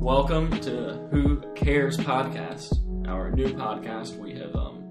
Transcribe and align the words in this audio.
Welcome 0.00 0.58
to 0.60 0.94
Who 1.10 1.42
Cares 1.54 1.96
podcast, 1.98 2.72
our 3.06 3.30
new 3.30 3.48
podcast. 3.48 4.16
We 4.16 4.32
have 4.38 4.54
um, 4.56 4.88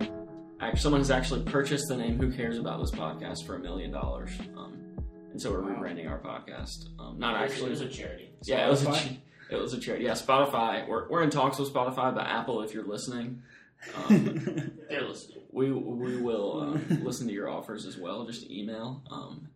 actually 0.62 0.80
someone 0.80 1.02
has 1.02 1.12
actually 1.12 1.44
purchased 1.44 1.88
the 1.88 1.98
name 1.98 2.18
Who 2.20 2.32
Cares 2.32 2.58
About 2.58 2.80
This 2.80 2.92
podcast 2.92 3.46
for 3.46 3.56
a 3.56 3.60
million 3.60 3.92
dollars, 3.92 4.32
um, 4.58 4.78
and 5.32 5.42
so 5.42 5.52
we're 5.52 5.62
Wow. 5.62 5.80
rebranding 5.82 6.10
our 6.10 6.20
podcast. 6.20 6.88
Um, 7.00 7.18
not 7.20 7.36
actually, 7.36 7.68
it 7.68 7.72
was 7.72 7.82
a 7.82 7.90
charity. 7.90 8.30
yeah, 8.44 8.68
it 8.68 8.70
was 8.70 8.86
a 8.86 9.18
it 9.50 9.60
was 9.60 9.74
a 9.74 9.80
charity. 9.80 10.06
Yeah, 10.06 10.12
Spotify. 10.14 10.88
We're 10.88 11.10
we're 11.10 11.24
in 11.24 11.30
talks 11.32 11.58
with 11.60 11.74
Spotify, 11.74 12.14
but 12.14 12.26
Apple, 12.28 12.62
if 12.62 12.74
you're 12.74 12.86
listening, 12.88 13.42
um, 13.96 14.72
They're 14.90 15.02
listening. 15.08 15.40
we 15.52 15.72
we 15.72 16.22
will 16.22 16.62
um, 16.62 17.02
listen 17.04 17.28
to 17.28 17.34
your 17.34 17.50
offers 17.50 17.86
as 17.86 17.98
well. 17.98 18.26
Just 18.26 18.50
email. 18.50 19.02
Um, 19.12 19.48
uh, 19.48 19.49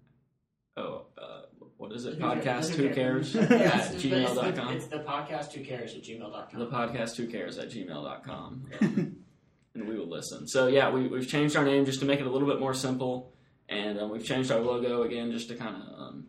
is 1.95 2.05
it? 2.05 2.15
Who 2.15 2.19
cares? 2.41 2.71
Podcast 2.71 2.75
Who 2.75 2.87
Who 2.87 2.93
Cares 2.93 3.35
Yeah, 3.35 3.41
at 3.43 3.75
it's, 3.75 3.89
it's, 3.91 4.03
the, 4.03 4.09
gmail.com. 4.09 4.73
it's 4.73 4.85
the 4.87 4.99
podcast 4.99 5.53
who 5.53 5.63
cares 5.63 5.95
at 5.95 6.03
gmail.com. 6.03 6.59
The 6.59 6.67
podcast 6.67 7.15
Who 7.15 7.27
Cares 7.27 7.57
at 7.57 7.69
gmail.com. 7.69 8.65
Um, 8.81 9.15
and 9.75 9.87
we 9.87 9.97
will 9.97 10.09
listen. 10.09 10.47
So, 10.47 10.67
yeah, 10.67 10.89
we, 10.89 11.07
we've 11.07 11.27
changed 11.27 11.55
our 11.55 11.65
name 11.65 11.85
just 11.85 11.99
to 12.01 12.05
make 12.05 12.19
it 12.19 12.27
a 12.27 12.29
little 12.29 12.47
bit 12.47 12.59
more 12.59 12.73
simple. 12.73 13.33
And 13.69 13.99
um, 13.99 14.11
we've 14.11 14.25
changed 14.25 14.51
our 14.51 14.59
logo 14.59 15.03
again 15.03 15.31
just 15.31 15.47
to 15.49 15.55
kind 15.55 15.75
of, 15.75 15.99
um, 15.99 16.27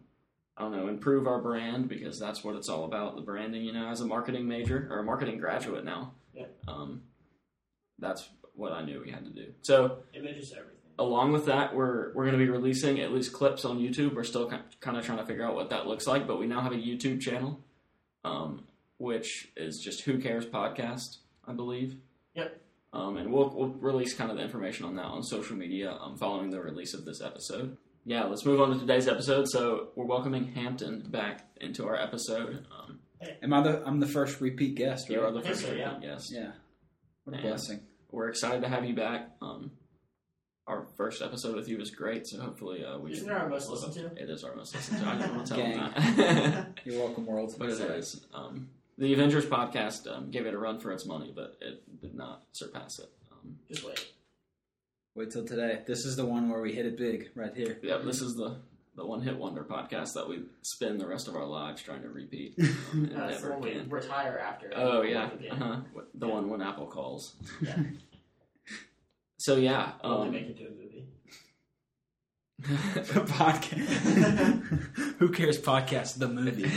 I 0.57 0.63
don't 0.63 0.73
know, 0.73 0.89
improve 0.89 1.27
our 1.27 1.41
brand 1.43 1.89
because 1.89 2.19
that's 2.19 2.45
what 2.45 2.57
it's 2.57 2.69
all 2.69 2.85
about 2.85 3.17
the 3.17 3.23
branding, 3.23 3.63
you 3.65 3.73
know, 3.73 3.89
as 3.89 4.01
a 4.01 4.07
marketing 4.07 4.47
major 4.47 4.89
or 4.91 5.01
a 5.01 5.05
marketing 5.05 5.39
graduate 5.39 5.85
now. 5.85 6.13
Yeah. 6.33 6.47
Um, 6.69 7.03
that's 7.99 8.29
what 8.55 8.73
I 8.73 8.85
knew 8.85 9.03
we 9.05 9.11
had 9.11 9.25
to 9.25 9.31
do. 9.31 9.53
So, 9.63 9.99
Image 10.15 10.37
is 10.37 10.53
everything. 10.53 10.74
Along 10.99 11.33
with 11.33 11.47
that, 11.47 11.75
we're 11.75 12.13
we're 12.15 12.25
going 12.25 12.39
to 12.39 12.45
be 12.45 12.51
releasing 12.51 13.01
at 13.01 13.13
least 13.13 13.33
clips 13.33 13.65
on 13.65 13.79
YouTube. 13.79 14.15
We're 14.15 14.25
still 14.25 14.49
kind 14.49 14.97
of 14.97 15.05
trying 15.05 15.19
to 15.19 15.27
figure 15.27 15.45
out 15.45 15.55
what 15.55 15.71
that 15.71 15.87
looks 15.87 16.07
like, 16.07 16.27
but 16.27 16.39
we 16.39 16.47
now 16.47 16.61
have 16.61 16.73
a 16.73 16.77
YouTube 16.77 17.21
channel, 17.21 17.61
um, 18.25 18.65
which 18.99 19.53
is 19.57 19.81
just 19.81 20.03
Who 20.03 20.19
Cares 20.19 20.47
Podcast, 20.47 21.19
I 21.47 21.53
believe. 21.53 21.97
Yep. 22.35 22.61
Um, 22.93 23.17
and 23.17 23.33
we'll 23.33 23.51
we'll 23.51 23.71
release 23.71 24.15
kind 24.15 24.31
of 24.31 24.37
the 24.37 24.43
information 24.43 24.87
on 24.87 24.97
that 24.97 25.07
on 25.07 25.23
social 25.23 25.57
media 25.57 25.93
um, 25.93 26.17
following 26.17 26.51
the 26.51 26.61
release 26.61 26.95
of 26.95 27.05
this 27.05 27.21
episode. 27.21 27.77
Yeah, 28.07 28.25
let's 28.25 28.45
move 28.45 28.61
on 28.61 28.73
to 28.73 28.79
today's 28.79 29.09
episode. 29.09 29.49
So 29.49 29.89
we're 29.97 30.05
welcoming 30.05 30.53
Hampton 30.53 31.01
back 31.09 31.47
into 31.61 31.87
our 31.89 31.97
episode. 31.97 32.67
Um, 32.79 33.01
Am 33.43 33.53
I 33.53 33.63
the? 33.63 33.83
I'm 33.87 34.01
the 34.01 34.07
first 34.07 34.41
repeat 34.41 34.75
guest, 34.75 35.09
you 35.09 35.21
right? 35.21 35.29
are 35.29 35.33
the 35.33 35.43
first 35.43 35.63
so, 35.63 35.73
yeah. 35.73 35.99
guest. 36.01 36.31
Yeah. 36.33 36.53
What 37.25 37.35
a 37.35 37.37
Man. 37.39 37.47
blessing. 37.47 37.81
We're 38.11 38.29
excited 38.29 38.63
to 38.63 38.69
have 38.69 38.85
you 38.85 38.95
back. 38.95 39.31
Um, 39.41 39.73
our 40.67 40.83
first 40.97 41.21
episode 41.23 41.55
with 41.55 41.69
you 41.69 41.77
was 41.79 41.91
great, 41.91 42.27
so 42.27 42.41
hopefully 42.41 42.85
uh, 42.85 42.99
we 42.99 43.13
Isn't 43.13 43.29
can 43.29 43.37
it 43.37 43.41
our 43.41 43.49
most 43.49 43.69
listened 43.69 43.93
to? 43.95 44.23
It 44.23 44.31
is 44.31 44.45
our 44.45 44.55
most 44.57 44.75
listened 44.75 45.01
to. 45.01 45.07
I 45.07 45.17
didn't 45.17 45.35
want 45.37 45.47
to 45.49 45.55
tell 45.57 45.63
Gang. 45.63 45.77
them 45.79 46.17
that. 46.17 46.81
You're 46.85 46.99
welcome, 47.05 47.27
world. 47.27 47.55
but 47.59 47.69
it 47.69 47.81
is. 47.81 48.25
Um, 48.33 48.69
the 48.97 49.13
Avengers 49.13 49.45
podcast 49.45 50.11
um, 50.11 50.31
gave 50.31 50.47
it 50.47 50.55
a 50.55 50.59
run 50.59 50.79
for 50.81 50.93
its 50.93 51.05
money, 51.05 51.33
but 51.35 51.57
it 51.61 51.83
did 52.01 52.15
not 52.15 52.45
surpass 52.53 52.99
it. 52.99 53.11
Um, 53.33 53.57
Just 53.71 53.85
wait. 53.85 54.07
Wait 55.17 55.31
till 55.31 55.45
today. 55.45 55.83
This 55.87 56.05
is 56.07 56.17
the 56.17 56.25
one 56.25 56.49
where 56.49 56.61
we 56.61 56.73
hit 56.73 56.87
it 56.87 56.97
big, 56.97 57.31
right 57.35 57.55
here. 57.55 57.79
yeah, 57.83 57.99
this 57.99 58.21
is 58.23 58.35
the, 58.35 58.57
the 58.97 59.05
one 59.05 59.21
hit 59.21 59.37
wonder 59.37 59.63
podcast 59.65 60.15
that 60.15 60.29
we 60.29 60.43
spend 60.63 60.99
the 61.01 61.07
rest 61.07 61.29
of 61.29 61.37
our 61.37 61.45
lives 61.45 61.83
trying 61.83 62.03
to 62.03 62.09
repeat. 62.09 62.55
Um, 62.59 62.65
and 62.93 63.11
That's 63.13 63.41
the 63.43 63.49
never 63.51 63.61
one 63.61 63.69
we 63.69 63.81
retire 63.89 64.39
after. 64.43 64.73
Oh, 64.75 65.03
yeah. 65.03 65.29
Yeah. 65.41 65.53
Uh-huh. 65.53 65.77
The 66.15 66.27
one 66.29 66.49
when 66.49 66.63
Apple 66.63 66.87
calls. 66.87 67.35
Yeah. 67.61 67.77
So, 69.45 69.57
yeah. 69.57 69.93
Only 70.03 70.27
Um, 70.29 70.33
make 70.33 70.47
it 70.49 70.57
to 70.57 70.67
a 70.69 70.71
movie. 70.71 71.05
the 73.13 73.21
podcast. 73.31 74.63
Who 75.19 75.29
cares? 75.33 75.61
Podcast, 75.61 76.19
the 76.19 76.29
movie. 76.29 76.71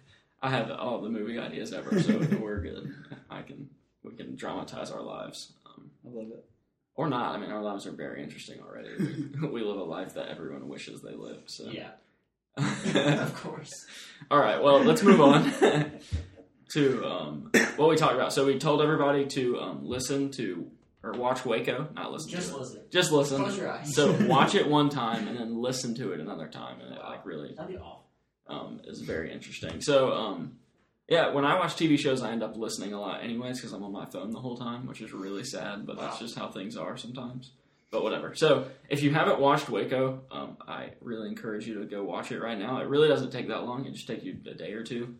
I 0.42 0.48
have 0.48 0.70
all 0.70 1.02
the 1.02 1.10
movie 1.10 1.38
ideas 1.38 1.74
ever, 1.74 2.00
so 2.00 2.18
we're 2.40 2.62
good. 2.62 2.94
I 3.28 3.42
can 3.42 3.68
we 4.02 4.12
can 4.12 4.36
dramatize 4.36 4.90
our 4.90 5.02
lives, 5.02 5.52
um, 5.66 5.90
I 6.02 6.08
love 6.18 6.28
it. 6.30 6.46
or 6.94 7.10
not. 7.10 7.34
I 7.34 7.38
mean, 7.38 7.50
our 7.50 7.62
lives 7.62 7.86
are 7.86 7.92
very 7.92 8.22
interesting 8.22 8.58
already. 8.66 8.88
We, 9.42 9.48
we 9.48 9.60
live 9.62 9.76
a 9.76 9.84
life 9.84 10.14
that 10.14 10.28
everyone 10.30 10.66
wishes 10.66 11.02
they 11.02 11.14
lived. 11.14 11.50
So, 11.50 11.70
Yeah, 11.70 11.90
of 13.22 13.34
course. 13.34 13.84
All 14.30 14.38
right. 14.38 14.62
Well, 14.62 14.82
let's 14.82 15.02
move 15.02 15.20
on 15.20 15.52
to 16.72 17.04
um, 17.06 17.50
what 17.76 17.90
we 17.90 17.96
talked 17.96 18.14
about. 18.14 18.32
So 18.32 18.46
we 18.46 18.58
told 18.58 18.80
everybody 18.80 19.26
to 19.26 19.60
um, 19.60 19.80
listen 19.86 20.30
to 20.32 20.70
or 21.04 21.12
watch 21.12 21.44
Waco, 21.44 21.88
not 21.94 22.12
listen 22.12 22.30
Just 22.30 22.48
to 22.50 22.56
it. 22.56 22.60
listen. 22.60 22.80
Just 22.90 23.12
listen. 23.12 23.42
Close 23.42 23.56
your 23.58 23.70
eyes. 23.70 23.94
So 23.94 24.12
watch 24.26 24.54
it 24.54 24.66
one 24.68 24.88
time 24.90 25.28
and 25.28 25.36
then 25.38 25.60
listen 25.60 25.94
to 25.96 26.12
it 26.12 26.20
another 26.20 26.48
time, 26.48 26.80
and 26.80 26.94
it 26.94 27.00
like 27.00 27.24
really 27.26 27.54
That'd 27.54 27.72
be 27.72 27.78
awful. 27.78 28.04
um, 28.46 28.80
is 28.84 29.00
very 29.00 29.32
interesting. 29.32 29.80
So, 29.80 30.12
um, 30.12 30.58
yeah, 31.08 31.28
when 31.32 31.44
I 31.44 31.58
watch 31.58 31.74
TV 31.76 31.98
shows, 31.98 32.22
I 32.22 32.32
end 32.32 32.42
up 32.42 32.56
listening 32.56 32.94
a 32.94 33.00
lot, 33.00 33.22
anyways, 33.22 33.58
because 33.58 33.72
I'm 33.74 33.82
on 33.84 33.92
my 33.92 34.06
phone 34.06 34.30
the 34.30 34.40
whole 34.40 34.56
time, 34.56 34.86
which 34.86 35.02
is 35.02 35.12
really 35.12 35.44
sad. 35.44 35.84
But 35.86 35.98
that's 35.98 36.18
just 36.18 36.34
how 36.38 36.48
things 36.48 36.76
are 36.76 36.96
sometimes. 36.96 37.52
But 37.90 38.02
whatever. 38.02 38.34
So, 38.34 38.68
if 38.88 39.02
you 39.02 39.12
haven't 39.12 39.38
watched 39.38 39.68
Waco, 39.68 40.22
um, 40.32 40.56
I 40.66 40.92
really 41.00 41.28
encourage 41.28 41.66
you 41.66 41.78
to 41.80 41.84
go 41.84 42.02
watch 42.02 42.32
it 42.32 42.40
right 42.40 42.58
now. 42.58 42.78
It 42.80 42.88
really 42.88 43.06
doesn't 43.08 43.30
take 43.30 43.48
that 43.48 43.64
long; 43.64 43.84
it 43.84 43.92
just 43.92 44.06
take 44.08 44.24
you 44.24 44.36
a 44.50 44.54
day 44.54 44.72
or 44.72 44.82
two, 44.82 45.14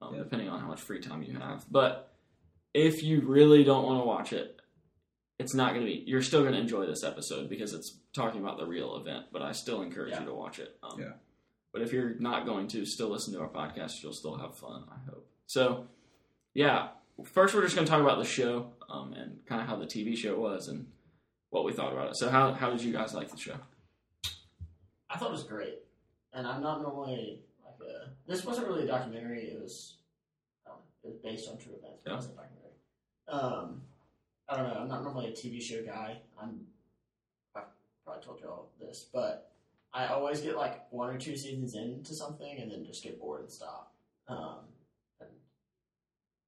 um, 0.00 0.14
Yeah. 0.14 0.22
depending 0.22 0.48
on 0.48 0.60
how 0.60 0.68
much 0.68 0.80
free 0.80 1.00
time 1.00 1.22
you 1.24 1.34
have. 1.38 1.66
But 1.70 2.14
if 2.72 3.02
you 3.02 3.20
really 3.22 3.64
don't 3.64 3.84
want 3.84 4.00
to 4.00 4.06
watch 4.06 4.32
it, 4.32 4.55
it's 5.38 5.54
not 5.54 5.74
going 5.74 5.84
to 5.84 5.92
be. 5.92 6.02
You're 6.06 6.22
still 6.22 6.40
going 6.42 6.54
to 6.54 6.58
enjoy 6.60 6.86
this 6.86 7.04
episode 7.04 7.48
because 7.50 7.72
it's 7.74 7.98
talking 8.14 8.40
about 8.40 8.58
the 8.58 8.66
real 8.66 8.96
event. 8.96 9.26
But 9.32 9.42
I 9.42 9.52
still 9.52 9.82
encourage 9.82 10.12
Yeah. 10.12 10.20
you 10.20 10.26
to 10.26 10.34
watch 10.34 10.58
it. 10.58 10.76
Um, 10.82 10.98
Yeah. 11.00 11.12
But 11.72 11.82
if 11.82 11.92
you're 11.92 12.14
not 12.18 12.46
going 12.46 12.68
to, 12.68 12.86
still 12.86 13.08
listen 13.10 13.34
to 13.34 13.40
our 13.40 13.48
podcast. 13.50 14.02
You'll 14.02 14.14
still 14.14 14.36
have 14.38 14.56
fun. 14.56 14.84
I 14.90 15.10
hope. 15.10 15.28
So, 15.46 15.86
yeah. 16.54 16.88
First, 17.24 17.54
we're 17.54 17.62
just 17.62 17.74
going 17.74 17.86
to 17.86 17.90
talk 17.90 18.00
about 18.00 18.18
the 18.18 18.24
show 18.24 18.72
um, 18.88 19.12
and 19.12 19.44
kind 19.46 19.60
of 19.60 19.66
how 19.66 19.76
the 19.76 19.84
TV 19.86 20.16
show 20.16 20.38
was 20.38 20.68
and 20.68 20.86
what 21.50 21.64
we 21.64 21.72
thought 21.72 21.92
about 21.92 22.08
it. 22.08 22.16
So, 22.16 22.30
how 22.30 22.52
how 22.52 22.70
did 22.70 22.80
you 22.82 22.92
guys 22.92 23.12
like 23.14 23.30
the 23.30 23.36
show? 23.36 23.56
I 25.10 25.18
thought 25.18 25.28
it 25.28 25.32
was 25.32 25.44
great, 25.44 25.78
and 26.32 26.46
I'm 26.46 26.62
not 26.62 26.82
normally 26.82 27.40
like 27.64 27.76
a. 27.88 28.10
This 28.26 28.44
wasn't 28.44 28.66
really 28.68 28.84
a 28.84 28.86
documentary. 28.86 29.44
It 29.44 29.60
was, 29.62 29.96
I 30.66 30.70
it 31.04 31.08
was 31.08 31.16
based 31.22 31.48
on 31.48 31.58
true 31.58 31.72
events. 31.78 32.00
But 32.04 32.10
Yeah. 32.10 32.12
It 32.12 32.16
wasn't 32.16 32.34
a 32.34 32.36
documentary. 32.36 32.72
Um, 33.28 33.82
I 34.48 34.56
don't 34.56 34.68
know. 34.68 34.80
I'm 34.80 34.88
not 34.88 35.02
normally 35.02 35.26
a 35.26 35.32
TV 35.32 35.60
show 35.60 35.82
guy. 35.82 36.18
I'm. 36.40 36.60
I 37.54 37.62
probably 38.04 38.24
told 38.24 38.40
y'all 38.40 38.68
this, 38.80 39.06
but 39.12 39.50
I 39.92 40.06
always 40.06 40.40
get 40.40 40.56
like 40.56 40.92
one 40.92 41.08
or 41.08 41.18
two 41.18 41.36
seasons 41.36 41.74
into 41.74 42.14
something 42.14 42.58
and 42.60 42.70
then 42.70 42.84
just 42.84 43.02
get 43.02 43.18
bored 43.18 43.40
and 43.40 43.50
stop. 43.50 43.92
Um, 44.28 44.58
and 45.20 45.30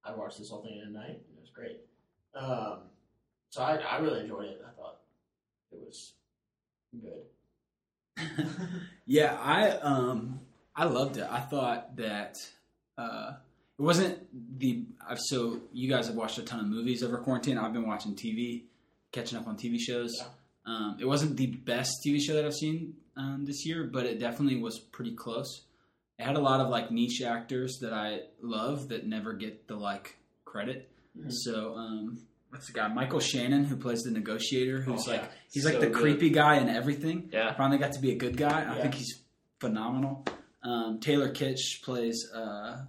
I 0.05 0.13
watched 0.13 0.37
this 0.37 0.49
whole 0.49 0.61
thing 0.61 0.79
in 0.81 0.87
a 0.87 0.91
night, 0.91 1.21
and 1.27 1.37
it 1.37 1.41
was 1.41 1.49
great. 1.49 1.81
Um, 2.35 2.79
so 3.49 3.63
I, 3.63 3.77
I 3.77 3.97
really 3.99 4.21
enjoyed 4.21 4.45
it. 4.45 4.63
I 4.65 4.71
thought 4.79 4.99
it 5.71 5.79
was 5.79 6.13
good. 7.01 7.23
yeah, 9.05 9.37
I 9.41 9.71
um 9.71 10.41
I 10.75 10.85
loved 10.85 11.17
it. 11.17 11.27
I 11.29 11.39
thought 11.39 11.95
that 11.97 12.47
uh 12.97 13.33
it 13.79 13.81
wasn't 13.81 14.17
the 14.59 14.83
I've 15.07 15.19
so 15.19 15.61
you 15.71 15.89
guys 15.89 16.07
have 16.07 16.15
watched 16.15 16.37
a 16.37 16.43
ton 16.43 16.59
of 16.59 16.67
movies 16.67 17.01
over 17.03 17.17
quarantine. 17.17 17.57
I've 17.57 17.73
been 17.73 17.87
watching 17.87 18.13
TV, 18.15 18.63
catching 19.11 19.37
up 19.37 19.47
on 19.47 19.55
TV 19.57 19.79
shows. 19.79 20.13
Yeah. 20.17 20.25
Um, 20.65 20.97
it 20.99 21.05
wasn't 21.05 21.37
the 21.37 21.47
best 21.47 21.91
TV 22.05 22.19
show 22.21 22.33
that 22.35 22.45
I've 22.45 22.53
seen 22.53 22.93
um, 23.17 23.45
this 23.45 23.65
year, 23.65 23.85
but 23.85 24.05
it 24.05 24.19
definitely 24.19 24.59
was 24.61 24.79
pretty 24.79 25.15
close. 25.15 25.61
It 26.19 26.25
had 26.25 26.35
a 26.35 26.39
lot 26.39 26.59
of 26.59 26.69
like 26.69 26.91
niche 26.91 27.21
actors 27.21 27.79
that 27.81 27.93
I 27.93 28.21
love 28.41 28.89
that 28.89 29.07
never 29.07 29.33
get 29.33 29.67
the 29.67 29.75
like 29.77 30.17
credit. 30.45 30.89
Mhm. 31.17 31.31
So 31.31 31.75
um, 31.75 32.19
what's 32.49 32.67
the 32.67 32.73
guy? 32.73 32.87
Michael 32.89 33.21
Shannon 33.21 33.63
who 33.63 33.77
plays 33.77 34.03
the 34.03 34.11
negotiator, 34.11 34.81
who's 34.81 35.07
Oh, 35.07 35.11
like 35.11 35.21
yeah. 35.21 35.27
he's 35.51 35.65
like 35.65 35.79
the 35.79 35.87
good. 35.87 35.95
creepy 35.95 36.29
guy 36.29 36.57
in 36.57 36.67
everything 36.69 37.29
Yeah. 37.31 37.53
finally 37.55 37.77
got 37.79 37.93
to 37.93 37.99
be 38.01 38.11
a 38.11 38.15
good 38.15 38.35
guy. 38.37 38.69
I 38.69 38.79
think 38.81 38.93
he's 38.95 39.21
phenomenal. 39.59 40.25
Um, 40.61 40.99
Taylor 40.99 41.31
Kitsch 41.31 41.81
plays 41.83 42.29
uh, 42.35 42.83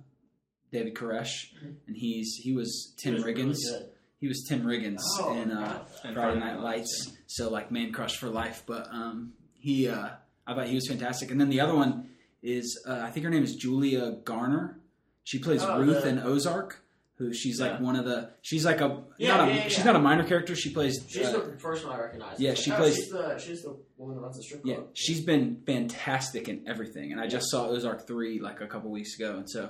David 0.73 0.95
Koresh, 0.95 1.53
Mhm. 1.63 1.75
and 1.87 1.97
he's 1.97 2.37
he 2.43 2.53
was 2.53 2.95
It 2.99 3.01
Tim 3.03 3.15
was 3.15 3.25
Riggins. 3.25 3.59
good. 3.69 3.91
he 4.21 4.29
was 4.29 4.45
Tim 4.49 4.63
Riggins 4.65 5.01
Oh, 5.19 5.35
in 5.41 5.51
uh, 5.51 5.85
wow. 6.05 6.13
Friday 6.13 6.39
Night 6.41 6.61
Lights. 6.61 7.13
So 7.27 7.51
like 7.51 7.71
man 7.73 7.93
crush 7.93 8.17
for 8.19 8.29
life. 8.29 8.63
But 8.67 8.87
um, 8.93 9.33
he, 9.59 9.89
uh, 9.89 10.11
I 10.47 10.55
thought 10.55 10.67
he 10.69 10.75
was 10.75 10.87
fantastic. 10.89 11.31
And 11.31 11.41
then 11.41 11.49
the 11.51 11.61
other 11.61 11.75
one 11.75 12.11
is 12.43 12.83
uh, 12.87 13.01
I 13.03 13.11
think 13.11 13.25
her 13.25 13.31
name 13.31 13.43
is 13.45 13.55
Julia 13.57 14.13
Garner. 14.25 14.81
She 15.25 15.39
plays 15.39 15.63
Oh, 15.63 15.79
Ruth 15.81 16.03
the- 16.03 16.09
in 16.11 16.19
Ozark. 16.19 16.83
Who 17.17 17.35
she's 17.35 17.61
like 17.61 17.79
one 17.81 17.97
of 17.97 18.07
the 18.07 18.31
she's 18.41 18.65
like 18.65 18.81
a 18.81 19.05
Yeah, 19.19 19.37
not 19.37 19.49
a 19.49 19.51
yeah, 19.53 19.57
yeah, 19.59 19.63
she's 19.69 19.79
yeah. 19.81 19.85
not 19.85 19.97
a 19.97 19.99
minor 19.99 20.25
character. 20.27 20.57
She 20.57 20.71
plays 20.73 21.05
She's 21.07 21.27
uh, 21.27 21.33
the 21.33 21.59
first 21.59 21.85
one 21.87 21.95
I 21.95 22.01
recognize. 22.01 22.41
yeah, 22.41 22.55
she 22.55 22.73
oh, 22.73 22.77
plays- 22.77 22.97
She's 22.97 23.11
the 23.11 23.37
she's 23.39 23.63
the 23.63 23.77
woman 23.99 24.17
that 24.17 24.23
runs 24.23 24.39
the 24.39 24.43
strip 24.43 24.63
Yeah, 24.65 24.77
club. 24.77 24.89
she's 24.95 25.21
been 25.23 25.61
fantastic 25.67 26.49
in 26.49 26.67
everything, 26.67 27.13
and 27.13 27.21
I 27.21 27.27
just 27.27 27.51
saw 27.51 27.67
Ozark 27.69 28.07
three 28.07 28.41
like 28.41 28.63
a 28.63 28.67
couple 28.67 28.91
weeks 28.91 29.17
ago, 29.21 29.37
and 29.37 29.51
so 29.51 29.69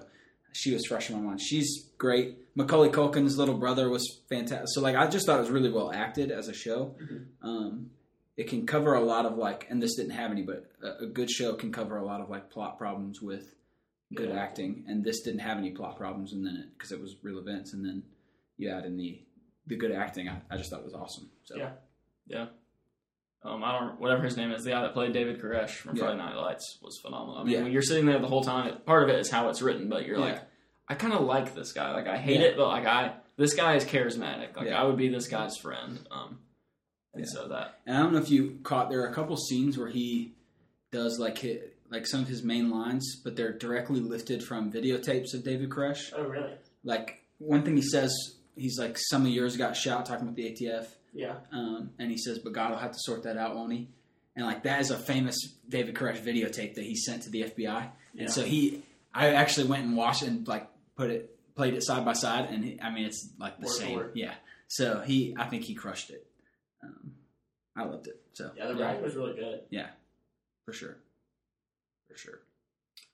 she 0.52 0.72
was 0.72 0.86
fresh 0.86 1.10
in 1.10 1.16
my 1.16 1.22
mind. 1.22 1.40
She's 1.40 1.88
great. 1.98 2.38
Macaulay 2.54 2.88
Culkin's 2.90 3.38
little 3.38 3.56
brother 3.58 3.88
was 3.88 4.20
fantastic. 4.28 4.66
So 4.70 4.80
like, 4.80 4.96
I 4.96 5.06
just 5.06 5.26
thought 5.26 5.38
it 5.38 5.42
was 5.42 5.50
really 5.50 5.70
well 5.70 5.92
acted 5.92 6.30
as 6.30 6.48
a 6.48 6.52
show. 6.54 6.96
Mhm. 7.00 7.26
Um, 7.42 7.90
it 8.36 8.48
can 8.48 8.66
cover 8.66 8.94
a 8.94 9.00
lot 9.00 9.26
of 9.26 9.36
like, 9.36 9.66
and 9.70 9.82
this 9.82 9.96
didn't 9.96 10.12
have 10.12 10.30
any, 10.30 10.42
but 10.42 10.70
a, 10.82 11.04
a 11.04 11.06
good 11.06 11.30
show 11.30 11.54
can 11.54 11.72
cover 11.72 11.96
a 11.98 12.04
lot 12.04 12.20
of 12.20 12.30
like 12.30 12.50
plot 12.50 12.78
problems 12.78 13.20
with 13.22 13.54
good 14.14 14.30
Yeah. 14.30 14.40
acting, 14.40 14.84
and 14.88 15.04
this 15.04 15.20
didn't 15.22 15.40
have 15.40 15.58
any 15.58 15.70
plot 15.70 15.96
problems, 15.96 16.32
and 16.32 16.44
then 16.44 16.56
it 16.56 16.66
because 16.76 16.90
it 16.90 17.00
was 17.00 17.16
real 17.22 17.38
events, 17.38 17.72
and 17.74 17.84
then 17.84 18.02
you 18.56 18.70
add 18.70 18.84
in 18.84 18.96
the 18.96 19.20
the 19.66 19.76
good 19.76 19.92
acting. 19.92 20.28
I, 20.28 20.40
I 20.50 20.56
just 20.56 20.70
thought 20.70 20.80
it 20.80 20.84
was 20.86 20.94
awesome. 20.94 21.30
So 21.44 21.56
Yeah. 21.56 21.72
Yeah. 22.26 22.46
Um, 23.42 23.64
I 23.64 23.78
don't 23.78 23.98
whatever 24.00 24.22
his 24.24 24.36
name 24.36 24.50
is, 24.52 24.64
the 24.64 24.70
guy 24.70 24.82
that 24.82 24.92
played 24.92 25.12
David 25.14 25.40
Koresh 25.40 25.70
from 25.70 25.96
Yeah. 25.96 26.04
Friday 26.04 26.18
Night 26.18 26.34
Lights 26.36 26.78
was 26.82 26.98
phenomenal. 26.98 27.38
I 27.38 27.44
mean, 27.44 27.52
Yeah. 27.54 27.62
when 27.62 27.72
you're 27.72 27.80
sitting 27.82 28.04
there 28.06 28.18
the 28.18 28.26
whole 28.28 28.44
time, 28.44 28.78
part 28.84 29.02
of 29.02 29.08
it 29.08 29.18
is 29.18 29.30
how 29.30 29.48
it's 29.48 29.62
written, 29.62 29.88
but 29.88 30.04
you're 30.06 30.18
Yeah. 30.18 30.24
like, 30.24 30.42
I 30.88 30.94
kind 30.94 31.12
of 31.14 31.22
like 31.22 31.54
this 31.54 31.72
guy. 31.72 31.92
Like, 31.92 32.06
I 32.06 32.18
hate 32.18 32.40
Yeah. 32.40 32.46
it, 32.48 32.56
but 32.56 32.68
like, 32.68 32.86
I 32.86 33.14
this 33.36 33.54
guy 33.54 33.76
is 33.76 33.84
charismatic. 33.86 34.54
Like, 34.56 34.66
Yeah. 34.66 34.80
I 34.82 34.84
would 34.84 34.98
be 34.98 35.08
this 35.08 35.26
guy's 35.26 35.56
friend. 35.56 35.98
Um, 36.10 36.40
and 37.14 37.24
Yeah. 37.24 37.30
so 37.32 37.48
that 37.48 37.80
And 37.86 37.96
I 37.96 38.00
don't 38.02 38.12
know 38.12 38.18
if 38.18 38.30
you 38.30 38.58
caught 38.62 38.90
there 38.90 39.00
are 39.02 39.08
a 39.08 39.14
couple 39.14 39.36
scenes 39.38 39.78
where 39.78 39.88
he 39.88 40.34
does 40.90 41.18
like 41.18 41.38
hit, 41.38 41.76
like 41.90 42.06
some 42.06 42.20
of 42.20 42.28
his 42.28 42.42
main 42.42 42.68
lines, 42.70 43.16
but 43.24 43.36
they're 43.36 43.52
directly 43.56 44.00
lifted 44.00 44.44
from 44.44 44.70
videotapes 44.70 45.32
of 45.32 45.42
David 45.44 45.70
Koresh. 45.70 46.12
Oh, 46.14 46.24
really? 46.24 46.52
Like 46.84 47.24
one 47.38 47.62
thing 47.62 47.76
he 47.76 47.82
says, 47.82 48.12
he's 48.54 48.78
like, 48.78 48.96
"Some 48.98 49.22
of 49.24 49.28
yours 49.32 49.56
got 49.56 49.74
shot," 49.76 50.04
talking 50.04 50.24
about 50.24 50.36
the 50.36 50.44
ATF, 50.46 50.96
Yeah. 51.12 51.36
um, 51.52 51.90
and 51.98 52.10
he 52.10 52.16
says, 52.18 52.38
"But 52.38 52.52
God 52.52 52.70
will 52.70 52.78
have 52.78 52.92
to 52.92 52.98
sort 53.00 53.24
that 53.24 53.36
out, 53.36 53.54
won't 53.56 53.72
he?" 53.72 53.88
And 54.36 54.46
like 54.46 54.62
that 54.62 54.80
is 54.80 54.90
a 54.90 54.98
famous 54.98 55.36
David 55.68 55.94
Koresh 55.94 56.20
videotape 56.22 56.74
that 56.74 56.84
he 56.84 56.94
sent 56.96 57.24
to 57.24 57.30
the 57.30 57.42
FBI, 57.42 57.90
Yeah. 58.14 58.22
and 58.22 58.30
so 58.30 58.42
he, 58.44 58.82
I 59.12 59.30
actually 59.34 59.66
went 59.68 59.84
and 59.84 59.96
watched 59.96 60.22
and 60.22 60.46
like 60.46 60.68
put 60.96 61.10
it, 61.10 61.36
played 61.56 61.74
it 61.74 61.82
side 61.82 62.04
by 62.04 62.12
side, 62.12 62.50
and 62.50 62.64
he, 62.64 62.80
I 62.80 62.90
mean 62.90 63.06
it's 63.06 63.28
like 63.38 63.58
the 63.58 63.66
Word 63.66 63.72
same, 63.74 63.96
word. 63.96 64.12
yeah. 64.14 64.34
So 64.68 65.00
he, 65.00 65.34
I 65.36 65.46
think 65.48 65.64
he 65.64 65.74
crushed 65.74 66.10
it. 66.10 66.24
Um, 66.82 67.12
I 67.76 67.84
loved 67.84 68.06
it. 68.06 68.20
So 68.34 68.52
Yeah, 68.56 68.68
the 68.68 68.74
Yeah. 68.78 68.84
writing 68.86 69.02
was 69.02 69.16
really 69.16 69.34
good. 69.34 69.62
Yeah, 69.70 69.88
for 70.64 70.72
sure. 70.72 70.96
For 72.08 72.16
sure. 72.16 72.38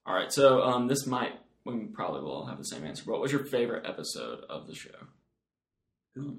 All 0.04 0.14
right, 0.14 0.30
so 0.32 0.62
um, 0.62 0.86
this 0.86 1.06
might 1.06 1.32
we 1.64 1.78
probably 1.86 2.20
will 2.20 2.30
all 2.32 2.46
have 2.46 2.58
the 2.58 2.64
same 2.64 2.84
answer. 2.84 3.10
What 3.10 3.20
was 3.20 3.32
your 3.32 3.44
favorite 3.44 3.86
episode 3.86 4.44
of 4.48 4.66
the 4.68 4.74
show? 4.74 4.90
Ooh. 6.18 6.38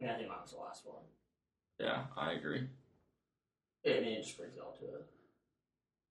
I, 0.00 0.04
mean, 0.04 0.12
I 0.14 0.16
think 0.16 0.28
mine 0.28 0.38
was 0.42 0.52
the 0.52 0.58
last 0.58 0.86
one. 0.86 1.02
Yeah, 1.78 2.04
I 2.16 2.32
agree. 2.32 2.66
I 3.86 3.88
mean, 4.00 4.04
it 4.18 4.22
just 4.22 4.38
brings 4.38 4.56
it 4.56 4.62
all 4.62 4.72
to 4.78 4.84
it. 4.84 5.06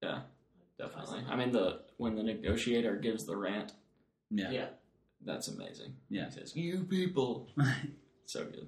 Yeah, 0.02 0.20
definitely. 0.78 1.22
I 1.30 1.36
mean, 1.36 1.52
the 1.52 1.82
when 1.98 2.16
the 2.16 2.24
negotiator 2.24 2.96
gives 2.98 3.26
the 3.26 3.36
rant, 3.36 3.72
Yeah. 4.30 4.52
Yeah. 4.52 4.66
that's 5.26 5.48
amazing. 5.48 5.96
Yeah. 6.10 6.26
He 6.26 6.32
says, 6.32 6.56
"You 6.56 6.84
people," 6.84 7.50
so 8.26 8.46
good. 8.46 8.68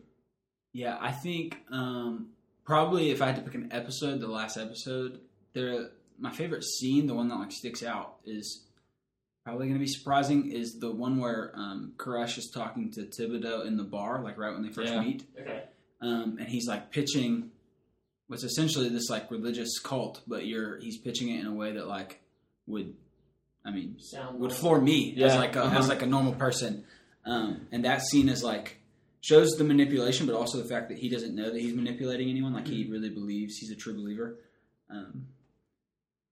Yeah, 0.73 0.97
I 0.99 1.11
think 1.11 1.57
um, 1.71 2.29
probably 2.65 3.11
if 3.11 3.21
I 3.21 3.27
had 3.27 3.35
to 3.37 3.41
pick 3.41 3.55
an 3.55 3.69
episode, 3.71 4.19
the 4.19 4.27
last 4.27 4.57
episode, 4.57 5.19
there 5.53 5.89
my 6.17 6.31
favorite 6.31 6.63
scene, 6.63 7.07
the 7.07 7.13
one 7.13 7.27
that 7.27 7.35
like 7.35 7.51
sticks 7.51 7.83
out, 7.83 8.15
is 8.25 8.63
probably 9.45 9.67
going 9.67 9.79
to 9.79 9.85
be 9.85 9.87
surprising. 9.91 10.51
Is 10.51 10.79
the 10.79 10.91
one 10.91 11.17
where 11.19 11.51
um, 11.55 11.93
Koresh 11.95 12.37
is 12.37 12.51
talking 12.53 12.91
to 12.93 13.01
Thibodeau 13.03 13.65
in 13.65 13.77
the 13.77 13.83
bar, 13.83 14.21
like 14.21 14.37
right 14.37 14.51
when 14.53 14.63
they 14.63 14.69
first 14.73 14.91
Yeah. 14.91 15.01
meet, 15.01 15.23
Okay. 15.39 15.63
um, 16.01 16.37
and 16.39 16.47
he's 16.49 16.67
like 16.67 16.91
pitching 16.91 17.51
what's 18.27 18.43
essentially 18.43 18.89
this 18.89 19.09
like 19.09 19.29
religious 19.31 19.79
cult, 19.79 20.21
but 20.27 20.45
you're 20.47 20.79
he's 20.79 20.97
pitching 20.97 21.29
it 21.29 21.39
in 21.39 21.45
a 21.45 21.53
way 21.53 21.71
that 21.73 21.87
like 21.87 22.19
would, 22.67 22.95
I 23.63 23.71
mean, 23.71 23.97
Sound 23.99 24.39
would 24.39 24.51
floor 24.51 24.81
me 24.81 25.15
as 25.23 25.35
like 25.35 25.55
a, 25.55 25.63
uh-huh. 25.63 25.77
as 25.79 25.87
like 25.87 26.01
a 26.01 26.07
normal 26.07 26.33
person. 26.33 26.83
Um, 27.23 27.67
and 27.71 27.85
that 27.85 28.01
scene 28.01 28.27
is 28.29 28.43
like 28.43 28.79
shows 29.21 29.51
the 29.57 29.63
manipulation, 29.63 30.25
but 30.27 30.35
also 30.35 30.57
the 30.59 30.67
fact 30.67 30.89
that 30.89 30.97
he 30.97 31.07
doesn't 31.09 31.35
know 31.35 31.51
that 31.51 31.59
he's 31.61 31.73
manipulating 31.75 32.29
anyone. 32.29 32.53
Like 32.53 32.65
Mm-hmm. 32.65 32.73
he 32.73 32.91
really 32.91 33.09
believes 33.09 33.57
he's 33.57 33.71
a 33.71 33.75
true 33.75 33.93
believer. 33.93 34.37
Um, 34.89 35.27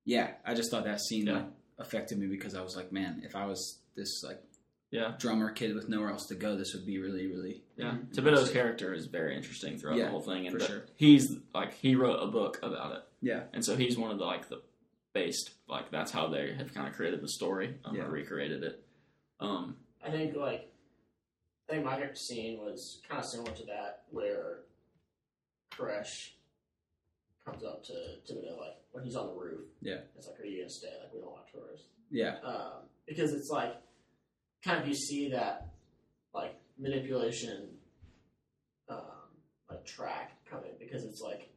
yeah, 0.05 0.31
I 0.45 0.53
just 0.55 0.69
thought 0.71 0.85
that 0.85 0.99
scene 0.99 1.27
Yeah. 1.27 1.33
like, 1.33 1.45
affected 1.79 2.17
me 2.19 2.27
because 2.27 2.55
I 2.55 2.61
was 2.61 2.75
like, 2.75 2.91
man, 2.91 3.21
if 3.25 3.35
I 3.35 3.45
was 3.45 3.79
this 3.95 4.23
like 4.23 4.41
Yeah, 4.91 5.13
drummer 5.17 5.49
kid 5.51 5.73
with 5.75 5.89
nowhere 5.89 6.09
else 6.11 6.27
to 6.27 6.35
go, 6.35 6.55
this 6.55 6.73
would 6.73 6.85
be 6.85 6.99
really, 6.99 7.27
really 7.27 7.63
yeah. 7.77 7.91
Mhm. 7.93 8.13
Thibodeau's 8.13 8.51
character 8.51 8.93
is 8.93 9.07
very 9.07 9.35
interesting 9.35 9.77
throughout 9.77 9.97
Yeah, 9.97 10.05
the 10.05 10.11
whole 10.11 10.21
thing, 10.21 10.47
and 10.47 10.59
for 10.59 10.63
sure. 10.65 10.85
he's 10.95 11.35
like 11.53 11.73
he 11.73 11.95
wrote 11.95 12.17
a 12.21 12.27
book 12.27 12.59
about 12.61 12.95
it, 12.97 13.03
yeah, 13.21 13.43
and 13.53 13.63
so 13.65 13.75
he's 13.75 13.97
one 13.97 14.11
of 14.11 14.17
the 14.19 14.25
like 14.25 14.49
the 14.49 14.61
based 15.13 15.51
like 15.67 15.89
that's 15.91 16.11
how 16.11 16.27
they 16.27 16.53
have 16.53 16.73
kind 16.73 16.87
of 16.87 16.93
created 16.95 17.21
the 17.21 17.27
story 17.27 17.75
um, 17.85 17.95
Yeah. 17.95 18.03
or 18.03 18.09
recreated 18.11 18.63
it. 18.63 18.83
Um, 19.39 19.77
I 20.05 20.09
think 20.11 20.35
like 20.35 20.71
I 21.69 21.73
think 21.73 21.85
my 21.85 21.95
favorite 21.95 22.17
scene 22.17 22.59
was 22.59 23.01
kind 23.07 23.19
of 23.19 23.25
similar 23.25 23.51
to 23.53 23.65
that, 23.65 24.03
where 24.11 24.59
Koresh 25.71 26.31
comes 27.45 27.63
up 27.63 27.83
to 27.85 27.93
Thibodeau 28.27 28.59
like 28.59 28.77
when 28.93 29.03
he's 29.03 29.15
on 29.17 29.27
the 29.27 29.33
roof. 29.33 29.65
Yeah. 29.81 29.99
it's 30.15 30.27
like, 30.27 30.39
"Are 30.39 30.45
you 30.45 30.59
gonna 30.59 30.69
stay? 30.69 30.93
Like, 31.01 31.13
we 31.13 31.19
don't 31.19 31.31
want 31.31 31.47
tourists." 31.51 31.87
yeah, 32.09 32.37
Um, 32.43 32.83
because 33.05 33.33
it's 33.33 33.49
like 33.49 33.75
kind 34.63 34.81
of 34.81 34.87
you 34.87 34.93
see 34.95 35.29
that 35.31 35.67
like 36.33 36.55
manipulation, 36.77 37.77
um, 38.89 39.01
like 39.69 39.83
track 39.85 40.31
coming 40.45 40.71
because 40.79 41.03
it's 41.05 41.21
like 41.21 41.49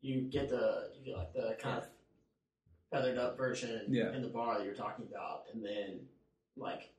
you 0.00 0.22
get 0.22 0.48
the 0.48 0.90
you 0.96 1.04
get 1.04 1.16
like 1.18 1.32
the 1.32 1.56
kind 1.60 1.78
of 1.78 1.88
feathered 2.90 3.18
up 3.18 3.36
version 3.36 3.86
Yeah. 3.88 4.12
in 4.14 4.22
the 4.22 4.28
bar 4.28 4.58
that 4.58 4.64
you're 4.64 4.74
talking 4.74 5.06
about, 5.10 5.44
and 5.52 5.64
then 5.64 6.06
like 6.56 6.92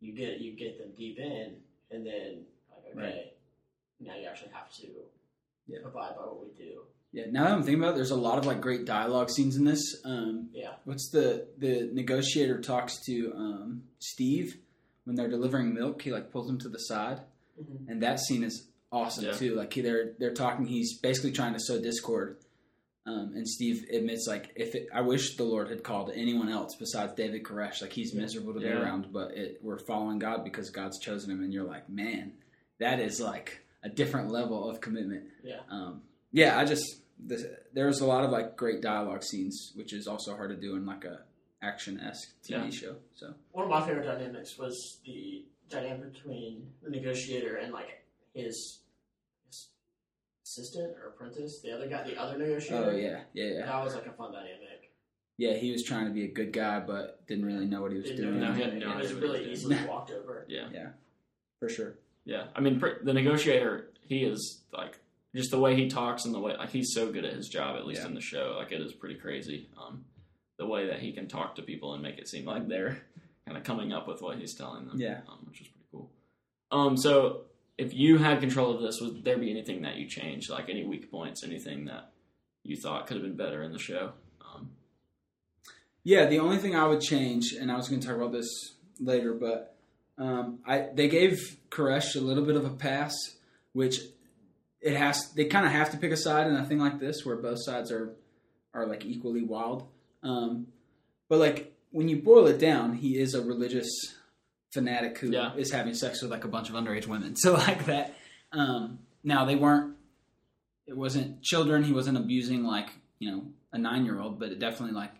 you 0.00 0.12
get 0.12 0.38
you 0.40 0.52
get 0.52 0.78
them 0.78 0.92
deep 0.96 1.18
in, 1.18 1.56
and 1.90 2.06
then 2.06 2.44
like 2.70 2.84
okay, 2.94 2.98
Right. 2.98 3.36
now 4.00 4.16
you 4.16 4.26
actually 4.26 4.50
have 4.52 4.70
to 4.74 4.88
Yeah. 5.66 5.78
abide 5.84 6.16
by 6.16 6.22
what 6.26 6.42
we 6.42 6.50
do. 6.52 6.84
Yeah. 7.12 7.24
Now 7.30 7.44
that 7.44 7.52
I'm 7.52 7.62
thinking 7.62 7.82
about, 7.82 7.92
it, 7.92 7.96
there's 7.96 8.10
a 8.10 8.16
lot 8.16 8.38
of 8.38 8.46
like 8.46 8.60
great 8.60 8.84
dialogue 8.84 9.30
scenes 9.30 9.56
in 9.56 9.64
this. 9.64 9.82
Um, 10.04 10.48
Yeah, 10.52 10.72
What's 10.84 11.10
the 11.10 11.46
the 11.58 11.90
negotiator 11.92 12.60
talks 12.60 12.98
to 13.06 13.32
um, 13.36 13.82
Steve 13.98 14.56
when 15.04 15.16
they're 15.16 15.28
delivering 15.28 15.74
milk? 15.74 16.02
He 16.02 16.10
like 16.12 16.30
pulls 16.30 16.48
him 16.48 16.58
to 16.60 16.68
the 16.68 16.78
side, 16.78 17.20
Mhm. 17.60 17.88
and 17.88 18.02
that 18.02 18.18
scene 18.20 18.42
is 18.44 18.68
awesome 18.90 19.24
Yeah. 19.26 19.32
too. 19.32 19.54
Like 19.54 19.72
he, 19.72 19.80
they're 19.82 20.12
they're 20.18 20.34
talking. 20.34 20.66
He's 20.66 20.98
basically 20.98 21.32
trying 21.32 21.52
to 21.54 21.60
sow 21.60 21.80
discord, 21.80 22.38
um, 23.06 23.32
and 23.34 23.46
Steve 23.48 23.84
admits 23.92 24.26
like 24.28 24.52
if 24.56 24.74
it, 24.74 24.88
I 24.94 25.00
wish 25.02 25.36
the 25.36 25.44
Lord 25.44 25.68
had 25.70 25.82
called 25.82 26.10
anyone 26.14 26.48
else 26.48 26.76
besides 26.78 27.12
David 27.14 27.42
Koresh. 27.42 27.82
Like 27.82 27.92
he's 27.92 28.14
Yeah. 28.14 28.20
miserable 28.22 28.54
to 28.54 28.60
be 28.60 28.68
around, 28.68 29.12
but 29.12 29.32
it, 29.36 29.58
we're 29.62 29.78
following 29.78 30.18
God 30.18 30.44
because 30.44 30.70
God's 30.70 30.98
chosen 31.00 31.30
him. 31.30 31.42
And 31.42 31.52
you're 31.52 31.64
like, 31.64 31.88
man, 31.88 32.32
that 32.78 33.00
is 33.00 33.20
like 33.20 33.64
a 33.82 33.88
different 33.88 34.30
level 34.30 34.68
of 34.70 34.80
commitment. 34.80 35.24
yeah. 35.44 35.60
Um, 35.68 36.02
yeah, 36.34 36.58
I 36.58 36.64
just 36.64 37.01
this, 37.24 37.44
there's 37.72 38.00
a 38.00 38.06
lot 38.06 38.24
of 38.24 38.30
like 38.30 38.56
great 38.56 38.80
dialogue 38.82 39.22
scenes, 39.22 39.72
which 39.74 39.92
is 39.92 40.06
also 40.06 40.34
hard 40.36 40.50
to 40.50 40.56
do 40.56 40.76
in 40.76 40.84
like 40.86 41.04
a 41.04 41.20
action 41.62 42.00
esque 42.00 42.30
TV 42.42 42.50
Yeah. 42.64 42.70
show. 42.70 42.96
So 43.14 43.34
One 43.52 43.64
of 43.64 43.70
my 43.70 43.86
favorite 43.86 44.04
dynamics 44.06 44.58
was 44.58 44.98
the 45.06 45.44
dynamic 45.68 46.12
between 46.12 46.66
the 46.82 46.90
negotiator 46.90 47.56
and 47.56 47.72
like 47.72 48.04
his, 48.34 48.80
his 49.46 49.68
assistant 50.44 50.94
or 50.96 51.08
apprentice, 51.10 51.60
the 51.60 51.72
other 51.72 51.88
guy, 51.88 52.02
the 52.02 52.16
other 52.20 52.36
negotiator. 52.38 52.90
oh 52.90 52.96
yeah, 52.96 53.20
yeah, 53.32 53.44
yeah, 53.58 53.66
that 53.66 53.84
was 53.84 53.94
like 53.94 54.06
a 54.06 54.12
fun 54.12 54.32
dynamic. 54.32 54.90
yeah. 55.38 55.54
He 55.54 55.70
was 55.72 55.84
trying 55.84 56.06
to 56.06 56.12
be 56.12 56.24
a 56.24 56.28
good 56.32 56.52
guy, 56.52 56.80
but 56.80 57.24
didn't 57.28 57.46
really 57.46 57.66
know 57.66 57.80
what 57.82 57.92
he 57.92 57.98
was 57.98 58.08
Didn't 58.10 58.22
doing. 58.26 58.40
know 58.40 58.48
No, 58.48 58.54
he 58.54 58.62
anything. 58.62 58.80
had 58.80 58.88
no 58.88 58.94
it 58.96 58.98
was 59.02 59.10
idea 59.12 59.16
what 59.28 59.36
he 59.36 59.40
really 59.40 59.52
easily 59.52 59.74
doing. 59.76 59.88
walked 59.94 60.10
over. 60.10 60.44
yeah, 60.48 60.88
for 61.60 61.68
sure. 61.68 61.94
yeah. 62.24 62.46
I 62.56 62.60
mean, 62.60 62.80
pr- 62.80 63.02
the 63.04 63.12
negotiator, 63.12 63.90
he 64.00 64.24
is 64.24 64.62
like 64.72 64.98
just 65.34 65.50
the 65.50 65.58
way 65.58 65.74
he 65.74 65.88
talks 65.88 66.24
and 66.24 66.34
the 66.34 66.40
way 66.40 66.56
like 66.56 66.70
he's 66.70 66.92
so 66.92 67.10
good 67.12 67.24
at 67.24 67.32
his 67.34 67.48
job. 67.48 67.76
At 67.76 67.86
least 67.86 68.02
Yeah. 68.02 68.08
in 68.08 68.14
the 68.14 68.20
show, 68.20 68.56
like 68.58 68.72
it 68.72 68.80
is 68.80 68.92
pretty 68.92 69.14
crazy. 69.16 69.68
Um, 69.80 70.04
the 70.58 70.66
way 70.66 70.86
that 70.88 71.00
he 71.00 71.12
can 71.12 71.28
talk 71.28 71.54
to 71.56 71.62
people 71.62 71.94
and 71.94 72.02
make 72.02 72.18
it 72.18 72.28
seem 72.28 72.44
like 72.44 72.68
they're 72.68 72.98
kind 73.46 73.56
of 73.58 73.64
coming 73.64 73.92
up 73.92 74.06
with 74.06 74.20
what 74.22 74.38
he's 74.38 74.54
telling 74.54 74.86
them. 74.86 75.00
Yeah. 75.00 75.20
um, 75.28 75.38
which 75.48 75.60
is 75.60 75.68
pretty 75.68 75.86
cool. 75.90 76.10
Um, 76.70 76.96
so 76.96 77.42
if 77.78 77.92
you 77.94 78.18
had 78.18 78.40
control 78.40 78.74
of 78.74 78.80
this, 78.82 79.00
would 79.00 79.24
there 79.24 79.38
be 79.38 79.50
anything 79.50 79.82
that 79.82 79.96
you 79.96 80.06
changed, 80.08 80.50
like 80.50 80.68
any 80.68 80.84
weak 80.84 81.10
points, 81.10 81.42
anything 81.42 81.86
that 81.86 82.12
you 82.62 82.76
thought 82.76 83.06
could 83.06 83.16
have 83.16 83.24
been 83.24 83.36
better 83.36 83.62
in 83.62 83.72
the 83.72 83.78
show? 83.78 84.12
Um, 84.40 84.70
Yeah, 86.04 86.26
the 86.26 86.38
only 86.38 86.58
thing 86.58 86.76
I 86.76 86.86
would 86.86 87.00
change, 87.00 87.52
and 87.52 87.70
I 87.72 87.76
was 87.76 87.88
going 87.88 88.00
to 88.00 88.06
talk 88.06 88.16
about 88.16 88.32
this 88.32 88.48
later, 89.00 89.32
but 89.32 89.74
um, 90.18 90.58
I 90.66 90.88
they 90.92 91.08
gave 91.08 91.56
Koresh 91.70 92.14
a 92.16 92.20
little 92.20 92.44
bit 92.44 92.56
of 92.56 92.64
a 92.64 92.70
pass, 92.70 93.14
which 93.72 94.00
it 94.82 94.96
has. 94.96 95.32
They 95.34 95.44
kind 95.46 95.64
of 95.66 95.72
have 95.72 95.90
to 95.92 95.96
pick 95.96 96.12
a 96.12 96.16
side 96.16 96.46
in 96.46 96.54
a 96.54 96.64
thing 96.64 96.78
like 96.78 96.98
this, 97.00 97.24
where 97.24 97.36
both 97.36 97.62
sides 97.62 97.90
are 97.92 98.14
are 98.74 98.86
like 98.86 99.04
equally 99.04 99.42
wild. 99.42 99.86
Um, 100.22 100.66
but 101.28 101.38
like 101.38 101.72
when 101.90 102.08
you 102.08 102.16
boil 102.22 102.46
it 102.46 102.58
down, 102.58 102.94
he 102.94 103.18
is 103.18 103.34
a 103.34 103.42
religious 103.42 103.88
fanatic 104.72 105.18
who 105.18 105.28
is 105.56 105.70
Yeah. 105.70 105.76
having 105.76 105.94
sex 105.94 106.22
with 106.22 106.30
like 106.30 106.44
a 106.44 106.48
bunch 106.48 106.68
of 106.70 106.74
underage 106.74 107.06
women. 107.06 107.34
So 107.36 107.54
like 107.54 107.84
that. 107.86 108.14
Um, 108.52 108.98
now 109.24 109.44
they 109.44 109.56
weren't. 109.56 109.96
It 110.86 110.96
wasn't 110.96 111.42
children. 111.42 111.84
He 111.84 111.92
wasn't 111.92 112.18
abusing 112.18 112.64
like 112.64 112.90
you 113.18 113.30
know 113.30 113.44
a 113.72 113.78
nine 113.78 114.04
year 114.04 114.20
old, 114.20 114.38
but 114.38 114.50
it 114.50 114.58
definitely 114.58 114.94
like 114.94 115.12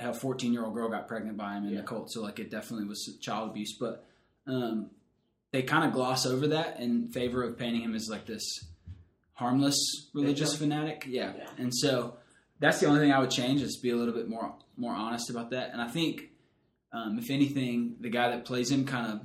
how 0.00 0.10
a 0.10 0.14
14 0.14 0.52
year 0.52 0.64
old 0.64 0.74
girl 0.74 0.88
got 0.88 1.06
pregnant 1.08 1.36
by 1.36 1.54
him 1.54 1.64
in 1.64 1.70
Yeah. 1.72 1.80
the 1.80 1.86
cult. 1.86 2.10
So 2.10 2.22
like 2.22 2.38
it 2.38 2.50
definitely 2.50 2.86
was 2.86 3.16
child 3.20 3.50
abuse, 3.50 3.76
but 3.78 4.04
um, 4.46 4.90
they 5.52 5.62
kind 5.62 5.84
of 5.84 5.92
gloss 5.92 6.26
over 6.26 6.48
that 6.48 6.80
in 6.80 7.08
favor 7.08 7.42
of 7.42 7.58
painting 7.58 7.82
him 7.82 7.94
as 7.94 8.08
like 8.10 8.26
this 8.26 8.42
harmless 9.32 9.78
religious 10.14 10.52
Victim. 10.52 10.70
fanatic. 10.70 11.04
Yeah. 11.08 11.32
Yeah. 11.36 11.48
And 11.56 11.74
so 11.74 12.16
that's 12.60 12.80
the 12.80 12.86
only 12.86 13.00
thing 13.00 13.12
I 13.12 13.20
would 13.20 13.30
change 13.30 13.62
is 13.62 13.78
be 13.78 13.90
a 13.90 13.96
little 13.96 14.14
bit 14.14 14.28
more 14.28 14.54
more 14.76 14.92
honest 14.92 15.30
about 15.30 15.50
that. 15.50 15.70
And 15.72 15.80
I 15.80 15.88
think, 15.88 16.30
um, 16.92 17.18
if 17.18 17.30
anything, 17.30 17.96
the 18.00 18.10
guy 18.10 18.30
that 18.30 18.44
plays 18.44 18.70
him 18.70 18.84
kind 18.84 19.12
of 19.12 19.20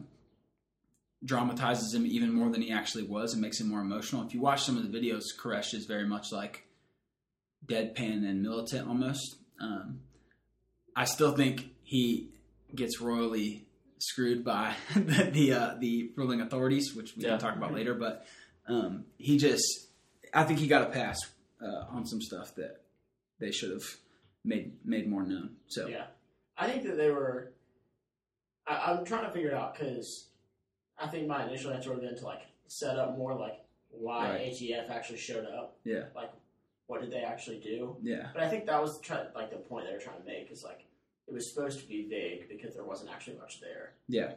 dramatizes 1.25 1.93
him 1.93 2.05
even 2.05 2.33
more 2.33 2.49
than 2.49 2.61
he 2.61 2.71
actually 2.71 3.03
was 3.03 3.33
and 3.33 3.41
makes 3.41 3.59
him 3.59 3.69
more 3.69 3.81
emotional. 3.81 4.25
If 4.25 4.33
you 4.33 4.41
watch 4.41 4.63
some 4.63 4.77
of 4.77 4.91
the 4.91 4.97
videos, 4.97 5.23
Koresh 5.39 5.73
is 5.73 5.85
very 5.85 6.05
much 6.05 6.31
like 6.31 6.65
deadpan 7.65 8.27
and 8.27 8.41
militant 8.41 8.87
almost. 8.87 9.37
Um, 9.59 10.01
I 10.95 11.05
still 11.05 11.33
think 11.35 11.69
he 11.83 12.29
gets 12.75 12.99
royally 12.99 13.62
screwed 14.07 14.43
by 14.43 14.73
the 14.95 15.29
the, 15.31 15.53
uh, 15.53 15.75
the 15.79 16.11
ruling 16.15 16.41
authorities, 16.41 16.93
which 16.95 17.15
we 17.15 17.23
Yeah. 17.23 17.31
can 17.31 17.39
talk 17.39 17.55
about 17.55 17.73
later. 17.73 17.93
But 17.93 18.25
um, 18.67 19.05
he 19.17 19.37
just, 19.37 19.63
I 20.33 20.43
think 20.43 20.59
he 20.59 20.67
got 20.67 20.81
a 20.83 20.91
pass 20.91 21.19
uh, 21.61 21.85
on 21.89 22.05
some 22.05 22.21
stuff 22.21 22.55
that 22.55 22.81
they 23.39 23.51
should 23.51 23.71
have 23.71 23.83
made 24.43 24.73
made 24.85 25.07
more 25.09 25.23
known. 25.23 25.55
So 25.67 25.87
Yeah, 25.87 26.05
I 26.57 26.69
think 26.69 26.83
that 26.83 26.97
they 26.97 27.09
were. 27.11 27.51
I, 28.67 28.91
I'm 28.93 29.05
trying 29.05 29.25
to 29.25 29.31
figure 29.31 29.49
it 29.49 29.53
out 29.55 29.73
because 29.77 30.27
I 30.97 31.07
think 31.07 31.27
my 31.27 31.45
initial 31.45 31.71
answer 31.71 31.89
would 31.89 32.01
have 32.01 32.09
been 32.09 32.19
to 32.19 32.25
like 32.25 32.41
set 32.67 32.97
up 32.97 33.17
more 33.17 33.35
like 33.35 33.59
why 33.89 34.29
Right. 34.29 34.41
ATF 34.53 34.89
actually 34.89 35.19
showed 35.19 35.45
up. 35.45 35.77
Yeah. 35.83 36.05
Like, 36.15 36.31
what 36.87 37.01
did 37.01 37.11
they 37.11 37.21
actually 37.21 37.59
do? 37.59 37.95
yeah, 38.01 38.27
But 38.33 38.43
I 38.43 38.49
think 38.49 38.65
that 38.65 38.81
was 38.81 38.99
try, 39.01 39.25
like 39.35 39.51
the 39.51 39.57
point 39.57 39.85
they 39.87 39.93
were 39.93 39.99
trying 39.99 40.19
to 40.19 40.25
make 40.25 40.51
is 40.51 40.63
like 40.63 40.85
it 41.27 41.33
was 41.33 41.51
supposed 41.53 41.79
to 41.79 41.87
be 41.87 42.07
vague 42.09 42.49
because 42.49 42.75
there 42.75 42.83
wasn't 42.83 43.09
actually 43.11 43.37
much 43.37 43.59
there. 43.61 43.93
yeah, 44.07 44.33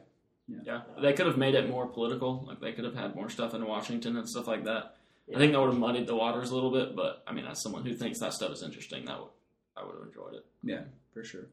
Yeah, 0.49 0.83
they 1.03 1.13
could 1.13 1.27
have 1.27 1.37
made 1.37 1.55
it 1.55 1.69
more 1.69 1.87
political. 1.87 2.45
Like 2.47 2.61
they 2.61 2.73
could 2.73 2.85
have 2.85 2.95
had 2.95 3.15
more 3.15 3.29
stuff 3.29 3.55
in 3.55 3.67
Washington 3.67 4.17
and 4.17 4.29
stuff 4.29 4.47
like 4.47 4.65
that. 4.65 4.97
Yeah. 5.27 5.37
I 5.37 5.41
think 5.41 5.53
that 5.53 5.61
would 5.61 5.71
have 5.71 5.79
muddied 5.79 6.07
the 6.07 6.15
waters 6.15 6.51
a 6.51 6.55
little 6.55 6.71
bit. 6.71 6.95
But 6.95 7.23
I 7.27 7.33
mean, 7.33 7.47
as 7.47 7.61
someone 7.63 7.85
who 7.85 7.95
thinks 7.95 8.21
that 8.21 8.33
stuff 8.33 8.53
is 8.53 8.63
interesting, 8.63 9.05
that 9.07 9.19
would, 9.19 9.31
I 9.77 9.85
would 9.85 9.97
have 9.99 10.07
enjoyed 10.07 10.35
it. 10.35 10.47
yeah, 10.63 10.83
for 11.13 11.25
sure. 11.25 11.47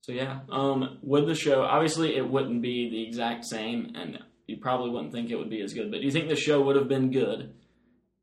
So 0.00 0.12
yeah, 0.12 0.40
um, 0.50 0.98
with 1.02 1.26
the 1.26 1.34
show, 1.34 1.62
obviously 1.62 2.16
it 2.16 2.28
wouldn't 2.28 2.62
be 2.62 2.88
the 2.88 3.02
exact 3.06 3.44
same, 3.44 3.92
and 3.94 4.18
you 4.46 4.56
probably 4.56 4.90
wouldn't 4.90 5.12
think 5.12 5.30
it 5.30 5.36
would 5.36 5.50
be 5.50 5.60
as 5.60 5.74
good. 5.74 5.90
But 5.90 6.00
do 6.00 6.06
you 6.06 6.12
think 6.12 6.28
the 6.28 6.36
show 6.36 6.62
would 6.62 6.76
have 6.76 6.88
been 6.88 7.10
good 7.12 7.52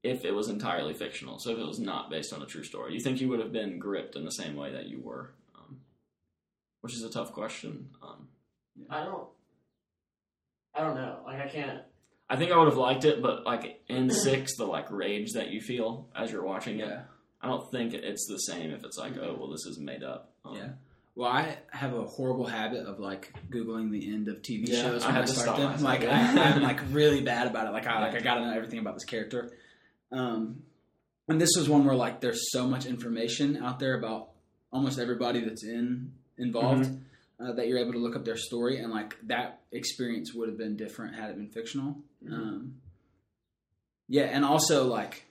if 0.03 0.25
it 0.25 0.31
was 0.31 0.49
entirely 0.49 0.93
fictional? 0.93 1.37
So 1.39 1.51
if 1.51 1.59
it 1.59 1.65
was 1.65 1.79
not 1.79 2.09
based 2.09 2.33
on 2.33 2.41
a 2.41 2.45
true 2.45 2.63
story, 2.63 2.89
Do 2.91 2.95
you 2.95 3.01
think 3.03 3.21
you 3.21 3.29
would 3.29 3.39
have 3.39 3.51
been 3.53 3.77
gripped 3.77 4.15
in 4.15 4.25
the 4.25 4.31
same 4.31 4.55
way 4.55 4.71
that 4.71 4.87
you 4.87 4.99
were? 4.99 5.31
Which 6.85 6.93
is 6.93 7.01
a 7.01 7.09
tough 7.09 7.31
question. 7.33 7.89
Um, 8.03 8.27
I 8.91 9.03
don't. 9.03 9.23
I 10.75 10.81
don't 10.81 10.93
know. 10.95 11.17
Like 11.25 11.41
I 11.41 11.47
can't. 11.47 11.79
I 12.29 12.35
think 12.35 12.51
I 12.51 12.57
would 12.59 12.67
have 12.67 12.77
liked 12.77 13.05
it, 13.05 13.23
but 13.23 13.43
like 13.43 13.81
in 13.89 14.11
six, 14.11 14.55
the 14.55 14.65
like 14.65 14.91
rage 14.91 15.31
that 15.33 15.49
you 15.49 15.61
feel 15.61 16.07
as 16.15 16.31
you're 16.31 16.43
watching 16.43 16.79
it, 16.79 16.87
Yeah, 16.87 17.01
I 17.41 17.47
don't 17.47 17.71
think 17.71 17.95
it's 17.95 18.27
the 18.27 18.37
same 18.37 18.69
if 18.69 18.83
it's 18.83 18.99
like, 18.99 19.17
oh 19.17 19.35
well, 19.39 19.49
this 19.49 19.65
is 19.65 19.79
made 19.79 20.03
up. 20.03 20.31
Um, 20.45 20.55
yeah. 20.57 20.67
Well, 21.15 21.31
I 21.31 21.57
have 21.71 21.95
a 21.95 22.03
horrible 22.03 22.45
habit 22.45 22.85
of 22.85 22.99
like 22.99 23.33
googling 23.49 23.89
the 23.89 24.13
end 24.13 24.27
of 24.27 24.43
TV 24.43 24.67
Yeah, 24.67 24.83
shows 24.83 25.03
I 25.03 25.07
when 25.07 25.15
I, 25.15 25.19
had 25.21 25.25
to 25.27 25.33
start 25.33 25.45
stop 25.45 25.57
them. 25.57 25.81
myself, 25.81 25.81
Like. 25.81 26.03
I, 26.07 26.51
I'm 26.51 26.61
like 26.61 26.81
really 26.91 27.21
bad 27.21 27.47
about 27.47 27.65
it. 27.65 27.71
Like 27.71 27.87
I 27.87 27.99
like 27.99 28.13
I 28.13 28.19
got 28.19 28.35
to 28.35 28.41
know 28.41 28.53
everything 28.53 28.77
about 28.77 28.93
this 28.93 29.05
character. 29.05 29.51
Um, 30.11 30.61
and 31.27 31.41
this 31.41 31.49
was 31.57 31.67
one 31.67 31.83
where 31.85 31.95
like 31.95 32.21
there's 32.21 32.51
so 32.51 32.67
much 32.67 32.85
information 32.85 33.57
out 33.57 33.79
there 33.79 33.97
about 33.97 34.29
almost 34.71 34.99
everybody 34.99 35.39
that's 35.43 35.63
in 35.63 36.11
involved 36.37 36.85
Mm-hmm. 36.85 37.45
uh, 37.45 37.53
that 37.53 37.67
you're 37.67 37.79
able 37.79 37.93
to 37.93 37.99
look 37.99 38.15
up 38.15 38.25
their 38.25 38.37
story, 38.37 38.79
and 38.79 38.91
like 38.91 39.15
that 39.27 39.61
experience 39.71 40.33
would 40.33 40.49
have 40.49 40.57
been 40.57 40.75
different 40.75 41.15
had 41.15 41.29
it 41.29 41.35
been 41.35 41.49
fictional. 41.49 41.97
Mm-hmm. 42.23 42.33
Um, 42.33 42.75
yeah, 44.07 44.23
and 44.23 44.45
also 44.45 44.85
like 44.85 45.25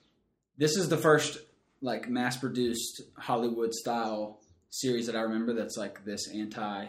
this 0.59 0.77
is 0.77 0.89
the 0.89 0.97
first 0.97 1.39
like 1.81 2.09
mass 2.09 2.37
produced 2.37 3.03
Hollywood 3.19 3.73
style 3.75 4.41
series 4.71 5.07
that 5.07 5.17
I 5.17 5.21
remember 5.21 5.53
that's 5.53 5.77
like 5.77 6.05
this 6.05 6.29
anti 6.33 6.87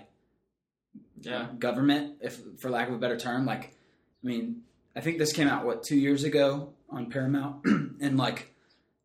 yeah, 1.22 1.48
government, 1.58 2.16
if 2.22 2.40
for 2.60 2.70
lack 2.70 2.88
of 2.88 2.94
a 2.94 2.98
better 2.98 3.18
term. 3.18 3.46
Like, 3.46 3.76
I 4.24 4.28
mean, 4.28 4.62
I 4.96 5.02
think 5.02 5.18
this 5.18 5.34
came 5.34 5.48
out 5.48 5.66
what 5.66 5.84
two 5.84 5.98
years 5.98 6.24
ago 6.24 6.74
on 6.90 7.10
Paramount, 7.10 7.66
and 7.66 8.18
like, 8.18 8.54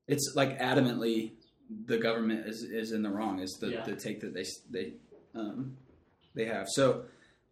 it's 0.07 0.33
like 0.37 0.59
adamantly 0.59 1.33
the 1.87 1.99
government 1.99 2.47
is 2.47 2.62
is 2.62 2.93
in 2.93 3.03
the 3.03 3.11
wrong. 3.11 3.41
Is 3.41 3.57
the, 3.61 3.69
Yeah. 3.71 3.85
the 3.85 3.97
take 3.97 4.21
that 4.21 4.35
they 4.35 4.45
they 4.71 4.93
um, 5.35 5.77
they 6.35 6.47
have. 6.47 6.67
So, 6.69 7.05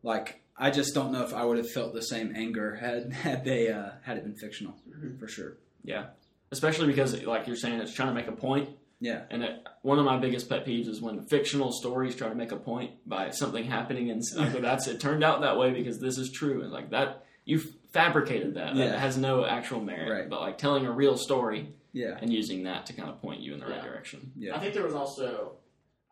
like, 0.03 0.41
I 0.57 0.71
just 0.71 0.95
don't 0.95 1.13
know 1.13 1.23
if 1.23 1.33
I 1.35 1.45
would 1.45 1.59
have 1.59 1.71
felt 1.71 1.93
the 1.95 2.03
same 2.03 2.33
anger 2.35 2.77
had 2.77 3.13
had 3.13 3.45
they 3.45 3.71
uh, 3.71 3.91
had 4.03 4.17
it 4.19 4.25
been 4.25 4.35
fictional 4.37 4.75
Mhm. 4.89 5.19
for 5.19 5.29
sure. 5.29 5.57
yeah. 5.85 6.07
Especially 6.51 6.87
because, 6.87 7.23
like 7.25 7.47
you're 7.47 7.57
saying, 7.57 7.79
it's 7.79 7.93
trying 7.93 8.09
to 8.09 8.15
make 8.15 8.27
a 8.27 8.33
point. 8.33 8.71
Yeah, 9.01 9.25
And 9.31 9.45
it, 9.45 9.65
one 9.83 9.99
of 10.01 10.05
my 10.07 10.19
biggest 10.19 10.49
pet 10.49 10.67
peeves 10.67 10.89
is 10.89 11.01
when 11.01 11.25
fictional 11.27 11.71
stories 11.71 12.17
try 12.17 12.29
to 12.31 12.35
make 12.35 12.51
a 12.51 12.57
point 12.57 12.93
by 13.07 13.31
something 13.31 13.63
happening, 13.65 14.11
and 14.11 14.23
like, 14.35 14.61
that's 14.61 14.89
it 14.89 14.99
turned 14.99 15.23
out 15.23 15.43
that 15.43 15.57
way 15.59 15.71
because 15.73 16.01
this 16.01 16.19
is 16.19 16.33
true, 16.33 16.63
and 16.63 16.73
like 16.73 16.91
that 16.91 17.25
you 17.45 17.61
fabricated 17.93 18.55
that. 18.55 18.75
Yeah. 18.75 18.89
That 18.89 18.99
has 18.99 19.17
no 19.17 19.45
actual 19.45 19.81
merit. 19.81 20.11
Right. 20.11 20.29
But 20.29 20.41
like 20.41 20.59
telling 20.59 20.85
a 20.87 20.91
real 20.91 21.17
story 21.17 21.69
yeah, 22.01 22.19
and 22.21 22.33
using 22.33 22.63
that 22.65 22.87
to 22.87 22.93
kind 22.93 23.09
of 23.09 23.21
point 23.21 23.41
you 23.41 23.55
in 23.55 23.61
the 23.61 23.67
right 23.67 23.83
Yeah. 23.83 23.89
direction. 23.91 24.33
yeah. 24.37 24.57
I 24.57 24.59
think 24.61 24.75
there 24.75 24.85
was 24.85 24.95
also. 24.95 25.57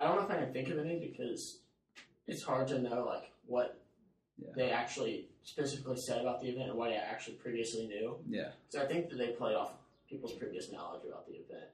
I 0.00 0.06
don't 0.06 0.16
know 0.16 0.24
if 0.24 0.30
I 0.30 0.38
can 0.44 0.52
think 0.52 0.68
of 0.68 0.78
any 0.78 0.98
because 1.08 1.42
it's 2.26 2.42
hard 2.42 2.66
to 2.68 2.78
know 2.78 3.04
like 3.04 3.26
what 3.46 3.68
Yeah. 4.38 4.50
they 4.54 4.70
actually 4.70 5.28
specifically 5.44 5.96
said 5.96 6.20
about 6.20 6.40
the 6.42 6.48
event 6.48 6.68
and 6.70 6.78
what 6.78 6.90
I 6.90 6.96
actually 6.96 7.36
previously 7.36 7.86
knew. 7.86 8.18
Yeah, 8.28 8.50
So 8.68 8.82
I 8.82 8.86
think 8.86 9.08
that 9.10 9.16
they 9.16 9.28
played 9.28 9.54
off 9.54 9.72
people's 10.10 10.32
previous 10.34 10.70
knowledge 10.72 11.04
about 11.06 11.26
the 11.28 11.34
event 11.44 11.70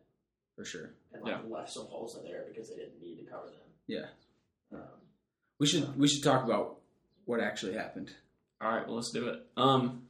for 0.55 0.65
sure. 0.65 0.91
and 1.13 1.23
like 1.25 1.49
left 1.51 1.71
some 1.73 1.87
holes 1.87 2.17
in 2.19 2.23
there 2.25 2.45
because 2.49 2.69
they 2.71 2.77
didn't 2.77 3.01
need 3.03 3.17
to 3.19 3.25
cover 3.25 3.47
them. 3.49 3.69
Yeah, 3.89 4.07
Um, 4.73 5.01
we 5.59 5.67
should 5.67 5.99
we 5.99 6.07
should 6.07 6.23
talk 6.23 6.45
about 6.45 6.79
what 7.25 7.41
actually 7.41 7.75
happened. 7.75 8.15
All 8.61 8.71
right, 8.75 8.87
well, 8.87 8.97
let's 8.97 9.11
do 9.11 9.29
it. 9.29 9.39
Um, 9.57 10.07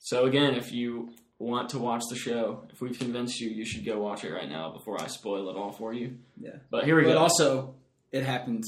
so 0.00 0.24
again, 0.26 0.54
if 0.54 0.72
you 0.72 1.14
want 1.40 1.70
to 1.70 1.78
watch 1.78 2.02
the 2.10 2.16
show, 2.16 2.64
if 2.70 2.80
we've 2.80 2.98
convinced 2.98 3.40
you, 3.40 3.48
you 3.50 3.64
should 3.64 3.84
go 3.84 3.98
watch 3.98 4.24
it 4.24 4.32
right 4.32 4.48
now 4.48 4.70
before 4.70 5.00
I 5.02 5.06
spoil 5.08 5.48
it 5.48 5.56
all 5.56 5.72
for 5.72 5.92
you. 5.92 6.18
Yeah. 6.40 6.50
But 6.70 6.84
here 6.84 6.94
we 6.96 7.02
But 7.02 7.08
go. 7.08 7.14
But 7.14 7.20
also, 7.22 7.74
it 8.12 8.24
happened 8.24 8.64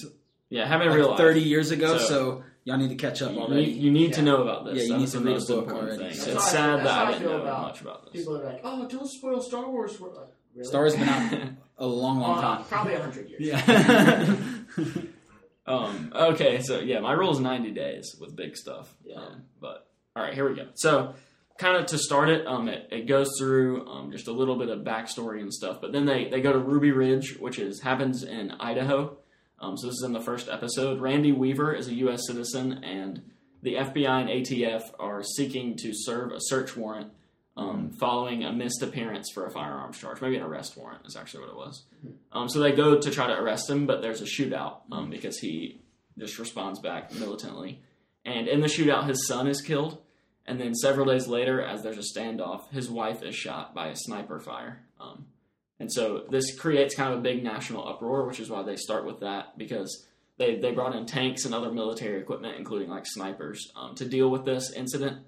yeah, 0.49 0.67
have 0.67 0.81
it 0.81 0.87
like 0.87 0.97
real 0.97 1.11
life. 1.11 1.19
30 1.19 1.41
years 1.41 1.71
ago, 1.71 1.97
So- 1.99 2.07
so, 2.07 2.45
y'all 2.64 2.76
need 2.79 2.88
to 2.91 2.95
catch 2.97 3.23
up 3.23 3.33
You, 3.33 3.41
already. 3.41 3.64
you 3.71 3.91
need 3.91 4.14
to 4.14 4.23
know 4.23 4.43
about 4.43 4.64
this. 4.67 4.76
Yeah, 4.76 4.83
you 4.95 5.00
That's 5.00 5.14
need 5.14 5.21
to 5.21 5.26
read 5.26 5.37
a 5.37 5.41
book 5.47 5.59
important 5.69 5.79
already. 5.88 5.99
thing. 5.99 6.09
That's 6.19 6.26
it's 6.26 6.35
how 6.35 6.41
I- 6.41 6.76
sad 6.76 6.79
that 6.81 6.87
I 6.87 7.02
I 7.02 7.07
didn't 7.12 7.23
feel 7.23 7.31
know 7.33 7.43
about 7.43 7.62
much 7.62 7.81
about 7.83 8.05
this. 8.05 8.12
people 8.12 8.38
are 8.41 8.45
like, 8.45 8.61
"Oh, 8.64 8.88
don't 8.88 9.07
spoil 9.09 9.41
Star 9.43 9.69
Wars." 9.71 9.99
We're 10.00 10.09
like, 10.14 10.29
really? 10.55 10.69
Star 10.69 10.81
Wars 10.83 10.95
has 10.95 11.31
been 11.31 11.38
out 11.43 11.49
a 11.79 11.87
long, 11.87 12.21
long 12.21 12.38
Uh, 12.38 12.41
time. 12.43 12.64
probably 12.64 12.95
hundred 12.95 13.29
years. 13.31 13.41
Yeah. 13.41 14.37
Um, 15.64 16.12
okay, 16.14 16.61
so 16.61 16.81
yeah, 16.81 16.99
my 16.99 17.12
rule 17.12 17.31
is 17.31 17.38
90 17.38 17.71
days 17.71 18.17
with 18.21 18.35
big 18.35 18.57
stuff. 18.57 18.93
Yeah. 19.05 19.17
Um, 19.17 19.45
but 19.61 19.87
all 20.17 20.23
right, 20.25 20.35
here 20.35 20.49
we 20.49 20.57
go. 20.57 20.67
So, 20.75 21.14
kind 21.59 21.76
of 21.76 21.87
to 21.87 21.99
start 21.99 22.28
it, 22.28 22.47
um, 22.47 22.68
it, 22.68 22.88
it 22.90 23.06
goes 23.06 23.28
through 23.38 23.87
um, 23.88 24.11
just 24.11 24.28
a 24.28 24.32
little 24.32 24.56
bit 24.56 24.68
of 24.68 24.80
backstory 24.80 25.40
and 25.40 25.52
stuff. 25.52 25.80
But 25.80 25.92
then 25.92 26.04
they, 26.04 26.28
they 26.28 26.40
go 26.40 26.52
to 26.52 26.59
Ruby 26.59 26.90
Ridge, 26.90 27.37
which 27.38 27.59
is 27.59 27.80
happens 27.80 28.23
in 28.23 28.50
Idaho. 28.52 29.16
Um, 29.61 29.76
so 29.76 29.87
this 29.87 29.97
is 29.97 30.04
in 30.04 30.12
the 30.12 30.21
first 30.21 30.49
episode. 30.49 31.00
Randy 31.00 31.32
Weaver 31.32 31.73
is 31.73 31.87
a 31.88 31.94
U.S. 31.94 32.26
citizen, 32.26 32.82
and 32.82 33.23
the 33.62 33.75
FBI 33.75 34.21
and 34.23 34.28
ATF 34.28 34.82
are 34.99 35.23
seeking 35.23 35.76
to 35.78 35.92
serve 35.94 36.32
a 36.32 36.40
search 36.40 36.76
warrant 36.76 37.12
um, 37.56 37.90
following 37.90 38.44
a 38.44 38.52
missed 38.52 38.82
appearance 38.82 39.30
for 39.32 39.47
a 39.47 39.50
firearms 39.50 39.99
charge. 39.99 40.21
Maybe 40.21 40.37
an 40.37 40.42
arrest 40.42 40.76
warrant 40.76 41.06
is 41.06 41.16
actually 41.16 41.44
what 41.44 41.50
it 41.50 41.56
was. 41.56 41.85
Um, 42.32 42.49
so 42.49 42.61
they 42.61 42.73
go 42.73 42.99
to 42.99 43.11
try 43.11 43.26
to 43.26 43.38
arrest 43.38 43.68
him, 43.71 43.87
but 43.87 44.02
there's 44.02 44.21
a 44.21 44.25
shootout 44.25 44.78
um, 44.90 45.11
because 45.11 45.38
he 45.38 45.80
just 46.18 46.38
responds 46.38 46.80
back 46.80 47.14
militantly. 47.14 47.82
And 48.25 48.49
in 48.49 48.61
the 48.61 48.68
shootout, 48.68 49.06
his 49.06 49.26
son 49.26 49.47
is 49.47 49.61
killed. 49.61 49.99
And 50.46 50.61
then 50.61 50.75
several 50.75 51.06
days 51.06 51.28
later, 51.28 51.62
as 51.62 51.82
there's 51.82 51.99
a 51.99 52.18
standoff, 52.18 52.70
his 52.70 52.90
wife 52.90 53.22
is 53.22 53.34
shot 53.34 53.75
by 53.75 53.88
a 53.88 53.96
sniper 53.96 54.40
fire. 54.40 54.82
Um, 55.00 55.26
and 55.78 55.92
so 55.92 56.25
this 56.30 56.56
creates 56.58 56.94
kind 56.94 57.12
of 57.12 57.20
a 57.20 57.22
big 57.22 57.42
national 57.42 57.88
uproar, 57.88 58.26
which 58.26 58.40
is 58.40 58.50
why 58.50 58.62
they 58.62 58.76
start 58.76 59.04
with 59.04 59.20
that 59.20 59.56
because 59.56 60.06
they, 60.38 60.56
they 60.56 60.72
brought 60.72 60.96
in 60.96 61.06
tanks 61.06 61.44
and 61.44 61.54
other 61.54 61.70
military 61.70 62.20
equipment, 62.20 62.56
including 62.58 62.88
like 62.88 63.06
snipers, 63.06 63.70
um, 63.76 63.94
to 63.96 64.04
deal 64.04 64.30
with 64.30 64.44
this 64.44 64.72
incident. 64.72 65.18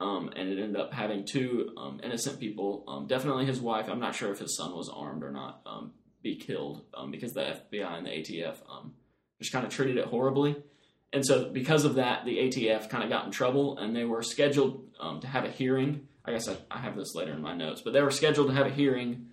Um, 0.00 0.30
and 0.36 0.48
it 0.48 0.60
ended 0.62 0.76
up 0.76 0.92
having 0.92 1.24
two 1.24 1.72
um, 1.76 2.00
innocent 2.04 2.38
people, 2.38 2.84
um, 2.86 3.06
definitely 3.06 3.46
his 3.46 3.60
wife. 3.60 3.88
I'm 3.88 3.98
not 3.98 4.14
sure 4.14 4.30
if 4.30 4.38
his 4.38 4.56
son 4.56 4.76
was 4.76 4.88
armed 4.88 5.24
or 5.24 5.30
not, 5.32 5.60
um, 5.66 5.92
be 6.22 6.36
killed 6.36 6.84
because 7.10 7.32
the 7.32 7.40
FBI 7.40 7.98
and 7.98 8.06
the 8.06 8.10
ATF 8.10 8.56
just 9.40 9.52
kind 9.52 9.64
of 9.64 9.72
treated 9.72 9.96
it 9.96 10.06
horribly. 10.06 10.56
And 11.12 11.24
so, 11.24 11.48
because 11.48 11.84
of 11.84 11.94
that, 11.94 12.24
the 12.24 12.36
ATF 12.36 12.90
kind 12.90 13.02
of 13.02 13.08
got 13.08 13.24
in 13.24 13.30
trouble, 13.30 13.78
and 13.78 13.96
they 13.96 14.04
were 14.04 14.22
scheduled 14.22 14.84
um, 15.00 15.20
to 15.20 15.26
have 15.26 15.44
a 15.44 15.50
hearing. 15.50 16.06
I 16.24 16.32
guess 16.32 16.48
I, 16.48 16.56
I 16.70 16.78
have 16.78 16.96
this 16.96 17.14
later 17.14 17.32
in 17.32 17.40
my 17.40 17.54
notes, 17.54 17.80
but 17.82 17.94
they 17.94 18.02
were 18.02 18.10
scheduled 18.10 18.48
to 18.48 18.54
have 18.54 18.66
a 18.66 18.70
hearing 18.70 19.28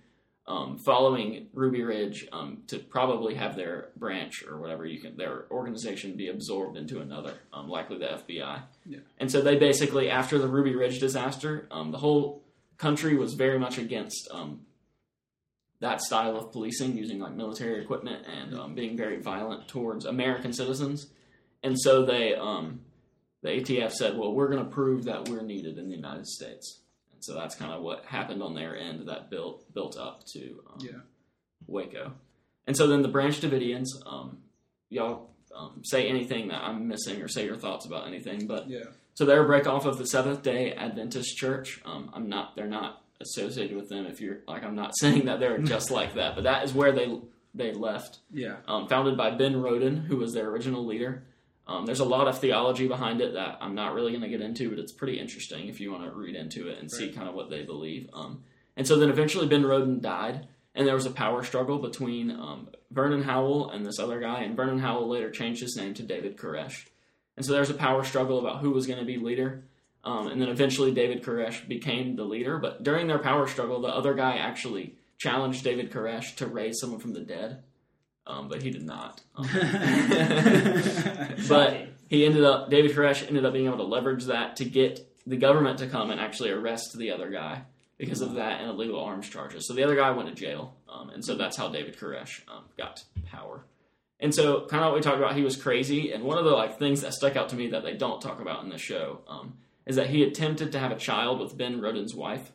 um, 0.48 0.78
following 0.78 1.48
Ruby 1.52 1.82
Ridge 1.82 2.26
um, 2.32 2.62
to 2.68 2.78
probably 2.78 3.34
have 3.34 3.56
their 3.56 3.88
branch 3.96 4.44
or 4.48 4.58
whatever 4.58 4.86
you 4.86 5.00
can, 5.00 5.16
their 5.16 5.44
organization 5.50 6.16
be 6.16 6.28
absorbed 6.28 6.76
into 6.76 7.00
another, 7.00 7.34
um, 7.52 7.68
likely 7.68 7.98
the 7.98 8.06
FBI. 8.06 8.62
Yeah. 8.84 8.98
And 9.18 9.30
so 9.30 9.40
they 9.42 9.56
basically, 9.56 10.08
after 10.08 10.38
the 10.38 10.46
Ruby 10.46 10.74
Ridge 10.74 11.00
disaster, 11.00 11.66
um, 11.70 11.90
the 11.90 11.98
whole 11.98 12.42
country 12.78 13.16
was 13.16 13.34
very 13.34 13.58
much 13.58 13.78
against 13.78 14.28
um, 14.30 14.60
that 15.80 16.00
style 16.00 16.36
of 16.36 16.52
policing, 16.52 16.96
using 16.96 17.18
like 17.18 17.34
military 17.34 17.82
equipment 17.82 18.24
and 18.26 18.54
um, 18.54 18.74
being 18.74 18.96
very 18.96 19.20
violent 19.20 19.66
towards 19.66 20.04
American 20.04 20.52
citizens. 20.52 21.08
And 21.66 21.78
so 21.78 22.04
they, 22.04 22.34
um, 22.34 22.80
the 23.42 23.48
ATF 23.50 23.92
said, 23.92 24.16
well, 24.16 24.32
we're 24.32 24.48
going 24.48 24.64
to 24.64 24.70
prove 24.70 25.04
that 25.04 25.28
we're 25.28 25.42
needed 25.42 25.78
in 25.78 25.88
the 25.88 25.94
United 25.96 26.26
States. 26.26 26.80
And 27.12 27.22
so 27.24 27.34
that's 27.34 27.54
kind 27.54 27.72
of 27.72 27.82
what 27.82 28.04
happened 28.04 28.42
on 28.42 28.54
their 28.54 28.76
end 28.76 29.08
that 29.08 29.30
built 29.30 29.72
built 29.74 29.96
up 29.98 30.24
to 30.34 30.60
um, 30.72 30.78
Yeah. 30.80 31.00
Waco. 31.66 32.12
And 32.66 32.76
so 32.76 32.86
then 32.86 33.02
the 33.02 33.08
Branch 33.08 33.38
Davidians, 33.40 33.86
um, 34.06 34.38
y'all 34.90 35.30
um, 35.54 35.82
say 35.84 36.08
anything 36.08 36.48
that 36.48 36.62
I'm 36.62 36.86
missing 36.88 37.20
or 37.22 37.28
say 37.28 37.44
your 37.46 37.56
thoughts 37.56 37.86
about 37.86 38.06
anything, 38.06 38.46
but 38.46 38.68
Yeah. 38.68 38.84
so 39.14 39.24
they're 39.24 39.42
a 39.44 39.46
break 39.46 39.66
off 39.66 39.86
of 39.86 39.98
the 39.98 40.06
Seventh 40.06 40.42
Day 40.42 40.72
Adventist 40.72 41.36
Church. 41.36 41.80
Um, 41.84 42.10
I'm 42.14 42.28
not. 42.28 42.54
They're 42.56 42.66
not 42.66 43.02
associated 43.20 43.76
with 43.76 43.88
them. 43.88 44.06
If 44.06 44.20
you're 44.20 44.38
like, 44.46 44.62
I'm 44.62 44.74
not 44.76 44.92
saying 45.00 45.24
that 45.26 45.40
they're 45.40 45.58
just 45.58 45.90
like 45.90 46.14
that, 46.14 46.34
but 46.34 46.44
that 46.44 46.64
is 46.64 46.74
where 46.74 46.92
they 46.92 47.18
they 47.54 47.72
left. 47.72 48.18
Yeah. 48.32 48.56
Um, 48.68 48.86
founded 48.86 49.16
by 49.16 49.30
Ben 49.30 49.56
Roden, 49.62 49.96
who 49.96 50.16
was 50.18 50.34
their 50.34 50.48
original 50.50 50.84
leader. 50.84 51.24
Um, 51.68 51.84
there's 51.84 52.00
a 52.00 52.04
lot 52.04 52.28
of 52.28 52.38
theology 52.38 52.86
behind 52.86 53.20
it 53.20 53.34
that 53.34 53.58
I'm 53.60 53.74
not 53.74 53.94
really 53.94 54.12
going 54.12 54.22
to 54.22 54.28
get 54.28 54.40
into, 54.40 54.70
but 54.70 54.78
it's 54.78 54.92
pretty 54.92 55.18
interesting 55.18 55.68
if 55.68 55.80
you 55.80 55.90
want 55.90 56.04
to 56.04 56.10
read 56.10 56.36
into 56.36 56.68
it 56.68 56.78
and 56.78 56.90
see 56.90 57.10
kind 57.10 57.28
of 57.28 57.34
what 57.34 57.50
they 57.50 57.62
believe. 57.64 58.08
Um, 58.12 58.44
and 58.76 58.86
so 58.86 58.96
then 58.96 59.10
eventually 59.10 59.48
Ben 59.48 59.66
Roden 59.66 60.00
died, 60.00 60.46
and 60.74 60.86
there 60.86 60.94
was 60.94 61.06
a 61.06 61.10
power 61.10 61.42
struggle 61.42 61.78
between 61.78 62.30
um, 62.30 62.68
Vernon 62.90 63.22
Howell 63.22 63.70
and 63.70 63.84
this 63.84 63.98
other 63.98 64.20
guy, 64.20 64.42
and 64.42 64.56
Vernon 64.56 64.78
Howell 64.78 65.08
later 65.08 65.30
changed 65.30 65.60
his 65.60 65.76
name 65.76 65.94
to 65.94 66.02
David 66.02 66.36
Koresh. 66.36 66.86
And 67.36 67.44
so 67.44 67.52
there's 67.52 67.70
a 67.70 67.74
power 67.74 68.04
struggle 68.04 68.38
about 68.38 68.60
who 68.60 68.70
was 68.70 68.86
going 68.86 68.98
to 68.98 69.04
be 69.04 69.16
leader. 69.16 69.64
Um, 70.04 70.28
and 70.28 70.40
then 70.40 70.48
eventually 70.48 70.92
David 70.92 71.22
Koresh 71.22 71.66
became 71.66 72.14
the 72.14 72.24
leader. 72.24 72.58
But 72.58 72.82
during 72.82 73.08
their 73.08 73.18
power 73.18 73.48
struggle, 73.48 73.80
the 73.80 73.88
other 73.88 74.14
guy 74.14 74.36
actually 74.36 74.94
challenged 75.18 75.64
David 75.64 75.90
Koresh 75.90 76.36
to 76.36 76.46
raise 76.46 76.78
someone 76.78 77.00
from 77.00 77.12
the 77.12 77.20
dead. 77.20 77.62
Um, 78.26 78.48
but 78.48 78.62
he 78.62 78.70
did 78.70 78.82
not. 78.82 79.20
Um, 79.36 79.46
but 81.48 81.88
he 82.08 82.24
ended 82.24 82.44
up, 82.44 82.70
David 82.70 82.92
Koresh 82.92 83.26
ended 83.26 83.44
up 83.44 83.52
being 83.52 83.66
able 83.66 83.78
to 83.78 83.84
leverage 83.84 84.24
that 84.24 84.56
to 84.56 84.64
get 84.64 85.06
the 85.26 85.36
government 85.36 85.78
to 85.78 85.86
come 85.86 86.10
and 86.10 86.20
actually 86.20 86.50
arrest 86.50 86.96
the 86.96 87.10
other 87.10 87.30
guy 87.30 87.62
because 87.98 88.20
of 88.20 88.34
that 88.34 88.60
and 88.60 88.70
illegal 88.70 89.02
arms 89.02 89.28
charges. 89.28 89.66
So 89.66 89.74
the 89.74 89.82
other 89.82 89.96
guy 89.96 90.10
went 90.10 90.28
to 90.28 90.34
jail. 90.34 90.74
Um, 90.88 91.10
and 91.10 91.24
so 91.24 91.36
that's 91.36 91.56
how 91.56 91.68
David 91.68 91.98
Koresh 91.98 92.40
um, 92.48 92.64
got 92.76 93.04
power. 93.24 93.64
And 94.18 94.34
so, 94.34 94.66
kind 94.66 94.82
of 94.82 94.90
what 94.90 94.96
we 94.96 95.02
talked 95.02 95.18
about, 95.18 95.36
he 95.36 95.42
was 95.42 95.56
crazy. 95.56 96.12
And 96.12 96.24
one 96.24 96.38
of 96.38 96.44
the 96.44 96.52
like 96.52 96.78
things 96.78 97.02
that 97.02 97.12
stuck 97.12 97.36
out 97.36 97.50
to 97.50 97.56
me 97.56 97.68
that 97.68 97.82
they 97.82 97.94
don't 97.94 98.20
talk 98.20 98.40
about 98.40 98.64
in 98.64 98.70
the 98.70 98.78
show 98.78 99.20
um, 99.28 99.54
is 99.84 99.96
that 99.96 100.08
he 100.08 100.22
attempted 100.22 100.72
to 100.72 100.78
have 100.78 100.90
a 100.90 100.96
child 100.96 101.38
with 101.38 101.56
Ben 101.56 101.80
Roden's 101.80 102.14
wife, 102.14 102.50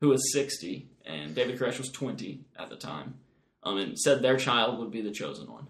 who 0.00 0.08
was 0.08 0.32
60, 0.32 0.88
and 1.06 1.34
David 1.34 1.58
Koresh 1.58 1.78
was 1.78 1.90
20 1.90 2.40
at 2.58 2.68
the 2.68 2.76
time, 2.76 3.14
um, 3.62 3.76
and 3.78 3.98
said 3.98 4.22
their 4.22 4.36
child 4.36 4.78
would 4.78 4.90
be 4.90 5.02
the 5.02 5.10
chosen 5.10 5.50
one. 5.50 5.66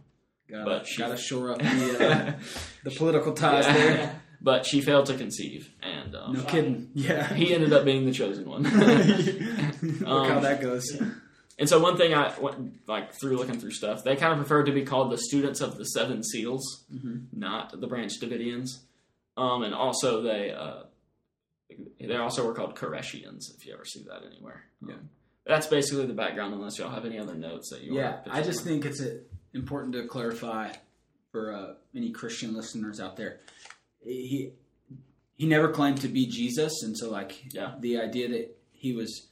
Gotta, 0.49 0.64
But 0.64 0.87
she- 0.87 0.99
gotta 0.99 1.16
shore 1.16 1.52
up 1.52 1.59
the, 1.62 2.11
uh, 2.11 2.32
the 2.85 2.90
political 2.90 3.32
ties 3.32 3.66
there. 3.66 4.20
but 4.42 4.64
she 4.66 4.80
failed 4.80 5.06
to 5.06 5.14
conceive, 5.16 5.70
and 5.82 6.14
um, 6.16 6.32
No 6.35 6.42
kidding. 6.44 6.90
Yeah. 6.94 7.32
he 7.35 7.54
ended 7.54 7.73
up 7.73 7.85
being 7.85 8.06
the 8.06 8.12
chosen 8.12 8.49
one. 8.49 8.62
Look 9.82 10.06
how 10.06 10.37
Um, 10.37 10.42
that 10.42 10.61
goes. 10.61 10.85
And 11.59 11.68
so 11.68 11.78
one 11.78 11.97
thing 11.99 12.14
I 12.14 12.32
went 12.40 12.88
like 12.88 13.12
through 13.12 13.37
looking 13.37 13.61
through 13.61 13.73
stuff, 13.73 14.02
they 14.02 14.16
kind 14.16 14.32
of 14.32 14.38
preferred 14.38 14.64
to 14.66 14.73
be 14.73 14.82
called 14.82 15.12
the 15.12 15.18
students 15.18 15.61
of 15.61 15.76
the 15.76 15.85
seven 15.85 16.23
seals, 16.25 16.85
Mhm. 16.92 17.26
not 17.35 17.78
the 17.78 17.87
Branch 17.87 18.11
Davidians. 18.18 18.78
Um, 19.37 19.62
and 19.62 19.75
also 19.75 20.23
they 20.23 20.52
uh, 20.52 20.85
they 22.00 22.16
also 22.16 22.47
were 22.47 22.54
called 22.54 22.75
Koreshians, 22.76 23.54
if 23.56 23.67
you 23.67 23.75
ever 23.75 23.84
see 23.84 24.02
that 24.08 24.23
anywhere. 24.26 24.65
Yeah. 24.86 24.95
Um, 24.95 25.10
that's 25.50 25.67
basically 25.67 26.06
the 26.06 26.15
background. 26.15 26.54
Unless 26.54 26.78
y'all 26.78 26.91
have 26.91 27.04
any 27.04 27.19
other 27.19 27.34
notes 27.34 27.71
that 27.71 27.82
you 27.82 27.95
Yeah, 27.97 28.13
want 28.13 28.25
to 28.26 28.34
I 28.34 28.43
just 28.43 28.63
think 28.65 28.84
it's 28.84 29.00
uh 29.00 29.19
important 29.52 29.93
to 29.95 30.06
clarify 30.06 30.73
for 31.32 31.52
uh, 31.52 31.75
any 31.95 32.10
Christian 32.10 32.54
listeners 32.54 33.00
out 33.00 33.17
there. 33.17 33.41
He 34.02 34.52
he 35.36 35.47
never 35.47 35.69
claimed 35.69 36.00
to 36.02 36.08
be 36.08 36.26
Jesus, 36.26 36.82
and 36.82 36.97
so 36.97 37.10
like 37.10 37.52
Yeah. 37.54 37.75
the 37.80 37.99
idea 38.00 38.28
that 38.28 38.56
he 38.73 38.93
was. 38.95 39.26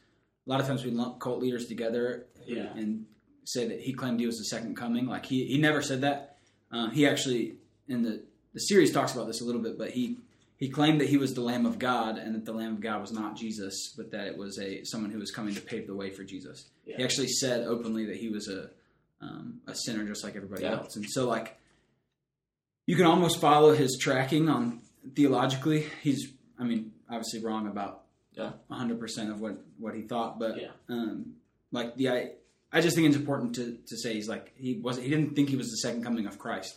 A 0.47 0.51
lot 0.51 0.61
of 0.61 0.67
times 0.67 0.83
we 0.85 0.91
lump 0.91 1.21
cult 1.21 1.41
leaders 1.41 1.67
together 1.67 2.27
Yeah. 2.47 2.73
and 2.75 3.05
say 3.45 3.69
that 3.69 3.81
he 3.81 3.93
claimed 3.93 4.19
he 4.19 4.27
was 4.27 4.39
the 4.39 4.45
second 4.45 4.77
coming. 4.77 5.07
Like 5.07 5.27
he 5.27 5.45
he 5.47 5.59
never 5.59 5.83
said 5.83 6.01
that. 6.03 6.37
Uh, 6.73 6.89
he 6.91 7.07
actually 7.07 7.57
in 7.87 8.03
the 8.03 8.23
the 8.55 8.61
series 8.61 8.91
talks 8.93 9.13
about 9.15 9.27
this 9.27 9.41
a 9.41 9.45
little 9.45 9.61
bit, 9.61 9.77
but 9.79 9.91
he 9.91 10.19
he 10.59 10.69
claimed 10.69 11.01
that 11.01 11.09
he 11.09 11.17
was 11.17 11.33
the 11.35 11.41
Lamb 11.41 11.65
of 11.67 11.79
God 11.79 12.19
and 12.19 12.35
that 12.35 12.45
the 12.45 12.53
Lamb 12.53 12.75
of 12.75 12.81
God 12.81 13.01
was 13.01 13.13
not 13.13 13.37
Jesus, 13.37 13.95
but 13.97 14.11
that 14.11 14.27
it 14.27 14.37
was 14.37 14.59
a 14.59 14.85
someone 14.85 15.11
who 15.11 15.19
was 15.19 15.31
coming 15.31 15.55
to 15.55 15.61
pave 15.61 15.87
the 15.87 15.95
way 15.95 16.11
for 16.11 16.25
Jesus. 16.25 16.69
He 16.85 17.03
actually 17.03 17.29
said 17.29 17.65
openly 17.67 18.05
that 18.07 18.17
he 18.17 18.29
was 18.29 18.49
a 18.49 18.71
um, 19.21 19.61
a 19.67 19.75
sinner 19.75 20.05
just 20.05 20.23
like 20.23 20.37
everybody 20.37 20.63
Yeah. 20.65 20.75
else, 20.79 20.95
and 20.97 21.05
so 21.09 21.27
like 21.29 21.57
you 22.87 22.97
can 22.97 23.07
almost 23.07 23.41
follow 23.41 23.73
his 23.75 23.99
tracking 24.01 24.49
on 24.49 24.81
theologically. 25.15 25.87
He's 26.03 26.33
I 26.59 26.65
mean 26.65 26.93
obviously 27.09 27.41
wrong 27.41 27.67
about 27.67 28.03
Yeah. 28.35 28.53
hundred 28.71 29.01
percent 29.01 29.31
of 29.31 29.41
what 29.41 29.59
what 29.79 29.95
he 29.95 30.03
thought, 30.03 30.39
but 30.39 30.61
Yeah. 30.61 30.71
um, 30.89 31.35
like 31.73 31.97
the 31.97 32.09
I 32.11 32.31
I 32.73 32.81
just 32.81 32.97
think 32.97 33.07
it's 33.09 33.17
important 33.17 33.55
to 33.57 33.79
to 33.87 33.97
say 33.97 34.15
he's 34.15 34.29
like 34.29 34.53
he 34.57 34.75
was 34.75 34.97
he 34.99 35.09
didn't 35.09 35.35
think 35.37 35.49
he 35.51 35.57
was 35.57 35.71
the 35.71 35.77
second 35.79 36.03
coming 36.05 36.27
of 36.27 36.39
Christ. 36.39 36.77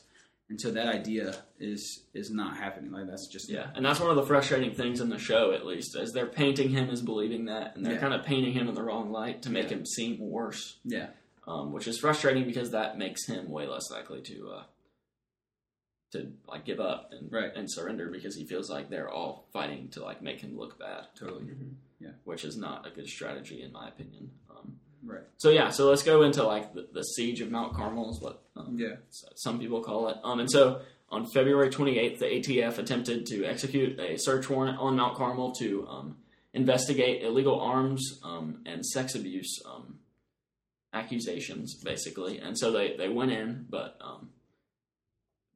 And 0.51 0.59
so 0.59 0.69
that 0.71 0.87
idea 0.93 1.33
is 1.59 2.03
is 2.13 2.29
not 2.29 2.57
happening. 2.57 2.91
Like 2.91 3.07
that's 3.07 3.27
just 3.27 3.49
Yeah, 3.49 3.71
and 3.73 3.85
that's 3.85 4.01
one 4.01 4.09
of 4.09 4.17
the 4.17 4.25
frustrating 4.25 4.75
things 4.75 4.99
in 4.99 5.07
the 5.07 5.17
show, 5.17 5.53
at 5.53 5.65
least, 5.65 5.95
is 5.97 6.11
they're 6.11 6.25
painting 6.27 6.69
him 6.71 6.89
as 6.89 7.01
believing 7.01 7.45
that, 7.45 7.77
and 7.77 7.85
they're 7.85 7.93
Yeah. 7.93 7.99
kind 8.01 8.13
of 8.13 8.25
painting 8.25 8.51
him 8.51 8.67
in 8.67 8.75
the 8.75 8.83
wrong 8.83 9.13
light 9.13 9.41
to 9.43 9.49
make 9.49 9.69
Yeah. 9.71 9.77
him 9.77 9.85
seem 9.85 10.19
worse. 10.19 10.77
yeah 10.83 11.07
um, 11.47 11.71
which 11.71 11.87
is 11.87 11.97
frustrating 11.97 12.45
because 12.45 12.69
that 12.71 12.97
makes 12.99 13.25
him 13.27 13.49
way 13.49 13.65
less 13.65 13.89
likely 13.89 14.21
to 14.21 14.49
uh, 14.51 14.63
to 16.11 16.33
like 16.47 16.65
give 16.65 16.79
up 16.81 17.11
and 17.13 17.31
Right. 17.31 17.51
and 17.55 17.71
surrender 17.71 18.09
because 18.11 18.35
he 18.35 18.45
feels 18.45 18.69
like 18.69 18.89
they're 18.89 19.09
all 19.09 19.47
fighting 19.53 19.87
to 19.91 20.03
like 20.03 20.21
make 20.21 20.41
him 20.41 20.57
look 20.57 20.77
bad, 20.77 21.05
totally 21.15 21.45
Yeah. 21.99 22.11
which 22.25 22.43
is 22.43 22.57
not 22.57 22.85
a 22.85 22.89
good 22.89 23.07
strategy 23.07 23.61
in 23.61 23.71
my 23.71 23.87
opinion. 23.87 24.31
Right 25.03 25.23
so 25.37 25.49
yeah, 25.49 25.69
so 25.69 25.89
let's 25.89 26.03
go 26.03 26.21
into 26.21 26.43
like 26.43 26.73
the, 26.73 26.87
the 26.93 27.01
siege 27.01 27.41
of 27.41 27.49
Mount 27.49 27.73
Carmel 27.73 28.11
is 28.11 28.21
what 28.21 28.43
um, 28.55 28.77
yeah 28.77 28.95
some 29.35 29.59
people 29.59 29.81
call 29.81 30.09
it. 30.09 30.17
Um, 30.23 30.39
and 30.39 30.49
so 30.49 30.81
on 31.09 31.25
February 31.33 31.69
28th, 31.69 32.19
the 32.19 32.25
ATF 32.25 32.77
attempted 32.77 33.25
to 33.27 33.43
execute 33.43 33.99
a 33.99 34.17
search 34.17 34.49
warrant 34.49 34.77
on 34.77 34.95
Mount 34.95 35.17
Carmel 35.17 35.51
to 35.53 35.87
um, 35.89 36.17
investigate 36.53 37.23
illegal 37.23 37.59
arms 37.59 38.19
um, 38.23 38.61
and 38.65 38.85
sex 38.85 39.15
abuse 39.15 39.61
um, 39.65 39.99
accusations, 40.93 41.75
basically. 41.83 42.37
And 42.37 42.57
so 42.57 42.71
they, 42.71 42.95
they 42.95 43.09
went 43.09 43.31
in, 43.31 43.65
but 43.69 43.97
um, 43.99 44.29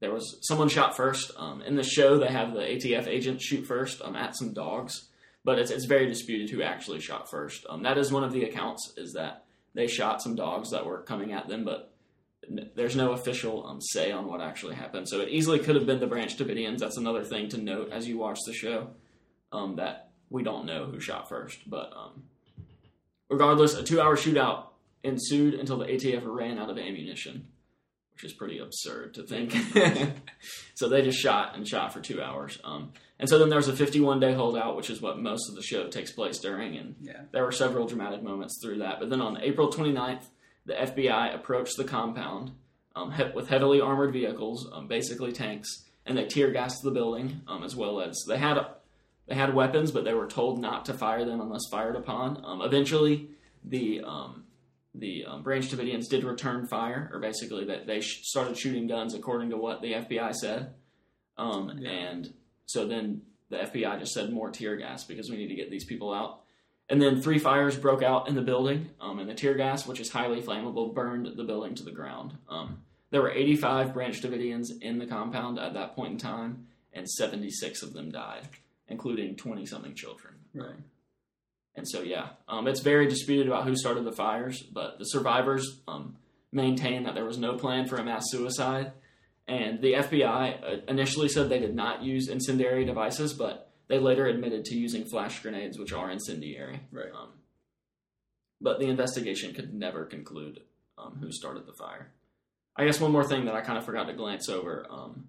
there 0.02 0.12
was 0.12 0.40
someone 0.42 0.68
shot 0.68 0.98
first. 0.98 1.32
Um, 1.38 1.62
in 1.62 1.76
the 1.76 1.84
show, 1.84 2.18
they 2.18 2.28
have 2.28 2.54
the 2.54 2.62
ATF 2.62 3.08
agent 3.08 3.42
shoot 3.42 3.66
first 3.66 4.02
um, 4.02 4.16
at 4.16 4.36
some 4.36 4.54
dogs, 4.54 5.10
but 5.46 5.60
it's, 5.60 5.72
it's 5.72 5.86
very 5.86 6.08
disputed 6.08 6.50
who 6.50 6.64
actually 6.64 7.00
shot 7.00 7.30
first. 7.30 7.66
Um, 7.70 7.84
that 7.84 8.00
is 8.00 8.12
one 8.12 8.24
of 8.24 8.34
the 8.34 8.44
accounts, 8.44 8.92
is 8.98 9.14
that 9.14 9.46
they 9.76 9.88
shot 9.88 10.22
some 10.22 10.36
dogs 10.36 10.72
that 10.72 10.86
were 10.86 11.04
coming 11.04 11.32
at 11.34 11.48
them, 11.48 11.64
but 11.64 11.94
there's 12.76 12.96
no 12.96 13.12
official 13.12 13.66
um, 13.68 13.80
say 13.80 14.12
on 14.12 14.28
what 14.28 14.42
actually 14.42 14.76
happened. 14.76 15.08
So 15.08 15.22
it 15.22 15.30
easily 15.30 15.60
could 15.60 15.76
have 15.76 15.86
been 15.86 16.00
the 16.00 16.08
Branch 16.08 16.36
Davidians. 16.36 16.80
That's 16.80 16.98
another 16.98 17.24
thing 17.24 17.48
to 17.50 17.58
note 17.60 17.92
as 17.92 18.08
you 18.08 18.18
watch 18.18 18.40
the 18.46 18.54
show, 18.54 18.90
um, 19.52 19.76
that 19.76 20.10
we 20.30 20.44
don't 20.44 20.66
know 20.66 20.86
who 20.86 21.00
shot 21.00 21.30
first. 21.30 21.60
But 21.70 21.92
um, 21.96 22.24
regardless, 23.30 23.76
a 23.76 23.84
two-hour 23.84 24.18
shootout 24.18 24.66
ensued 25.04 25.54
until 25.54 25.78
the 25.78 25.86
ATF 25.86 26.24
ran 26.26 26.58
out 26.58 26.72
of 26.72 26.80
ammunition, 26.80 27.48
which 28.14 28.24
is 28.24 28.34
pretty 28.34 28.58
absurd 28.58 29.14
to 29.14 29.24
think. 29.24 29.56
so 30.74 30.90
they 30.90 31.04
just 31.04 31.20
shot 31.20 31.56
and 31.56 31.68
shot 31.68 31.94
for 31.94 32.00
two 32.00 32.20
hours. 32.20 32.60
Um, 32.64 32.94
and 33.20 33.30
so 33.30 33.40
then 33.40 33.50
there 33.50 33.58
was 33.58 33.68
a 33.68 33.74
51-day 33.74 34.34
holdout, 34.34 34.76
which 34.76 34.90
is 34.90 35.02
what 35.02 35.20
most 35.20 35.50
of 35.50 35.56
the 35.56 35.62
show 35.64 35.88
takes 35.88 36.12
place 36.12 36.40
during, 36.40 36.76
and 36.78 36.96
yeah 37.02 37.22
there 37.32 37.44
were 37.44 37.52
several 37.52 37.88
dramatic 37.88 38.22
moments 38.24 38.60
through 38.62 38.80
that. 38.80 39.00
But 39.00 39.10
then 39.10 39.22
on 39.22 39.42
April 39.42 39.72
29th, 39.72 40.26
the 40.66 40.74
FBI 40.74 41.34
approached 41.34 41.78
the 41.78 41.84
compound 41.86 42.52
um, 42.96 43.12
he- 43.12 43.24
with 43.36 43.50
heavily 43.50 43.80
armored 43.82 44.14
vehicles, 44.14 44.68
um, 44.74 44.88
basically 44.88 45.32
tanks, 45.32 45.86
and 46.06 46.18
they 46.18 46.26
tear 46.26 46.52
gassed 46.52 46.82
the 46.84 46.92
building, 46.92 47.42
um, 47.48 47.64
as 47.64 47.76
well 47.76 48.02
as 48.02 48.16
they 48.28 48.38
had 48.38 48.58
they 49.28 49.34
had 49.36 49.56
weapons, 49.56 49.92
but 49.92 50.04
they 50.06 50.14
were 50.14 50.28
told 50.28 50.60
not 50.62 50.86
to 50.86 50.94
fire 50.94 51.26
them 51.26 51.42
unless 51.42 51.64
fired 51.72 51.96
upon. 51.96 52.40
Um, 52.46 52.62
eventually, 52.62 53.30
the 53.64 54.02
um, 54.06 54.44
the 54.94 55.26
um, 55.26 55.42
Branch 55.44 55.68
Davidians 55.68 56.08
did 56.08 56.24
return 56.24 56.68
fire, 56.68 57.10
or 57.12 57.20
basically 57.20 57.66
that 57.66 57.86
they 57.88 58.02
sh- 58.02 58.22
started 58.24 58.56
shooting 58.58 58.88
guns 58.88 59.14
according 59.16 59.50
to 59.50 59.58
what 59.58 59.82
the 59.82 59.94
FBI 59.94 60.34
said. 60.36 60.74
Um, 61.38 61.72
Yeah. 61.80 61.90
And 61.90 62.34
so 62.66 62.88
then 62.88 63.22
the 63.50 63.58
FBI 63.58 64.00
just 64.00 64.14
said 64.14 64.32
more 64.32 64.50
tear 64.50 64.76
gas 64.76 65.04
because 65.04 65.30
we 65.30 65.38
need 65.38 65.48
to 65.50 65.56
get 65.56 65.70
these 65.70 65.86
people 65.86 66.14
out. 66.14 66.42
And 66.90 67.02
then 67.02 67.22
three 67.22 67.40
fires 67.40 67.76
broke 67.76 68.04
out 68.04 68.28
in 68.28 68.36
the 68.36 68.42
building, 68.42 68.90
um, 69.02 69.18
and 69.20 69.28
the 69.30 69.34
tear 69.34 69.56
gas, 69.56 69.88
which 69.88 70.00
is 70.00 70.12
highly 70.12 70.42
flammable, 70.42 70.94
burned 70.94 71.36
the 71.36 71.44
building 71.44 71.74
to 71.76 71.84
the 71.84 71.92
ground. 71.92 72.38
Um, 72.48 72.82
there 73.10 73.22
were 73.22 73.32
85 73.32 73.94
Branch 73.94 74.22
Davidians 74.22 74.68
in 74.82 75.00
the 75.00 75.08
compound 75.08 75.58
at 75.58 75.74
that 75.74 75.96
point 75.96 76.14
in 76.14 76.18
time, 76.20 76.68
and 76.94 77.10
76 77.10 77.82
of 77.82 77.94
them 77.94 78.12
died, 78.12 78.50
including 78.88 79.36
20 79.36 79.66
something 79.66 79.96
children. 79.96 80.36
Right. 80.54 80.70
Um, 80.70 80.84
And 81.76 81.88
so, 81.88 82.02
yeah, 82.04 82.30
um, 82.48 82.68
it's 82.68 82.80
very 82.82 83.08
disputed 83.08 83.48
about 83.48 83.66
who 83.66 83.76
started 83.76 84.06
the 84.06 84.12
fires, 84.12 84.62
but 84.62 84.98
the 85.00 85.06
survivors 85.06 85.82
um, 85.88 86.16
maintain 86.52 87.04
that 87.04 87.16
there 87.16 87.26
was 87.26 87.38
no 87.38 87.58
plan 87.58 87.86
for 87.88 87.98
a 87.98 88.04
mass 88.04 88.26
suicide. 88.30 88.94
And 89.48 89.82
the 89.82 89.94
FBI 89.94 90.64
uh, 90.64 90.78
initially 90.88 91.30
said 91.30 91.50
they 91.50 91.60
did 91.60 91.76
not 91.76 92.02
use 92.04 92.30
incendiary 92.30 92.86
devices, 92.86 93.34
but 93.34 93.72
they 93.88 94.00
later 94.00 94.26
admitted 94.26 94.66
to 94.66 94.76
using 94.76 95.06
flash 95.06 95.42
grenades, 95.42 95.78
which 95.78 95.94
are 95.94 96.10
incendiary. 96.10 96.80
Right. 96.92 97.12
Um, 97.16 97.30
but 98.60 98.80
the 98.80 98.88
investigation 98.88 99.54
could 99.54 99.74
never 99.74 100.06
conclude 100.06 100.62
um, 100.98 101.18
who 101.22 101.32
started 101.32 101.68
the 101.68 101.74
fire. 101.74 102.12
I 102.76 102.86
guess 102.86 103.00
one 103.00 103.12
more 103.12 103.24
thing 103.24 103.46
that 103.46 103.56
I 103.56 103.62
kind 103.62 103.78
of 103.78 103.86
forgot 103.86 104.08
to 104.08 104.14
glance 104.14 104.50
over. 104.50 104.86
Um, 104.90 105.28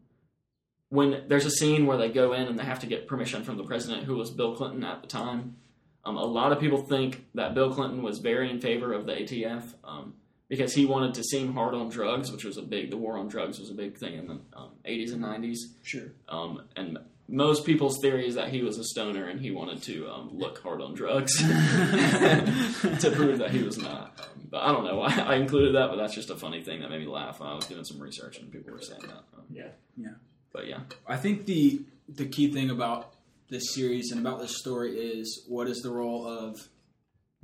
when 0.89 1.25
there's 1.29 1.47
a 1.47 1.51
scene 1.51 1.87
where 1.87 1.99
they 1.99 2.09
go 2.09 2.33
in 2.33 2.47
and 2.47 2.59
they 2.59 2.65
have 2.65 2.81
to 2.81 2.87
get 2.87 3.07
permission 3.07 3.45
from 3.45 3.57
the 3.57 3.65
president, 3.65 4.05
who 4.05 4.17
was 4.17 4.31
Bill 4.31 4.55
Clinton 4.57 4.85
at 4.85 5.03
the 5.03 5.09
time, 5.09 5.57
um, 6.05 6.17
a 6.17 6.25
lot 6.25 6.53
of 6.53 6.61
people 6.61 6.83
think 6.83 7.27
that 7.35 7.55
Bill 7.55 7.73
Clinton 7.73 8.03
was 8.03 8.19
very 8.19 8.51
in 8.51 8.61
favor 8.61 8.93
of 8.93 9.07
the 9.07 9.13
ATF 9.13 9.75
um, 9.85 10.15
because 10.49 10.75
he 10.75 10.87
wanted 10.87 11.15
to 11.15 11.25
seem 11.25 11.53
hard 11.55 11.75
on 11.75 11.89
drugs, 11.89 12.31
which 12.31 12.45
was 12.45 12.57
a 12.57 12.63
big, 12.63 12.91
the 12.91 12.97
war 12.97 13.19
on 13.19 13.29
drugs 13.29 13.59
was 13.59 13.71
a 13.71 13.75
big 13.75 13.99
thing 13.99 14.15
in 14.15 14.27
the 14.27 14.39
um, 14.55 14.71
80s 14.85 15.13
and 15.13 15.23
90s. 15.23 15.59
Sure. 15.83 16.13
Um, 16.29 16.63
and 16.77 16.99
most 17.29 17.65
people's 17.65 17.99
theory 18.01 18.27
is 18.29 18.37
that 18.37 18.51
he 18.51 18.63
was 18.63 18.79
a 18.79 18.85
stoner 18.85 19.27
and 19.27 19.41
he 19.41 19.51
wanted 19.51 19.83
to 19.83 20.09
um, 20.09 20.31
look 20.33 20.63
hard 20.63 20.81
on 20.81 20.95
drugs 20.95 21.37
to 21.39 23.13
prove 23.15 23.39
that 23.39 23.51
he 23.51 23.63
was 23.63 23.79
not. 23.79 24.21
Um, 24.21 24.49
but 24.51 24.63
I 24.63 24.73
don't 24.73 24.85
know. 24.85 25.01
I, 25.01 25.13
I 25.15 25.35
included 25.37 25.75
that, 25.75 25.89
but 25.89 25.97
that's 25.97 26.15
just 26.15 26.31
a 26.31 26.37
funny 26.37 26.63
thing 26.63 26.81
that 26.81 26.91
made 26.91 27.01
me 27.01 27.07
laugh 27.07 27.41
when 27.41 27.49
I 27.49 27.55
was 27.55 27.67
doing 27.67 27.85
some 27.85 28.01
research 28.01 28.39
and 28.39 28.51
people 28.53 28.73
were 28.73 28.81
saying 28.81 29.03
that. 29.03 29.25
Um, 29.37 29.45
Yeah. 29.51 29.69
Yeah. 29.97 30.15
But 30.53 30.69
yeah, 30.69 30.81
I 31.07 31.17
think 31.17 31.45
the 31.47 31.83
the 32.09 32.25
key 32.25 32.51
thing 32.53 32.71
about 32.71 33.13
this 33.51 33.75
series 33.75 34.11
and 34.11 34.21
about 34.21 34.39
this 34.39 34.57
story 34.59 34.97
is 34.97 35.45
what 35.49 35.69
is 35.69 35.79
the 35.79 35.91
role 35.91 36.27
of 36.27 36.69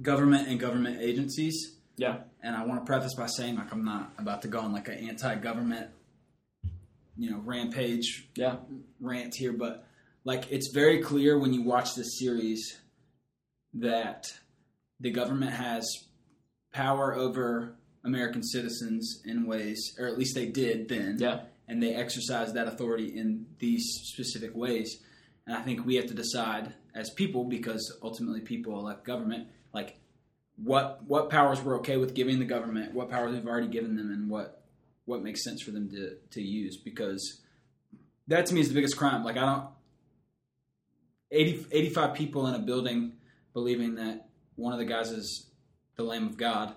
government 0.01 0.49
and 0.49 0.59
government 0.59 1.01
agencies. 1.01 1.77
Yeah. 1.97 2.19
And 2.43 2.57
I 2.57 2.65
want 2.65 2.81
to 2.81 2.87
preface 2.87 3.15
by 3.15 3.27
saying 3.27 3.57
like 3.57 3.73
I'm 3.73 3.85
not 3.85 4.13
about 4.19 4.43
to 4.43 4.49
go 4.49 4.61
on 4.61 4.73
like 4.73 4.89
an 4.89 5.09
anti-government, 5.09 5.91
you 7.17 7.31
know, 7.31 7.41
rampage 7.45 8.29
yeah, 8.35 8.57
rant 9.01 9.35
here, 9.35 9.53
but 9.53 9.87
like 10.25 10.51
it's 10.51 10.73
very 10.73 11.01
clear 11.01 11.39
when 11.39 11.53
you 11.53 11.63
watch 11.63 11.95
this 11.95 12.19
series 12.19 12.81
that 13.75 14.27
the 15.01 15.11
government 15.11 15.53
has 15.53 15.87
power 16.73 17.15
over 17.15 17.77
American 18.05 18.43
citizens 18.43 19.23
in 19.25 19.47
ways, 19.47 19.95
or 19.99 20.07
at 20.09 20.19
least 20.19 20.35
they 20.35 20.47
did 20.47 20.89
then. 20.89 21.17
Yeah, 21.19 21.43
and 21.69 21.83
they 21.83 21.95
exercise 21.95 22.53
that 22.55 22.67
authority 22.67 23.17
in 23.17 23.47
these 23.59 23.85
specific 24.05 24.55
ways. 24.55 25.01
And 25.47 25.57
I 25.57 25.63
think 25.63 25.87
we 25.87 25.97
have 25.97 26.07
to 26.07 26.15
decide 26.15 26.75
as 26.95 27.11
people, 27.11 27.45
because 27.45 27.97
ultimately 28.03 28.41
people 28.41 28.79
elect 28.79 29.05
government, 29.05 29.49
like 29.73 29.97
what 30.57 31.03
what 31.07 31.31
powers 31.31 31.61
we're 31.61 31.77
okay 31.79 31.97
with 31.97 32.15
giving 32.15 32.39
the 32.39 32.45
government, 32.45 32.95
what 32.95 33.11
powers 33.11 33.33
we've 33.33 33.47
already 33.47 33.69
given 33.69 33.97
them, 33.97 34.11
and 34.11 34.29
what 34.29 34.63
what 35.05 35.23
makes 35.23 35.43
sense 35.45 35.63
for 35.63 35.71
them 35.71 35.89
to 35.91 36.17
to 36.31 36.43
use. 36.43 36.77
Because 36.77 37.41
that 38.29 38.47
to 38.47 38.55
me 38.55 38.61
is 38.61 38.69
the 38.69 38.75
biggest 38.75 38.97
crime. 38.97 39.25
Like 39.25 39.37
I 39.37 39.41
don't 39.47 39.67
80, 41.31 41.67
85 41.73 42.15
people 42.15 42.47
in 42.47 42.55
a 42.55 42.59
building 42.59 43.13
believing 43.55 43.95
that 43.97 44.29
one 44.57 44.73
of 44.73 44.79
the 44.79 44.85
guys 44.85 45.11
is 45.11 45.47
the 45.97 46.03
Lamb 46.03 46.27
of 46.27 46.37
God 46.37 46.75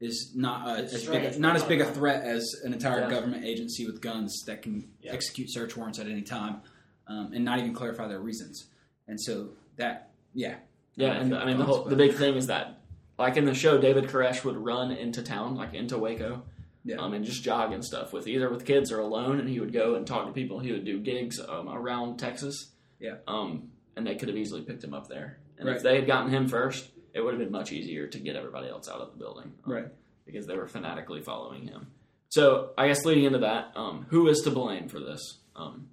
is 0.00 0.32
not 0.34 0.66
a, 0.68 0.82
as 0.82 1.04
big, 1.06 1.24
a- 1.24 1.38
not 1.38 1.56
as 1.56 1.62
big 1.64 1.80
a 1.80 1.84
threat 1.92 2.24
as 2.24 2.44
an 2.64 2.72
entire 2.72 3.00
Yeah. 3.00 3.10
government 3.10 3.44
agency 3.44 3.84
with 3.86 4.00
guns 4.00 4.44
that 4.46 4.62
can 4.62 4.88
Yeah. 5.02 5.12
execute 5.12 5.50
search 5.50 5.76
warrants 5.76 5.98
at 5.98 6.06
any 6.06 6.22
time 6.22 6.62
um, 7.06 7.32
and 7.34 7.44
not 7.44 7.58
even 7.58 7.74
clarify 7.74 8.06
their 8.08 8.20
reasons. 8.20 8.66
And 9.06 9.20
so 9.20 9.50
that, 9.76 10.10
yeah, 10.34 10.56
yeah. 10.94 11.12
And 11.14 11.34
I 11.34 11.44
mean, 11.46 11.58
the 11.58 11.64
whole 11.64 11.84
the 11.84 11.96
big 11.96 12.14
thing 12.14 12.34
is 12.36 12.46
that, 12.46 12.77
like 13.18 13.36
in 13.36 13.44
the 13.44 13.54
show, 13.54 13.78
David 13.80 14.04
Koresh 14.04 14.44
would 14.44 14.56
run 14.56 14.90
into 14.92 15.22
town, 15.22 15.54
like 15.56 15.74
into 15.74 15.98
Waco, 15.98 16.42
Yeah. 16.84 16.96
um, 16.96 17.14
and 17.14 17.24
just 17.24 17.42
jog 17.42 17.72
and 17.72 17.84
stuff 17.84 18.12
with 18.12 18.26
either 18.28 18.48
with 18.48 18.64
kids 18.64 18.92
or 18.92 19.00
alone, 19.00 19.40
and 19.40 19.48
he 19.48 19.60
would 19.60 19.72
go 19.72 19.94
and 19.96 20.06
talk 20.06 20.26
to 20.26 20.32
people. 20.32 20.58
He 20.60 20.72
would 20.72 20.84
do 20.84 20.98
gigs 21.00 21.40
um, 21.40 21.68
around 21.68 22.18
Texas. 22.18 22.72
Yeah. 23.00 23.16
Um, 23.26 23.70
and 23.96 24.06
they 24.06 24.14
could 24.14 24.28
have 24.28 24.36
easily 24.36 24.62
picked 24.62 24.84
him 24.84 24.94
up 24.94 25.08
there. 25.08 25.38
And 25.58 25.66
Right. 25.66 25.76
if 25.76 25.82
they 25.82 25.96
had 25.96 26.06
gotten 26.06 26.30
him 26.30 26.46
first, 26.48 26.90
it 27.12 27.20
would 27.20 27.34
have 27.34 27.40
been 27.42 27.50
much 27.50 27.72
easier 27.72 28.06
to 28.06 28.18
get 28.20 28.36
everybody 28.36 28.68
else 28.68 28.88
out 28.88 29.00
of 29.00 29.10
the 29.12 29.18
building. 29.18 29.52
um, 29.64 29.72
Right. 29.72 29.86
Because 30.24 30.46
they 30.46 30.56
were 30.56 30.66
fanatically 30.68 31.20
following 31.20 31.66
him. 31.66 31.88
So 32.28 32.70
I 32.78 32.86
guess 32.88 33.04
leading 33.04 33.24
into 33.24 33.38
that, 33.38 33.72
um, 33.74 34.06
who 34.10 34.28
is 34.28 34.40
to 34.42 34.50
blame 34.50 34.88
for 34.88 35.00
this? 35.00 35.20
Um, 35.56 35.88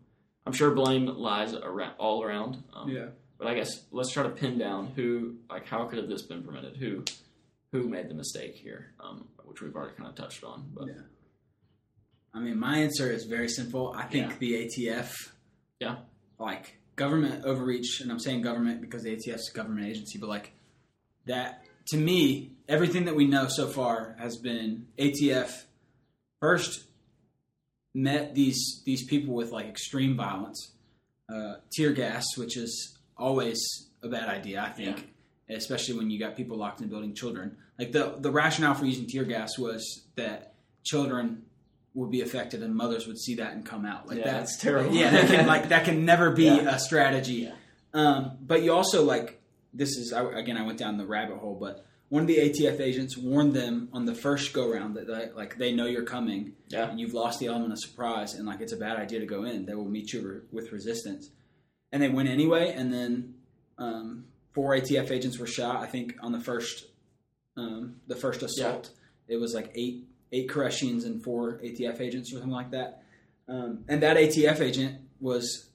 I'm 0.46 0.54
sure 0.54 0.70
blame 0.72 1.06
lies 1.08 1.54
around, 1.56 1.94
all 1.98 2.24
around. 2.24 2.64
Um, 2.74 2.90
yeah. 2.90 3.08
But 3.38 3.48
I 3.48 3.54
guess 3.56 3.70
let's 3.92 4.12
try 4.12 4.24
to 4.24 4.30
pin 4.30 4.58
down 4.58 4.88
who, 4.96 5.36
like, 5.50 5.68
how 5.68 5.86
could 5.86 5.98
have 6.00 6.08
this 6.08 6.22
been 6.22 6.44
permitted? 6.44 6.78
Who, 6.78 7.04
who 7.72 7.88
made 7.90 8.10
the 8.10 8.14
mistake 8.14 8.56
here? 8.56 8.94
Um, 9.00 9.28
which 9.44 9.62
we've 9.62 9.76
already 9.76 9.96
kind 9.96 10.10
of 10.10 10.16
touched 10.16 10.44
on. 10.44 10.72
But 10.74 10.88
Yeah. 10.88 10.94
I 12.34 12.40
mean, 12.40 12.58
my 12.60 12.80
answer 12.80 13.12
is 13.12 13.26
very 13.26 13.48
simple. 13.50 13.94
I 13.96 14.06
think 14.08 14.32
Yeah. 14.32 14.38
the 14.40 14.54
ATF, 14.56 15.14
Yeah. 15.80 15.98
like 16.40 16.78
government 16.96 17.46
overreach, 17.46 18.02
and 18.02 18.12
I'm 18.12 18.20
saying 18.20 18.42
government 18.42 18.82
because 18.82 19.04
the 19.04 19.12
ATF 19.12 19.36
is 19.36 19.52
a 19.54 19.56
government 19.56 19.88
agency, 19.88 20.18
but 20.18 20.28
like 20.30 20.52
that, 21.26 21.66
to 21.90 21.98
me, 21.98 22.52
everything 22.68 23.06
that 23.06 23.16
we 23.16 23.26
know 23.28 23.48
so 23.48 23.68
far 23.68 24.16
has 24.20 24.38
been 24.38 24.88
ATF 24.98 25.66
first 26.42 26.86
met 27.94 28.36
these 28.36 28.82
these 28.86 29.06
people 29.06 29.34
with 29.34 29.52
like 29.52 29.68
extreme 29.68 30.16
violence, 30.18 30.74
uh, 31.34 31.56
tear 31.72 31.94
gas, 31.94 32.26
which 32.38 32.58
is 32.58 32.95
always 33.18 33.60
a 34.04 34.08
bad 34.10 34.30
idea, 34.30 34.62
I 34.62 34.70
think, 34.70 35.10
especially 35.50 35.98
when 35.98 36.10
you 36.10 36.20
got 36.20 36.36
people 36.36 36.58
locked 36.58 36.80
in 36.82 36.86
a 36.88 36.90
building, 36.90 37.14
children. 37.14 37.58
Like 37.80 37.92
the 37.92 38.16
the 38.20 38.32
rationale 38.32 38.74
for 38.74 38.86
using 38.86 39.08
tear 39.08 39.24
gas 39.26 39.58
was 39.58 40.06
that 40.16 40.54
children 40.84 41.44
would 41.94 42.12
be 42.12 42.22
affected 42.22 42.62
and 42.62 42.76
mothers 42.76 43.08
would 43.08 43.18
see 43.18 43.36
that 43.36 43.54
and 43.54 43.66
come 43.66 43.86
out. 43.86 44.08
Like 44.08 44.20
yeah, 44.20 44.24
that's 44.26 44.52
that's 44.54 44.62
terrible. 44.64 44.94
yeah, 44.94 45.12
that 45.12 45.28
can 45.28 45.48
like 45.48 45.70
that 45.70 45.86
can 45.86 46.06
never 46.06 46.32
be 46.32 46.46
Yeah. 46.46 46.76
a 46.76 46.80
strategy. 46.80 47.34
Yeah. 47.50 47.54
Um, 47.94 48.38
but 48.42 48.64
you 48.64 48.74
also 48.74 49.04
like 49.04 49.42
this 49.74 49.98
is 49.98 50.14
I, 50.14 50.24
again 50.40 50.58
I 50.58 50.66
went 50.66 50.78
down 50.80 50.98
the 50.98 51.06
rabbit 51.06 51.38
hole, 51.38 51.58
but 51.60 51.86
one 52.10 52.22
of 52.22 52.28
the 52.28 52.38
ATF 52.38 52.80
agents 52.80 53.18
warned 53.18 53.54
them 53.54 53.90
on 53.92 54.06
the 54.06 54.14
first 54.14 54.54
go 54.54 54.72
round 54.72 54.96
that 54.96 55.10
like, 55.10 55.36
like 55.36 55.58
they 55.58 55.72
know 55.74 55.86
you're 55.86 56.04
coming 56.04 56.54
yeah, 56.70 56.90
and 56.90 57.00
you've 57.00 57.14
lost 57.14 57.40
the 57.40 57.48
element 57.48 57.74
of 57.74 57.80
surprise 57.80 58.36
and 58.36 58.46
like 58.46 58.62
it's 58.62 58.74
a 58.74 58.78
bad 58.78 58.98
idea 58.98 59.20
to 59.20 59.26
go 59.26 59.44
in. 59.44 59.66
They 59.66 59.74
will 59.76 59.90
meet 59.90 60.14
you 60.14 60.22
re- 60.22 60.40
with 60.52 60.72
resistance, 60.72 61.30
and 61.96 62.04
they 62.04 62.10
went 62.10 62.28
anyway. 62.28 62.74
And 62.76 62.92
then 62.92 63.36
um, 63.78 64.26
four 64.54 64.76
ATF 64.76 65.12
agents 65.12 65.40
were 65.40 65.48
shot. 65.48 65.78
I 65.78 65.86
think 65.86 66.16
on 66.22 66.34
the 66.34 66.42
first 66.42 66.88
um, 67.56 68.02
the 68.08 68.18
first 68.18 68.44
assault, 68.44 68.92
it 69.30 69.38
was 69.38 69.54
like 69.54 69.72
eight 69.76 70.04
eight 70.34 70.50
Koreshians 70.50 71.06
and 71.06 71.24
four 71.24 71.54
ATF 71.64 72.02
agents 72.02 72.34
or 72.34 72.40
something 72.40 72.52
like 72.52 72.72
that. 72.72 73.04
Um, 73.48 73.86
and 73.88 74.04
that 74.04 74.18
ATF 74.18 74.60
agent 74.60 75.00
was 75.22 75.70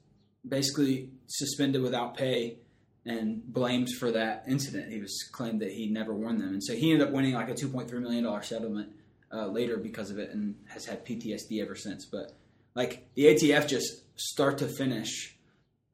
basically 0.46 1.08
suspended 1.26 1.80
without 1.80 2.18
pay 2.18 2.58
and 3.06 3.42
blamed 3.50 3.88
for 3.98 4.10
that 4.10 4.44
incident. 4.46 4.92
He 4.92 5.00
was 5.00 5.26
claimed 5.32 5.62
that 5.62 5.72
he 5.72 5.88
never 5.88 6.12
warned 6.12 6.42
them, 6.42 6.50
and 6.50 6.62
so 6.62 6.74
he 6.74 6.92
ended 6.92 7.08
up 7.08 7.14
winning 7.14 7.32
like 7.32 7.48
a 7.48 7.54
two 7.54 7.70
point 7.70 7.88
three 7.88 8.00
million 8.00 8.24
dollar 8.24 8.42
settlement 8.42 8.90
uh, 9.32 9.46
later 9.46 9.78
because 9.78 10.10
of 10.10 10.18
it, 10.18 10.32
and 10.32 10.54
has 10.68 10.84
had 10.84 11.06
PTSD 11.06 11.62
ever 11.62 11.76
since. 11.76 12.04
But 12.04 12.32
like 12.74 13.08
the 13.14 13.24
ATF, 13.24 13.66
just 13.66 14.02
start 14.20 14.58
to 14.58 14.68
finish, 14.68 15.34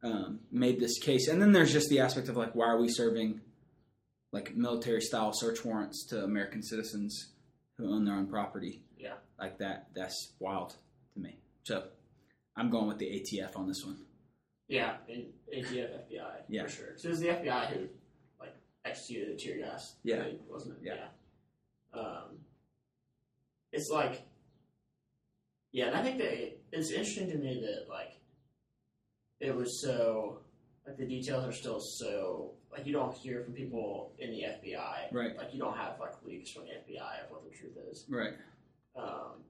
um, 0.06 0.40
made 0.52 0.78
this 0.80 0.98
case, 0.98 1.28
and 1.28 1.40
then 1.42 1.52
there's 1.52 1.72
just 1.72 1.88
the 1.88 2.00
aspect 2.00 2.28
of 2.28 2.36
like, 2.36 2.54
why 2.54 2.66
are 2.66 2.80
we 2.80 2.88
serving 2.88 3.40
like 4.32 4.54
military 4.54 5.00
style 5.00 5.32
search 5.34 5.64
warrants 5.64 6.06
to 6.10 6.22
American 6.22 6.62
citizens 6.62 7.32
who 7.76 7.92
own 7.92 8.04
their 8.04 8.14
own 8.14 8.26
property? 8.26 8.82
Yeah. 8.98 9.14
like 9.38 9.58
that. 9.58 9.88
That's 9.94 10.32
wild 10.40 10.74
to 11.14 11.20
me. 11.20 11.38
So 11.64 11.84
I'm 12.56 12.70
going 12.70 12.88
with 12.88 12.98
the 12.98 13.06
ATF 13.06 13.56
on 13.56 13.68
this 13.68 13.82
one. 13.84 13.98
Yeah, 14.68 14.96
ATF, 15.08 15.90
FBI, 16.10 16.42
Yeah. 16.48 16.62
for 16.64 16.68
sure. 16.70 16.92
So 16.96 17.08
it 17.08 17.10
was 17.12 17.20
the 17.20 17.28
FBI 17.28 17.66
who 17.66 17.88
like 18.40 18.54
executed 18.84 19.34
the 19.36 19.40
tear 19.42 19.58
gas, 19.58 19.96
Yeah. 20.02 20.16
raid, 20.20 20.40
wasn't 20.48 20.78
it? 20.78 20.84
Yeah. 20.84 21.98
Um, 22.00 22.38
it's 23.72 23.90
like, 23.90 24.22
yeah, 25.72 25.88
and 25.88 25.96
I 25.96 26.02
think 26.02 26.18
that 26.18 26.32
it's 26.72 26.90
interesting 26.90 27.28
to 27.30 27.36
me 27.36 27.60
that 27.60 27.88
like 27.88 28.15
it 29.40 29.54
was 29.54 29.80
so 29.82 30.40
like 30.86 30.96
the 30.96 31.06
details 31.06 31.44
are 31.44 31.52
still 31.52 31.80
so 31.80 32.52
like 32.72 32.86
you 32.86 32.92
don't 32.92 33.14
hear 33.16 33.42
from 33.42 33.52
people 33.54 34.12
in 34.18 34.30
the 34.30 34.42
FBI, 34.42 35.12
Right. 35.12 35.36
Like 35.36 35.52
you 35.52 35.58
don't 35.60 35.76
have 35.76 35.98
like 36.00 36.12
leaks 36.24 36.52
from 36.52 36.64
the 36.64 36.70
FBI 36.70 37.24
of 37.24 37.30
what 37.30 37.42
the 37.44 37.56
truth 37.56 37.76
is, 37.90 38.04
Right. 38.08 38.34
um, 38.96 39.42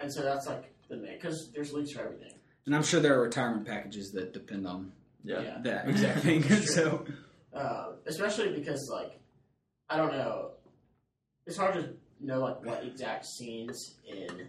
and 0.00 0.12
so 0.12 0.22
that's 0.22 0.46
like 0.46 0.72
the 0.88 0.96
main 0.96 1.14
because 1.14 1.50
there's 1.54 1.72
leaks 1.72 1.92
for 1.92 2.02
everything. 2.02 2.32
And 2.66 2.74
I'm 2.76 2.82
sure 2.84 3.00
there 3.00 3.18
are 3.18 3.22
retirement 3.22 3.66
packages 3.66 4.12
that 4.12 4.32
depend 4.32 4.66
on 4.66 4.92
yeah, 5.24 5.40
Yeah. 5.40 5.58
that 5.62 5.88
exact 5.88 6.20
thing. 6.20 6.42
So 6.62 7.04
uh, 7.54 7.92
especially 8.06 8.52
because 8.58 8.88
like 8.92 9.18
I 9.90 9.96
don't 9.96 10.12
know, 10.12 10.52
it's 11.46 11.56
hard 11.56 11.74
to 11.74 11.90
know 12.20 12.40
like 12.40 12.64
what 12.64 12.84
exact 12.84 13.26
scenes 13.26 13.96
in 14.08 14.48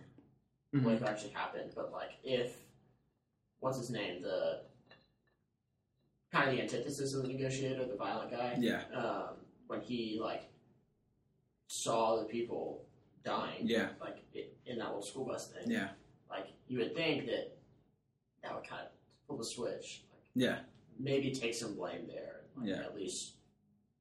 Mhm. 0.76 0.84
Waco 0.86 1.06
actually 1.06 1.32
happened, 1.32 1.72
but 1.76 1.92
like 1.92 2.12
if 2.24 2.56
what's 3.64 3.78
his 3.78 3.90
name 3.90 4.22
the 4.22 4.60
kind 6.34 6.50
of 6.50 6.56
the 6.56 6.62
antithesis 6.62 7.14
of 7.14 7.22
the 7.22 7.30
negotiator, 7.30 7.86
the 7.86 7.96
violent 7.96 8.30
guy, 8.30 8.58
yeah, 8.60 8.84
um, 8.94 9.36
when 9.68 9.80
he 9.80 10.20
like 10.22 10.52
saw 11.68 12.18
the 12.20 12.26
people 12.26 12.86
dying, 13.24 13.66
Yeah. 13.66 13.94
like 14.02 14.18
i- 14.36 14.50
in 14.66 14.78
that 14.80 14.88
little 14.88 15.02
school 15.02 15.26
bus 15.26 15.48
thing, 15.50 15.72
Yeah. 15.72 15.92
like 16.30 16.48
you 16.68 16.78
would 16.80 16.94
think 16.94 17.26
that 17.28 17.58
that 18.42 18.54
would 18.54 18.66
kind 18.68 18.86
of 18.86 18.92
pull 19.28 19.38
the 19.38 19.46
switch, 19.46 20.04
like 20.12 20.24
Yeah. 20.36 20.64
maybe 21.00 21.32
take 21.32 21.54
some 21.54 21.76
blame 21.76 22.06
there, 22.08 22.42
like, 22.58 22.68
Yeah. 22.68 22.84
at 22.84 22.94
least 22.96 23.36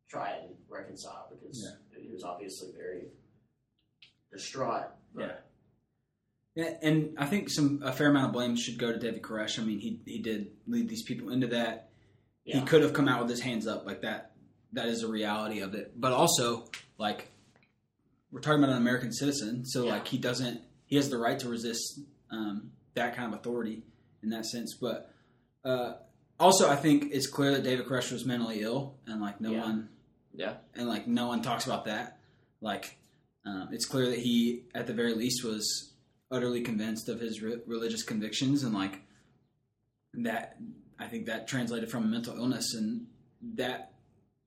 try 0.08 0.32
and 0.38 0.56
reconcile 0.68 1.28
because 1.30 1.76
he 1.96 2.08
was 2.08 2.24
obviously 2.24 2.72
very 2.72 3.12
distraught. 4.32 4.90
Yeah, 5.16 5.38
and 6.56 7.14
I 7.18 7.26
think 7.26 7.48
some 7.50 7.80
a 7.82 7.92
fair 7.92 8.08
amount 8.10 8.26
of 8.26 8.32
blame 8.32 8.56
should 8.56 8.78
go 8.78 8.92
to 8.92 8.98
David 8.98 9.22
Koresh. 9.22 9.58
I 9.58 9.62
mean, 9.64 9.78
he 9.80 10.00
he 10.06 10.18
did 10.20 10.48
lead 10.66 10.88
these 10.88 11.02
people 11.02 11.30
into 11.30 11.46
that. 11.48 11.90
yeah, 12.44 12.60
He 12.60 12.66
could 12.66 12.82
have 12.82 12.92
come 12.92 13.08
out 13.08 13.20
with 13.22 13.30
his 13.30 13.40
hands 13.40 13.66
up 13.66 13.86
like 13.86 14.02
that. 14.02 14.32
That 14.72 14.86
is 14.88 15.02
a 15.02 15.08
reality 15.08 15.60
of 15.60 15.74
it. 15.74 15.92
But 15.98 16.12
also, 16.12 16.68
like 16.98 17.28
we're 18.30 18.40
talking 18.40 18.62
about 18.62 18.72
an 18.74 18.78
American 18.80 19.12
citizen, 19.12 19.64
so 19.66 19.84
Yeah. 19.84 19.92
like 19.92 20.08
he 20.08 20.18
doesn't 20.18 20.60
he 20.86 20.96
has 20.96 21.08
the 21.10 21.18
right 21.18 21.38
to 21.38 21.48
resist 21.48 22.00
um, 22.30 22.72
that 22.94 23.14
kind 23.16 23.32
of 23.32 23.38
authority 23.40 23.82
in 24.22 24.30
that 24.30 24.44
sense. 24.46 24.74
But 24.80 25.10
uh, 25.64 25.94
also, 26.38 26.68
I 26.68 26.76
think 26.76 27.12
it's 27.12 27.26
clear 27.26 27.52
that 27.52 27.62
David 27.62 27.86
Koresh 27.86 28.12
was 28.12 28.24
mentally 28.26 28.60
ill, 28.60 28.96
and 29.06 29.20
like 29.20 29.40
no 29.40 29.50
Yeah. 29.52 29.60
one 29.62 29.88
Yeah. 30.34 30.54
and 30.74 30.86
like 30.88 31.06
no 31.06 31.28
one 31.28 31.40
talks 31.42 31.64
about 31.66 31.86
that. 31.86 32.18
Like, 32.60 32.96
um, 33.44 33.68
it's 33.72 33.86
clear 33.86 34.06
that 34.10 34.18
he, 34.18 34.64
at 34.74 34.86
the 34.86 34.92
very 34.92 35.14
least, 35.14 35.44
was 35.44 35.91
utterly 36.32 36.62
convinced 36.62 37.08
of 37.08 37.20
his 37.20 37.40
re- 37.42 37.58
religious 37.66 38.02
convictions, 38.02 38.64
and 38.64 38.74
like 38.74 39.00
that. 40.14 40.56
I 40.98 41.06
think 41.06 41.26
that 41.26 41.46
translated 41.48 41.90
from 41.90 42.04
a 42.04 42.06
mental 42.06 42.36
illness, 42.36 42.74
and 42.74 43.06
that 43.56 43.92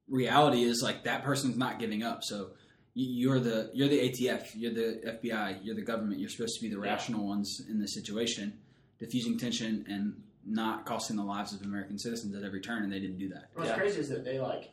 reality 0.08 0.64
is 0.64 0.82
like 0.82 1.04
that 1.04 1.24
person's 1.24 1.58
not 1.58 1.80
giving 1.80 2.02
up. 2.04 2.24
So 2.24 2.52
you- 2.94 3.10
you're 3.30 3.40
the 3.40 3.72
you're 3.74 3.88
the 3.90 4.00
ATF, 4.00 4.56
you're 4.56 4.74
the 4.74 5.02
FBI, 5.06 5.60
you're 5.64 5.76
the 5.76 5.82
government. 5.82 6.20
You're 6.20 6.30
supposed 6.30 6.56
to 6.56 6.62
be 6.62 6.70
the 6.74 6.80
Yeah. 6.80 6.92
rational 6.92 7.26
ones 7.26 7.62
in 7.70 7.80
this 7.80 7.94
situation, 7.94 8.60
diffusing 9.00 9.38
tension 9.38 9.86
and 9.88 10.22
not 10.46 10.86
costing 10.86 11.18
the 11.18 11.24
lives 11.24 11.54
of 11.54 11.62
American 11.64 11.98
citizens 11.98 12.36
at 12.36 12.44
every 12.44 12.62
turn, 12.62 12.84
and 12.84 12.94
they 12.94 13.00
didn't 13.00 13.18
do 13.18 13.30
that. 13.30 13.50
What's 13.56 13.70
Yeah. 13.70 13.78
crazy 13.78 14.00
is 14.00 14.10
that 14.10 14.24
they 14.24 14.40
like. 14.40 14.72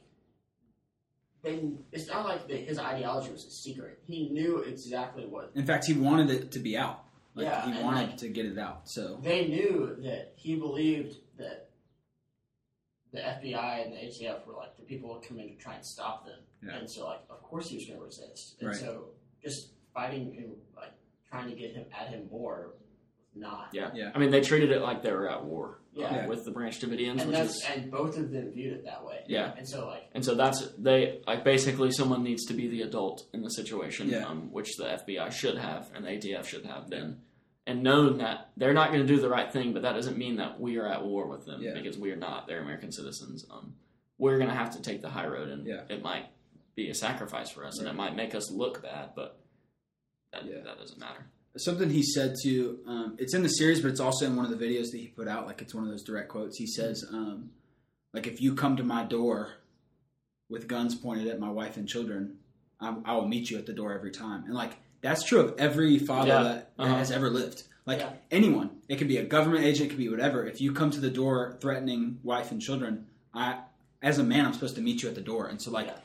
They, 1.42 1.60
it's 1.90 2.06
not 2.06 2.24
like 2.24 2.46
the, 2.46 2.56
his 2.56 2.78
ideology 2.78 3.32
was 3.32 3.44
a 3.44 3.50
secret. 3.50 3.98
He 4.06 4.28
knew 4.28 4.58
exactly 4.58 5.26
what 5.26 5.50
In 5.56 5.66
fact, 5.66 5.84
he 5.86 5.92
wanted 5.94 6.30
it 6.30 6.52
to 6.52 6.60
be 6.60 6.76
out. 6.76 7.04
Like 7.34 7.46
Yeah, 7.46 7.72
he 7.74 7.82
wanted 7.82 8.10
like- 8.10 8.16
to 8.18 8.28
get 8.28 8.46
it 8.46 8.58
out. 8.58 8.88
So 8.88 9.18
they 9.22 9.48
knew 9.48 9.96
that 10.02 10.34
he 10.36 10.54
believed 10.56 11.16
that 11.38 11.70
the 13.12 13.18
FBI 13.20 13.84
and 13.84 13.92
the 13.92 13.96
ATF 13.98 14.46
were 14.46 14.54
like 14.54 14.76
the 14.76 14.84
people 14.84 15.08
who 15.08 15.14
would 15.16 15.28
come 15.28 15.38
in 15.40 15.48
to 15.48 15.54
try 15.56 15.74
and 15.74 15.84
stop 15.84 16.24
them, 16.26 16.38
Yeah. 16.64 16.76
and 16.78 16.88
so 16.88 17.06
like 17.06 17.20
of 17.28 17.42
course 17.42 17.68
he 17.68 17.76
was 17.76 17.84
going 17.86 17.98
to 17.98 18.04
resist, 18.04 18.56
and 18.60 18.68
Right. 18.68 18.76
so 18.78 19.06
just 19.42 19.68
fighting 19.92 20.34
and 20.38 20.56
like 20.76 20.92
trying 21.28 21.50
to 21.50 21.56
get 21.56 21.72
him 21.74 21.84
at 21.98 22.08
him 22.08 22.28
more, 22.30 22.74
not. 23.34 23.68
Yeah. 23.72 23.90
Yeah. 23.94 24.10
I 24.14 24.18
mean, 24.18 24.30
they 24.30 24.40
treated 24.40 24.70
it 24.72 24.80
like 24.82 25.02
they 25.02 25.12
were 25.12 25.28
at 25.30 25.44
war. 25.44 25.78
uh, 25.96 26.00
Yeah. 26.00 26.26
with 26.26 26.44
the 26.46 26.50
Branch 26.50 26.78
Davidians, 26.80 27.20
and 27.20 27.28
which 27.28 27.36
that's 27.36 27.56
is 27.56 27.64
and 27.68 27.90
both 27.90 28.16
of 28.16 28.30
them 28.30 28.50
viewed 28.50 28.72
it 28.72 28.84
that 28.86 29.04
way. 29.04 29.24
Yeah. 29.26 29.52
and 29.58 29.68
so 29.68 29.86
like 29.86 30.08
And 30.14 30.24
so 30.24 30.34
that's 30.34 30.66
they 30.78 31.20
like 31.26 31.44
basically 31.44 31.90
someone 31.92 32.22
needs 32.22 32.46
to 32.46 32.54
be 32.54 32.66
the 32.68 32.80
adult 32.82 33.26
in 33.34 33.42
the 33.42 33.50
situation, 33.50 34.08
Yeah. 34.08 34.26
um, 34.26 34.50
which 34.52 34.76
the 34.76 34.84
FBI 34.84 35.30
should 35.30 35.58
have 35.58 35.90
and 35.94 36.04
the 36.06 36.10
ATF 36.10 36.46
should 36.46 36.64
have 36.64 36.88
been, 36.88 37.20
and 37.66 37.82
known 37.82 38.18
that 38.18 38.50
they're 38.56 38.72
not 38.72 38.88
going 38.90 39.06
to 39.06 39.14
do 39.14 39.20
the 39.20 39.28
right 39.28 39.52
thing, 39.52 39.72
but 39.74 39.82
that 39.82 39.92
doesn't 39.92 40.16
mean 40.16 40.36
that 40.36 40.58
we 40.60 40.78
are 40.78 40.86
at 40.86 41.04
war 41.04 41.26
with 41.26 41.44
them 41.44 41.60
Yeah. 41.62 41.74
because 41.74 41.98
we 41.98 42.10
are 42.10 42.16
not. 42.16 42.46
They're 42.46 42.62
American 42.62 42.90
citizens. 42.90 43.44
Um, 43.50 43.74
we're 44.18 44.38
going 44.38 44.48
to 44.50 44.56
have 44.56 44.70
to 44.76 44.80
take 44.82 45.02
the 45.02 45.10
high 45.10 45.26
road, 45.26 45.48
and 45.50 45.66
Yeah. 45.66 45.82
it 45.90 46.02
might 46.02 46.26
be 46.74 46.88
a 46.88 46.94
sacrifice 46.94 47.50
for 47.50 47.66
us, 47.66 47.78
and 47.78 47.86
it 47.86 47.92
might 47.94 48.16
make 48.16 48.34
us 48.34 48.50
look 48.50 48.82
bad, 48.82 49.10
but 49.14 49.38
that 50.32 50.46
Yeah. 50.46 50.60
that 50.64 50.78
doesn't 50.78 50.98
matter. 50.98 51.26
Something 51.56 51.90
he 51.90 52.02
said 52.02 52.34
to 52.44 52.78
um, 52.86 53.16
it's 53.18 53.34
in 53.34 53.42
the 53.42 53.48
series, 53.48 53.80
but 53.80 53.90
it's 53.90 54.00
also 54.00 54.26
in 54.26 54.36
one 54.36 54.50
of 54.50 54.56
the 54.58 54.64
videos 54.64 54.90
that 54.92 54.98
he 54.98 55.08
put 55.08 55.28
out. 55.28 55.46
Like 55.46 55.60
it's 55.62 55.74
one 55.74 55.84
of 55.84 55.90
those 55.90 56.02
direct 56.02 56.28
quotes. 56.28 56.56
He 56.58 56.66
says, 56.66 57.04
um, 57.12 57.50
"Like 58.12 58.26
if 58.26 58.40
you 58.40 58.54
come 58.54 58.76
to 58.76 58.84
my 58.84 59.04
door 59.04 59.52
with 60.48 60.68
guns 60.68 60.94
pointed 60.94 61.28
at 61.28 61.38
my 61.40 61.50
wife 61.50 61.76
and 61.76 61.88
children, 61.88 62.36
I, 62.80 62.94
I 63.04 63.14
will 63.14 63.28
meet 63.28 63.50
you 63.50 63.58
at 63.58 63.66
the 63.66 63.72
door 63.72 63.92
every 63.92 64.10
time." 64.10 64.44
And 64.44 64.54
like 64.54 64.76
that's 65.00 65.24
true 65.24 65.40
of 65.40 65.58
every 65.58 65.98
father 65.98 66.28
Yeah. 66.28 66.42
that, 66.42 66.76
that 66.76 66.82
Uh-huh. 66.84 66.94
has 66.96 67.10
ever 67.10 67.28
lived. 67.30 67.64
Like 67.84 67.98
Yeah. 67.98 68.12
anyone, 68.30 68.70
it 68.88 68.96
could 68.96 69.08
be 69.08 69.16
a 69.16 69.24
government 69.24 69.64
agent, 69.64 69.86
it 69.86 69.88
could 69.90 69.98
be 69.98 70.08
whatever. 70.08 70.46
If 70.46 70.60
you 70.60 70.72
come 70.72 70.90
to 70.92 71.00
the 71.00 71.10
door 71.10 71.56
threatening 71.60 72.20
wife 72.22 72.52
and 72.52 72.60
children, 72.62 73.06
I, 73.34 73.58
as 74.00 74.18
a 74.18 74.24
man, 74.24 74.46
I'm 74.46 74.52
supposed 74.54 74.76
to 74.76 74.80
meet 74.80 75.02
you 75.02 75.08
at 75.08 75.16
the 75.16 75.20
door. 75.20 75.48
And 75.48 75.60
so, 75.60 75.70
like, 75.72 75.86
Yeah. 75.88 75.98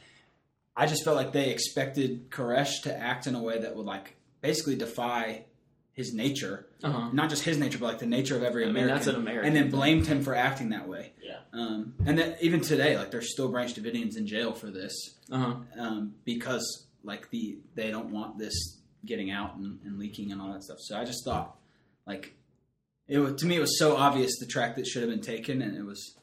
I 0.75 0.85
just 0.87 1.03
felt 1.03 1.15
like 1.15 1.31
they 1.31 1.49
expected 1.51 2.29
Koresh 2.31 2.81
to 2.83 2.95
act 2.95 3.25
in 3.27 3.33
a 3.35 3.41
way 3.41 3.59
that 3.59 3.75
would 3.75 3.85
like 3.85 4.15
basically 4.41 4.75
defy 4.75 5.45
his 5.93 6.13
nature, 6.13 6.67
Uh-huh. 6.83 7.09
not 7.11 7.29
just 7.29 7.43
his 7.43 7.57
nature, 7.57 7.79
but 7.79 7.87
like 7.87 7.99
the 7.99 8.05
nature 8.05 8.35
of 8.35 8.43
every 8.43 8.63
I 8.63 8.67
mean, 8.67 8.75
American. 8.75 8.95
that's 8.95 9.07
an 9.07 9.15
American 9.15 9.47
and 9.47 9.55
then 9.55 9.63
thing. 9.63 9.71
blamed 9.71 10.05
him 10.07 10.23
for 10.23 10.35
acting 10.35 10.69
that 10.69 10.87
way. 10.87 11.13
Yeah. 11.23 11.39
Um, 11.53 11.95
and 12.05 12.19
that 12.19 12.37
even 12.43 12.61
today, 12.61 12.95
like, 12.97 13.09
there's 13.09 13.31
still 13.31 13.49
Branch 13.49 13.73
Davidians 13.73 14.15
in 14.15 14.27
jail 14.27 14.53
for 14.53 14.69
this 14.69 14.93
Uh-huh. 15.31 15.55
um, 15.79 16.13
because 16.23 16.85
like 17.03 17.29
the 17.31 17.57
they 17.75 17.89
don't 17.89 18.11
want 18.11 18.37
this 18.37 18.79
getting 19.05 19.31
out 19.31 19.55
and, 19.55 19.79
and 19.85 19.97
leaking 19.97 20.31
and 20.31 20.39
all 20.41 20.51
that 20.53 20.63
stuff. 20.63 20.77
So 20.81 20.97
I 20.97 21.03
just 21.03 21.23
thought 21.25 21.55
like 22.05 22.35
it 23.07 23.17
was, 23.17 23.35
to 23.41 23.45
me 23.47 23.55
it 23.55 23.59
was 23.61 23.79
so 23.79 23.95
obvious 23.95 24.37
the 24.39 24.45
track 24.45 24.75
that 24.75 24.85
should 24.85 25.01
have 25.01 25.09
been 25.09 25.21
taken, 25.21 25.61
and 25.63 25.75
it 25.75 25.83
was 25.85 26.15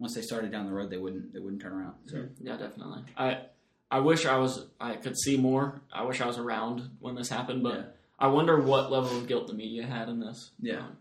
once 0.00 0.14
they 0.14 0.22
started 0.22 0.50
down 0.50 0.66
the 0.66 0.72
road 0.72 0.90
they 0.90 0.96
wouldn't 0.96 1.32
they 1.32 1.38
wouldn't 1.38 1.62
turn 1.62 1.72
around. 1.72 1.94
So 2.06 2.26
Yeah, 2.40 2.56
definitely. 2.56 3.02
I 3.16 3.42
I 3.90 4.00
wish 4.00 4.24
I 4.26 4.36
was 4.38 4.66
I 4.80 4.94
could 4.96 5.16
see 5.18 5.36
more. 5.36 5.80
I 5.92 6.04
wish 6.04 6.20
I 6.20 6.26
was 6.26 6.38
around 6.38 6.90
when 7.00 7.14
this 7.14 7.28
happened, 7.28 7.62
but 7.62 7.74
Yeah. 7.74 7.84
I 8.18 8.26
wonder 8.28 8.60
what 8.60 8.90
level 8.92 9.16
of 9.16 9.26
guilt 9.26 9.46
the 9.48 9.54
media 9.54 9.84
had 9.86 10.08
in 10.08 10.20
this. 10.20 10.50
Yeah. 10.60 10.80
Um, 10.80 10.96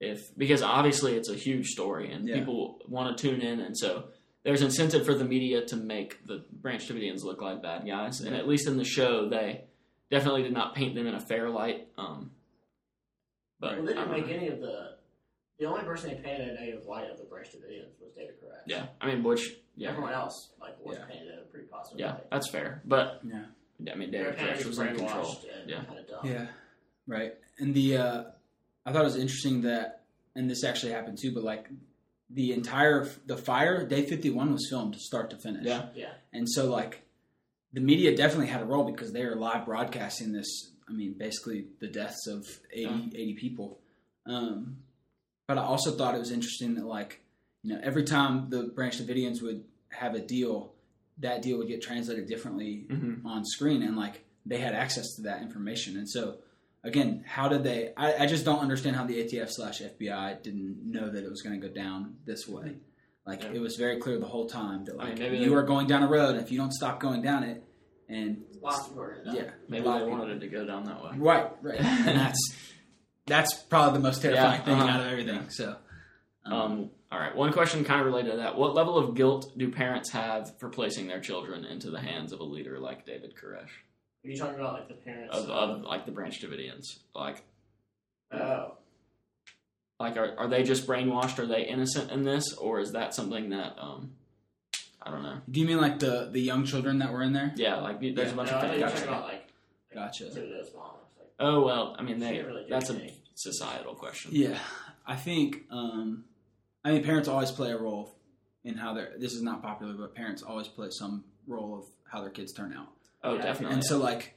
if 0.00 0.36
because 0.36 0.62
obviously 0.62 1.14
it's 1.14 1.28
a 1.30 1.34
huge 1.34 1.68
story 1.68 2.10
and 2.12 2.28
Yeah. 2.28 2.38
people 2.38 2.80
want 2.88 3.16
to 3.16 3.22
tune 3.28 3.40
in, 3.40 3.60
and 3.60 3.76
so 3.76 4.08
there's 4.42 4.62
incentive 4.62 5.06
for 5.06 5.14
the 5.14 5.24
media 5.24 5.64
to 5.66 5.76
make 5.76 6.26
the 6.26 6.44
Branch 6.52 6.86
Davidians 6.86 7.22
look 7.22 7.40
like 7.40 7.62
bad 7.62 7.86
guys, 7.86 8.20
and 8.20 8.34
at 8.34 8.48
least 8.48 8.66
in 8.66 8.76
the 8.76 8.84
show 8.84 9.28
they 9.28 9.64
definitely 10.10 10.42
did 10.42 10.52
not 10.52 10.74
paint 10.74 10.94
them 10.94 11.06
in 11.06 11.14
a 11.14 11.20
fair 11.20 11.48
light. 11.50 11.88
Um, 11.96 12.30
but 13.60 13.76
well, 13.76 13.86
they 13.86 13.94
didn't 13.94 14.10
make 14.10 14.26
know. 14.26 14.32
any 14.34 14.48
of 14.48 14.60
the. 14.60 14.94
The 15.60 15.66
only 15.66 15.84
person 15.84 16.10
they 16.10 16.16
painted 16.16 16.48
in 16.48 16.56
a 16.56 16.60
negative 16.60 16.84
light 16.86 17.08
of 17.08 17.16
the 17.16 17.24
Branch 17.24 17.46
Davidians 17.46 18.00
was 18.02 18.10
David 18.16 18.34
Koresh. 18.42 18.62
Yeah, 18.66 18.86
I 19.00 19.06
mean, 19.06 19.22
which 19.22 19.54
yeah, 19.76 19.90
Everyone 19.90 20.12
else 20.12 20.50
like 20.60 20.76
was 20.84 20.96
Yeah. 20.98 21.04
painted 21.06 21.32
in 21.32 21.38
a 21.38 21.42
pretty 21.42 21.66
positive 21.66 22.00
yeah, 22.00 22.12
light. 22.14 22.30
that's 22.30 22.48
fair. 22.50 22.82
But 22.84 23.20
yeah, 23.24 23.44
I 23.92 23.94
mean, 23.96 24.10
They 24.10 24.18
were 24.22 24.32
David 24.32 24.38
Koresh 24.58 24.64
was 24.66 24.78
in 24.78 24.86
control. 24.88 25.08
brainwashed 25.08 25.44
and 25.60 25.70
Yeah. 25.70 25.84
kind 25.84 25.98
of 25.98 26.08
dumb. 26.08 26.26
yeah, 26.26 26.46
right. 27.06 27.34
And 27.58 27.74
the 27.74 27.96
uh, 27.96 28.24
I 28.86 28.92
thought 28.92 29.02
it 29.02 29.04
was 29.04 29.16
interesting 29.16 29.62
that, 29.62 30.02
and 30.34 30.48
this 30.50 30.64
actually 30.64 30.92
happened 30.92 31.18
too, 31.20 31.32
but 31.32 31.42
like 31.44 31.68
the 32.30 32.52
entire 32.52 33.08
the 33.26 33.36
fire 33.36 33.86
day 33.86 34.04
51 34.06 34.52
was 34.52 34.66
filmed 34.68 34.96
start 34.96 35.30
to 35.30 35.36
finish. 35.36 35.64
Yeah. 35.64 35.86
Yeah. 35.94 36.12
And 36.32 36.48
so, 36.50 36.70
like, 36.70 37.02
the 37.72 37.80
media 37.80 38.16
definitely 38.16 38.46
had 38.48 38.62
a 38.62 38.64
role 38.64 38.84
because 38.84 39.12
they 39.12 39.24
were 39.24 39.36
live 39.36 39.64
broadcasting 39.66 40.32
this. 40.32 40.72
I 40.88 40.92
mean, 40.92 41.14
basically 41.14 41.66
the 41.80 41.86
deaths 41.88 42.26
of 42.26 42.46
80, 42.72 42.82
Yeah. 42.82 42.96
80 43.14 43.34
people. 43.34 43.78
Um, 44.26 44.78
but 45.46 45.58
I 45.58 45.62
also 45.62 45.92
thought 45.92 46.14
it 46.14 46.18
was 46.18 46.30
interesting 46.30 46.74
that, 46.74 46.86
like, 46.86 47.20
you 47.64 47.74
know, 47.74 47.80
every 47.82 48.04
time 48.04 48.50
the 48.50 48.64
Branch 48.64 48.96
Davidians 48.96 49.42
would 49.42 49.64
have 49.88 50.14
a 50.14 50.20
deal, 50.20 50.74
that 51.18 51.42
deal 51.42 51.58
would 51.58 51.68
get 51.68 51.82
translated 51.82 52.26
differently 52.28 52.86
hmm 52.88 53.26
on 53.26 53.44
screen, 53.44 53.82
and 53.82 53.96
like 53.96 54.24
they 54.46 54.58
had 54.58 54.74
access 54.74 55.16
to 55.16 55.22
that 55.22 55.42
information. 55.42 55.96
And 55.96 56.08
so, 56.08 56.36
again, 56.84 57.24
how 57.26 57.48
did 57.48 57.64
they? 57.64 57.92
I, 57.96 58.24
I 58.24 58.26
just 58.26 58.44
don't 58.44 58.60
understand 58.60 58.94
how 58.96 59.04
the 59.06 59.14
ATF 59.24 59.48
slash 59.50 59.80
FBI 59.80 60.42
didn't 60.42 60.78
know 60.84 61.08
that 61.10 61.24
it 61.24 61.30
was 61.30 61.40
going 61.42 61.58
to 61.60 61.66
go 61.68 61.72
down 61.74 62.16
this 62.26 62.46
way. 62.46 62.76
Like 63.26 63.42
Yeah. 63.42 63.52
it 63.54 63.60
was 63.60 63.76
very 63.76 63.98
clear 63.98 64.18
the 64.18 64.26
whole 64.26 64.46
time 64.48 64.84
that 64.84 64.96
I 65.00 65.14
mean, 65.14 65.18
like 65.18 65.32
you 65.40 65.48
they- 65.48 65.54
are 65.54 65.62
going 65.62 65.86
down 65.86 66.02
a 66.02 66.08
road, 66.08 66.34
and 66.36 66.40
if 66.44 66.52
you 66.52 66.58
don't 66.58 66.72
stop 66.72 67.00
going 67.00 67.22
down 67.22 67.42
it, 67.44 67.64
and 68.08 68.42
Lots 68.60 68.80
of 68.80 68.88
people 68.88 69.02
are 69.02 69.22
yeah, 69.26 69.50
Maybe 69.68 69.86
a 69.88 69.98
they 69.98 70.04
wanted 70.06 70.36
it 70.36 70.40
to 70.40 70.48
go 70.48 70.64
down 70.66 70.84
that 70.84 71.02
way. 71.02 71.10
right, 71.16 71.50
right, 71.62 71.80
and 71.80 72.18
that's 72.18 72.54
that's 73.26 73.54
probably 73.54 73.98
the 73.98 74.02
most 74.02 74.20
terrifying 74.20 74.60
Yeah, 74.60 74.64
thing 74.66 74.74
uh-huh. 74.74 74.88
out 74.90 75.00
of 75.00 75.06
everything. 75.06 75.48
So, 75.50 75.76
Um, 76.46 76.90
all 77.10 77.18
right. 77.18 77.34
One 77.34 77.52
question 77.52 77.84
kind 77.84 78.00
of 78.00 78.06
related 78.06 78.32
to 78.32 78.36
that. 78.38 78.56
What 78.56 78.74
level 78.74 78.98
of 78.98 79.14
guilt 79.14 79.52
do 79.56 79.70
parents 79.70 80.10
have 80.10 80.58
for 80.58 80.68
placing 80.68 81.06
their 81.06 81.20
children 81.20 81.64
into 81.64 81.90
the 81.90 82.00
hands 82.00 82.32
of 82.32 82.40
a 82.40 82.44
leader 82.44 82.78
like 82.78 83.06
David 83.06 83.34
Koresh? 83.34 83.68
Are 84.24 84.28
you 84.28 84.36
talking 84.36 84.56
about 84.60 84.74
like 84.74 84.88
the 84.88 84.94
parents? 84.94 85.36
Of, 85.36 85.48
of 85.50 85.82
like 85.82 86.06
the 86.06 86.12
Branch 86.12 86.38
Davidians? 86.40 86.98
Like, 87.14 87.42
oh, 88.32 88.72
like 90.00 90.16
are, 90.16 90.34
are 90.38 90.48
they 90.48 90.62
just 90.62 90.86
brainwashed? 90.86 91.38
Are 91.38 91.46
they 91.46 91.62
innocent 91.66 92.10
in 92.10 92.24
this? 92.24 92.52
Or 92.54 92.80
is 92.80 92.92
that 92.92 93.14
something 93.14 93.50
that, 93.50 93.76
um, 93.78 94.12
I 95.02 95.10
don't 95.10 95.22
know. 95.22 95.38
do 95.50 95.60
you 95.60 95.66
mean 95.66 95.80
like 95.80 95.98
the 95.98 96.30
the 96.32 96.40
young 96.40 96.64
children 96.64 96.98
that 96.98 97.12
were 97.12 97.22
in 97.22 97.32
there? 97.32 97.52
Yeah, 97.56 97.76
like 97.76 98.00
there's 98.00 98.16
Yeah. 98.16 98.32
a 98.32 98.34
bunch 98.36 98.50
I 98.50 98.54
of 98.54 98.60
thought 98.62 98.76
you 98.78 98.82
were 98.84 98.88
things. 98.88 99.00
talking 99.02 99.14
about 99.14 99.24
like 99.28 99.48
Gotcha. 99.92 100.24
David's 100.34 100.74
like, 100.74 100.84
Oh, 101.40 101.64
well, 101.64 101.94
I 101.98 102.02
mean, 102.02 102.18
they, 102.20 102.40
really 102.42 102.62
do 102.62 102.68
that's 102.70 102.90
a 102.90 103.10
societal 103.34 103.94
question. 103.94 104.30
Yeah, 104.34 104.58
I 105.06 105.16
think. 105.16 105.62
Um, 105.70 106.24
I 106.84 106.92
mean, 106.92 107.02
parents 107.04 107.28
always 107.28 107.50
play 107.50 107.70
a 107.72 107.78
role 107.78 108.14
in 108.64 108.74
how 108.76 108.94
they're. 108.94 109.12
This 109.18 109.32
is 109.32 109.42
not 109.42 109.62
popular, 109.62 109.94
but 109.94 110.14
parents 110.14 110.42
always 110.42 110.68
play 110.68 110.88
some 110.90 111.24
role 111.46 111.78
of 111.78 111.84
how 112.10 112.20
their 112.20 112.30
kids 112.30 112.52
turn 112.52 112.72
out. 112.72 112.88
Oh, 113.22 113.34
Yeah. 113.36 113.42
definitely. 113.42 113.74
And 113.74 113.84
so, 113.84 113.98
like, 113.98 114.34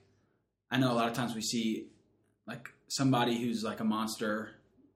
I 0.71 0.77
know 0.77 0.91
a 0.91 0.95
lot 0.95 1.07
of 1.09 1.13
times 1.13 1.35
we 1.35 1.41
see 1.41 1.87
like 2.47 2.69
somebody 2.87 3.37
who's 3.41 3.63
like 3.63 3.79
a 3.81 3.83
monster, 3.83 4.51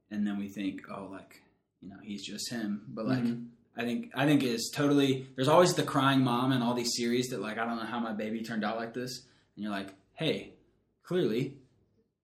and 0.10 0.26
then 0.26 0.38
we 0.38 0.48
think, 0.48 0.82
oh, 0.90 1.10
like, 1.12 1.42
you 1.82 1.90
know, 1.90 1.98
he's 2.02 2.26
just 2.26 2.50
him. 2.50 2.84
But 2.90 3.08
like, 3.08 3.24
Mhm. 3.24 3.48
I 3.76 3.84
think 3.84 4.12
I 4.16 4.26
think 4.26 4.44
is 4.44 4.72
totally. 4.74 5.28
There's 5.36 5.48
always 5.48 5.74
the 5.74 5.84
crying 5.84 6.22
mom 6.22 6.52
in 6.52 6.62
all 6.62 6.74
these 6.74 6.96
series 6.96 7.30
that 7.30 7.42
like, 7.42 7.58
I 7.58 7.66
don't 7.66 7.78
know 7.78 7.84
how 7.86 8.00
my 8.00 8.14
baby 8.14 8.42
turned 8.44 8.64
out 8.64 8.78
like 8.78 8.94
this, 8.94 9.26
and 9.56 9.64
you're 9.64 9.72
like, 9.72 9.94
hey, 10.14 10.54
clearly, 11.04 11.58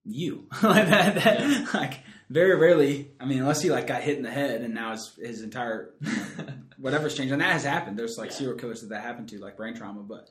you 0.08 0.48
like 0.64 0.88
that. 0.88 1.16
that 1.16 1.40
Yeah. 1.40 1.66
Like, 1.74 2.00
very 2.30 2.56
rarely. 2.58 3.12
I 3.20 3.26
mean, 3.26 3.40
unless 3.40 3.62
he 3.62 3.70
like 3.72 3.88
got 3.88 4.02
hit 4.02 4.18
in 4.18 4.24
the 4.24 4.32
head, 4.32 4.62
and 4.62 4.74
now 4.74 4.92
his 4.92 5.14
his 5.18 5.42
entire 5.44 5.92
whatever's 6.78 7.16
changed, 7.16 7.32
and 7.32 7.42
that 7.42 7.54
has 7.54 7.64
happened. 7.64 7.98
There's 7.98 8.18
like 8.18 8.32
Yeah. 8.32 8.38
serial 8.38 8.58
killers 8.58 8.82
that 8.82 8.90
that 8.90 9.02
happened 9.04 9.30
to, 9.30 9.40
like 9.40 9.56
brain 9.58 9.76
trauma. 9.76 10.02
But 10.02 10.30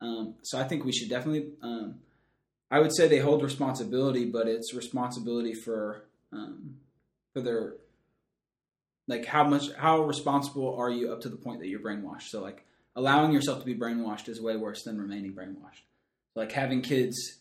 um, 0.00 0.34
so 0.42 0.58
I 0.58 0.64
think 0.64 0.84
we 0.84 0.92
should 0.92 1.08
definitely. 1.08 1.50
Um, 1.62 1.96
I 2.70 2.80
would 2.80 2.94
say 2.94 3.08
they 3.08 3.18
hold 3.18 3.42
responsibility, 3.42 4.24
but 4.26 4.46
it's 4.48 4.74
responsibility 4.74 5.54
for 5.54 6.04
um, 6.32 6.76
for 7.32 7.40
their 7.40 7.74
like 9.06 9.24
how 9.24 9.44
much 9.44 9.72
how 9.76 10.02
responsible 10.02 10.76
are 10.76 10.90
you 10.90 11.12
up 11.12 11.20
to 11.22 11.28
the 11.28 11.36
point 11.36 11.60
that 11.60 11.68
you're 11.68 11.80
brainwashed. 11.80 12.28
So 12.28 12.42
like 12.42 12.64
allowing 12.96 13.32
yourself 13.32 13.60
to 13.60 13.64
be 13.64 13.74
brainwashed 13.74 14.28
is 14.28 14.40
way 14.40 14.56
worse 14.56 14.82
than 14.82 15.00
remaining 15.00 15.32
brainwashed. 15.32 15.82
Like 16.34 16.52
having 16.52 16.82
kids 16.82 17.38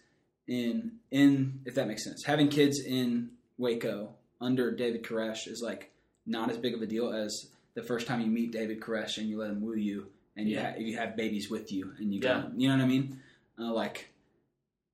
in 0.47 0.93
in 1.11 1.59
if 1.65 1.75
that 1.75 1.87
makes 1.87 2.03
sense, 2.03 2.23
having 2.25 2.47
kids 2.49 2.79
in 2.85 3.29
Waco 3.57 4.09
under 4.39 4.71
David 4.71 5.03
Koresh 5.03 5.47
is 5.47 5.61
like 5.63 5.91
not 6.25 6.49
as 6.49 6.57
big 6.57 6.73
of 6.73 6.81
a 6.81 6.85
deal 6.85 7.11
as 7.13 7.47
the 7.73 7.83
first 7.83 8.07
time 8.07 8.21
you 8.21 8.27
meet 8.27 8.51
David 8.51 8.79
Koresh 8.81 9.17
and 9.17 9.27
you 9.29 9.39
let 9.39 9.49
him 9.51 9.61
woo 9.61 9.75
you 9.75 10.07
and 10.35 10.47
you 10.47 10.55
Yeah. 10.55 10.71
ha- 10.71 10.77
you 10.77 10.97
have 10.97 11.15
babies 11.15 11.49
with 11.49 11.71
you 11.71 11.93
and 11.97 12.13
you 12.13 12.19
Yeah. 12.21 12.41
go, 12.43 12.51
you 12.55 12.67
know 12.67 12.75
what 12.75 12.83
I 12.83 12.87
mean? 12.87 13.19
Uh, 13.59 13.73
like 13.73 14.09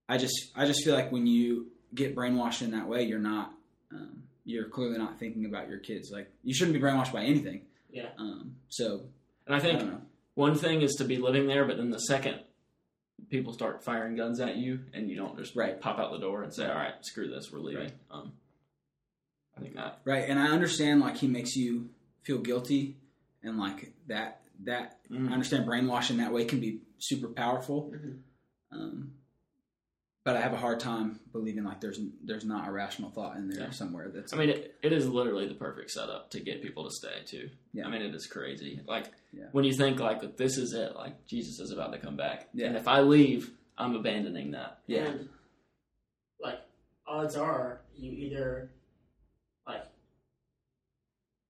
I 0.10 0.18
just 0.18 0.52
I 0.56 0.66
just 0.66 0.84
feel 0.84 0.94
like 0.96 1.12
when 1.12 1.28
you 1.28 1.68
get 1.94 2.16
brainwashed 2.16 2.62
in 2.62 2.72
that 2.72 2.88
way, 2.88 3.04
you're 3.04 3.20
not 3.20 3.54
um, 3.92 4.24
you're 4.46 4.68
clearly 4.70 4.98
not 4.98 5.20
thinking 5.20 5.46
about 5.46 5.70
your 5.70 5.80
kids. 5.80 6.10
Like 6.12 6.32
you 6.44 6.54
shouldn't 6.54 6.74
be 6.74 6.82
brainwashed 6.82 7.13
by 7.13 7.24
anything. 7.24 7.62
Yeah. 7.92 8.10
Um, 8.18 8.56
so 8.70 9.04
and 9.46 9.56
I 9.56 9.60
I 9.60 9.62
think 9.62 9.82
know. 9.82 10.02
one 10.36 10.56
thing 10.56 10.82
is 10.82 10.94
to 10.96 11.04
be 11.06 11.18
living 11.18 11.48
there, 11.48 11.66
but 11.66 11.78
then 11.78 11.92
the 11.92 12.00
second 12.00 12.39
people 13.34 13.52
start 13.52 13.84
firing 13.84 14.15
guns 14.15 14.39
at 14.39 14.58
you, 14.58 14.80
and 14.93 15.10
you 15.10 15.15
don't 15.15 15.36
just 15.39 15.56
Right. 15.56 15.82
pop 15.82 15.98
out 15.98 16.12
the 16.12 16.19
door 16.19 16.43
and 16.43 16.54
say, 16.54 16.67
"All 16.69 16.76
right, 16.76 16.93
screw 17.04 17.28
this, 17.28 17.52
we're 17.52 17.62
leaving." 17.62 17.86
Right. 17.86 17.93
Um, 18.12 18.34
I 19.58 19.62
think 19.62 19.74
that. 19.74 20.02
Right, 20.06 20.30
and 20.30 20.38
I 20.39 20.50
understand 20.50 21.02
like 21.02 21.17
he 21.17 21.28
makes 21.28 21.56
you 21.56 21.89
feel 22.22 22.38
guilty, 22.38 22.96
and 23.41 23.58
like 23.58 23.91
that 24.06 24.41
that 24.60 25.04
Mhm. 25.10 25.30
I 25.30 25.34
understand 25.34 25.65
brainwashing 25.65 26.17
that 26.17 26.32
way 26.32 26.46
can 26.46 26.60
be 26.60 26.82
super 27.00 27.28
powerful. 27.28 27.91
Mhm. 27.91 28.19
Um, 28.72 29.15
but 30.26 30.38
I 30.38 30.42
have 30.42 30.54
a 30.54 30.58
hard 30.58 30.80
time 30.80 31.20
believing 31.32 31.64
like 31.66 31.82
there's 31.82 32.00
there's 32.24 32.46
not 32.46 32.68
a 32.68 32.72
rational 32.72 33.10
thought 33.12 33.36
in 33.38 33.50
there 33.50 33.64
Yeah. 33.66 33.70
somewhere. 33.72 34.10
That's 34.10 34.34
I 34.34 34.38
mean, 34.38 34.50
it, 34.50 34.76
it 34.82 34.94
is 34.94 35.08
literally 35.08 35.48
the 35.48 35.54
perfect 35.56 35.92
setup 35.92 36.30
to 36.32 36.40
get 36.40 36.62
people 36.62 36.86
to 36.86 36.92
stay 36.92 37.24
too. 37.26 37.50
Yeah. 37.74 37.86
I 37.88 37.90
mean, 37.90 38.02
it 38.02 38.16
is 38.16 38.26
crazy. 38.28 38.80
Like 38.88 39.08
Yeah. 39.34 39.46
when 39.52 39.66
you 39.66 39.74
think 39.74 40.00
like 40.00 40.38
this 40.38 40.58
is 40.58 40.74
it, 40.74 40.96
like 40.96 41.26
Jesus 41.28 41.60
is 41.60 41.72
about 41.72 41.92
to 41.94 42.00
come 42.00 42.16
back, 42.16 42.48
Yeah. 42.54 42.68
and 42.68 42.78
if 42.78 42.88
I 42.88 43.02
leave, 43.02 43.52
I'm 43.78 43.96
abandoning 43.96 44.52
that. 44.52 44.80
yeah, 44.88 45.06
And 45.08 45.30
like 46.40 46.60
odds 47.08 47.36
are 47.36 47.82
you 47.96 48.12
either 48.12 48.72
like 49.68 49.84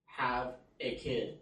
have 0.06 0.56
a 0.80 0.96
kid 0.96 1.38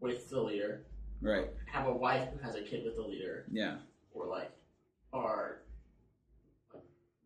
with 0.00 0.28
the 0.28 0.40
leader, 0.40 0.84
right, 1.22 1.48
have 1.72 1.86
a 1.86 1.92
wife 1.92 2.28
who 2.32 2.38
has 2.44 2.56
a 2.56 2.62
kid 2.62 2.84
with 2.84 2.96
the 2.96 3.02
leader, 3.02 3.44
yeah, 3.50 3.76
or 4.12 4.26
like 4.26 4.50
are 5.12 5.58
like, 5.58 5.58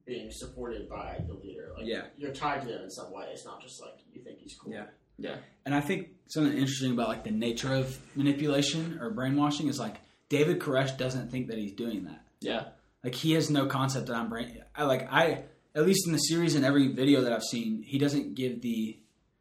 being 0.09 0.31
supported 0.33 0.89
by 0.89 1.21
the 1.29 1.35
leader. 1.35 1.71
Like 1.77 1.87
Yeah. 1.87 2.07
you're 2.17 2.33
tied 2.33 2.63
to 2.63 2.67
them 2.67 2.83
in 2.83 2.91
some 2.91 3.13
way. 3.13 3.27
It's 3.33 3.45
not 3.45 3.63
just 3.63 3.81
like 3.81 3.93
you 4.13 4.23
think 4.23 4.39
he's 4.41 4.57
cool. 4.57 4.73
Yeah. 4.73 4.87
Yeah. 5.19 5.37
And 5.67 5.75
I 5.75 5.81
think 5.81 6.09
something 6.29 6.53
interesting 6.53 6.93
about 6.93 7.09
like 7.09 7.23
the 7.25 7.31
nature 7.31 7.73
of 7.75 7.97
manipulation 8.17 8.99
or 9.01 9.11
brainwashing 9.11 9.69
is 9.69 9.79
like 9.79 9.97
David 10.29 10.59
Koresh 10.61 10.97
doesn't 10.97 11.31
think 11.31 11.49
that 11.49 11.59
he's 11.59 11.73
doing 11.75 12.05
that. 12.05 12.25
Yeah, 12.41 12.69
Like 13.05 13.15
he 13.15 13.33
has 13.33 13.51
no 13.51 13.67
concept 13.67 14.07
that 14.07 14.15
I'm 14.17 14.29
brain. 14.29 14.63
I 14.75 14.85
like 14.85 15.13
I 15.13 15.45
at 15.75 15.85
least 15.87 16.07
in 16.07 16.13
the 16.13 16.19
series 16.19 16.55
and 16.55 16.65
every 16.65 16.89
video 16.89 17.21
that 17.23 17.33
I've 17.33 17.43
seen, 17.43 17.83
he 17.83 17.99
doesn't 17.99 18.35
give 18.35 18.63
the 18.63 18.99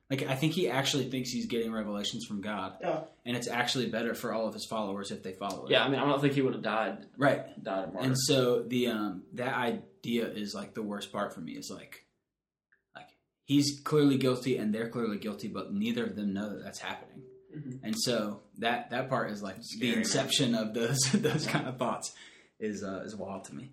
like. 0.10 0.24
I 0.28 0.36
think 0.36 0.54
he 0.54 0.70
actually 0.70 1.10
thinks 1.10 1.30
he's 1.30 1.46
getting 1.48 1.72
revelations 1.72 2.26
from 2.26 2.42
God, 2.42 2.78
Yeah. 2.82 3.02
and 3.26 3.36
it's 3.38 3.48
actually 3.48 3.90
better 3.90 4.14
for 4.16 4.34
all 4.34 4.48
of 4.48 4.54
his 4.54 4.66
followers 4.66 5.12
if 5.12 5.24
they 5.24 5.34
follow 5.34 5.66
it. 5.66 5.72
yeah. 5.72 5.84
I 5.84 5.90
mean, 5.90 6.00
I 6.00 6.06
don't 6.06 6.22
think 6.22 6.34
he 6.34 6.42
would 6.42 6.54
have 6.54 6.64
died 6.64 7.06
right. 7.18 7.62
died 7.64 7.90
a 7.90 7.92
martyr. 7.92 8.08
And 8.08 8.18
so 8.18 8.64
the 8.64 8.88
um 8.88 9.24
that 9.34 9.54
idea 9.54 10.28
is 10.28 10.54
like 10.54 10.74
the 10.74 10.84
worst 10.84 11.12
part 11.12 11.34
for 11.34 11.42
me 11.42 11.54
is 11.54 11.70
like 11.74 12.06
like 12.96 13.08
he's 13.46 13.80
clearly 13.84 14.18
guilty 14.18 14.58
and 14.58 14.74
they're 14.74 14.90
clearly 14.90 15.18
guilty, 15.18 15.48
but 15.48 15.74
neither 15.74 16.06
of 16.06 16.16
them 16.16 16.34
know 16.34 16.50
that 16.50 16.64
that's 16.64 16.80
happening. 16.80 17.24
Mhm. 17.56 17.80
And 17.84 17.96
so 17.98 18.42
that 18.60 18.90
that 18.92 19.10
part 19.10 19.32
is 19.32 19.42
like 19.42 19.56
Scary, 19.62 19.80
the 19.82 19.90
man. 19.96 20.00
inception 20.00 20.56
of 20.56 20.74
those 20.74 21.00
those 21.14 21.46
kind 21.48 21.68
of 21.68 21.78
thoughts 21.78 22.14
is 22.60 22.84
uh, 22.84 23.02
is 23.06 23.16
wild 23.16 23.44
to 23.46 23.56
me. 23.56 23.72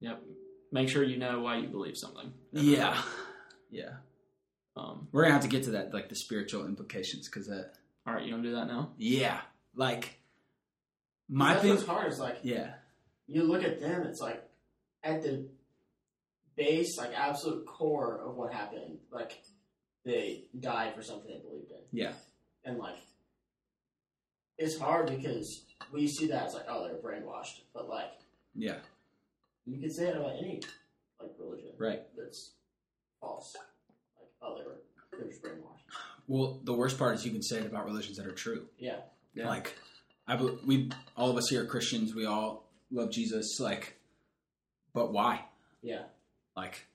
Yep. 0.00 0.22
Make 0.72 0.88
sure 0.88 1.02
you 1.02 1.16
know 1.18 1.40
why 1.40 1.58
you 1.58 1.68
believe 1.68 1.96
something. 1.96 2.32
Yeah, 2.52 3.00
yeah. 3.70 3.90
Um, 4.76 5.08
We're 5.12 5.22
gonna 5.22 5.34
have 5.34 5.42
to 5.42 5.48
get 5.48 5.64
to 5.64 5.70
that, 5.72 5.94
like 5.94 6.08
the 6.08 6.16
spiritual 6.16 6.66
implications, 6.66 7.28
because 7.28 7.46
that, 7.46 7.72
all 8.06 8.14
right, 8.14 8.24
you 8.24 8.32
want 8.32 8.42
to 8.44 8.50
do 8.50 8.54
that 8.56 8.66
now? 8.66 8.90
yeah, 8.98 9.40
like 9.76 10.18
my 11.28 11.52
That's 11.52 11.62
thing, 11.62 11.70
what's 11.70 11.86
hard 11.86 12.12
is 12.12 12.18
like 12.18 12.38
yeah, 12.42 12.74
you 13.26 13.44
look 13.44 13.62
at 13.62 13.80
them. 13.80 14.02
It's 14.02 14.20
like 14.20 14.42
at 15.02 15.22
the 15.22 15.46
base, 16.56 16.98
like 16.98 17.12
absolute 17.16 17.66
core 17.66 18.20
of 18.26 18.36
what 18.36 18.52
happened. 18.52 18.98
Like 19.12 19.42
they 20.04 20.44
died 20.58 20.94
for 20.94 21.02
something 21.02 21.30
they 21.30 21.38
believed 21.40 21.70
in. 21.70 21.78
yeah, 21.98 22.12
and 22.64 22.78
like 22.78 22.96
it's 24.58 24.78
hard 24.78 25.06
because 25.08 25.64
we 25.92 26.06
see 26.08 26.26
that 26.28 26.46
as 26.46 26.54
like 26.54 26.66
oh 26.68 26.86
they're 26.86 26.96
brainwashed 26.96 27.60
but 27.72 27.88
like 27.88 28.10
yeah, 28.54 28.76
you 29.66 29.80
could 29.80 29.92
say 29.92 30.08
it 30.08 30.16
about 30.16 30.36
any 30.38 30.60
like 31.20 31.30
religion 31.38 31.70
right. 31.78 32.02
that's 32.16 32.52
false 33.20 33.54
like 33.56 33.66
oh 34.44 34.56
they 34.58 34.64
were 34.64 34.76
they're 35.18 35.28
just 35.28 35.42
brainwashed 35.42 35.82
Well, 36.28 36.60
the 36.64 36.74
worst 36.74 36.98
part 36.98 37.14
is 37.16 37.24
you 37.24 37.32
can 37.32 37.42
say 37.42 37.58
it 37.58 37.66
about 37.66 37.84
religions 37.86 38.16
that 38.18 38.26
are 38.26 38.32
true. 38.32 38.66
yeah 38.78 38.96
Yeah. 39.34 39.48
Like, 39.48 39.74
I 40.26 40.36
bel- 40.36 40.58
we 40.64 40.90
all 41.16 41.30
of 41.30 41.36
us 41.36 41.48
here 41.50 41.62
are 41.62 41.66
Christians. 41.66 42.14
We 42.14 42.24
all 42.26 42.64
love 42.90 43.10
Jesus. 43.12 43.58
Like, 43.60 43.96
but 44.92 45.12
why? 45.12 45.44
yeah 45.82 46.02
Like, 46.56 46.86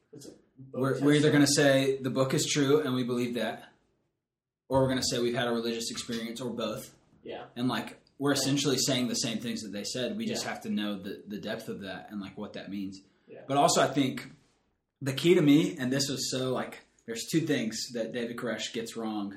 we're, 0.73 0.99
we're 0.99 1.13
either 1.13 1.29
going 1.31 1.45
to 1.45 1.51
say 1.61 1.97
the 2.01 2.09
book 2.09 2.33
is 2.33 2.45
true 2.45 2.81
and 2.81 2.93
we 2.95 3.03
believe 3.03 3.35
that, 3.35 3.65
or 4.67 4.81
we're 4.81 4.87
going 4.87 4.99
to 4.99 5.05
say 5.09 5.19
we've 5.19 5.35
had 5.35 5.47
a 5.47 5.51
religious 5.51 5.91
experience, 5.91 6.41
or 6.41 6.49
both. 6.51 6.93
yeah 7.23 7.43
And 7.55 7.67
like, 7.67 7.99
we're 8.17 8.33
essentially 8.33 8.77
saying 8.77 9.07
the 9.07 9.15
same 9.15 9.37
things 9.39 9.61
that 9.61 9.71
they 9.71 9.83
said. 9.83 10.17
We 10.17 10.25
just 10.25 10.43
Yeah. 10.43 10.49
have 10.51 10.61
to 10.63 10.69
know 10.69 10.97
the, 10.97 11.21
the 11.27 11.37
depth 11.37 11.69
of 11.69 11.81
that 11.81 12.07
and 12.11 12.19
like 12.19 12.37
what 12.37 12.53
that 12.53 12.69
means. 12.69 12.99
Yeah. 13.27 13.39
But 13.47 13.57
also, 13.57 13.81
I 13.81 13.87
think 13.87 14.27
the 15.01 15.13
key 15.13 15.35
to 15.35 15.41
me, 15.41 15.77
and 15.79 15.91
this 15.93 16.09
was 16.09 16.29
so 16.31 16.51
like, 16.51 16.79
there's 17.09 17.25
two 17.25 17.41
things 17.41 17.89
that 17.93 18.13
David 18.13 18.37
Koresh 18.37 18.71
gets 18.71 18.95
wrong, 18.95 19.35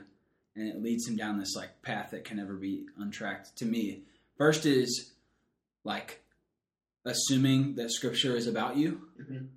and 0.54 0.68
it 0.68 0.82
leads 0.82 1.08
him 1.08 1.16
down 1.16 1.38
this 1.38 1.56
like 1.56 1.80
path 1.80 2.11
that 2.11 2.24
can 2.24 2.37
never 2.37 2.52
be 2.54 2.85
untracked. 2.98 3.56
To 3.56 3.64
me, 3.64 4.02
first 4.37 4.66
is 4.66 5.12
like 5.82 6.20
assuming 7.04 7.74
that 7.76 7.90
Scripture 7.90 8.37
is 8.37 8.46
about 8.46 8.76
you, 8.76 9.09
Mhm. 9.18 9.49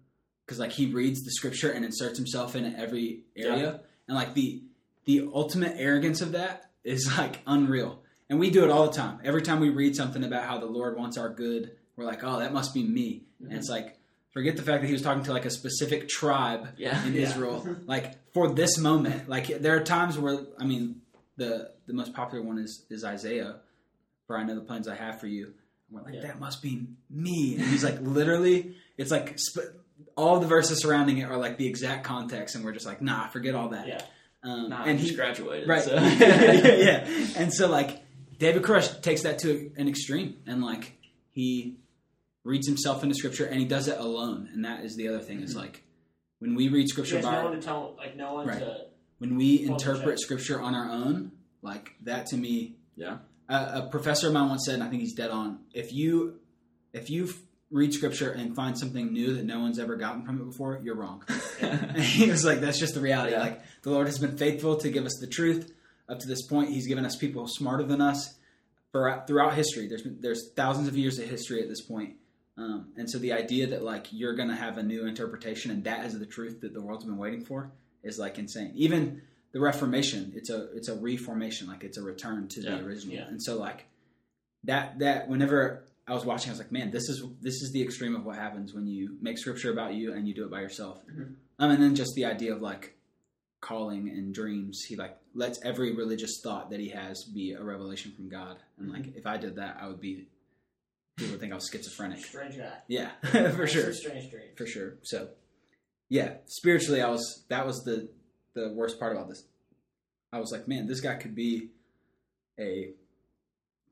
because 0.45 0.59
like 0.59 0.71
he 0.71 0.87
reads 0.87 1.23
the 1.23 1.31
Scripture 1.31 1.71
and 1.71 1.83
inserts 1.83 2.17
himself 2.17 2.55
in 2.55 2.73
every 2.75 3.23
area, 3.35 3.81
and 4.07 4.15
like 4.15 4.33
the 4.33 4.61
the 5.05 5.29
ultimate 5.33 5.75
arrogance 5.77 6.21
of 6.21 6.31
that 6.31 6.71
is 6.83 7.05
like 7.17 7.41
unreal. 7.45 8.01
And 8.29 8.39
we 8.39 8.49
do 8.49 8.63
it 8.63 8.71
all 8.71 8.87
the 8.87 8.93
time. 8.95 9.19
Every 9.23 9.41
time 9.43 9.59
we 9.59 9.69
read 9.69 9.95
something 9.95 10.23
about 10.23 10.45
how 10.45 10.57
the 10.57 10.65
Lord 10.65 10.97
wants 10.97 11.15
our 11.17 11.29
good, 11.29 11.75
we're 11.95 12.05
like, 12.05 12.23
"Oh, 12.23 12.39
that 12.39 12.53
must 12.53 12.73
be 12.73 12.81
me." 12.83 13.25
And 13.41 13.53
it's 13.53 13.69
like, 13.69 13.99
forget 14.35 14.55
the 14.57 14.61
fact 14.61 14.81
that 14.81 14.87
he 14.87 14.93
was 14.93 15.01
talking 15.01 15.23
to 15.23 15.31
like 15.33 15.45
a 15.45 15.49
specific 15.49 16.07
tribe 16.07 16.67
Yeah. 16.77 17.03
in 17.07 17.13
Yeah. 17.15 17.21
Israel, 17.23 17.65
like 17.87 18.31
for 18.33 18.45
this 18.53 18.77
moment. 18.77 19.27
Like 19.27 19.47
there 19.47 19.75
are 19.75 19.83
times 19.83 20.17
where, 20.19 20.37
I 20.59 20.65
mean, 20.65 21.01
the 21.37 21.71
the 21.87 21.93
most 21.93 22.13
popular 22.13 22.43
one 22.43 22.57
is 22.59 22.85
is 22.89 23.03
Isaiah, 23.03 23.55
for 24.27 24.37
I 24.37 24.43
know 24.43 24.55
the 24.55 24.61
plans 24.69 24.87
I 24.87 24.95
have 24.95 25.19
for 25.19 25.27
you. 25.27 25.45
And 25.45 25.53
we're 25.91 26.01
like, 26.03 26.15
Yeah. 26.15 26.21
that 26.27 26.39
must 26.39 26.61
be 26.61 26.85
me. 27.09 27.55
And 27.57 27.65
he's 27.65 27.83
like, 27.83 27.99
literally, 28.01 28.75
it's 28.97 29.11
like 29.11 29.37
sp- 29.39 29.73
all 30.17 30.39
the 30.39 30.47
verses 30.47 30.81
surrounding 30.81 31.17
it 31.19 31.25
are 31.31 31.37
like 31.37 31.57
the 31.57 31.67
exact 31.67 32.03
context, 32.03 32.55
and 32.55 32.63
we're 32.65 32.73
just 32.73 32.85
like, 32.85 33.01
nah, 33.01 33.27
forget 33.27 33.55
all 33.55 33.69
that. 33.69 33.87
yeah 33.87 34.01
Um, 34.43 34.69
Nah, 34.69 34.83
and 34.83 34.99
he 34.99 35.09
he 35.09 35.15
graduated. 35.15 35.67
right, 35.69 35.81
So. 35.83 35.95
yeah, 35.95 37.07
and 37.37 37.53
so 37.53 37.67
like 37.69 38.03
David 38.37 38.63
Koresh 38.63 39.01
takes 39.01 39.21
that 39.23 39.39
to 39.39 39.71
an 39.77 39.87
extreme, 39.87 40.37
and 40.45 40.61
like 40.63 40.93
he 41.31 41.77
reads 42.45 42.67
himself 42.67 43.03
into 43.03 43.15
scripture, 43.15 43.45
and 43.45 43.59
he 43.59 43.65
does 43.65 43.89
it 43.89 43.99
alone, 43.99 44.49
and 44.53 44.63
that 44.63 44.85
is 44.85 44.95
the 44.95 45.09
other 45.09 45.19
thing 45.19 45.41
is 45.41 45.51
mm-hmm. 45.51 45.61
like 45.61 45.83
when 46.39 46.55
we 46.55 46.69
read 46.69 46.87
scripture 46.87 47.17
has 47.17 47.25
by 47.25 47.31
no 47.33 47.45
one 47.45 47.59
to 47.59 47.61
tell 47.61 47.95
like 47.97 48.15
no 48.15 48.35
one 48.35 48.47
Right. 48.47 48.59
to 48.59 48.85
when 49.17 49.35
we 49.35 49.61
interpret 49.61 50.19
scripture 50.19 50.61
on 50.61 50.75
our 50.75 50.89
own, 50.89 51.31
like 51.61 51.95
that 52.03 52.27
to 52.27 52.37
me, 52.37 52.77
Yeah. 52.95 53.17
a, 53.49 53.55
a 53.83 53.87
professor 53.89 54.27
of 54.27 54.33
mine 54.33 54.49
once 54.49 54.65
said, 54.65 54.75
and 54.75 54.83
I 54.83 54.89
think 54.89 55.01
he's 55.01 55.15
dead 55.15 55.31
on. 55.31 55.59
If 55.73 55.91
you 55.91 56.39
if 56.93 57.09
you 57.09 57.33
read 57.71 57.93
scripture 57.93 58.31
and 58.31 58.55
find 58.55 58.77
something 58.77 59.11
new 59.11 59.33
that 59.35 59.43
no 59.43 59.59
one's 59.59 59.79
ever 59.79 59.95
gotten 59.95 60.23
from 60.23 60.39
it 60.39 60.45
before, 60.45 60.79
you're 60.83 60.95
wrong. 60.95 61.23
And 61.61 61.97
he 61.97 62.29
was 62.29 62.45
like, 62.45 62.61
that's 62.61 62.79
just 62.79 62.93
the 62.93 63.01
reality. 63.01 63.33
Yeah. 63.33 63.39
Like 63.39 63.61
the 63.81 63.89
Lord 63.89 64.07
has 64.07 64.19
been 64.19 64.37
faithful 64.37 64.77
to 64.77 64.89
give 64.89 65.05
us 65.05 65.17
the 65.19 65.27
truth 65.27 65.73
up 66.07 66.19
to 66.19 66.27
this 66.27 66.45
point. 66.45 66.69
He's 66.69 66.87
given 66.87 67.05
us 67.05 67.15
people 67.15 67.47
smarter 67.47 67.83
than 67.83 68.01
us 68.01 68.35
for, 68.91 69.23
throughout 69.27 69.55
history. 69.55 69.87
There's 69.87 70.03
been, 70.03 70.17
there's 70.21 70.51
thousands 70.55 70.87
of 70.87 70.95
years 70.95 71.17
of 71.17 71.27
history 71.27 71.61
at 71.61 71.67
this 71.67 71.81
point. 71.81 72.15
Um, 72.57 72.87
and 72.95 73.09
so 73.09 73.17
the 73.17 73.33
idea 73.33 73.67
that 73.67 73.83
like 73.83 74.07
you're 74.11 74.33
going 74.35 74.49
to 74.49 74.55
have 74.55 74.77
a 74.77 74.83
new 74.83 75.05
interpretation 75.07 75.71
and 75.71 75.83
that 75.83 76.05
is 76.05 76.17
the 76.17 76.25
truth 76.25 76.61
that 76.61 76.73
the 76.73 76.81
world's 76.81 77.03
been 77.05 77.17
waiting 77.17 77.43
for 77.43 77.71
is 78.03 78.17
like 78.17 78.37
insane. 78.39 78.71
Even 78.75 79.21
the 79.51 79.59
Reformation, 79.59 80.31
it's 80.35 80.49
a 80.49 80.69
it's 80.75 80.87
a 80.89 80.95
reformation, 80.95 81.67
like 81.67 81.83
it's 81.83 81.97
a 81.97 82.01
return 82.03 82.47
to 82.49 82.61
Yeah. 82.61 82.77
the 82.77 82.85
original. 82.85 83.15
Yeah. 83.15 83.27
And 83.27 83.41
so 83.41 83.57
like 83.57 83.85
that 84.63 84.99
that 84.99 85.27
whenever 85.27 85.83
I 86.07 86.13
was 86.13 86.23
watching, 86.25 86.49
I 86.49 86.53
was 86.53 86.59
like, 86.59 86.71
man, 86.71 86.91
this 86.91 87.09
is 87.09 87.23
this 87.41 87.55
is 87.61 87.71
the 87.73 87.81
extreme 87.81 88.15
of 88.15 88.25
what 88.25 88.35
happens 88.37 88.73
when 88.73 88.85
you 88.87 89.17
make 89.21 89.37
scripture 89.37 89.71
about 89.71 89.93
you 89.95 90.13
and 90.13 90.27
you 90.27 90.33
do 90.33 90.45
it 90.45 90.51
by 90.51 90.61
yourself. 90.61 91.01
Mhm. 91.07 91.35
Um, 91.59 91.71
and 91.71 91.81
then 91.83 91.95
just 91.95 92.13
the 92.15 92.25
idea 92.25 92.53
of 92.53 92.61
like 92.61 92.95
calling 93.61 94.09
and 94.09 94.33
dreams. 94.33 94.83
He 94.87 94.95
like 94.95 95.17
lets 95.33 95.59
every 95.63 95.93
religious 95.95 96.39
thought 96.43 96.69
that 96.69 96.79
he 96.79 96.89
has 96.89 97.23
be 97.23 97.53
a 97.53 97.63
revelation 97.63 98.11
from 98.11 98.29
God. 98.29 98.57
And 98.77 98.91
like 98.91 99.15
if 99.15 99.25
I 99.25 99.37
did 99.37 99.55
that, 99.55 99.77
I 99.81 99.87
would 99.87 99.99
be 100.01 100.27
people 101.15 101.31
would 101.31 101.39
think 101.39 101.51
I 101.51 101.55
was 101.55 101.69
schizophrenic. 101.69 102.23
Strange 102.23 102.57
guy. 102.57 102.73
Yeah, 102.87 103.11
for 103.51 103.67
sure, 103.67 103.93
Strange 103.93 104.29
dreams. 104.29 104.57
for 104.57 104.65
sure. 104.65 104.95
So 105.03 105.29
yeah, 106.09 106.35
spiritually, 106.45 107.01
I 107.01 107.09
was 107.09 107.43
that 107.49 107.65
was 107.65 107.83
the 107.83 108.09
the 108.53 108.71
worst 108.73 108.99
part 108.99 109.13
about 109.15 109.27
this. 109.29 109.43
I 110.31 110.39
was 110.39 110.51
like, 110.51 110.67
man, 110.67 110.87
this 110.87 111.01
guy 111.01 111.15
could 111.15 111.35
be 111.35 111.69
a 112.59 112.93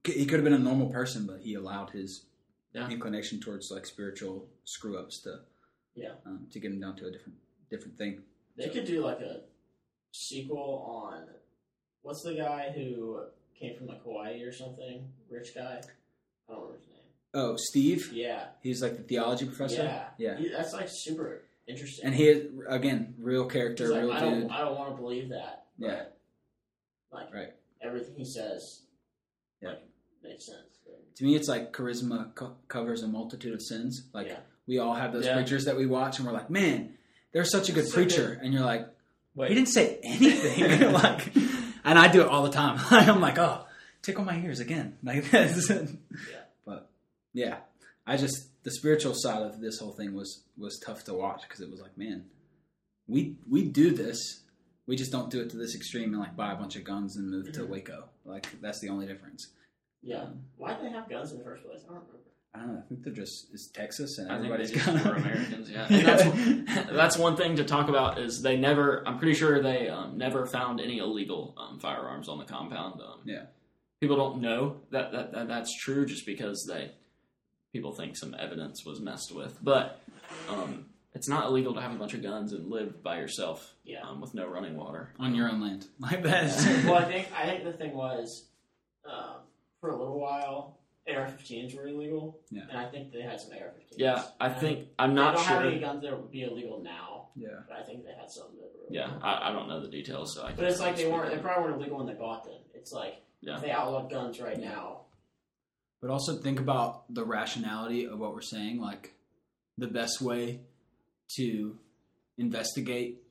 he 0.06 0.26
could 0.26 0.36
have 0.36 0.44
been 0.44 0.54
a 0.54 0.60
normal 0.60 0.88
person, 0.90 1.26
but 1.26 1.40
he 1.42 1.54
allowed 1.56 1.92
his 1.92 2.26
Yeah. 2.74 2.90
inclination 2.90 3.40
towards 3.40 3.72
like 3.72 3.86
spiritual 3.86 4.48
screw 4.66 4.98
ups 4.98 5.22
to 5.22 5.40
Yeah. 5.96 6.16
um, 6.26 6.48
to 6.52 6.60
get 6.60 6.72
him 6.72 6.80
down 6.82 6.96
to 6.98 7.06
a 7.08 7.12
different 7.12 7.38
different 7.70 7.98
thing. 7.98 8.24
They 8.58 8.70
could 8.70 8.86
do 8.86 9.02
like 9.04 9.20
a 9.22 9.42
sequel 10.12 10.84
on 10.88 11.28
what's 12.02 12.22
the 12.24 12.34
guy 12.36 12.72
who 12.76 13.24
came 13.60 13.76
from 13.78 13.88
like 13.88 14.04
Hawaii 14.04 14.44
or 14.44 14.52
something? 14.52 15.08
Rich 15.30 15.56
guy. 15.56 15.82
I 16.50 16.52
don't 16.54 16.62
remember 16.62 16.78
his. 16.86 16.93
Oh, 17.34 17.56
Steve, 17.58 18.12
Yeah. 18.14 18.46
he's 18.62 18.82
like 18.82 18.96
the 18.98 19.04
theology 19.04 19.46
professor. 19.46 19.84
Yeah. 19.84 20.06
yeah. 20.18 20.38
He- 20.38 20.50
that's 20.50 20.74
like 20.74 20.88
super 20.90 21.42
interesting. 21.68 22.06
And 22.06 22.14
he 22.16 22.28
is 22.28 22.52
again 22.68 23.16
real 23.20 23.46
character, 23.46 23.88
like, 23.90 24.02
real 24.04 24.12
I 24.12 24.20
dude. 24.20 24.42
don't, 24.42 24.52
I 24.52 24.60
don't 24.60 24.76
want 24.78 24.96
to 24.96 25.02
believe 25.02 25.30
that. 25.30 25.66
But, 25.80 25.88
Yeah. 25.88 26.04
Like 27.12 27.34
Right. 27.34 27.54
everything 27.82 28.16
he 28.16 28.26
says, 28.26 28.82
Yeah. 29.62 29.70
like 29.70 29.84
makes 30.24 30.46
sense. 30.46 30.58
To 31.18 31.24
me, 31.24 31.36
it's 31.36 31.48
like 31.48 31.72
charisma 31.74 32.34
co- 32.34 32.56
covers 32.68 33.04
a 33.04 33.08
multitude 33.08 33.54
of 33.54 33.62
sins. 33.62 34.08
Like 34.14 34.28
Yeah. 34.28 34.40
we 34.66 34.80
all 34.80 34.94
have 34.96 35.14
those 35.14 35.26
Yeah. 35.26 35.36
preachers 35.36 35.66
that 35.66 35.78
we 35.78 35.86
watch, 35.86 36.18
and 36.18 36.28
we're 36.28 36.34
like, 36.34 36.50
man, 36.50 36.98
they're 37.32 37.46
such 37.46 37.70
a 37.70 37.72
good 37.72 37.86
So 37.88 37.94
preacher, 37.94 38.40
and 38.42 38.52
you're 38.54 38.64
like, 38.66 38.88
Wait. 39.36 39.50
he 39.50 39.56
didn't 39.56 39.70
say 39.70 40.00
anything. 40.04 40.92
like, 40.92 41.36
and 41.84 42.00
I 42.00 42.08
do 42.12 42.22
it 42.22 42.28
all 42.28 42.44
the 42.44 42.52
time. 42.52 42.80
I'm 42.92 43.22
like, 43.22 43.38
oh, 43.38 43.66
tickle 44.02 44.24
my 44.26 44.38
ears 44.40 44.60
again. 44.60 44.98
Like 45.04 45.24
this. 45.32 45.68
But 45.68 45.88
yeah, 47.34 47.58
I 48.06 48.18
just 48.18 48.50
the 48.64 48.72
spiritual 48.72 49.14
side 49.16 49.42
of 49.42 49.60
this 49.60 49.80
whole 49.80 49.92
thing 49.94 50.14
was 50.14 50.44
was 50.58 50.80
tough 50.86 51.04
to 51.06 51.14
watch 51.14 51.42
because 51.44 51.62
it 51.62 51.70
was 51.72 51.82
like, 51.82 51.98
man, 51.98 52.26
we 53.08 53.38
we 53.50 53.64
do 53.64 53.92
this. 53.92 54.42
We 54.86 54.96
just 54.98 55.12
don't 55.12 55.30
do 55.30 55.40
it 55.42 55.50
to 55.52 55.58
this 55.58 55.76
extreme 55.76 56.12
and 56.14 56.20
like 56.20 56.36
buy 56.36 56.52
a 56.52 56.56
bunch 56.56 56.76
of 56.76 56.84
guns 56.84 57.16
and 57.16 57.30
move 57.32 57.52
to 57.54 57.62
Mhm. 57.62 57.70
Waco. 57.70 58.10
Like 58.26 58.48
that's 58.62 58.80
the 58.80 58.90
only 58.90 59.06
difference. 59.06 59.52
Yeah. 60.02 60.28
Why 60.58 60.74
do 60.74 60.84
they 60.84 60.90
have 60.90 61.10
guns 61.10 61.32
in 61.32 61.38
the 61.38 61.44
first 61.46 61.64
place? 61.64 61.80
I 61.86 61.94
don't 61.94 61.96
remember. 62.04 62.18
I 62.56 62.60
don't 62.60 62.74
know. 62.76 62.80
I 62.80 62.88
think 62.88 63.04
they're 63.04 63.14
just 63.14 63.48
it's 63.54 63.70
Texas 63.70 64.18
and 64.20 64.30
I 64.32 64.36
everybody's 64.36 64.72
just 64.72 64.86
got 64.86 65.04
were 65.06 65.16
Americans, 65.16 65.70
yeah. 65.72 65.88
And 65.90 66.68
that's, 66.68 66.92
that's 66.92 67.18
one 67.18 67.36
thing 67.38 67.56
to 67.56 67.64
talk 67.64 67.88
about 67.90 68.20
is 68.20 68.42
they 68.42 68.58
never. 68.58 69.08
I'm 69.08 69.18
pretty 69.18 69.34
sure 69.34 69.62
they 69.62 69.88
um, 69.90 70.18
never 70.18 70.46
found 70.46 70.80
any 70.82 70.98
illegal 71.00 71.56
um, 71.58 71.80
firearms 71.80 72.28
on 72.30 72.38
the 72.38 72.46
compound. 72.46 73.02
Um, 73.02 73.22
Yeah. 73.26 73.46
people 74.02 74.18
don't 74.18 74.42
know 74.42 74.82
that, 74.92 75.12
that 75.14 75.32
that 75.32 75.48
that's 75.48 75.74
true 75.82 76.06
just 76.06 76.26
because 76.28 76.66
they 76.68 76.92
people 77.74 77.92
think 77.94 78.16
some 78.16 78.34
evidence 78.40 78.86
was 78.86 79.02
messed 79.02 79.36
with, 79.36 79.58
but 79.62 80.00
um, 80.50 80.86
it's 81.14 81.28
not 81.28 81.48
illegal 81.48 81.74
to 81.74 81.82
have 81.82 81.92
a 81.92 81.96
bunch 81.96 82.14
of 82.14 82.22
guns 82.24 82.54
and 82.54 82.70
live 82.70 83.04
by 83.04 83.18
yourself 83.20 83.74
Yeah. 83.84 84.04
um, 84.08 84.22
with 84.22 84.34
no 84.34 84.48
running 84.48 84.78
water 84.78 85.10
on 85.20 85.36
your 85.36 85.50
own 85.50 85.60
land. 85.62 85.86
Like 86.00 86.24
that's 86.24 86.66
well, 86.86 86.96
I 86.96 87.06
think 87.06 87.28
I 87.36 87.46
think 87.48 87.64
the 87.66 87.74
thing 87.74 87.94
was, 87.94 88.48
um, 89.06 89.42
for 89.82 89.90
a 89.90 89.98
little 89.98 90.20
while, 90.20 90.78
AR-15s 91.08 91.76
were 91.76 91.88
illegal. 91.88 92.40
Yeah. 92.50 92.62
And 92.70 92.78
I 92.78 92.86
think 92.90 93.12
they 93.12 93.22
had 93.22 93.40
some 93.42 93.52
AR-15s. 93.52 93.96
Yeah, 93.98 94.24
I 94.40 94.48
And 94.48 94.58
think 94.62 94.88
I'm 94.98 95.10
they 95.10 95.16
not 95.16 95.36
don't 95.36 95.44
have 95.46 95.62
sure. 95.64 95.72
any 95.72 95.80
guns 95.82 96.02
that 96.04 96.12
would 96.18 96.32
be 96.32 96.44
illegal 96.44 96.82
now, 96.82 97.28
yeah. 97.36 97.50
but 97.68 97.78
I 97.78 97.84
think 97.84 98.06
they 98.06 98.14
had 98.14 98.30
some 98.32 98.48
that 98.56 98.72
were. 98.78 98.86
Yeah. 98.90 99.10
I, 99.22 99.50
I 99.50 99.52
don't 99.52 99.68
know 99.68 99.82
the 99.82 99.90
details, 99.90 100.34
so 100.36 100.42
I. 100.44 100.46
But 100.46 100.48
can't 100.48 100.58
But 100.60 100.66
it's 100.72 100.80
like 100.80 100.96
they 100.96 101.12
weren't. 101.12 101.32
on 101.32 101.36
They 101.36 101.42
probably 101.42 101.64
weren't 101.72 101.82
illegal 101.82 101.98
when 101.98 102.08
they 102.08 102.14
bought 102.14 102.44
them. 102.46 102.60
It's 102.74 102.92
like 102.94 103.16
Yeah. 103.42 103.56
if 103.56 103.62
they 103.62 103.72
outlawed 103.72 104.10
guns 104.10 104.40
right 104.40 104.60
now. 104.60 105.02
But 106.04 106.12
also 106.12 106.36
think 106.36 106.60
about 106.60 107.06
the 107.14 107.24
rationality 107.24 108.04
of 108.04 108.20
what 108.20 108.34
we're 108.34 108.42
saying. 108.42 108.82
Like 108.82 109.14
the 109.78 109.88
best 109.88 110.22
way 110.22 110.60
to 111.38 111.78
investigate 112.38 113.24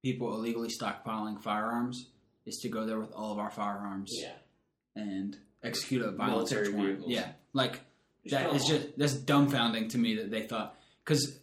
people 0.00 0.32
illegally 0.34 0.68
stockpiling 0.68 1.42
firearms 1.42 2.06
is 2.46 2.58
to 2.58 2.68
go 2.68 2.86
there 2.86 3.00
with 3.00 3.10
all 3.12 3.32
of 3.32 3.40
our 3.40 3.50
firearms 3.50 4.08
Yeah. 4.14 4.34
and 4.94 5.36
execute 5.64 6.02
a 6.02 6.12
violent 6.12 6.48
search 6.48 6.72
warrant. 6.72 7.08
Yeah, 7.08 7.32
like 7.54 7.80
that 8.26 8.54
is 8.54 8.64
just 8.66 8.96
that's 8.96 9.14
dumbfounding 9.14 9.90
to 9.90 9.98
me 9.98 10.14
that 10.14 10.30
they 10.30 10.42
thought 10.42 10.76
because 11.04 11.38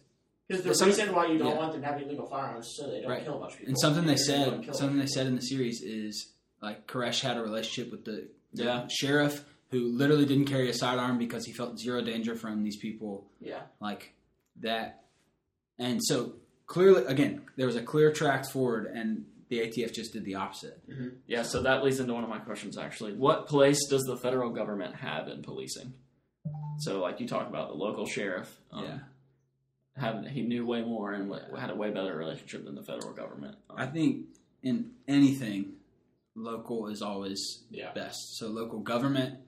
Because 0.48 0.64
the 0.64 0.74
Some- 0.74 0.88
reason 0.88 1.14
why 1.14 1.26
you 1.26 1.36
don't 1.36 1.48
yeah. 1.48 1.58
want 1.58 1.72
them 1.72 1.82
to 1.82 1.86
have 1.86 2.00
illegal 2.00 2.24
firearms 2.26 2.64
is 2.68 2.76
so 2.78 2.90
they 2.90 3.02
don't 3.02 3.10
Right. 3.10 3.22
kill 3.22 3.36
a 3.36 3.38
bunch 3.40 3.52
of 3.52 3.58
people. 3.58 3.68
and 3.72 3.78
something 3.78 4.06
they 4.06 4.14
They're 4.14 4.46
gonna 4.46 4.50
go 4.50 4.56
and 4.56 4.64
said 4.64 4.74
something 4.76 4.96
them. 4.96 5.06
they 5.06 5.12
said 5.12 5.26
in 5.26 5.36
the 5.36 5.42
series 5.42 5.82
is 5.82 6.32
like 6.62 6.86
Koresh 6.86 7.20
had 7.20 7.36
a 7.36 7.42
relationship 7.42 7.92
with 7.92 8.06
the, 8.06 8.28
the 8.54 8.64
Yeah. 8.64 8.86
sheriff 8.90 9.44
who 9.70 9.88
literally 9.96 10.24
didn't 10.24 10.46
carry 10.46 10.68
a 10.70 10.74
sidearm 10.74 11.18
because 11.18 11.44
he 11.44 11.52
felt 11.52 11.78
zero 11.78 12.02
danger 12.02 12.34
from 12.34 12.62
these 12.64 12.76
people 12.78 13.26
Yeah. 13.40 13.62
like 13.80 14.14
that. 14.60 15.04
And 15.78 16.00
so 16.02 16.34
clearly, 16.66 17.04
again, 17.06 17.42
there 17.56 17.66
was 17.66 17.76
a 17.76 17.82
clear 17.82 18.10
track 18.12 18.48
forward, 18.50 18.86
and 18.86 19.26
the 19.48 19.60
ATF 19.60 19.92
just 19.94 20.12
did 20.12 20.24
the 20.24 20.34
opposite. 20.36 20.82
Yeah, 21.26 21.42
so 21.42 21.62
that 21.62 21.84
leads 21.84 22.00
into 22.00 22.14
one 22.14 22.24
of 22.24 22.30
my 22.30 22.38
questions 22.38 22.76
actually. 22.76 23.12
What 23.14 23.46
place 23.46 23.78
does 23.88 24.02
the 24.04 24.16
federal 24.16 24.50
government 24.50 24.96
have 24.96 25.28
in 25.28 25.42
policing? 25.42 25.94
So, 26.78 27.00
like 27.00 27.20
you 27.20 27.26
talk 27.28 27.48
about 27.48 27.68
the 27.68 27.74
local 27.74 28.06
sheriff, 28.06 28.60
um, 28.70 28.84
yeah, 28.84 28.98
had 29.96 30.26
he 30.28 30.42
knew 30.42 30.64
way 30.66 30.82
more 30.82 31.12
and 31.12 31.32
had 31.58 31.70
a 31.70 31.74
way 31.74 31.90
better 31.90 32.16
relationship 32.16 32.64
than 32.64 32.74
the 32.74 32.82
federal 32.84 33.12
government. 33.12 33.56
Um, 33.68 33.76
I 33.78 33.86
think 33.86 34.26
in 34.62 34.92
anything, 35.06 35.74
local 36.34 36.86
is 36.88 37.02
always 37.02 37.64
Yeah. 37.70 37.92
best. 37.92 38.36
So 38.38 38.48
local 38.48 38.78
government 38.80 39.40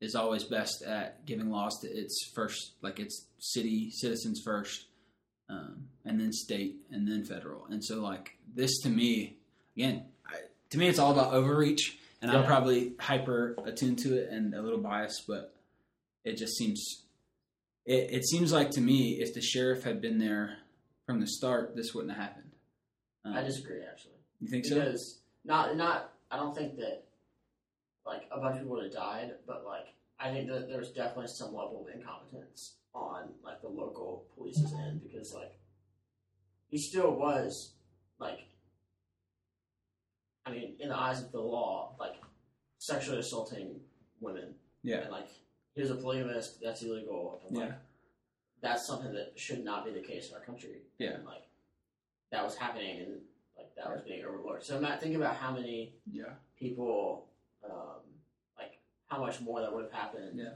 is 0.00 0.14
always 0.14 0.44
best 0.44 0.82
at 0.82 1.26
giving 1.26 1.50
laws 1.50 1.78
to 1.80 1.88
its 1.88 2.30
first, 2.34 2.72
like 2.82 2.98
its 2.98 3.26
city 3.38 3.90
citizens 3.90 4.40
first, 4.44 4.86
um, 5.48 5.88
and 6.04 6.20
then 6.20 6.32
state, 6.32 6.76
and 6.90 7.06
then 7.06 7.24
federal. 7.24 7.66
And 7.66 7.84
so, 7.84 8.00
like 8.00 8.36
this 8.54 8.80
to 8.80 8.88
me, 8.88 9.36
again, 9.76 10.04
I, 10.26 10.36
to 10.70 10.78
me, 10.78 10.88
it's 10.88 10.98
all 10.98 11.12
about 11.12 11.32
overreach, 11.32 11.98
and 12.22 12.30
I'm 12.30 12.44
probably 12.44 12.94
hyper 12.98 13.56
attuned 13.64 13.98
to 14.00 14.16
it 14.16 14.30
and 14.30 14.54
a 14.54 14.62
little 14.62 14.78
biased, 14.78 15.26
but 15.26 15.54
it 16.24 16.36
just 16.36 16.56
seems. 16.56 17.04
It, 17.86 18.10
it 18.10 18.28
seems 18.28 18.52
like 18.52 18.70
to 18.72 18.80
me, 18.80 19.20
if 19.20 19.34
the 19.34 19.40
sheriff 19.40 19.84
had 19.84 20.00
been 20.00 20.18
there 20.18 20.58
from 21.06 21.20
the 21.20 21.26
start, 21.26 21.74
this 21.74 21.94
wouldn't 21.94 22.14
have 22.14 22.22
happened. 22.22 22.50
Um, 23.24 23.34
I 23.34 23.42
disagree 23.42 23.82
actually. 23.82 24.14
You 24.40 24.48
think 24.48 24.64
so? 24.64 24.76
because 24.76 25.20
not 25.44 25.76
not 25.76 26.12
I 26.30 26.36
don't 26.36 26.54
think 26.54 26.76
that 26.76 27.04
like 28.10 28.22
a 28.32 28.40
bunch 28.40 28.54
of 28.56 28.62
people 28.62 28.74
would 28.76 28.84
have 28.84 28.92
died, 28.92 29.30
but 29.46 29.64
like 29.64 29.86
I 30.18 30.30
think 30.32 30.48
that 30.48 30.68
there's 30.68 30.90
definitely 30.90 31.28
some 31.28 31.54
level 31.54 31.86
of 31.86 31.94
incompetence 31.94 32.74
on 32.92 33.28
like 33.44 33.62
the 33.62 33.68
local 33.68 34.26
police's 34.36 34.72
end 34.72 35.00
because 35.02 35.32
like 35.32 35.52
he 36.68 36.76
still 36.78 37.12
was 37.14 37.72
like 38.18 38.40
I 40.44 40.50
mean 40.50 40.74
in 40.80 40.88
the 40.88 40.96
eyes 40.96 41.22
of 41.22 41.30
the 41.32 41.40
law 41.40 41.94
like 42.00 42.14
sexually 42.78 43.18
assaulting 43.20 43.80
women 44.20 44.54
Yeah. 44.82 45.02
and 45.02 45.10
like 45.12 45.28
he 45.74 45.80
was 45.80 45.90
a 45.92 45.94
polygamist 45.94 46.60
that's 46.60 46.82
illegal 46.82 47.40
and, 47.46 47.56
like, 47.56 47.68
Yeah. 47.68 47.74
that's 48.60 48.84
something 48.86 49.12
that 49.14 49.38
should 49.38 49.64
not 49.64 49.84
be 49.84 49.92
the 49.92 50.00
case 50.00 50.28
in 50.30 50.34
our 50.34 50.40
country 50.40 50.82
Yeah. 50.98 51.10
and, 51.12 51.24
like 51.24 51.44
that 52.32 52.42
was 52.42 52.56
happening 52.56 53.00
and 53.02 53.20
like 53.56 53.72
that 53.76 53.88
was 53.92 54.02
being 54.02 54.24
overlooked 54.24 54.64
so 54.64 54.80
Matt 54.80 55.00
think 55.00 55.14
about 55.14 55.36
how 55.36 55.52
many 55.52 55.94
Yeah. 56.10 56.34
people 56.58 57.28
how 59.10 59.18
much 59.20 59.40
more 59.40 59.60
that 59.60 59.72
would 59.72 59.84
have 59.84 59.92
happened 59.92 60.38
Yeah. 60.38 60.54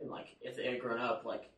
and 0.00 0.10
like 0.10 0.36
if 0.40 0.56
they 0.56 0.66
had 0.66 0.80
grown 0.80 1.00
up 1.00 1.24
like 1.24 1.50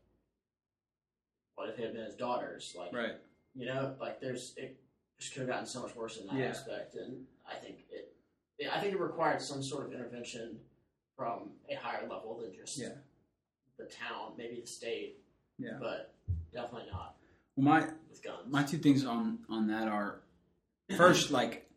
what 1.55 1.69
if 1.69 1.79
it 1.79 1.85
had 1.85 1.93
been 1.95 2.05
his 2.05 2.15
daughters 2.15 2.75
like 2.79 2.93
Right. 2.93 3.17
you 3.55 3.67
know 3.67 3.95
like 4.01 4.21
there's 4.21 4.55
it 4.57 4.79
just 5.19 5.33
could 5.33 5.41
have 5.41 5.49
gotten 5.49 5.67
so 5.67 5.83
much 5.83 5.95
worse 5.97 6.19
in 6.19 6.27
that 6.29 6.37
Yeah. 6.37 6.47
aspect 6.49 6.95
and 6.95 7.27
i 7.51 7.55
think 7.55 7.85
it, 7.91 8.15
it 8.59 8.71
i 8.73 8.81
think 8.81 8.93
it 8.95 9.01
required 9.01 9.41
some 9.43 9.63
sort 9.63 9.87
of 9.87 9.93
intervention 9.93 10.61
from 11.17 11.51
a 11.71 11.75
higher 11.75 12.03
level 12.09 12.39
than 12.41 12.55
just 12.55 12.77
Yeah. 12.79 12.91
the 13.79 13.87
town, 13.87 14.35
maybe 14.37 14.61
the 14.61 14.67
state. 14.67 15.23
Yeah. 15.59 15.79
But 15.81 16.13
definitely 16.53 16.91
not 16.93 17.17
Well, 17.57 17.65
my 17.65 17.81
with 18.11 18.23
guns. 18.23 18.47
my 18.53 18.63
two 18.63 18.77
things 18.77 19.05
on 19.07 19.45
on 19.49 19.67
that 19.69 19.89
are 19.89 20.21
first 20.97 21.31
like 21.31 21.71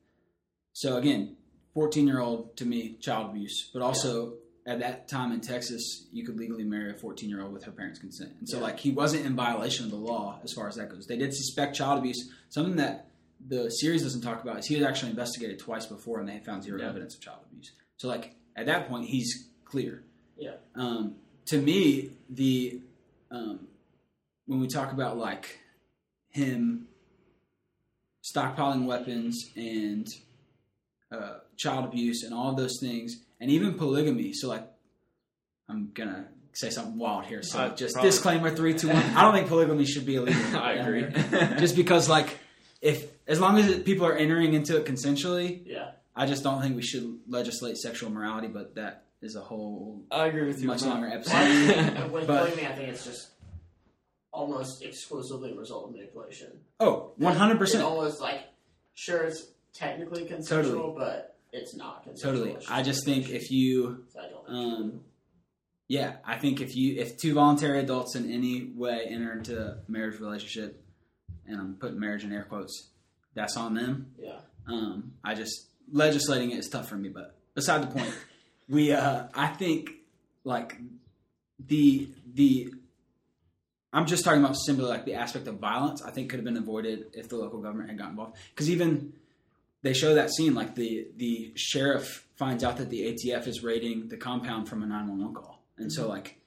so 0.73 0.97
again 0.97 1.37
14 1.73 2.05
year 2.05 2.19
old 2.19 2.57
to 2.57 2.65
me 2.65 2.95
child 2.97 3.29
abuse 3.29 3.69
but 3.73 3.81
also 3.81 4.37
at 4.67 4.79
that 4.79 5.07
time 5.07 5.31
in 5.31 5.39
texas 5.41 6.07
you 6.11 6.25
could 6.25 6.37
legally 6.37 6.63
marry 6.63 6.91
a 6.91 6.93
14 6.93 7.29
year 7.29 7.41
old 7.41 7.51
with 7.53 7.63
her 7.63 7.71
parents 7.71 7.99
consent 7.99 8.31
and 8.39 8.47
so 8.47 8.57
Yeah. 8.57 8.63
like 8.63 8.79
he 8.79 8.91
wasn't 8.91 9.25
in 9.25 9.35
violation 9.35 9.85
of 9.85 9.91
the 9.91 9.97
law 9.97 10.39
as 10.43 10.53
far 10.53 10.67
as 10.67 10.75
that 10.75 10.89
goes 10.89 11.05
they 11.07 11.17
did 11.17 11.33
suspect 11.33 11.75
child 11.75 11.99
abuse 11.99 12.29
something 12.49 12.75
that 12.75 13.07
the 13.47 13.69
series 13.69 14.03
doesn't 14.03 14.21
talk 14.21 14.41
about 14.43 14.59
is 14.59 14.65
he 14.67 14.75
had 14.75 14.83
actually 14.83 15.11
investigated 15.11 15.59
twice 15.59 15.85
before 15.85 16.19
and 16.19 16.27
they 16.27 16.39
found 16.39 16.63
zero 16.63 16.79
Yeah. 16.79 16.89
evidence 16.89 17.15
of 17.15 17.21
child 17.21 17.39
abuse 17.49 17.71
so 17.97 18.07
like 18.07 18.35
at 18.55 18.65
that 18.65 18.89
point 18.89 19.05
he's 19.07 19.47
clear 19.65 20.03
Yeah. 20.37 20.55
um, 20.75 21.15
to 21.45 21.59
me 21.61 22.11
the 22.29 22.81
um, 23.31 23.67
when 24.45 24.59
we 24.59 24.67
talk 24.67 24.91
about 24.91 25.17
like 25.17 25.59
him 26.29 26.87
stockpiling 28.23 28.85
weapons 28.85 29.49
and 29.55 30.07
uh, 31.11 31.37
child 31.57 31.85
abuse 31.85 32.23
and 32.23 32.33
all 32.33 32.53
those 32.53 32.77
things, 32.79 33.15
and 33.39 33.49
even 33.51 33.73
polygamy. 33.75 34.33
So, 34.33 34.47
like, 34.49 34.67
I'm 35.67 35.91
gonna 35.93 36.27
say 36.53 36.69
something 36.69 36.97
wild 36.97 37.25
here. 37.25 37.41
So, 37.43 37.59
Uh, 37.59 37.75
just 37.75 37.93
probably. 37.93 38.09
disclaimer: 38.11 38.55
three, 38.55 38.73
two, 38.73 38.87
one. 38.87 38.97
I 38.97 39.21
don't 39.21 39.33
think 39.33 39.47
polygamy 39.47 39.85
should 39.85 40.05
be 40.05 40.15
illegal. 40.15 40.41
I 40.57 40.73
agree. 40.73 41.03
just 41.59 41.75
because, 41.75 42.09
like, 42.09 42.37
if 42.81 43.07
as 43.27 43.39
long 43.39 43.57
as 43.57 43.79
people 43.83 44.05
are 44.05 44.15
entering 44.15 44.53
into 44.53 44.77
it 44.77 44.85
consensually, 44.85 45.61
yeah. 45.65 45.91
I 46.15 46.25
just 46.25 46.43
don't 46.43 46.61
think 46.61 46.75
we 46.75 46.81
should 46.81 47.19
legislate 47.27 47.77
sexual 47.77 48.09
morality. 48.09 48.47
But 48.47 48.75
that 48.75 49.03
is 49.21 49.35
a 49.35 49.41
whole 49.41 50.03
I 50.11 50.27
agree 50.27 50.47
with 50.47 50.59
you. 50.61 50.67
much 50.67 50.83
longer 50.83 51.07
episode. 51.07 52.11
with 52.11 52.27
But- 52.27 52.45
polygamy, 52.45 52.67
I 52.67 52.71
think 52.75 52.89
it's 52.89 53.05
just 53.05 53.27
almost 54.31 54.83
exclusively 54.83 55.51
a 55.51 55.55
result 55.55 55.85
of 55.89 55.91
manipulation. 55.95 56.51
Oh, 56.79 57.11
100 57.17 57.53
It's 57.53 57.59
percent. 57.59 57.83
almost 57.83 58.21
like 58.21 58.41
sure 58.93 59.23
it's 59.23 59.47
technically 59.73 60.25
consensual, 60.25 60.93
but 60.97 61.28
it's 61.51 61.75
not. 61.75 62.07
Totally. 62.21 62.57
I 62.69 62.83
just 62.83 63.05
think 63.05 63.29
if 63.29 63.51
you 63.51 64.05
so 64.13 64.19
I 64.19 64.23
don't 64.29 64.45
think 64.45 64.79
Um, 64.79 65.01
yeah, 65.87 66.17
I 66.25 66.37
think 66.37 66.61
if 66.61 66.75
you 66.75 66.99
if 66.99 67.17
two 67.17 67.33
voluntary 67.33 67.79
adults 67.79 68.15
in 68.15 68.31
any 68.31 68.71
way 68.75 69.05
enter 69.09 69.33
into 69.33 69.59
a 69.59 69.77
marriage 69.87 70.19
relationship, 70.19 70.83
and 71.47 71.59
I'm 71.59 71.75
putting 71.75 71.99
marriage 71.99 72.23
in 72.23 72.31
air 72.31 72.43
quotes, 72.43 72.89
that's 73.33 73.57
on 73.57 73.73
them. 73.73 74.13
yeah. 74.21 74.39
Um, 74.67 75.13
I 75.23 75.33
just 75.33 75.67
legislating 75.91 76.51
it 76.51 76.59
is 76.59 76.69
tough 76.69 76.87
for 76.87 76.95
me, 76.95 77.09
but 77.09 77.35
beside 77.55 77.81
the 77.81 77.87
point, 77.87 78.13
we 78.69 78.91
uh, 78.91 79.23
I 79.33 79.47
think 79.47 79.89
like 80.43 80.77
the 81.59 82.09
the 82.35 82.71
I'm 83.91 84.05
just 84.05 84.23
talking 84.23 84.43
about 84.43 84.55
simply 84.55 84.85
like 84.85 85.05
the 85.05 85.15
aspect 85.15 85.47
of 85.47 85.55
violence. 85.55 86.03
I 86.03 86.11
think 86.11 86.29
could 86.29 86.37
have 86.37 86.45
been 86.45 86.57
avoided 86.57 87.07
if 87.13 87.29
the 87.29 87.37
local 87.37 87.59
government 87.59 87.89
had 87.89 87.97
gotten 87.97 88.11
involved. 88.11 88.37
Because 88.51 88.69
even 88.69 89.13
they 89.81 89.93
show 89.93 90.13
that 90.15 90.29
scene 90.31 90.53
like 90.55 90.75
the 90.75 91.07
the 91.17 91.51
sheriff 91.55 92.25
finds 92.35 92.63
out 92.63 92.77
that 92.77 92.89
the 92.89 93.01
ATF 93.13 93.47
is 93.47 93.63
raiding 93.63 94.07
the 94.09 94.17
compound 94.17 94.67
from 94.69 94.83
a 94.83 94.85
911 94.85 95.35
call, 95.35 95.61
and 95.77 95.91
so 95.91 96.07
like 96.07 96.37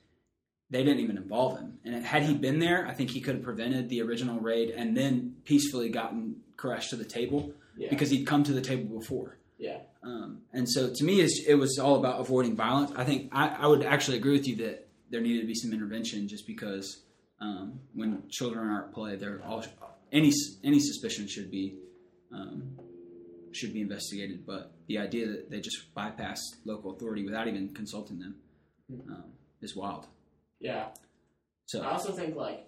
they 0.70 0.82
didn't 0.82 1.00
even 1.00 1.18
involve 1.18 1.58
him. 1.58 1.78
And 1.84 2.02
had 2.04 2.22
he 2.22 2.32
been 2.34 2.58
there, 2.58 2.86
I 2.86 2.94
think 2.94 3.10
he 3.10 3.20
could 3.20 3.34
have 3.34 3.44
prevented 3.44 3.90
the 3.90 4.00
original 4.00 4.40
raid 4.40 4.70
and 4.70 4.96
then 4.96 5.36
peacefully 5.44 5.90
gotten 5.90 6.36
Koresh 6.56 6.88
to 6.90 6.96
the 6.96 7.04
table 7.04 7.52
Yeah. 7.76 7.90
because 7.90 8.08
he'd 8.08 8.24
come 8.26 8.42
to 8.44 8.52
the 8.54 8.62
table 8.62 8.98
before. 8.98 9.36
yeah. 9.58 9.80
Um, 10.02 10.38
and 10.52 10.66
so 10.68 10.90
to 10.92 11.04
me, 11.04 11.20
it 11.20 11.54
was 11.58 11.78
all 11.78 11.96
about 11.96 12.20
avoiding 12.20 12.56
violence. 12.56 12.90
I 12.96 13.04
think 13.04 13.28
I, 13.32 13.48
I 13.48 13.66
would 13.66 13.84
actually 13.84 14.16
agree 14.16 14.32
with 14.32 14.48
you 14.48 14.56
that 14.56 14.88
there 15.10 15.20
needed 15.20 15.42
to 15.42 15.46
be 15.46 15.54
some 15.54 15.72
intervention 15.74 16.26
just 16.26 16.46
because 16.46 17.02
um, 17.40 17.78
when 17.94 18.22
children 18.30 18.66
are 18.68 18.84
at 18.86 18.92
play, 18.94 19.14
they're 19.16 19.40
all 19.46 19.62
any 20.10 20.32
any 20.64 20.80
suspicion 20.80 21.28
should 21.28 21.50
be 21.50 21.76
um, 22.32 22.78
should 23.56 23.72
be 23.72 23.80
investigated. 23.80 24.46
But 24.46 24.72
the 24.86 24.98
idea 24.98 25.26
that 25.26 25.50
they 25.50 25.60
just 25.60 25.94
bypass 25.94 26.38
local 26.64 26.92
authority 26.92 27.24
without 27.24 27.48
even 27.48 27.74
consulting 27.74 28.18
them 28.18 28.36
um, 29.08 29.24
is 29.60 29.76
wild. 29.76 30.06
Yeah. 30.60 30.88
So 31.66 31.82
I 31.82 31.92
also 31.92 32.12
think 32.12 32.36
like 32.36 32.66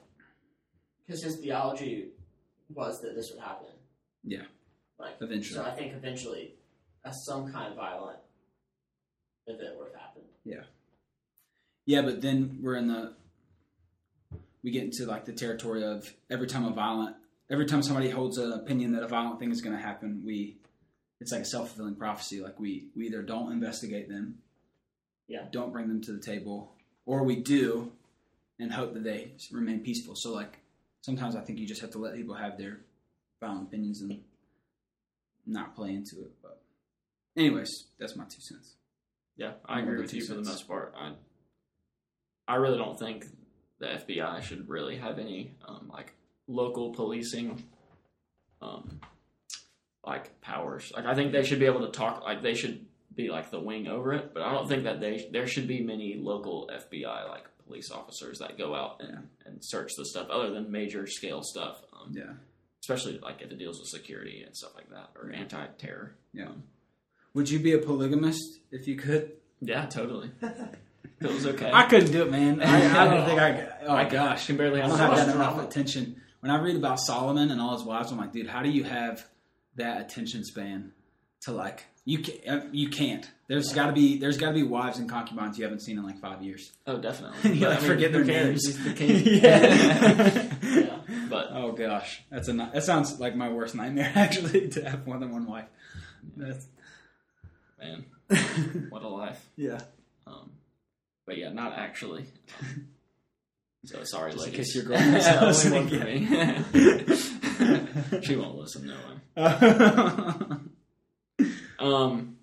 because 1.07 1.23
his 1.23 1.39
theology 1.41 2.09
was 2.69 3.01
that 3.03 3.15
this 3.15 3.31
would 3.33 3.43
happen. 3.43 3.69
Yeah. 4.23 4.45
Like 4.99 5.17
Eventually. 5.21 5.57
So 5.57 5.65
I 5.65 5.73
think 5.73 5.93
eventually, 5.93 6.55
a 7.05 7.13
some 7.13 7.53
kind 7.53 7.71
of 7.71 7.77
violent 7.77 8.19
event 9.47 9.77
would 9.79 9.89
have 9.93 10.01
happened. 10.01 10.25
Yeah. 10.45 10.63
Yeah, 11.87 12.03
but 12.03 12.23
then 12.23 12.59
we're 12.63 12.77
in 12.77 12.89
the 12.89 13.15
we 14.63 14.71
get 14.71 14.85
into 14.85 15.05
like 15.05 15.27
the 15.27 15.33
territory 15.33 15.85
of 15.85 16.11
every 16.31 16.47
time 16.47 16.65
a 16.65 16.71
violent 16.71 17.17
every 17.51 17.67
time 17.67 17.83
somebody 17.83 18.09
holds 18.09 18.39
an 18.39 18.53
opinion 18.53 18.93
that 18.93 19.03
a 19.03 19.09
violent 19.09 19.39
thing 19.39 19.51
is 19.51 19.61
going 19.61 19.77
to 19.77 19.83
happen, 19.83 20.23
we 20.25 20.57
it's 21.21 21.33
like 21.33 21.43
a 21.43 21.45
self 21.45 21.69
fulfilling 21.69 21.95
prophecy. 21.97 22.41
Like 22.41 22.59
we 22.61 22.89
we 22.97 23.07
either 23.07 23.23
don't 23.23 23.53
investigate 23.53 24.09
them, 24.09 24.39
Yeah. 25.29 25.47
don't 25.51 25.73
bring 25.73 25.89
them 25.89 26.01
to 26.03 26.13
the 26.13 26.21
table, 26.21 26.73
or 27.07 27.23
we 27.25 27.37
do 27.37 27.93
and 28.59 28.73
hope 28.73 28.95
that 28.95 29.05
they 29.05 29.33
remain 29.51 29.81
peaceful. 29.81 30.15
So 30.15 30.33
like 30.33 30.59
sometimes 31.01 31.35
I 31.37 31.41
think 31.41 31.59
you 31.59 31.67
just 31.67 31.81
have 31.81 31.91
to 31.93 31.99
let 31.99 32.15
people 32.15 32.35
have 32.35 32.57
their 32.59 32.81
violent 33.41 33.69
opinions 33.69 34.01
and 34.01 34.21
not 35.47 35.75
play 35.75 35.95
into 35.95 36.21
it. 36.23 36.33
But 36.43 36.61
anyways, 37.37 37.85
that's 37.99 38.17
my 38.17 38.25
two 38.25 38.41
cents. 38.41 38.75
Yeah, 39.37 39.53
I 39.67 39.75
One 39.81 39.83
agree 39.85 40.01
with 40.01 40.15
you 40.15 40.23
for 40.25 40.35
the 40.35 40.43
most 40.43 40.69
part. 40.69 40.95
I 40.97 41.13
I 42.47 42.57
really 42.57 42.79
don't 42.79 42.99
think 42.99 43.27
the 43.79 43.87
FBI 43.87 44.43
should 44.43 44.69
really 44.69 44.97
have 44.97 45.19
any 45.19 45.53
um, 45.67 45.91
like 45.93 46.13
local 46.47 46.91
policing 46.91 47.65
um, 48.63 49.01
like 50.07 50.41
powers. 50.41 50.93
Like 50.95 51.07
I 51.07 51.15
think 51.15 51.33
they 51.33 51.45
should 51.45 51.59
be 51.59 51.67
able 51.67 51.81
to 51.87 51.93
talk 51.93 52.23
like 52.23 52.43
they 52.43 52.55
should 52.55 52.87
be 53.15 53.29
like 53.31 53.51
the 53.51 53.61
wing 53.61 53.87
over 53.89 54.13
it, 54.13 54.33
but 54.35 54.43
I 54.43 54.53
don't 54.53 54.69
think 54.69 54.85
that 54.85 55.01
they 55.01 55.29
there 55.33 55.47
should 55.47 55.69
be 55.69 55.83
many 55.83 56.17
local 56.19 56.69
FBI 56.73 57.29
like 57.29 57.45
police 57.67 57.91
officers 57.91 58.39
that 58.41 58.59
go 58.59 58.75
out 58.75 59.01
and, 59.01 59.29
and 59.47 59.59
search 59.65 59.93
the 59.97 60.05
stuff 60.05 60.29
other 60.31 60.51
than 60.51 60.71
major 60.71 61.07
scale 61.07 61.43
stuff. 61.43 61.81
Um, 61.93 62.13
Yeah. 62.15 62.33
Especially 62.83 63.19
like 63.19 63.41
if 63.41 63.51
it 63.51 63.59
deals 63.59 63.79
with 63.79 63.89
security 63.89 64.43
and 64.45 64.55
stuff 64.55 64.73
like 64.75 64.91
that 64.91 65.11
or 65.17 65.33
anti 65.33 65.65
terror. 65.79 66.15
Yeah. 66.35 66.47
Um, 66.49 66.65
Would 67.33 67.49
you 67.49 67.59
be 67.59 67.73
a 67.73 67.79
polygamist 67.79 68.43
if 68.71 68.87
you 68.87 68.97
could? 68.97 69.33
yeah, 69.61 69.87
totally. 69.87 70.31
It 71.21 71.31
was 71.31 71.47
okay. 71.47 71.71
I 71.73 71.85
couldn't 71.85 72.11
do 72.11 72.23
it, 72.23 72.31
man. 72.31 72.61
I, 72.61 73.03
I 73.03 73.05
don't 73.09 73.25
think 73.27 73.41
I. 73.41 73.69
Oh 73.87 73.95
I 73.95 74.05
gosh, 74.09 74.47
can 74.47 74.57
barely 74.57 74.81
I 74.83 74.89
have 74.89 74.99
don't 74.99 75.17
have 75.17 75.27
that 75.27 75.35
enough 75.35 75.63
attention. 75.63 76.21
When 76.41 76.51
I 76.51 76.61
read 76.61 76.77
about 76.77 76.99
Solomon 77.01 77.51
and 77.51 77.61
all 77.61 77.75
his 77.77 77.85
wives, 77.87 78.11
I'm 78.11 78.19
like, 78.19 78.33
dude, 78.33 78.47
how 78.49 78.63
do 78.63 78.69
you 78.71 78.83
have 78.85 79.25
that 79.77 80.01
attention 80.01 80.45
span 80.45 80.93
to 81.43 81.53
like 81.53 81.85
you 82.05 82.19
can't 82.21 82.73
you 82.75 82.89
can't. 82.91 83.29
There's 83.49 83.73
got 83.73 83.87
to 83.87 83.93
be 83.93 84.19
there's 84.19 84.37
got 84.39 84.49
to 84.49 84.55
be 84.55 84.63
wives 84.63 84.99
and 84.99 85.09
concubines 85.09 85.59
you 85.59 85.65
haven't 85.65 85.81
seen 85.81 85.99
in 85.99 86.05
like 86.05 86.19
five 86.21 86.43
years. 86.43 86.73
Oh, 86.87 86.99
definitely. 86.99 87.55
You, 87.59 87.69
like, 87.69 87.79
I 87.79 87.81
mean, 87.81 87.89
forget 87.91 88.13
their 88.13 88.25
cares? 88.25 88.79
names. 88.79 88.99
The 88.99 89.05
yeah. 89.41 90.81
Yeah. 90.81 90.99
But 91.29 91.49
oh 91.53 91.73
gosh, 91.73 92.23
that's 92.31 92.49
a 92.49 92.53
that 92.53 92.83
sounds 92.85 93.19
like 93.21 93.35
my 93.37 93.49
worst 93.51 93.75
nightmare 93.75 94.13
actually 94.15 94.69
to 94.71 94.89
have 94.89 95.07
more 95.07 95.19
than 95.19 95.33
one 95.33 95.47
wife. 95.47 95.67
That's, 96.37 96.67
man, 97.79 98.05
what 98.91 99.03
a 99.03 99.09
life. 99.09 99.45
yeah. 99.57 99.81
Um, 100.27 100.51
but 101.27 101.37
yeah, 101.39 101.51
not 101.53 101.77
actually. 101.79 102.27
Um, 102.61 102.89
so 103.87 104.03
sorry, 104.05 104.33
Just 104.33 104.45
ladies. 104.47 104.57
case 104.59 104.75
your 104.75 104.85
girlfriend's 104.85 105.27
It's 105.27 105.67
only 105.67 105.79
one 105.79 105.89
for 105.89 105.97
me. 108.11 108.21
she 108.23 108.37
won't 108.37 108.57
listen. 108.57 108.87
No. 108.87 108.97
Um. 111.79 112.37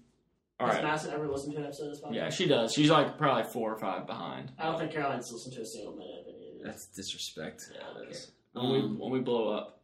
All 0.59 0.67
Has 0.67 0.75
right. 0.75 0.83
Madison 0.83 1.13
ever 1.13 1.27
listened 1.27 1.53
to 1.53 1.59
an 1.59 1.65
episode 1.65 1.85
of 1.85 1.91
this 1.91 2.01
podcast? 2.01 2.13
Yeah, 2.13 2.29
she 2.29 2.47
does. 2.47 2.71
She's 2.73 2.89
like 2.91 3.17
probably 3.17 3.45
four 3.45 3.73
or 3.73 3.77
five 3.77 4.05
behind. 4.05 4.51
I 4.59 4.65
don't 4.65 4.77
think 4.77 4.91
Caroline's 4.91 5.31
listened 5.31 5.55
to 5.55 5.61
a 5.61 5.65
single 5.65 5.93
minute 5.95 6.19
of 6.27 6.35
any 6.35 6.49
of 6.49 6.55
it. 6.57 6.63
That's 6.63 6.85
disrespect. 6.87 7.71
Yeah, 7.73 8.03
it 8.03 8.11
is. 8.11 8.29
When 8.53 8.69
we 8.69 8.79
Um, 8.81 8.99
when 8.99 9.11
we 9.11 9.19
blow 9.21 9.49
up, 9.53 9.79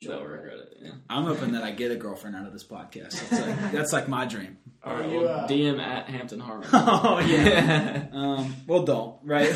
they'll 0.00 0.22
regret 0.22 0.58
it. 0.58 0.76
Yeah. 0.80 0.90
I'm 1.10 1.24
hoping 1.24 1.52
that 1.52 1.64
I 1.64 1.72
get 1.72 1.90
a 1.90 1.96
girlfriend 1.96 2.36
out 2.36 2.46
of 2.46 2.52
this 2.52 2.62
podcast. 2.62 3.28
That's 3.28 3.32
like, 3.32 3.72
that's 3.72 3.92
like 3.92 4.06
my 4.08 4.26
dream. 4.26 4.58
All 4.84 4.94
Are 4.94 5.04
you, 5.04 5.22
Well, 5.22 5.40
uh, 5.40 5.48
DM 5.48 5.80
at 5.80 6.08
Hampton 6.08 6.38
Harmon. 6.38 6.68
oh 6.72 7.18
yeah. 7.18 8.06
Um, 8.12 8.54
well, 8.68 8.84
don't 8.84 9.16
right. 9.24 9.50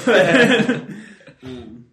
um, 1.44 1.85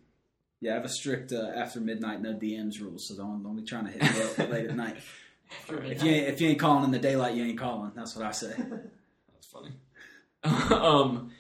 yeah, 0.64 0.72
I 0.72 0.76
have 0.76 0.86
a 0.86 0.90
strict 0.90 1.32
uh, 1.32 1.52
after 1.56 1.80
midnight 1.80 2.22
no 2.22 2.34
DMs 2.34 2.80
rule, 2.82 2.98
so 2.98 3.16
don't 3.16 3.44
don't 3.44 3.56
be 3.56 3.64
trying 3.64 3.86
to 3.86 3.92
hit 3.92 4.02
me 4.02 4.22
up 4.22 4.50
late 4.50 4.70
at 4.70 4.76
night. 4.76 4.98
If 5.70 6.02
you 6.02 6.10
ain't, 6.10 6.30
if 6.30 6.42
you 6.42 6.50
ain't 6.50 6.60
calling 6.60 6.84
in 6.84 6.90
the 6.90 6.98
daylight, 6.98 7.36
you 7.36 7.44
ain't 7.44 7.60
calling. 7.60 7.92
That's 7.96 8.16
what 8.16 8.26
I 8.26 8.32
say. 8.32 8.56
That's 8.58 9.48
funny. 9.52 9.72
um. 10.44 11.32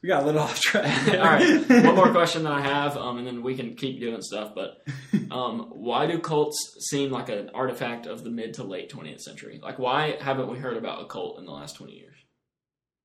We 0.00 0.08
got 0.08 0.22
a 0.22 0.26
little 0.26 0.42
off 0.42 0.60
track. 0.60 1.08
All 1.08 1.18
right. 1.18 1.68
One 1.68 1.96
more 1.96 2.12
question 2.12 2.44
that 2.44 2.52
I 2.52 2.60
have, 2.60 2.96
um, 2.96 3.18
and 3.18 3.26
then 3.26 3.42
we 3.42 3.56
can 3.56 3.74
keep 3.74 3.98
doing 3.98 4.22
stuff. 4.22 4.52
But 4.54 4.86
um, 5.32 5.70
why 5.70 6.06
do 6.06 6.20
cults 6.20 6.76
seem 6.88 7.10
like 7.10 7.28
an 7.28 7.50
artifact 7.52 8.06
of 8.06 8.22
the 8.22 8.30
mid 8.30 8.54
to 8.54 8.62
late 8.62 8.88
20th 8.88 9.22
century? 9.22 9.58
Like, 9.60 9.80
why 9.80 10.16
haven't 10.20 10.48
we 10.48 10.58
heard 10.58 10.76
about 10.76 11.02
a 11.02 11.06
cult 11.06 11.40
in 11.40 11.44
the 11.46 11.50
last 11.50 11.74
20 11.74 11.94
years? 11.94 12.08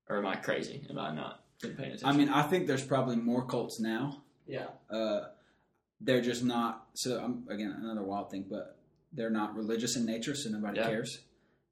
or 0.08 0.18
am 0.18 0.26
I 0.26 0.36
crazy? 0.36 0.86
Am 0.90 0.98
I 0.98 1.14
not 1.14 1.44
been 1.60 1.74
paying 1.74 1.92
attention? 1.92 2.08
I 2.08 2.12
mean, 2.12 2.28
I 2.28 2.42
think 2.42 2.66
there's 2.66 2.84
probably 2.84 3.16
more 3.16 3.46
cults 3.46 3.80
now. 3.80 4.22
Yeah. 4.46 4.66
Uh, 4.90 5.28
they're 6.00 6.20
just 6.20 6.44
not. 6.44 6.86
So 6.94 7.18
I'm 7.22 7.46
again, 7.48 7.74
another 7.82 8.02
wild 8.02 8.30
thing, 8.30 8.44
but 8.48 8.78
they're 9.12 9.30
not 9.30 9.56
religious 9.56 9.96
in 9.96 10.04
nature, 10.04 10.34
so 10.34 10.50
nobody 10.50 10.78
Yeah. 10.80 10.88
cares. 10.88 11.18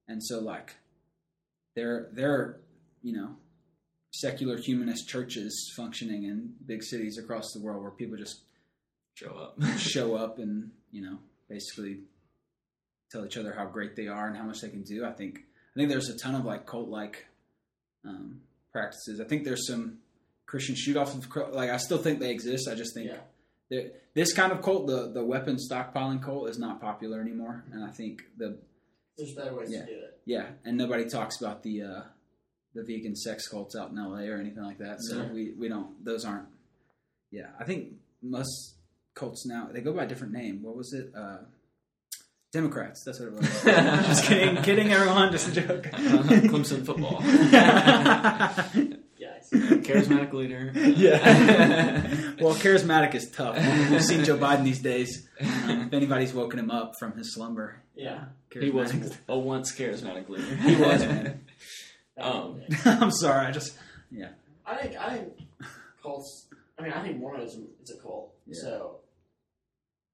And 0.08 0.22
so, 0.22 0.40
like, 0.40 0.76
they're 1.76 2.08
they're 2.12 2.60
you 3.02 3.12
know, 3.12 3.36
secular 4.12 4.56
humanist 4.56 5.08
churches 5.08 5.72
functioning 5.76 6.22
in 6.24 6.54
big 6.66 6.82
cities 6.84 7.18
across 7.18 7.52
the 7.52 7.60
world 7.60 7.82
where 7.82 7.90
people 7.90 8.16
just 8.16 8.42
show 9.14 9.30
up. 9.36 9.60
show 9.78 10.14
up 10.14 10.38
and 10.38 10.70
you 10.92 11.02
know 11.02 11.18
basically 11.48 12.00
tell 13.10 13.26
each 13.26 13.36
other 13.36 13.52
how 13.52 13.66
great 13.66 13.96
they 13.96 14.06
are 14.08 14.28
and 14.28 14.36
how 14.36 14.44
much 14.44 14.60
they 14.60 14.68
can 14.70 14.82
do. 14.82 15.04
I 15.04 15.12
think 15.12 15.40
I 15.74 15.78
think 15.78 15.88
there's 15.90 16.08
a 16.08 16.16
ton 16.18 16.34
of 16.34 16.44
like 16.44 16.66
cult 16.66 16.88
like 16.88 17.26
um, 18.06 18.40
practices. 18.72 19.20
I 19.20 19.24
think 19.24 19.44
there's 19.44 19.66
some 19.66 19.98
Christian 20.52 20.74
shoot 20.76 20.98
offs 20.98 21.14
of 21.14 21.54
like 21.54 21.70
I 21.70 21.78
still 21.78 21.96
think 21.96 22.20
they 22.20 22.30
exist. 22.30 22.68
I 22.68 22.74
just 22.74 22.92
think 22.94 23.10
Yeah. 23.70 23.84
this 24.12 24.34
kind 24.34 24.52
of 24.52 24.60
cult, 24.60 24.86
the 24.86 25.10
the 25.10 25.24
weapon 25.24 25.56
stockpiling 25.56 26.22
cult, 26.22 26.50
is 26.50 26.58
not 26.58 26.78
popular 26.78 27.22
anymore. 27.22 27.64
And 27.72 27.82
I 27.82 27.90
think 27.90 28.22
the 28.36 28.58
There's 29.16 29.34
better 29.34 29.54
ways 29.54 29.70
Yeah. 29.72 29.80
to 29.80 29.86
do 29.86 29.98
it. 29.98 30.20
yeah, 30.26 30.46
and 30.66 30.76
nobody 30.76 31.06
talks 31.08 31.40
about 31.40 31.62
the 31.62 31.82
uh, 31.82 32.02
the 32.74 32.82
vegan 32.82 33.16
sex 33.16 33.48
cults 33.48 33.74
out 33.74 33.92
in 33.92 33.98
L.A. 33.98 34.28
or 34.28 34.36
anything 34.36 34.62
like 34.62 34.76
that. 34.78 34.98
So 35.00 35.22
No. 35.26 35.32
we 35.32 35.52
we 35.58 35.68
don't. 35.68 36.04
Those 36.04 36.26
aren't. 36.26 36.48
Yeah, 37.30 37.48
I 37.58 37.64
think 37.64 37.94
most 38.20 38.74
cults 39.14 39.46
now 39.46 39.70
they 39.72 39.80
go 39.80 39.94
by 39.94 40.04
a 40.04 40.06
different 40.06 40.34
name. 40.34 40.62
What 40.62 40.76
was 40.76 40.92
it? 40.92 41.14
Uh, 41.16 41.38
Democrats. 42.52 43.02
That's 43.06 43.18
what 43.20 43.28
it 43.28 43.34
was. 43.36 43.48
just 43.64 44.24
kidding, 44.26 44.62
kidding 44.62 44.92
everyone. 44.92 45.32
Just 45.32 45.48
a 45.48 45.52
joke. 45.52 45.84
Clemson 45.84 46.84
football. 46.84 47.22
Yeah. 49.88 49.98
I 49.98 50.00
see. 50.02 50.08
Charismatic 50.10 50.32
leader. 50.32 50.72
yeah. 50.74 52.34
well, 52.40 52.54
charismatic 52.54 53.14
is 53.14 53.30
tough. 53.30 53.56
We've 53.90 54.02
seen 54.02 54.24
Joe 54.24 54.36
Biden 54.38 54.64
these 54.64 54.80
days. 54.80 55.28
Um, 55.40 55.48
if 55.86 55.92
anybody's 55.92 56.32
woken 56.32 56.58
him 56.58 56.70
up 56.70 56.94
from 56.98 57.16
his 57.16 57.34
slumber, 57.34 57.82
Yeah. 57.94 58.24
He 58.52 58.70
was 58.70 58.92
charismatic- 58.92 59.16
a 59.28 59.38
once 59.38 59.72
charismatic 59.74 60.28
leader. 60.28 60.56
He 60.56 60.76
was, 60.76 61.00
man. 61.04 61.44
Back 62.16 62.26
Um, 62.26 62.60
in 62.60 62.60
the 62.68 62.76
day. 62.76 62.90
I'm 63.00 63.10
sorry. 63.10 63.46
I 63.46 63.50
just 63.50 63.74
yeah. 64.10 64.28
I 64.66 64.76
think 64.76 64.96
I 64.96 65.16
think 65.16 65.32
cults. 66.02 66.46
I 66.78 66.82
mean, 66.82 66.92
I 66.92 67.02
think 67.02 67.18
Mormonism 67.18 67.66
is 67.82 67.90
a 67.90 67.96
cult. 67.96 68.34
Yeah. 68.46 68.60
So, 68.60 68.96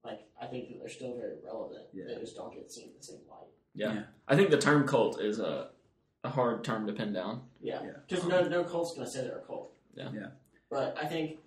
like, 0.05 0.21
I 0.41 0.47
think 0.47 0.69
that 0.69 0.79
they're 0.81 0.89
still 0.89 1.16
very 1.16 1.35
relevant. 1.45 1.85
Yeah. 1.93 2.05
They 2.09 2.21
just 2.21 2.37
don't 2.37 2.53
get 2.55 2.71
seen 2.71 2.89
in 2.89 2.93
the 2.99 3.03
same 3.05 3.19
light. 3.29 3.49
Yeah. 3.75 3.93
Yeah. 3.95 4.03
I 4.29 4.37
think 4.37 4.51
the 4.51 4.59
term 4.59 4.87
cult 4.87 5.21
is 5.21 5.39
a, 5.41 5.69
a 6.25 6.29
hard 6.29 6.64
term 6.64 6.87
to 6.87 6.93
pin 6.93 7.12
down. 7.12 7.43
Yeah. 7.61 7.83
Yeah. 7.83 7.91
Because 8.09 8.25
no, 8.27 8.43
no 8.49 8.64
cult's 8.64 8.95
gonna 8.95 9.09
say 9.09 9.23
they're 9.23 9.39
a 9.39 9.43
cult. 9.47 9.73
Yeah. 9.95 10.11
Yeah. 10.12 10.27
But 10.71 10.97
I 11.01 11.07
think 11.07 11.39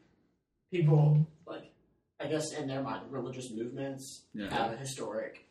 people 0.71 1.25
like, 1.45 1.71
I 2.19 2.27
guess 2.27 2.53
in 2.53 2.67
their 2.67 2.81
mind, 2.81 3.11
religious 3.11 3.51
movements 3.51 4.23
Yeah. 4.33 4.49
have 4.53 4.71
a 4.71 4.77
historic 4.77 5.47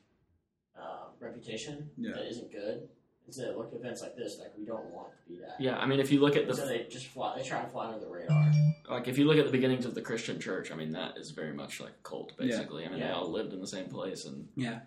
uh, 0.80 1.08
reputation 1.18 1.90
Yeah. 1.96 2.12
that 2.14 2.28
isn't 2.28 2.50
good. 2.50 2.88
And 3.26 3.34
so 3.34 3.54
look 3.56 3.68
at 3.72 3.78
events 3.78 4.00
like 4.02 4.16
this, 4.16 4.38
like 4.40 4.52
we 4.58 4.64
don't 4.64 4.86
want 4.86 5.08
to 5.10 5.32
be 5.32 5.38
that. 5.40 5.56
Yeah, 5.60 5.76
I 5.78 5.86
mean, 5.86 6.00
if 6.00 6.10
you 6.10 6.20
look 6.20 6.36
at 6.36 6.44
And 6.44 6.54
so 6.56 6.62
the 6.62 6.68
they 6.68 6.86
just 6.90 7.06
fly. 7.08 7.36
They 7.36 7.44
try 7.46 7.60
to 7.62 7.68
fly 7.68 7.86
under 7.92 8.00
the 8.00 8.10
radar. 8.10 8.50
like, 8.88 9.06
if 9.06 9.18
you 9.18 9.26
look 9.26 9.36
at 9.36 9.44
the 9.44 9.52
beginnings 9.52 9.84
of 9.84 9.94
the 9.94 10.00
Christian 10.02 10.40
church, 10.40 10.72
I 10.72 10.74
mean, 10.76 10.92
that 10.92 11.16
is 11.18 11.30
very 11.30 11.52
much 11.52 11.80
like 11.80 11.90
a 11.92 12.02
cult, 12.08 12.32
Yeah. 12.38 12.46
basically. 12.46 12.86
I 12.86 12.88
mean, 12.88 13.00
they 13.00 13.10
all 13.10 13.30
lived 13.30 13.52
in 13.52 13.60
the 13.60 13.66
same 13.68 13.86
place, 13.88 14.24
and 14.24 14.48
Yeah. 14.56 14.80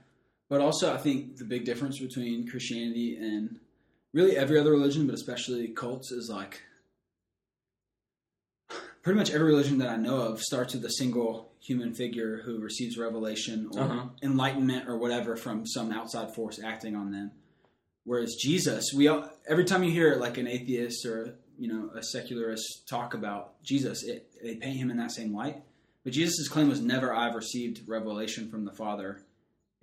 But 0.50 0.60
also, 0.62 0.94
I 0.94 0.98
think 0.98 1.38
the 1.38 1.46
big 1.46 1.64
difference 1.64 2.00
between 2.00 2.48
Christianity 2.48 3.16
and 3.18 3.60
really 4.14 4.38
every 4.38 4.60
other 4.60 4.72
religion, 4.72 5.06
but 5.06 5.16
especially 5.16 5.68
cults, 5.70 6.12
is 6.12 6.30
like 6.30 6.62
pretty 9.02 9.18
much 9.18 9.32
every 9.32 9.48
religion 9.50 9.80
that 9.80 9.90
I 9.90 9.98
know 9.98 10.18
of 10.22 10.42
starts 10.42 10.74
with 10.74 10.86
a 10.86 10.92
single 10.92 11.52
human 11.60 11.94
figure 11.94 12.42
who 12.44 12.60
receives 12.60 12.98
revelation 12.98 13.70
or 13.74 13.82
Uh-huh. 13.82 14.06
enlightenment 14.22 14.88
or 14.88 14.98
whatever 14.98 15.36
from 15.36 15.66
some 15.66 15.92
outside 15.92 16.34
force 16.34 16.60
acting 16.64 16.96
on 16.96 17.12
them. 17.12 17.32
Whereas 18.06 18.36
Jesus, 18.40 18.92
we 18.94 19.08
all, 19.08 19.30
every 19.48 19.64
time 19.66 19.84
you 19.84 19.92
hear 19.92 20.16
like 20.16 20.38
an 20.38 20.48
atheist 20.48 21.06
or 21.06 21.36
you 21.58 21.68
know 21.72 21.90
a 21.96 22.02
secularist 22.04 22.88
talk 22.88 23.14
about 23.14 23.62
Jesus, 23.64 24.04
it, 24.04 24.30
they 24.44 24.56
paint 24.56 24.78
him 24.78 24.90
in 24.92 24.98
that 24.98 25.12
same 25.12 25.34
light. 25.34 25.64
But 26.04 26.12
Jesus' 26.12 26.50
claim 26.50 26.68
was 26.68 26.82
never, 26.82 27.14
"I've 27.14 27.36
received 27.36 27.88
revelation 27.88 28.50
from 28.50 28.66
the 28.66 28.74
Father." 28.74 29.24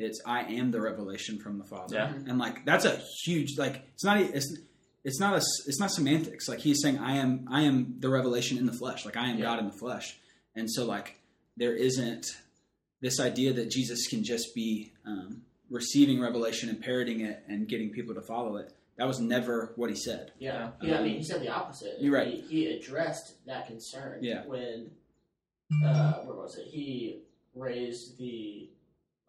It's, 0.01 0.20
"I 0.26 0.42
am 0.42 0.70
the 0.70 0.80
revelation 0.80 1.38
from 1.38 1.59
the 1.59 1.64
Father." 1.64 1.94
Yeah. 1.96 2.12
and 2.28 2.38
like 2.38 2.64
that's 2.64 2.84
a 2.84 2.96
huge 3.24 3.59
like 3.59 3.82
it's 3.94 4.05
not 4.05 4.20
it's 4.20 4.59
it's 5.05 5.18
not 5.20 5.34
a 5.34 5.42
it's 5.66 5.80
not 5.80 5.90
semantics. 5.90 6.48
Like 6.48 6.59
he's 6.61 6.80
saying, 6.82 6.98
"I 6.98 7.16
am 7.16 7.46
I 7.51 7.62
am 7.62 7.96
the 8.01 8.09
revelation 8.11 8.59
in 8.59 8.66
the 8.66 8.72
flesh." 8.72 9.05
Like 9.05 9.16
I 9.16 9.28
am 9.30 9.38
Yeah. 9.38 9.44
God 9.44 9.59
in 9.61 9.66
the 9.66 9.72
flesh, 9.76 10.18
and 10.55 10.70
so 10.70 10.84
like 10.84 11.16
there 11.57 11.74
isn't 11.74 12.26
this 13.01 13.18
idea 13.20 13.53
that 13.55 13.70
Jesus 13.70 14.07
can 14.09 14.22
just 14.24 14.55
be 14.55 14.92
um, 15.07 15.42
receiving 15.70 16.20
revelation 16.20 16.68
and 16.68 16.80
parroting 16.82 17.20
it 17.20 17.42
and 17.48 17.66
getting 17.68 17.90
people 17.90 18.14
to 18.14 18.20
follow 18.22 18.57
it. 18.57 18.72
That 18.98 19.07
was 19.09 19.18
never 19.20 19.72
what 19.76 19.88
he 19.88 19.96
said. 19.96 20.32
Yeah, 20.38 20.70
Yeah. 20.82 20.90
yeah. 20.90 20.98
I 20.98 21.03
mean, 21.03 21.16
he 21.16 21.22
said 21.22 21.40
the 21.40 21.48
opposite. 21.48 21.96
You're 22.01 22.12
right. 22.14 22.28
He, 22.28 22.40
he 22.42 22.66
addressed 22.66 23.34
that 23.46 23.66
concern. 23.66 24.18
Yeah. 24.22 24.44
When, 24.46 24.90
uh, 25.84 26.12
where 26.24 26.36
was 26.36 26.57
it? 26.59 26.66
He 26.66 27.22
raised 27.55 28.18
the, 28.18 28.68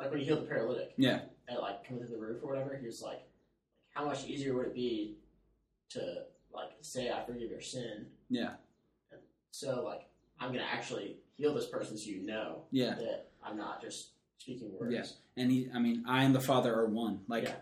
like 0.02 0.12
when 0.12 0.20
he 0.20 0.26
healed 0.26 0.41
the 0.43 0.47
paralytic. 0.47 0.93
Yeah. 0.97 1.22
And 1.47 1.60
like 1.60 1.88
coming 1.88 2.04
through 2.06 2.16
the 2.16 2.22
roof 2.22 2.39
or 2.43 2.49
whatever, 2.54 2.76
he 2.80 2.86
was 2.86 3.02
like, 3.02 3.22
how 3.93 4.06
much 4.06 4.26
easier 4.26 4.54
would 4.56 4.68
it 4.68 4.74
be 4.76 5.18
to 5.91 6.24
like 6.54 6.70
say 6.82 7.12
I 7.12 7.24
forgive 7.26 7.49
your 7.52 7.62
sin? 7.62 8.08
Yeah. 8.30 8.52
So 9.52 9.84
like 9.84 10.02
I'm 10.39 10.52
gonna 10.52 10.66
actually 10.72 11.18
heal 11.38 11.54
this 11.54 11.68
person 11.68 11.97
so 11.97 12.10
you 12.10 12.26
know 12.26 12.64
Yeah. 12.72 12.95
that 12.95 13.30
I'm 13.43 13.58
not 13.58 13.82
just 13.82 14.10
speaking 14.38 14.72
words. 14.80 14.93
Yeah. 14.93 15.41
And 15.43 15.52
he, 15.52 15.70
I 15.74 15.80
mean, 15.80 16.04
I 16.08 16.24
and 16.24 16.34
the 16.34 16.39
Father 16.41 16.74
are 16.74 16.88
one. 16.88 17.22
Like 17.28 17.43
Yeah. 17.45 17.56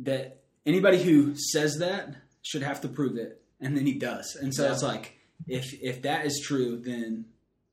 that. 0.00 0.38
Anybody 0.64 1.02
who 1.02 1.34
says 1.34 1.78
that 1.78 2.14
should 2.42 2.62
have 2.62 2.80
to 2.82 2.88
prove 2.88 3.16
it, 3.16 3.42
and 3.60 3.76
then 3.76 3.84
he 3.84 3.94
does. 3.94 4.36
And 4.40 4.54
so 4.54 4.64
Yeah. 4.66 4.72
it's 4.72 4.82
like, 4.82 5.18
if 5.48 5.74
if 5.82 6.02
that 6.02 6.24
is 6.24 6.40
true, 6.44 6.76
then 6.78 7.24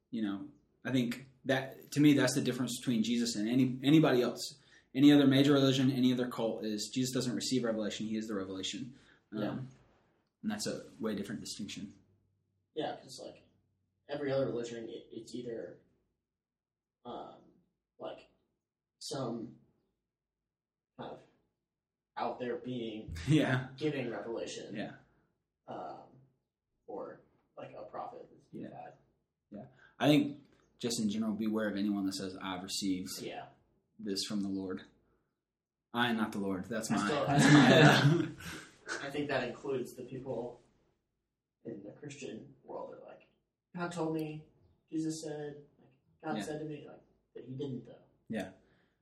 you 0.09 0.23
know, 0.23 0.45
I 0.83 0.91
think 0.91 1.27
that 1.49 1.91
to 1.91 1.99
me 1.99 2.13
that's 2.13 2.35
the 2.35 2.41
difference 2.41 2.79
between 2.79 3.03
Jesus 3.03 3.35
and 3.35 3.49
any 3.49 3.77
anybody 3.83 4.21
else. 4.21 4.55
Any 4.95 5.11
other 5.11 5.27
major 5.27 5.53
religion, 5.53 5.91
any 5.91 6.11
other 6.13 6.27
cult 6.27 6.63
is 6.65 6.89
Jesus 6.89 7.11
doesn't 7.13 7.35
receive 7.35 7.63
revelation; 7.63 8.07
he 8.07 8.17
is 8.17 8.27
the 8.27 8.33
revelation. 8.35 8.93
Um, 9.35 9.41
Yeah. 9.41 9.49
and 10.43 10.51
that's 10.51 10.65
a 10.67 10.81
way 10.99 11.13
different 11.15 11.41
distinction. 11.41 11.93
Yeah, 12.75 12.95
because 12.95 13.19
like 13.23 13.43
every 14.09 14.31
other 14.31 14.45
religion, 14.47 14.87
it, 14.89 15.05
it's 15.11 15.35
either 15.35 15.77
um, 17.05 17.35
like 17.99 18.19
some 18.99 19.49
kind 20.99 21.11
of 21.11 21.19
out 22.17 22.39
there 22.39 22.55
being 22.57 23.15
yeah, 23.27 23.65
giving 23.77 24.09
revelation, 24.09 24.73
Yeah. 24.75 24.91
um, 25.67 26.01
or 26.87 27.21
like 27.57 27.71
a 27.77 27.83
prophet. 27.91 28.27
Yeah. 28.53 28.69
bad. 28.69 28.93
I 30.01 30.07
think 30.07 30.37
just 30.79 30.99
in 30.99 31.09
general, 31.09 31.33
beware 31.33 31.69
of 31.69 31.77
anyone 31.77 32.05
that 32.05 32.13
says, 32.15 32.35
"I've 32.41 32.63
received 32.63 33.21
yeah. 33.21 33.43
this 33.99 34.23
from 34.25 34.41
the 34.41 34.49
Lord." 34.49 34.81
I 35.93 36.09
am 36.09 36.17
not 36.17 36.31
the 36.31 36.37
Lord. 36.39 36.65
That's 36.69 36.91
I 36.91 36.95
my. 36.95 37.05
still- 37.07 37.25
that's 37.27 37.51
my 37.51 37.71
uh, 37.81 38.25
I 39.03 39.09
think 39.09 39.27
that 39.29 39.43
includes 39.47 39.93
the 39.93 40.03
people 40.03 40.59
in 41.65 41.77
the 41.83 41.91
Christian 41.91 42.41
world 42.63 42.91
that 42.93 43.03
are 43.03 43.07
like, 43.09 43.21
God 43.75 43.91
told 43.91 44.13
me, 44.15 44.43
Jesus 44.91 45.21
said, 45.21 45.55
like 45.79 45.91
God 46.23 46.37
Yeah. 46.37 46.43
said 46.43 46.59
to 46.59 46.65
me, 46.65 46.85
like 46.87 46.99
that 47.35 47.43
He 47.47 47.53
didn't 47.53 47.85
though. 47.85 47.93
Yeah. 48.29 48.49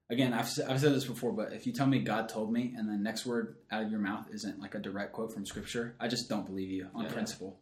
Again, 0.10 0.34
I've, 0.34 0.50
I've 0.70 0.80
said 0.80 0.94
this 0.94 1.06
before, 1.06 1.34
but 1.34 1.52
if 1.52 1.68
you 1.68 1.74
tell 1.74 1.86
me 1.88 2.00
God 2.00 2.30
told 2.30 2.52
me 2.52 2.74
and 2.78 2.88
the 2.88 2.94
next 2.98 3.26
word 3.26 3.58
out 3.72 3.84
of 3.84 3.92
your 3.92 4.00
mouth 4.00 4.28
isn't 4.34 4.60
like 4.60 4.74
a 4.76 4.80
direct 4.80 5.12
quote 5.14 5.34
from 5.34 5.46
Scripture, 5.46 5.96
I 6.00 6.08
just 6.08 6.30
don't 6.30 6.46
believe 6.46 6.70
you 6.70 6.88
on 6.96 7.04
Yeah. 7.06 7.12
principle. 7.14 7.60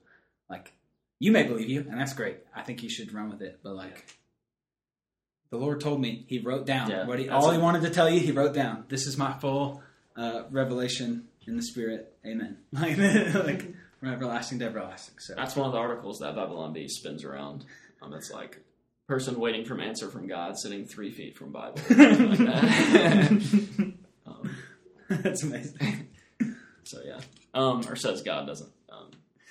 Like, 0.49 0.73
you 1.19 1.31
may 1.31 1.43
believe 1.43 1.69
you, 1.69 1.81
and 1.89 1.99
that's 1.99 2.13
great. 2.13 2.37
I 2.55 2.61
think 2.61 2.83
you 2.83 2.89
should 2.89 3.13
run 3.13 3.29
with 3.29 3.41
it, 3.41 3.59
but 3.63 3.75
like, 3.75 4.05
the 5.49 5.57
Lord 5.57 5.79
told 5.79 6.01
me. 6.01 6.25
He 6.27 6.39
wrote 6.39 6.65
down 6.65 6.89
Yeah, 6.89 7.05
what 7.05 7.19
he, 7.19 7.29
all 7.29 7.51
he 7.51 7.57
wanted 7.57 7.83
to 7.83 7.89
tell 7.89 8.09
you. 8.09 8.19
He 8.19 8.31
wrote 8.31 8.53
down. 8.53 8.85
This 8.89 9.07
is 9.07 9.17
my 9.17 9.33
full 9.33 9.81
uh, 10.15 10.43
revelation 10.51 11.27
in 11.47 11.55
the 11.55 11.63
Spirit. 11.63 12.13
Amen. 12.25 12.57
Like, 12.73 12.97
like 12.97 13.73
from 13.99 14.09
everlasting 14.09 14.59
to 14.59 14.65
everlasting. 14.65 15.15
So 15.19 15.33
that's 15.35 15.55
one 15.55 15.67
of 15.67 15.71
the 15.73 15.79
articles 15.79 16.19
that 16.19 16.35
Babylon 16.35 16.73
Bee 16.73 16.87
spins 16.87 17.23
around. 17.23 17.65
Um, 18.01 18.13
it's 18.13 18.31
like 18.31 18.59
person 19.07 19.39
waiting 19.39 19.65
for 19.65 19.75
an 19.75 19.81
answer 19.81 20.09
from 20.09 20.27
God, 20.27 20.57
sitting 20.57 20.85
three 20.85 21.11
feet 21.11 21.37
from 21.37 21.51
Bible. 21.51 21.75
like 21.89 22.37
that. 22.37 23.31
um, 24.27 24.55
that's 25.09 25.43
amazing. 25.43 26.09
so 26.83 27.01
yeah, 27.05 27.19
um, 27.53 27.81
or 27.87 27.95
says 27.95 28.21
God 28.23 28.47
doesn't 28.47 28.71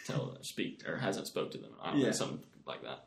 tell 0.05 0.37
speak 0.43 0.83
or 0.89 0.97
hasn't 0.97 1.27
spoke 1.27 1.51
to 1.53 1.59
them. 1.59 1.71
I 1.83 1.91
don't 1.91 2.01
know, 2.01 2.07
Yeah. 2.07 2.13
something 2.13 2.41
like 2.67 2.83
that. 2.83 3.05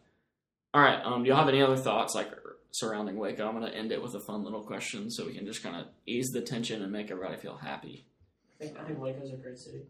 All 0.74 0.82
right. 0.82 1.00
Um, 1.04 1.24
do 1.24 1.30
you 1.30 1.36
have 1.36 1.48
any 1.48 1.62
other 1.62 1.78
thoughts 1.78 2.14
like 2.16 2.30
surrounding 2.72 3.18
Waco? 3.18 3.48
I'm 3.48 3.58
going 3.60 3.72
to 3.72 3.78
end 3.78 3.92
it 3.92 4.02
with 4.02 4.14
a 4.16 4.20
fun 4.20 4.44
little 4.44 4.62
question 4.64 5.10
so 5.10 5.26
we 5.26 5.34
can 5.34 5.46
just 5.46 5.64
kind 5.64 5.76
of 5.76 5.86
ease 6.06 6.30
the 6.32 6.42
tension 6.42 6.82
and 6.84 6.92
make 6.92 7.10
everybody 7.10 7.38
feel 7.38 7.56
happy. 7.58 8.06
I 8.60 8.64
think 8.66 8.78
I 8.80 8.84
think 8.84 9.00
Waco's 9.00 9.32
a 9.32 9.38
great 9.38 9.58
city. 9.58 9.82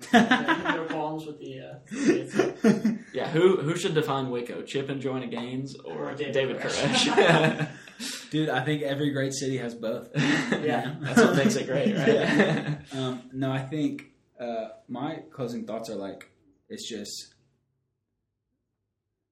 no 0.14 0.86
qualms 0.88 1.26
with 1.26 1.38
the. 1.40 1.60
Uh, 1.60 2.92
Yeah, 3.12 3.28
who 3.28 3.56
who 3.60 3.76
should 3.76 3.94
define 3.94 4.30
Waco? 4.30 4.62
Chip 4.62 4.88
and 4.88 5.00
Joanna 5.00 5.26
Gaines 5.26 5.74
or, 5.84 6.10
Or 6.10 6.14
David 6.14 6.32
David 6.32 6.56
Koresh? 6.58 7.06
Koresh? 7.12 8.30
Dude, 8.30 8.48
I 8.48 8.64
think 8.64 8.82
every 8.82 9.10
great 9.10 9.34
city 9.34 9.58
has 9.58 9.74
both. 9.74 10.08
Yeah. 10.16 10.94
that's 11.00 11.20
what 11.20 11.36
makes 11.36 11.56
it 11.56 11.66
great, 11.66 11.94
right? 11.96 12.06
Yeah. 12.08 12.76
Um, 12.94 13.22
no, 13.32 13.50
I 13.52 13.58
think 13.58 14.04
uh, 14.38 14.68
my 14.88 15.22
closing 15.32 15.66
thoughts 15.66 15.90
are 15.90 15.96
like 15.96 16.30
it's 16.70 16.88
just 16.88 17.34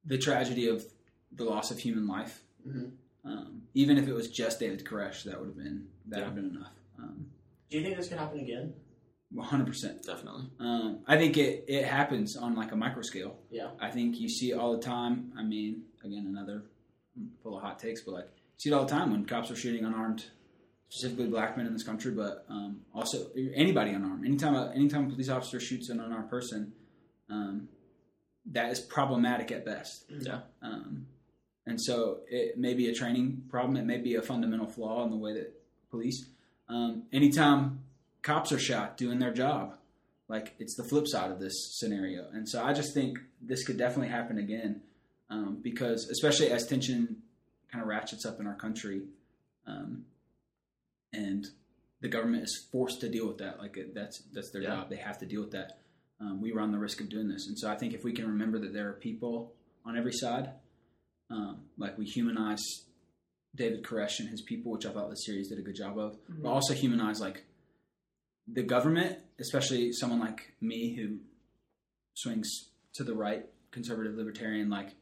the 0.04 0.18
tragedy 0.18 0.68
of 0.68 0.84
the 1.32 1.44
loss 1.44 1.70
of 1.70 1.78
human 1.78 2.06
life. 2.06 2.42
Mhm. 2.66 2.92
Um, 3.24 3.62
even 3.74 3.98
if 3.98 4.08
it 4.08 4.12
was 4.14 4.28
just 4.28 4.60
David 4.60 4.84
Koresh, 4.84 5.24
that 5.24 5.38
would 5.38 5.48
have 5.48 5.56
been 5.56 5.88
that 6.06 6.18
Yeah. 6.20 6.24
would 6.28 6.34
have 6.34 6.34
been 6.36 6.56
enough. 6.56 6.72
Um, 6.98 7.30
Do 7.70 7.76
you 7.76 7.84
think 7.84 7.96
this 7.96 8.08
could 8.08 8.18
happen 8.18 8.40
again? 8.40 8.72
One 9.30 9.46
hundred 9.46 9.66
percent. 9.66 10.02
Definitely. 10.04 10.50
Um, 10.58 11.00
I 11.06 11.18
think 11.18 11.36
it, 11.36 11.64
it 11.68 11.84
happens 11.84 12.34
on 12.36 12.54
like 12.56 12.72
a 12.72 12.76
micro 12.76 13.02
scale. 13.02 13.38
Yeah. 13.50 13.72
I 13.78 13.90
think 13.90 14.18
you 14.18 14.28
see 14.28 14.52
it 14.52 14.54
all 14.54 14.72
the 14.74 14.82
time. 14.82 15.32
I 15.36 15.42
mean, 15.42 15.84
again, 16.02 16.26
another 16.26 16.62
full 17.42 17.56
of 17.56 17.62
hot 17.62 17.78
takes, 17.78 18.00
but 18.02 18.12
like 18.14 18.24
you 18.24 18.58
see 18.58 18.70
it 18.70 18.72
all 18.72 18.84
the 18.84 18.90
time 18.90 19.10
when 19.10 19.26
cops 19.26 19.50
are 19.50 19.56
shooting 19.56 19.84
unarmed, 19.84 20.24
specifically 20.88 21.26
black 21.26 21.58
men 21.58 21.66
in 21.66 21.74
this 21.74 21.82
country, 21.84 22.12
but 22.12 22.46
um, 22.48 22.80
also 22.94 23.30
anybody 23.54 23.90
unarmed. 23.90 24.24
Anytime 24.24 24.54
a, 24.54 24.70
anytime 24.74 25.06
a 25.06 25.10
police 25.10 25.28
officer 25.28 25.60
shoots 25.60 25.90
an 25.90 26.00
unarmed 26.00 26.30
person, 26.30 26.72
um, 27.30 27.68
that 28.46 28.70
is 28.72 28.80
problematic 28.80 29.50
at 29.52 29.64
best. 29.64 30.04
Yeah. 30.08 30.40
Um, 30.62 31.06
and 31.66 31.80
so 31.80 32.20
it 32.28 32.56
may 32.58 32.72
be 32.74 32.88
a 32.88 32.94
training 32.94 33.42
problem. 33.50 33.76
It 33.76 33.84
may 33.84 33.98
be 33.98 34.14
a 34.14 34.22
fundamental 34.22 34.66
flaw 34.66 35.04
in 35.04 35.10
the 35.10 35.16
way 35.16 35.34
that 35.34 35.52
police. 35.90 36.26
Um, 36.68 37.04
anytime 37.12 37.80
cops 38.22 38.52
are 38.52 38.58
shot 38.58 38.96
doing 38.96 39.18
their 39.18 39.32
job, 39.32 39.76
like 40.28 40.54
it's 40.58 40.74
the 40.76 40.84
flip 40.84 41.06
side 41.06 41.30
of 41.30 41.40
this 41.40 41.78
scenario. 41.78 42.28
And 42.32 42.48
so 42.48 42.62
I 42.62 42.72
just 42.72 42.94
think 42.94 43.18
this 43.40 43.64
could 43.66 43.76
definitely 43.78 44.08
happen 44.08 44.38
again 44.38 44.80
um, 45.30 45.58
because, 45.62 46.08
especially 46.08 46.50
as 46.50 46.66
tension 46.66 47.16
kind 47.70 47.82
of 47.82 47.88
ratchets 47.88 48.24
up 48.24 48.40
in 48.40 48.46
our 48.46 48.54
country, 48.54 49.02
um, 49.66 50.04
and 51.12 51.46
the 52.00 52.08
government 52.08 52.44
is 52.44 52.66
forced 52.70 53.00
to 53.00 53.08
deal 53.10 53.26
with 53.26 53.38
that. 53.38 53.58
Like 53.58 53.76
it, 53.76 53.94
that's 53.94 54.22
that's 54.32 54.50
their 54.50 54.62
Yeah. 54.62 54.76
job. 54.76 54.90
They 54.90 54.96
have 54.96 55.18
to 55.18 55.26
deal 55.26 55.40
with 55.42 55.50
that. 55.52 55.78
Um, 56.20 56.40
we 56.40 56.50
run 56.52 56.72
the 56.72 56.78
risk 56.78 57.00
of 57.00 57.08
doing 57.08 57.28
this, 57.28 57.46
and 57.46 57.56
so 57.58 57.70
I 57.70 57.76
think 57.76 57.94
if 57.94 58.02
we 58.02 58.12
can 58.12 58.26
remember 58.26 58.58
that 58.58 58.72
there 58.72 58.88
are 58.88 58.94
people 58.94 59.52
on 59.84 59.96
every 59.96 60.12
side, 60.12 60.50
um, 61.30 61.60
like 61.76 61.96
we 61.96 62.04
humanize 62.06 62.62
David 63.54 63.84
Koresh 63.84 64.18
and 64.18 64.28
his 64.28 64.42
people, 64.42 64.72
which 64.72 64.84
I 64.84 64.90
thought 64.90 65.10
the 65.10 65.16
series 65.16 65.48
did 65.48 65.58
a 65.58 65.62
good 65.62 65.76
job 65.76 65.96
of, 65.98 66.16
but 66.28 66.48
also 66.48 66.74
humanize 66.74 67.20
like 67.20 67.44
the 68.46 68.62
government, 68.62 69.18
especially 69.38 69.92
someone 69.92 70.18
like 70.20 70.54
me 70.60 70.94
who 70.96 71.18
swings 72.14 72.48
to 72.94 73.04
the 73.04 73.14
right, 73.14 73.46
conservative 73.70 74.14
libertarian. 74.16 74.68
Like 74.70 74.94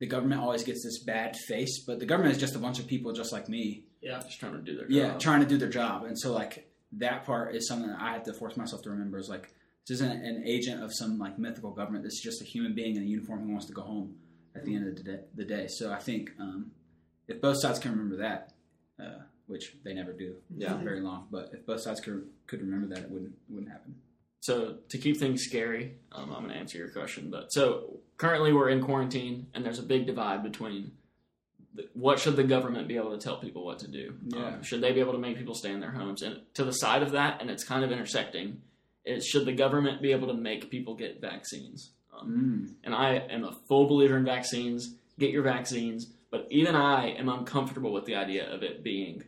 the 0.00 0.06
government 0.06 0.40
always 0.40 0.62
gets 0.62 0.84
this 0.84 1.02
bad 1.02 1.36
face, 1.48 1.82
but 1.84 1.98
the 1.98 2.06
government 2.06 2.34
is 2.34 2.40
just 2.40 2.54
a 2.54 2.58
bunch 2.60 2.78
of 2.78 2.86
people 2.86 3.12
just 3.12 3.32
like 3.32 3.48
me 3.48 3.84
Yeah. 4.02 4.20
Just 4.20 4.38
trying 4.38 4.52
to 4.52 4.58
do 4.62 4.76
their 4.76 4.86
yeah 4.88 5.08
job. 5.08 5.20
trying 5.20 5.40
to 5.40 5.46
do 5.46 5.56
their 5.58 5.68
job 5.70 6.04
and 6.04 6.18
so 6.18 6.32
like 6.32 6.70
that 6.92 7.24
part 7.24 7.56
is 7.56 7.66
something 7.66 7.88
that 7.90 8.00
i 8.00 8.12
have 8.12 8.22
to 8.24 8.32
force 8.34 8.56
myself 8.56 8.82
to 8.82 8.90
remember 8.90 9.18
is 9.18 9.28
like 9.28 9.52
this 9.86 9.96
isn't 10.00 10.10
an 10.24 10.42
agent 10.46 10.82
of 10.82 10.90
some 10.94 11.18
like 11.18 11.38
mythical 11.38 11.70
government 11.70 12.04
this 12.04 12.14
is 12.14 12.20
just 12.20 12.40
a 12.42 12.44
human 12.44 12.74
being 12.74 12.96
in 12.96 13.02
a 13.02 13.06
uniform 13.06 13.40
who 13.44 13.50
wants 13.50 13.66
to 13.66 13.72
go 13.72 13.82
home 13.82 14.14
at 14.56 14.64
the 14.64 14.74
end 14.74 14.86
of 14.88 14.96
the 14.96 15.02
day, 15.02 15.20
the 15.34 15.44
day. 15.44 15.66
so 15.68 15.92
i 15.92 15.98
think 15.98 16.30
um, 16.40 16.70
if 17.28 17.40
both 17.40 17.60
sides 17.60 17.78
can 17.78 17.90
remember 17.90 18.16
that 18.16 18.52
uh, 19.00 19.18
which 19.46 19.74
they 19.84 19.92
never 19.92 20.12
do 20.12 20.36
Yeah. 20.56 20.74
very 20.78 21.00
long 21.00 21.26
but 21.30 21.50
if 21.52 21.66
both 21.66 21.80
sides 21.82 22.00
could, 22.00 22.26
could 22.46 22.60
remember 22.60 22.86
that 22.94 23.04
it 23.04 23.10
wouldn't 23.10 23.34
wouldn't 23.48 23.70
happen 23.70 23.94
So 24.40 24.76
to 24.90 24.98
keep 24.98 25.16
things 25.16 25.42
scary, 25.42 25.94
um, 26.12 26.30
I'm 26.34 26.42
going 26.44 26.50
to 26.54 26.60
answer 26.62 26.76
your 26.78 26.90
question. 26.90 27.30
But 27.30 27.44
so 27.50 27.64
currently 28.18 28.52
we're 28.52 28.68
in 28.68 28.80
quarantine, 28.84 29.46
and 29.54 29.64
there's 29.64 29.78
a 29.78 29.88
big 29.94 30.04
divide 30.06 30.42
between 30.42 30.92
the, 31.76 31.84
what 31.94 32.18
should 32.20 32.36
the 32.36 32.44
government 32.44 32.86
be 32.86 32.96
able 32.96 33.12
to 33.16 33.22
tell 33.26 33.38
people 33.40 33.64
what 33.64 33.78
to 33.84 33.88
do? 33.88 34.04
Yeah. 34.28 34.46
Um, 34.46 34.62
should 34.62 34.82
they 34.82 34.92
be 34.92 35.00
able 35.00 35.14
to 35.14 35.18
make 35.26 35.38
people 35.38 35.54
stay 35.54 35.72
in 35.72 35.80
their 35.80 35.92
homes? 36.00 36.20
And 36.20 36.34
to 36.58 36.62
the 36.64 36.72
side 36.84 37.02
of 37.02 37.12
that, 37.12 37.40
and 37.40 37.48
it's 37.50 37.64
kind 37.64 37.82
of 37.86 37.90
intersecting, 37.90 38.60
is 39.04 39.26
should 39.26 39.46
the 39.46 39.52
government 39.52 40.02
be 40.02 40.12
able 40.12 40.28
to 40.28 40.34
make 40.34 40.70
people 40.70 40.94
get 40.94 41.20
vaccines? 41.20 41.90
Um, 42.16 42.68
mm. 42.70 42.74
and 42.84 42.94
I 42.94 43.14
am 43.14 43.44
a 43.44 43.52
full 43.52 43.86
believer 43.86 44.16
in 44.16 44.24
vaccines. 44.24 44.94
Get 45.18 45.30
your 45.30 45.42
vaccines, 45.42 46.06
but 46.30 46.46
even 46.50 46.74
I 46.74 47.10
am 47.10 47.28
uncomfortable 47.28 47.92
with 47.92 48.04
the 48.04 48.16
idea 48.16 48.52
of 48.52 48.62
it 48.62 48.82
being 48.82 49.24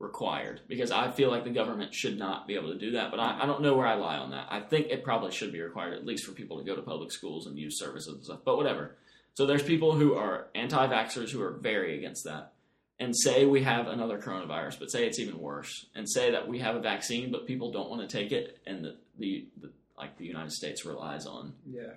required 0.00 0.62
because 0.66 0.90
I 0.90 1.10
feel 1.10 1.30
like 1.30 1.44
the 1.44 1.50
government 1.50 1.94
should 1.94 2.18
not 2.18 2.48
be 2.48 2.54
able 2.54 2.72
to 2.72 2.78
do 2.78 2.92
that. 2.92 3.10
But 3.10 3.20
I, 3.20 3.42
I 3.42 3.46
don't 3.46 3.62
know 3.62 3.76
where 3.76 3.86
I 3.86 3.94
lie 3.94 4.16
on 4.16 4.30
that. 4.30 4.48
I 4.50 4.60
think 4.60 4.88
it 4.88 5.04
probably 5.04 5.30
should 5.30 5.52
be 5.52 5.60
required, 5.60 5.94
at 5.94 6.06
least 6.06 6.24
for 6.24 6.32
people 6.32 6.58
to 6.58 6.64
go 6.64 6.74
to 6.74 6.82
public 6.82 7.12
schools 7.12 7.46
and 7.46 7.58
use 7.58 7.78
services 7.78 8.14
and 8.14 8.24
stuff. 8.24 8.40
But 8.44 8.56
whatever. 8.56 8.96
So 9.34 9.46
there's 9.46 9.62
people 9.62 9.92
who 9.92 10.14
are 10.14 10.48
anti-vaxxers 10.54 11.30
who 11.30 11.40
are 11.42 11.52
very 11.52 11.96
against 11.96 12.24
that. 12.24 12.52
And 13.00 13.16
say 13.16 13.46
we 13.46 13.62
have 13.62 13.88
another 13.88 14.18
coronavirus, 14.18 14.78
but 14.78 14.90
say 14.90 15.06
it's 15.06 15.18
even 15.18 15.38
worse, 15.38 15.86
and 15.94 16.06
say 16.08 16.30
that 16.32 16.46
we 16.46 16.58
have 16.58 16.76
a 16.76 16.80
vaccine, 16.80 17.32
but 17.32 17.46
people 17.46 17.72
don't 17.72 17.88
want 17.88 18.02
to 18.06 18.16
take 18.18 18.30
it, 18.30 18.58
and 18.66 18.84
the, 18.84 18.96
the, 19.18 19.46
the 19.60 19.70
like 19.96 20.16
the 20.18 20.26
United 20.26 20.52
States 20.52 20.84
relies 20.84 21.24
on 21.26 21.54
yeah 21.66 21.94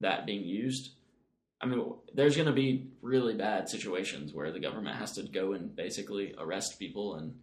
that 0.00 0.26
being 0.26 0.44
used. 0.44 0.90
I 1.62 1.66
mean, 1.66 1.82
there's 2.12 2.36
going 2.36 2.46
to 2.48 2.52
be 2.52 2.88
really 3.00 3.32
bad 3.34 3.70
situations 3.70 4.34
where 4.34 4.52
the 4.52 4.60
government 4.60 4.96
has 4.96 5.12
to 5.12 5.22
go 5.22 5.52
and 5.54 5.74
basically 5.74 6.34
arrest 6.38 6.78
people, 6.78 7.14
and 7.14 7.34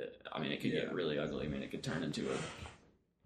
uh, 0.00 0.06
I 0.32 0.40
mean, 0.40 0.50
it 0.50 0.60
could 0.60 0.72
Yeah. 0.72 0.86
get 0.86 0.92
really 0.94 1.18
ugly. 1.20 1.46
I 1.46 1.48
mean, 1.48 1.62
it 1.62 1.70
could 1.70 1.84
turn 1.84 2.02
into 2.02 2.22
a 2.32 2.36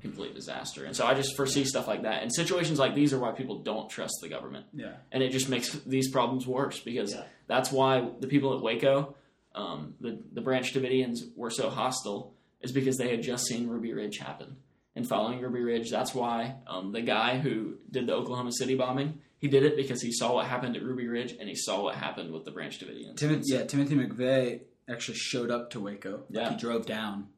complete 0.00 0.34
disaster. 0.34 0.84
And 0.84 0.94
so 0.94 1.06
I 1.06 1.14
just 1.14 1.36
foresee 1.36 1.64
stuff 1.64 1.88
like 1.88 2.02
that. 2.02 2.22
And 2.22 2.32
situations 2.32 2.78
like 2.78 2.94
these 2.94 3.12
are 3.12 3.18
why 3.18 3.32
people 3.32 3.58
don't 3.62 3.90
trust 3.90 4.14
the 4.22 4.28
government, 4.28 4.66
yeah 4.72 4.94
and 5.12 5.22
it 5.22 5.30
just 5.32 5.48
makes 5.48 5.72
these 5.84 6.10
problems 6.10 6.46
worse 6.46 6.78
because 6.80 7.12
Yeah. 7.14 7.24
that's 7.48 7.72
why 7.72 8.08
the 8.20 8.28
people 8.28 8.54
at 8.56 8.62
Waco, 8.62 9.16
um, 9.54 9.94
the 10.00 10.22
the 10.32 10.40
Branch 10.40 10.72
Davidians, 10.72 11.18
were 11.36 11.50
so 11.50 11.68
hostile, 11.68 12.34
is 12.60 12.70
because 12.72 12.96
they 12.96 13.10
had 13.10 13.22
just 13.22 13.46
seen 13.46 13.66
Ruby 13.68 13.92
Ridge 13.92 14.18
happen. 14.18 14.56
And 14.94 15.06
following 15.08 15.40
Ruby 15.40 15.60
Ridge, 15.62 15.90
that's 15.90 16.14
why 16.14 16.56
um, 16.66 16.92
the 16.92 17.02
guy 17.02 17.38
who 17.38 17.76
did 17.90 18.06
the 18.06 18.14
Oklahoma 18.14 18.52
City 18.52 18.74
bombing, 18.74 19.20
he 19.38 19.46
did 19.48 19.64
it 19.64 19.76
because 19.76 20.02
he 20.02 20.10
saw 20.12 20.34
what 20.34 20.46
happened 20.46 20.76
at 20.76 20.82
Ruby 20.82 21.06
Ridge 21.06 21.32
and 21.38 21.48
he 21.48 21.54
saw 21.54 21.82
what 21.84 21.94
happened 21.94 22.32
with 22.32 22.44
the 22.44 22.50
Branch 22.50 22.76
Davidians. 22.78 23.16
Timothy, 23.16 23.42
yeah, 23.52 23.64
Timothy 23.64 23.94
McVeigh 23.94 24.60
actually 24.88 25.16
showed 25.18 25.50
up 25.52 25.70
to 25.70 25.80
Waco. 25.80 26.18
Like, 26.18 26.22
Yeah. 26.30 26.50
he 26.50 26.56
drove 26.56 26.84
down 26.86 27.28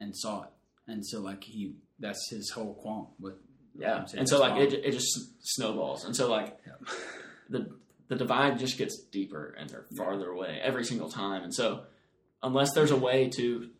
and 0.00 0.16
saw 0.16 0.44
it, 0.44 0.50
and 0.86 1.04
so 1.04 1.20
like 1.20 1.42
he, 1.44 1.74
that's 1.98 2.28
his 2.30 2.50
whole 2.50 2.74
qualm 2.74 3.08
with. 3.20 3.34
Yeah, 3.78 4.04
and 4.16 4.28
so 4.28 4.40
like 4.40 4.60
it, 4.60 4.72
it 4.84 4.90
just 4.92 5.16
snowballs, 5.40 6.04
and 6.04 6.14
so 6.16 6.28
like 6.30 6.58
Yeah. 6.66 6.72
the 7.48 7.70
the 8.08 8.16
divide 8.16 8.58
just 8.58 8.76
gets 8.78 8.98
deeper 9.12 9.54
and 9.58 9.68
they're 9.70 9.84
farther 9.96 10.30
away 10.30 10.58
every 10.62 10.84
single 10.84 11.08
time, 11.10 11.42
and 11.44 11.54
so 11.54 11.84
unless 12.42 12.72
there's 12.72 12.90
a 12.90 12.96
way 12.96 13.28
to 13.36 13.70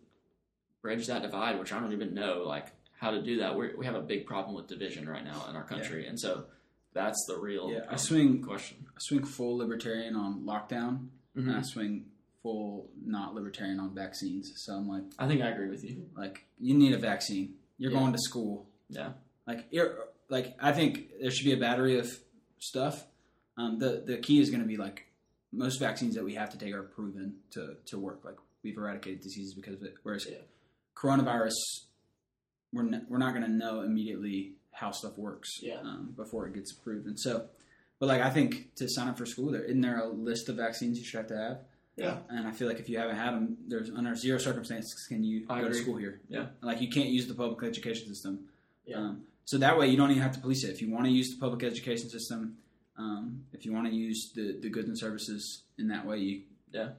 bridge 0.82 1.06
that 1.08 1.22
divide, 1.22 1.58
which 1.58 1.72
I 1.72 1.80
don't 1.80 1.92
even 1.92 2.14
know 2.14 2.44
like 2.46 2.66
how 3.00 3.10
to 3.10 3.22
do 3.22 3.38
that, 3.38 3.56
we 3.56 3.74
we 3.74 3.86
have 3.86 3.94
a 3.96 4.00
big 4.02 4.26
problem 4.26 4.54
with 4.54 4.68
division 4.68 5.08
right 5.08 5.24
now 5.24 5.46
in 5.50 5.56
our 5.56 5.64
country, 5.64 6.06
and 6.06 6.18
so 6.18 6.44
that's 6.92 7.24
the 7.28 7.36
real 7.36 7.70
Yeah, 7.70 7.80
I 7.88 7.92
um, 7.92 7.98
swing- 7.98 8.42
question. 8.42 8.86
I 8.90 8.98
swing 9.00 9.24
full 9.24 9.56
libertarian 9.58 10.14
on 10.16 10.42
lockdown, 10.44 11.08
and 11.34 11.50
I 11.52 11.62
swing 11.62 12.06
full 12.42 12.88
not 13.04 13.34
libertarian 13.34 13.78
on 13.80 13.94
vaccines. 13.94 14.52
So 14.56 14.74
I'm 14.74 14.88
like, 14.88 15.02
I 15.18 15.26
think 15.28 15.42
I 15.42 15.48
agree 15.48 15.68
with 15.70 15.84
you. 15.84 16.06
like 16.16 16.44
you 16.58 16.74
need 16.74 16.92
a 16.92 16.98
vaccine. 16.98 17.54
You're 17.78 17.92
Yeah. 17.92 17.98
going 18.00 18.12
to 18.12 18.18
school. 18.18 18.68
Yeah. 18.90 19.12
Like, 19.46 19.66
you're, 19.70 20.08
like 20.28 20.56
I 20.60 20.72
think 20.72 21.10
there 21.20 21.30
should 21.30 21.44
be 21.44 21.52
a 21.52 21.56
battery 21.56 21.98
of 21.98 22.10
stuff. 22.58 23.06
Um, 23.56 23.78
the 23.78 24.02
the 24.04 24.18
key 24.18 24.40
is 24.40 24.50
going 24.50 24.62
to 24.62 24.68
be 24.68 24.76
like 24.76 25.06
most 25.52 25.78
vaccines 25.80 26.14
that 26.16 26.24
we 26.24 26.34
have 26.34 26.50
to 26.50 26.58
take 26.58 26.74
are 26.74 26.82
proven 26.82 27.36
to 27.52 27.76
to 27.86 27.98
work. 27.98 28.24
Like 28.24 28.36
we've 28.62 28.76
eradicated 28.76 29.20
diseases 29.22 29.54
because 29.54 29.74
of 29.74 29.82
it. 29.82 29.94
Whereas 30.02 30.26
Yeah. 30.30 30.38
coronavirus, 30.96 31.54
we're 32.72 32.82
n- 32.86 33.06
we're 33.08 33.18
not 33.18 33.32
going 33.34 33.46
to 33.46 33.50
know 33.52 33.80
immediately 33.80 34.56
how 34.72 34.90
stuff 34.90 35.16
works 35.16 35.48
Yeah. 35.62 35.80
um, 35.80 36.12
before 36.16 36.46
it 36.46 36.54
gets 36.54 36.72
approved. 36.72 37.06
And 37.06 37.18
so, 37.18 37.48
but 37.98 38.06
like 38.06 38.20
I 38.20 38.30
think 38.30 38.74
to 38.76 38.88
sign 38.88 39.08
up 39.08 39.16
for 39.18 39.26
school, 39.26 39.50
there 39.50 39.64
isn't 39.64 39.80
there 39.80 39.98
a 40.00 40.08
list 40.08 40.48
of 40.48 40.56
vaccines 40.56 40.98
you 40.98 41.04
should 41.04 41.18
have 41.18 41.28
to 41.28 41.36
have. 41.36 41.58
Yeah. 41.98 42.18
And 42.30 42.46
I 42.46 42.52
feel 42.52 42.68
like 42.68 42.78
if 42.78 42.88
you 42.88 42.98
haven't 42.98 43.16
had 43.16 43.32
them, 43.34 43.56
there's 43.66 43.90
under 43.90 44.14
zero 44.14 44.38
circumstances 44.38 45.06
can 45.06 45.24
you 45.24 45.44
I 45.50 45.60
go 45.60 45.68
to 45.68 45.74
school 45.74 45.96
here. 45.96 46.20
Yeah. 46.28 46.46
Like 46.62 46.80
you 46.80 46.88
can't 46.88 47.08
use 47.08 47.26
the 47.26 47.34
public 47.34 47.62
education 47.68 48.06
system. 48.08 48.46
Yeah. 48.84 48.96
Um, 48.98 49.22
so 49.44 49.58
that 49.58 49.78
way 49.78 49.88
you 49.88 49.96
don't 49.96 50.10
even 50.10 50.22
have 50.22 50.32
to 50.32 50.40
police 50.40 50.62
it. 50.64 50.70
If 50.70 50.80
you 50.82 50.90
want 50.90 51.06
to 51.06 51.10
use 51.10 51.30
the 51.34 51.40
public 51.40 51.62
education 51.64 52.08
system, 52.08 52.56
um, 52.96 53.44
if 53.52 53.64
you 53.64 53.72
want 53.72 53.86
to 53.88 53.92
use 53.94 54.32
the, 54.34 54.58
the 54.60 54.68
goods 54.68 54.88
and 54.88 54.98
services 54.98 55.62
in 55.78 55.88
that 55.88 56.06
way, 56.06 56.18
you 56.18 56.42
Yeah. 56.72 56.90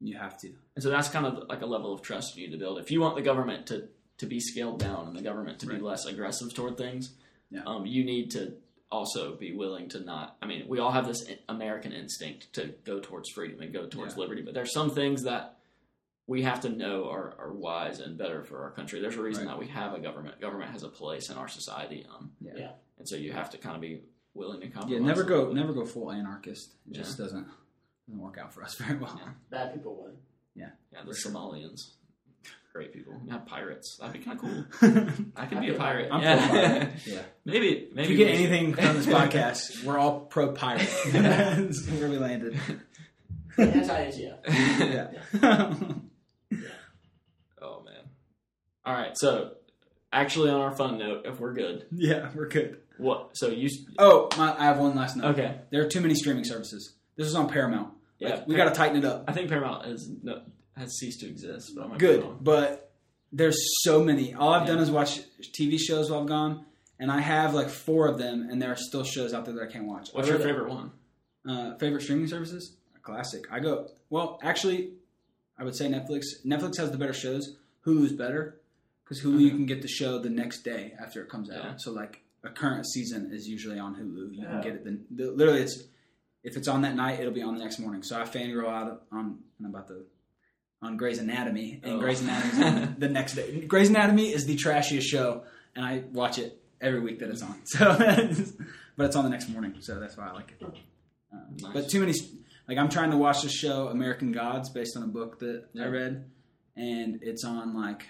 you 0.00 0.16
have 0.16 0.38
to. 0.40 0.48
And 0.74 0.82
so 0.82 0.90
that's 0.90 1.08
kind 1.08 1.26
of 1.26 1.48
like 1.48 1.62
a 1.62 1.66
level 1.66 1.92
of 1.92 2.02
trust 2.02 2.36
you 2.36 2.46
need 2.46 2.52
to 2.52 2.58
build. 2.58 2.78
If 2.78 2.90
you 2.90 3.00
want 3.00 3.16
the 3.16 3.22
government 3.22 3.66
to, 3.68 3.88
to 4.18 4.26
be 4.26 4.40
scaled 4.40 4.78
down 4.78 5.06
and 5.08 5.16
the 5.16 5.22
government 5.22 5.58
to 5.60 5.66
be 5.66 5.78
less 5.78 6.04
aggressive 6.06 6.52
toward 6.54 6.76
things, 6.76 7.12
Yeah. 7.50 7.62
um, 7.66 7.86
you 7.86 8.02
need 8.04 8.30
to 8.32 8.54
also 8.90 9.34
be 9.36 9.52
willing 9.52 9.88
to 9.90 10.00
not. 10.00 10.36
I 10.40 10.46
mean, 10.46 10.66
we 10.68 10.78
all 10.78 10.92
have 10.92 11.06
this 11.06 11.24
American 11.48 11.92
instinct 11.92 12.52
to 12.54 12.74
go 12.84 13.00
towards 13.00 13.30
freedom 13.30 13.60
and 13.60 13.72
go 13.72 13.86
towards 13.86 14.14
Yeah. 14.14 14.20
liberty, 14.20 14.42
but 14.42 14.54
there's 14.54 14.72
some 14.72 14.90
things 14.90 15.24
that 15.24 15.58
we 16.28 16.42
have 16.42 16.60
to 16.60 16.68
know 16.68 17.08
are, 17.08 17.34
our 17.38 17.52
whys 17.52 18.00
and 18.00 18.16
better 18.18 18.42
for 18.42 18.62
our 18.62 18.70
country. 18.70 19.00
There's 19.00 19.16
a 19.16 19.22
reason 19.22 19.46
Right. 19.46 19.52
that 19.52 19.58
we 19.60 19.68
have 19.68 19.94
a 19.94 19.98
government. 20.00 20.40
Government 20.40 20.70
has 20.72 20.82
a 20.82 20.88
place 20.88 21.30
in 21.30 21.36
our 21.36 21.48
society. 21.48 22.06
Um, 22.14 22.32
Yeah. 22.40 22.52
Yeah. 22.56 22.72
and 22.98 23.08
so 23.08 23.16
you 23.16 23.32
have 23.32 23.50
to 23.50 23.58
kind 23.58 23.74
of 23.76 23.80
be 23.80 24.02
willing 24.34 24.60
to 24.60 24.68
come 24.68 24.88
Yeah, 24.88 24.98
never 24.98 25.22
go 25.24 25.52
never 25.52 25.72
go 25.72 25.84
full 25.84 26.10
anarchist. 26.12 26.74
It 26.88 26.94
just 26.94 27.16
doesn't 27.18 27.46
doesn't 28.08 28.20
work 28.22 28.38
out 28.38 28.52
for 28.54 28.62
us 28.62 28.74
very 28.76 28.98
well. 28.98 29.20
Bad 29.50 29.74
people 29.74 29.96
win. 30.02 30.16
Yeah, 30.54 30.70
yeah, 30.92 31.02
the 31.04 31.10
Somalians, 31.12 31.95
great 32.76 32.92
people. 32.92 33.14
Yeah, 33.26 33.38
pirates. 33.38 33.96
That'd 33.98 34.12
be 34.12 34.18
kind 34.20 34.38
of 34.38 34.44
cool. 34.44 34.64
I 35.36 35.46
could 35.46 35.60
be 35.60 35.66
be 35.66 35.72
a 35.72 35.74
a 35.74 35.78
pirate. 35.78 36.10
pirate. 36.10 36.12
I'm 36.12 36.22
yeah. 36.22 36.48
pro 36.48 36.58
pirate. 36.60 36.88
Yeah. 37.06 37.22
maybe 37.44 37.68
If 37.68 37.94
maybe 37.94 38.08
you 38.12 38.16
get 38.18 38.26
we 38.32 38.36
should- 38.36 38.46
anything 38.52 38.74
from 38.74 38.96
this 38.96 39.06
podcast, 39.18 39.84
we're 39.84 39.98
all 39.98 40.20
pro 40.20 40.52
pirate. 40.52 40.88
That's 41.12 41.88
where 41.88 42.08
we 42.10 42.18
landed. 42.18 42.58
Anti-ATF. 43.58 44.38
Yeah. 44.48 45.10
oh 47.62 47.82
man. 47.82 48.04
All 48.84 48.94
right. 48.94 49.16
So, 49.16 49.52
actually, 50.12 50.50
on 50.50 50.60
our 50.60 50.72
fun 50.72 50.98
note, 50.98 51.22
if 51.26 51.40
we're 51.40 51.54
good, 51.54 51.86
yeah, 51.92 52.30
we're 52.34 52.48
good. 52.48 52.78
what? 52.98 53.30
So 53.34 53.48
you. 53.48 53.68
Oh, 53.98 54.28
my, 54.36 54.54
I 54.58 54.64
have 54.64 54.78
one 54.78 54.94
last 54.94 55.16
note. 55.16 55.32
Okay. 55.38 55.56
There 55.70 55.82
are 55.82 55.88
too 55.88 56.00
many 56.00 56.14
streaming 56.14 56.44
services. 56.44 56.94
This 57.16 57.26
is 57.26 57.34
on 57.34 57.48
Paramount. 57.48 57.94
Like, 58.20 58.30
Yeah. 58.34 58.44
we 58.46 58.54
got 58.56 58.64
to 58.68 58.74
tighten 58.74 58.96
it 58.98 59.04
up. 59.04 59.24
I 59.28 59.32
think 59.32 59.48
Paramount 59.48 59.86
is 59.86 60.10
no, 60.22 60.42
has 60.76 60.96
ceased 60.98 61.20
to 61.20 61.26
exist. 61.26 61.72
But 61.74 61.84
I 61.84 61.88
might 61.88 61.98
be 61.98 62.06
Good, 62.06 62.26
but 62.42 62.92
there's 63.32 63.56
so 63.82 64.02
many. 64.04 64.34
All 64.34 64.52
I've 64.52 64.66
Yeah. 64.68 64.74
done 64.74 64.82
is 64.82 64.90
watch 64.90 65.20
TV 65.52 65.78
shows 65.78 66.10
while 66.10 66.20
I've 66.20 66.26
gone, 66.28 66.64
and 66.98 67.10
I 67.10 67.20
have 67.20 67.54
like 67.54 67.68
four 67.68 68.06
of 68.08 68.18
them, 68.18 68.48
and 68.50 68.60
there 68.60 68.70
are 68.72 68.76
still 68.76 69.04
shows 69.04 69.32
out 69.34 69.44
there 69.44 69.54
that 69.54 69.62
I 69.68 69.72
can't 69.72 69.86
watch. 69.86 70.10
What's 70.12 70.28
your 70.28 70.38
favorite 70.38 70.68
one? 70.68 70.92
Uh, 71.46 71.76
favorite 71.76 72.02
streaming 72.02 72.26
services? 72.26 72.76
Classic. 73.02 73.44
I 73.52 73.60
go. 73.60 73.88
Well, 74.10 74.38
actually, 74.42 74.94
I 75.58 75.64
would 75.64 75.76
say 75.76 75.88
Netflix. 75.88 76.22
Netflix 76.44 76.76
has 76.78 76.90
the 76.90 76.98
better 76.98 77.12
shows. 77.12 77.56
Hulu's 77.86 78.12
better 78.12 78.60
because 79.04 79.22
Hulu 79.22 79.40
you 79.40 79.50
can 79.50 79.64
get 79.66 79.80
the 79.80 79.86
show 79.88 80.18
the 80.18 80.28
next 80.30 80.62
day 80.64 80.92
after 80.98 81.22
it 81.22 81.28
comes 81.28 81.48
out. 81.50 81.62
Yeah. 81.64 81.76
So 81.76 81.92
like 81.92 82.22
a 82.42 82.48
current 82.50 82.84
season 82.88 83.30
is 83.32 83.46
usually 83.46 83.78
on 83.78 83.94
Hulu. 83.94 84.34
You 84.34 84.42
Yeah. 84.42 84.50
can 84.50 84.60
get 84.60 84.74
it 84.74 84.84
then. 84.84 85.04
The, 85.10 85.30
literally, 85.30 85.60
it's 85.62 85.84
if 86.42 86.56
it's 86.56 86.66
on 86.68 86.82
that 86.82 86.96
night, 86.96 87.20
it'll 87.20 87.32
be 87.32 87.42
on 87.42 87.54
the 87.56 87.62
next 87.62 87.78
morning. 87.78 88.02
So 88.02 88.20
I 88.20 88.24
fangirl 88.24 88.68
out 88.68 89.04
on 89.12 89.38
and 89.58 89.66
about 89.68 89.86
the 89.86 90.04
on 90.82 90.96
Grey's 90.96 91.18
Anatomy, 91.18 91.80
and 91.82 91.94
Oh. 91.94 91.98
Grey's 92.00 92.20
Anatomy's 92.20 92.60
on 92.62 92.96
the 92.98 93.08
next 93.08 93.34
day. 93.34 93.60
Grey's 93.66 93.88
Anatomy 93.88 94.32
is 94.32 94.46
the 94.46 94.56
trashiest 94.56 95.06
show, 95.06 95.44
and 95.74 95.84
I 95.84 96.04
watch 96.12 96.38
it 96.38 96.60
every 96.80 97.00
week 97.00 97.18
that 97.20 97.30
it's 97.30 97.42
on. 97.42 97.60
So, 97.64 97.96
but 98.96 99.06
it's 99.06 99.16
on 99.16 99.24
the 99.24 99.30
next 99.30 99.48
morning, 99.48 99.74
so 99.80 99.98
that's 100.00 100.16
why 100.16 100.28
I 100.28 100.32
like 100.32 100.54
it. 100.58 100.64
Um, 100.64 100.72
Nice. 101.60 101.72
But 101.72 101.88
too 101.90 102.00
many, 102.00 102.12
like 102.68 102.78
I'm 102.78 102.88
trying 102.88 103.10
to 103.10 103.16
watch 103.16 103.42
the 103.42 103.48
show 103.48 103.88
American 103.88 104.32
Gods 104.32 104.70
based 104.70 104.96
on 104.96 105.02
a 105.02 105.06
book 105.06 105.38
that 105.40 105.64
I 105.78 105.86
read, 105.86 106.30
and 106.76 107.18
it's 107.22 107.44
on 107.44 107.74
like 107.74 108.06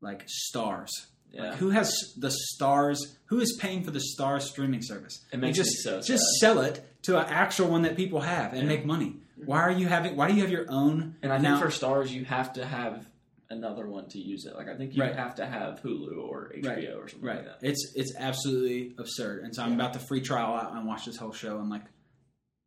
like 0.00 0.26
Starz. 0.26 0.90
Yeah. 1.36 1.50
Like 1.50 1.58
who 1.58 1.70
has 1.70 1.92
the 2.16 2.28
Starz? 2.54 2.98
Who 3.26 3.40
is 3.40 3.56
paying 3.60 3.84
for 3.84 3.90
the 3.90 4.00
Starz 4.18 4.42
streaming 4.42 4.82
service? 4.82 5.24
It 5.32 5.38
makes 5.38 5.56
just 5.56 5.70
so 5.82 6.00
just 6.00 6.24
sell 6.40 6.60
it 6.60 6.84
to 7.02 7.18
an 7.18 7.26
actual 7.28 7.68
one 7.68 7.82
that 7.82 7.96
people 7.96 8.20
have 8.20 8.52
and 8.52 8.62
Yeah. 8.62 8.68
make 8.68 8.84
money. 8.86 9.16
Why 9.44 9.60
are 9.60 9.70
you 9.70 9.86
having? 9.86 10.16
Why 10.16 10.28
do 10.28 10.34
you 10.34 10.40
have 10.42 10.50
your 10.50 10.66
own? 10.68 11.16
And 11.22 11.32
I 11.32 11.38
think 11.38 11.58
for 11.60 11.68
Starz, 11.68 12.10
you 12.10 12.24
have 12.24 12.52
to 12.54 12.64
have 12.64 13.06
another 13.50 13.86
one 13.86 14.08
to 14.08 14.18
use 14.18 14.44
it. 14.46 14.56
Like 14.56 14.68
I 14.68 14.76
think 14.76 14.96
you 14.96 15.02
Right. 15.02 15.14
have 15.14 15.34
to 15.36 15.46
have 15.46 15.80
Hulu 15.82 16.16
or 16.18 16.52
HBO 16.56 16.68
Right. 16.68 16.88
or 16.96 17.08
something 17.08 17.28
right, 17.28 17.36
like 17.46 17.60
that. 17.60 17.68
it's 17.68 17.92
it's 17.94 18.14
absolutely 18.16 18.94
absurd. 18.98 19.44
And 19.44 19.54
so 19.54 19.62
I'm 19.62 19.70
Yeah. 19.70 19.74
about 19.76 19.92
to 19.92 19.98
free 20.00 20.20
trial 20.20 20.54
out 20.56 20.74
and 20.74 20.86
watch 20.86 21.04
this 21.04 21.16
whole 21.16 21.32
show 21.32 21.60
in 21.60 21.68
like 21.68 21.84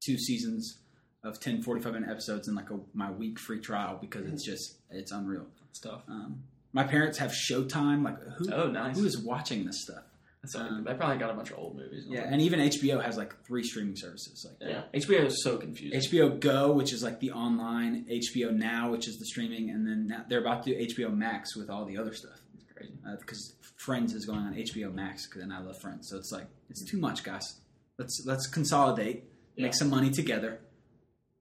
two 0.05 0.17
seasons 0.17 0.79
of 1.23 1.39
10 1.41 1.61
45 1.61 1.93
minute 1.93 2.09
episodes 2.09 2.47
in 2.47 2.55
like 2.55 2.69
a, 2.69 2.79
my 2.93 3.11
week 3.11 3.37
free 3.39 3.59
trial 3.59 3.97
because 3.99 4.25
it's 4.27 4.45
just 4.45 4.77
it's 4.89 5.11
unreal. 5.11 5.47
Stuff. 5.73 6.03
Um, 6.07 6.43
my 6.73 6.83
parents 6.83 7.17
have 7.17 7.31
Showtime. 7.31 8.03
Like 8.03 8.21
who? 8.37 8.51
Oh, 8.53 8.67
nice. 8.69 8.97
Who 8.97 9.05
is 9.05 9.17
watching 9.17 9.65
this 9.65 9.81
stuff? 9.83 10.03
That's 10.41 10.55
um, 10.55 10.85
they 10.85 10.93
probably 10.93 11.17
got 11.17 11.31
a 11.31 11.33
bunch 11.33 11.51
of 11.51 11.57
old 11.59 11.75
movies. 11.75 12.05
on 12.07 12.13
Yeah, 12.13 12.21
and 12.31 12.41
even 12.41 12.61
HBO 12.61 13.03
has 13.03 13.17
like 13.17 13.35
three 13.45 13.61
streaming 13.63 13.97
services. 13.97 14.47
Like 14.61 14.69
yeah. 14.69 14.83
HBO 14.93 15.25
is 15.25 15.43
so 15.43 15.57
confusing. 15.57 15.99
HBO 15.99 16.39
Go, 16.39 16.71
which 16.71 16.93
is 16.93 17.03
like 17.03 17.19
the 17.19 17.31
online, 17.31 18.05
HBO 18.09 18.51
Now, 18.55 18.89
which 18.89 19.07
is 19.09 19.17
the 19.19 19.25
streaming, 19.25 19.69
and 19.69 19.85
then 19.85 20.07
now 20.07 20.23
they're 20.29 20.39
about 20.39 20.63
to 20.63 20.73
do 20.73 20.93
HBO 20.95 21.13
Max 21.13 21.57
with 21.57 21.69
all 21.69 21.83
the 21.83 21.97
other 21.97 22.13
stuff 22.13 22.39
It's 22.55 22.71
crazy. 22.71 22.93
because 23.19 23.55
Friends 23.75 24.13
is 24.13 24.25
going 24.25 24.39
on 24.39 24.53
HBO 24.55 24.93
Max, 24.93 25.25
because 25.27 25.41
and 25.41 25.51
I 25.51 25.59
love 25.59 25.77
Friends, 25.81 26.07
so 26.09 26.17
it's 26.17 26.31
like 26.31 26.47
it's 26.69 26.85
too 26.89 26.99
much, 26.99 27.23
guys. 27.25 27.59
Let's 27.97 28.23
let's 28.25 28.47
consolidate, 28.47 29.25
Yeah. 29.57 29.63
make 29.63 29.75
some 29.75 29.89
money 29.89 30.09
together. 30.09 30.61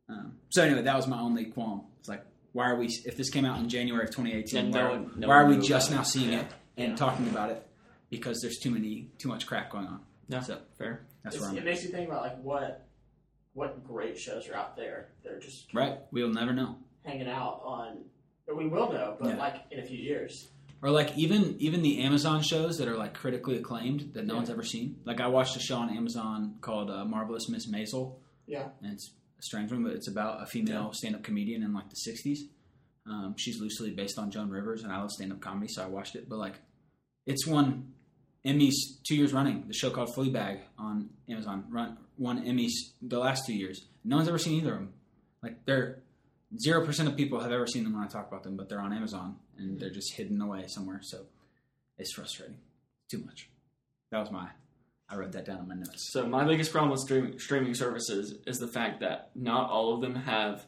Um, 0.09 0.39
so 0.49 0.63
anyway, 0.65 0.83
that 0.83 0.97
was 0.97 1.07
my 1.07 1.21
only 1.21 1.45
qualm. 1.45 1.83
It's 2.01 2.09
like, 2.09 2.25
why 2.59 2.69
are 2.71 2.77
we? 2.77 2.87
If 3.07 3.17
this 3.17 3.31
came 3.31 3.45
out 3.45 3.59
in 3.61 3.69
January 3.69 4.05
of 4.05 4.11
2018, 4.11 4.57
Yeah, 4.57 4.63
why, 4.63 4.71
no 4.71 4.81
are- 4.87 4.91
one- 5.01 5.13
no 5.21 5.29
why 5.29 5.35
are 5.37 5.47
we 5.49 5.59
just 5.59 5.91
now 5.93 6.03
seeing 6.03 6.33
Yeah. 6.33 6.41
it 6.41 6.47
and 6.77 6.89
Yeah. 6.91 6.97
talking 6.97 7.29
about 7.29 7.51
it? 7.51 7.65
Because 8.11 8.41
there's 8.41 8.59
too 8.59 8.71
many, 8.71 9.11
too 9.19 9.29
much 9.29 9.47
crap 9.47 9.71
going 9.71 9.87
on. 9.87 10.01
Yeah, 10.29 10.41
So 10.41 10.59
fair. 10.77 11.07
that's 11.23 11.37
It's- 11.37 11.41
where 11.41 11.51
I'm 11.51 11.57
it 11.57 11.61
at. 11.61 11.65
makes 11.67 11.85
you 11.85 11.91
think 11.91 12.09
about 12.09 12.23
like 12.23 12.43
what 12.43 12.85
what 13.55 13.83
great 13.83 14.17
shows 14.19 14.49
are 14.49 14.55
out 14.55 14.77
there. 14.77 15.09
They're 15.25 15.41
just 15.41 15.73
Right? 15.75 15.99
We'll 16.13 16.29
never 16.33 16.53
know. 16.53 16.79
hanging 17.05 17.27
out 17.29 17.61
on. 17.65 18.05
Or 18.47 18.55
we 18.55 18.67
will 18.69 18.93
know, 18.93 19.17
but 19.21 19.29
Yeah. 19.31 19.37
like 19.37 19.65
in 19.73 19.79
a 19.81 19.83
few 19.83 19.99
years. 19.99 20.49
Or 20.83 20.91
like 20.91 21.17
even 21.19 21.57
even 21.59 21.83
the 21.83 21.99
Amazon 22.03 22.43
shows 22.43 22.79
that 22.79 22.87
are 22.89 22.97
like 22.97 23.15
critically 23.15 23.57
acclaimed 23.57 24.13
that 24.15 24.27
no 24.27 24.35
Yeah. 24.35 24.39
one's 24.41 24.51
ever 24.51 24.63
seen. 24.65 25.01
Like 25.05 25.21
I 25.21 25.27
watched 25.29 25.57
a 25.57 25.61
show 25.61 25.77
on 25.77 25.91
Amazon 25.91 26.57
called 26.61 26.91
uh, 26.91 27.05
Marvelous 27.05 27.49
Miss 27.49 27.67
Maisel. 27.71 28.17
Yeah. 28.47 28.69
and 28.83 28.93
it's 28.95 29.11
a 29.39 29.43
strange 29.43 29.71
one, 29.71 29.85
but 29.85 29.93
it's 29.93 30.09
about 30.09 30.43
a 30.43 30.47
female 30.47 30.93
stand-up 30.93 31.23
comedian 31.23 31.63
in 31.63 31.73
like 31.73 31.89
the 31.91 32.11
'60s. 32.11 32.39
Um, 33.07 33.35
she's 33.39 33.61
loosely 33.61 33.91
based 33.91 34.19
on 34.19 34.31
Joan 34.31 34.51
Rivers, 34.51 34.83
and 34.83 34.93
I 34.93 35.01
love 35.01 35.11
stand-up 35.11 35.41
comedy, 35.41 35.69
so 35.69 35.83
I 35.83 35.87
watched 35.87 36.15
it. 36.15 36.29
But 36.29 36.39
like, 36.39 36.57
it's 37.27 37.47
won 37.47 37.93
Emmys 38.47 38.75
two 39.07 39.17
years 39.17 39.33
running. 39.33 39.65
The 39.67 39.75
show 39.75 39.91
called 39.91 40.15
Fleabag 40.15 40.61
on 40.79 41.11
Amazon 41.29 41.65
run 41.71 41.99
won 42.17 42.45
Emmys 42.45 42.73
the 43.01 43.19
last 43.19 43.47
two 43.47 43.55
years. 43.55 43.87
No 44.05 44.17
one's 44.17 44.29
ever 44.29 44.39
seen 44.39 44.55
either 44.55 44.73
of 44.73 44.79
them. 44.81 44.93
Like 45.43 45.65
they're 45.65 46.01
zero 46.59 46.85
percent 46.85 47.09
of 47.09 47.17
people 47.17 47.41
have 47.41 47.53
ever 47.53 47.67
seen 47.67 47.85
them 47.85 47.95
when 47.95 48.03
I 48.03 48.09
talk 48.09 48.29
about 48.29 48.43
them, 48.43 48.57
but 48.57 48.69
they're 48.69 48.81
on 48.81 48.93
Amazon 48.93 49.37
and 49.57 49.79
they're 49.79 49.91
just 49.91 50.15
hidden 50.15 50.41
away 50.41 50.65
somewhere. 50.67 51.01
So 51.03 51.27
it's 51.99 52.13
frustrating. 52.13 52.59
Too 53.11 53.19
much. 53.25 53.49
That 54.11 54.19
was 54.21 54.31
my. 54.31 54.49
I 55.11 55.17
wrote 55.17 55.33
that 55.33 55.45
down 55.47 55.61
in 55.61 55.69
my 55.69 55.75
notes. 55.75 56.11
So 56.13 56.27
my 56.27 56.45
biggest 56.45 56.71
problem 56.71 56.91
with 56.91 57.01
streaming 57.01 57.39
streaming 57.39 57.75
services 57.75 58.35
is 58.47 58.59
the 58.59 58.69
fact 58.69 59.01
that 59.01 59.31
not 59.35 59.71
all 59.71 59.95
of 59.95 60.01
them 60.01 60.15
have 60.15 60.67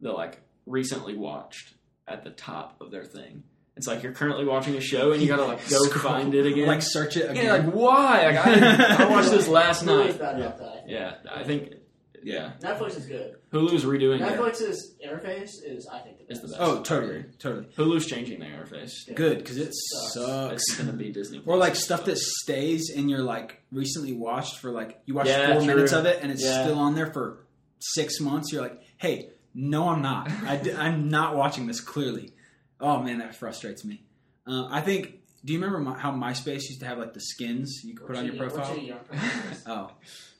the 0.00 0.12
like 0.12 0.40
recently 0.66 1.16
watched 1.16 1.74
at 2.06 2.24
the 2.24 2.30
top 2.30 2.76
of 2.80 2.90
their 2.90 3.04
thing. 3.04 3.44
It's 3.76 3.86
like 3.86 4.02
you're 4.02 4.12
currently 4.12 4.44
watching 4.44 4.74
a 4.74 4.80
show 4.80 5.12
and 5.12 5.22
you 5.22 5.28
gotta 5.28 5.44
like 5.44 5.60
go 5.70 5.82
Scroll. 5.84 6.02
find 6.14 6.34
it 6.34 6.46
again. 6.46 6.66
Like 6.66 6.82
search 6.82 7.16
it 7.16 7.30
again. 7.30 7.44
yeah, 7.44 7.52
like 7.52 7.72
why? 7.72 8.24
Like, 8.32 8.46
I, 8.46 9.04
I 9.04 9.08
watched 9.08 9.30
this 9.30 9.46
last 9.46 9.82
night. 9.86 10.16
Yeah. 10.18 10.32
about 10.32 10.58
that. 10.58 10.66
I 10.68 10.74
think. 10.74 10.90
Yeah, 10.90 11.14
I 11.32 11.42
think 11.44 11.74
yeah. 12.22 12.52
Netflix 12.60 12.96
is 12.96 13.06
good. 13.06 13.36
Hulu's 13.52 13.84
redoing 13.84 14.18
their 14.20 14.36
Netflix's 14.36 14.94
interface 15.04 15.50
is, 15.64 15.86
I 15.92 15.98
think, 16.00 16.18
the 16.18 16.32
Is 16.32 16.40
best. 16.40 16.52
the 16.52 16.58
best. 16.58 16.60
oh, 16.60 16.82
totally, 16.82 17.24
totally. 17.38 17.66
Hulu's 17.76 18.06
changing 18.06 18.40
their 18.40 18.50
interface. 18.50 18.92
Yeah. 19.06 19.14
Good 19.14 19.38
because 19.38 19.56
it 19.56 19.72
Sucks. 19.74 20.14
sucks. 20.14 20.52
It's 20.54 20.76
gonna 20.76 20.92
be 20.92 21.10
Disney. 21.10 21.42
Or 21.46 21.56
like 21.56 21.74
stuff 21.76 22.04
that 22.06 22.18
stays 22.18 22.90
in 22.90 23.08
your 23.08 23.22
like 23.22 23.62
recently 23.72 24.12
watched 24.12 24.58
for 24.58 24.70
like 24.70 25.00
you 25.06 25.14
watched 25.14 25.30
Yeah, 25.30 25.52
four 25.52 25.62
true. 25.64 25.74
minutes 25.74 25.92
of 25.92 26.06
it 26.06 26.20
and 26.22 26.30
it's 26.32 26.42
Yeah. 26.44 26.64
still 26.64 26.78
on 26.78 26.94
there 26.94 27.12
for 27.12 27.46
six 27.80 28.20
months. 28.20 28.52
You're 28.52 28.62
like, 28.62 28.80
hey, 28.96 29.30
no, 29.54 29.88
I'm 29.88 30.02
not. 30.02 30.30
I, 30.46 30.56
am 30.86 31.08
not 31.08 31.36
watching 31.36 31.66
this 31.66 31.80
clearly. 31.80 32.32
Oh 32.80 33.02
man, 33.02 33.18
that 33.18 33.34
frustrates 33.34 33.84
me. 33.84 34.02
Uh, 34.46 34.66
I 34.70 34.80
think. 34.80 35.14
Do 35.44 35.52
you 35.52 35.58
remember 35.60 35.78
my, 35.78 35.96
how 35.98 36.10
MySpace 36.12 36.62
used 36.68 36.80
to 36.80 36.86
have 36.86 36.98
like 36.98 37.14
the 37.14 37.20
skins 37.20 37.80
you 37.84 37.94
could 37.94 38.06
put 38.06 38.16
on 38.16 38.26
your 38.26 38.34
profile? 38.34 38.76
Oh, 39.66 39.90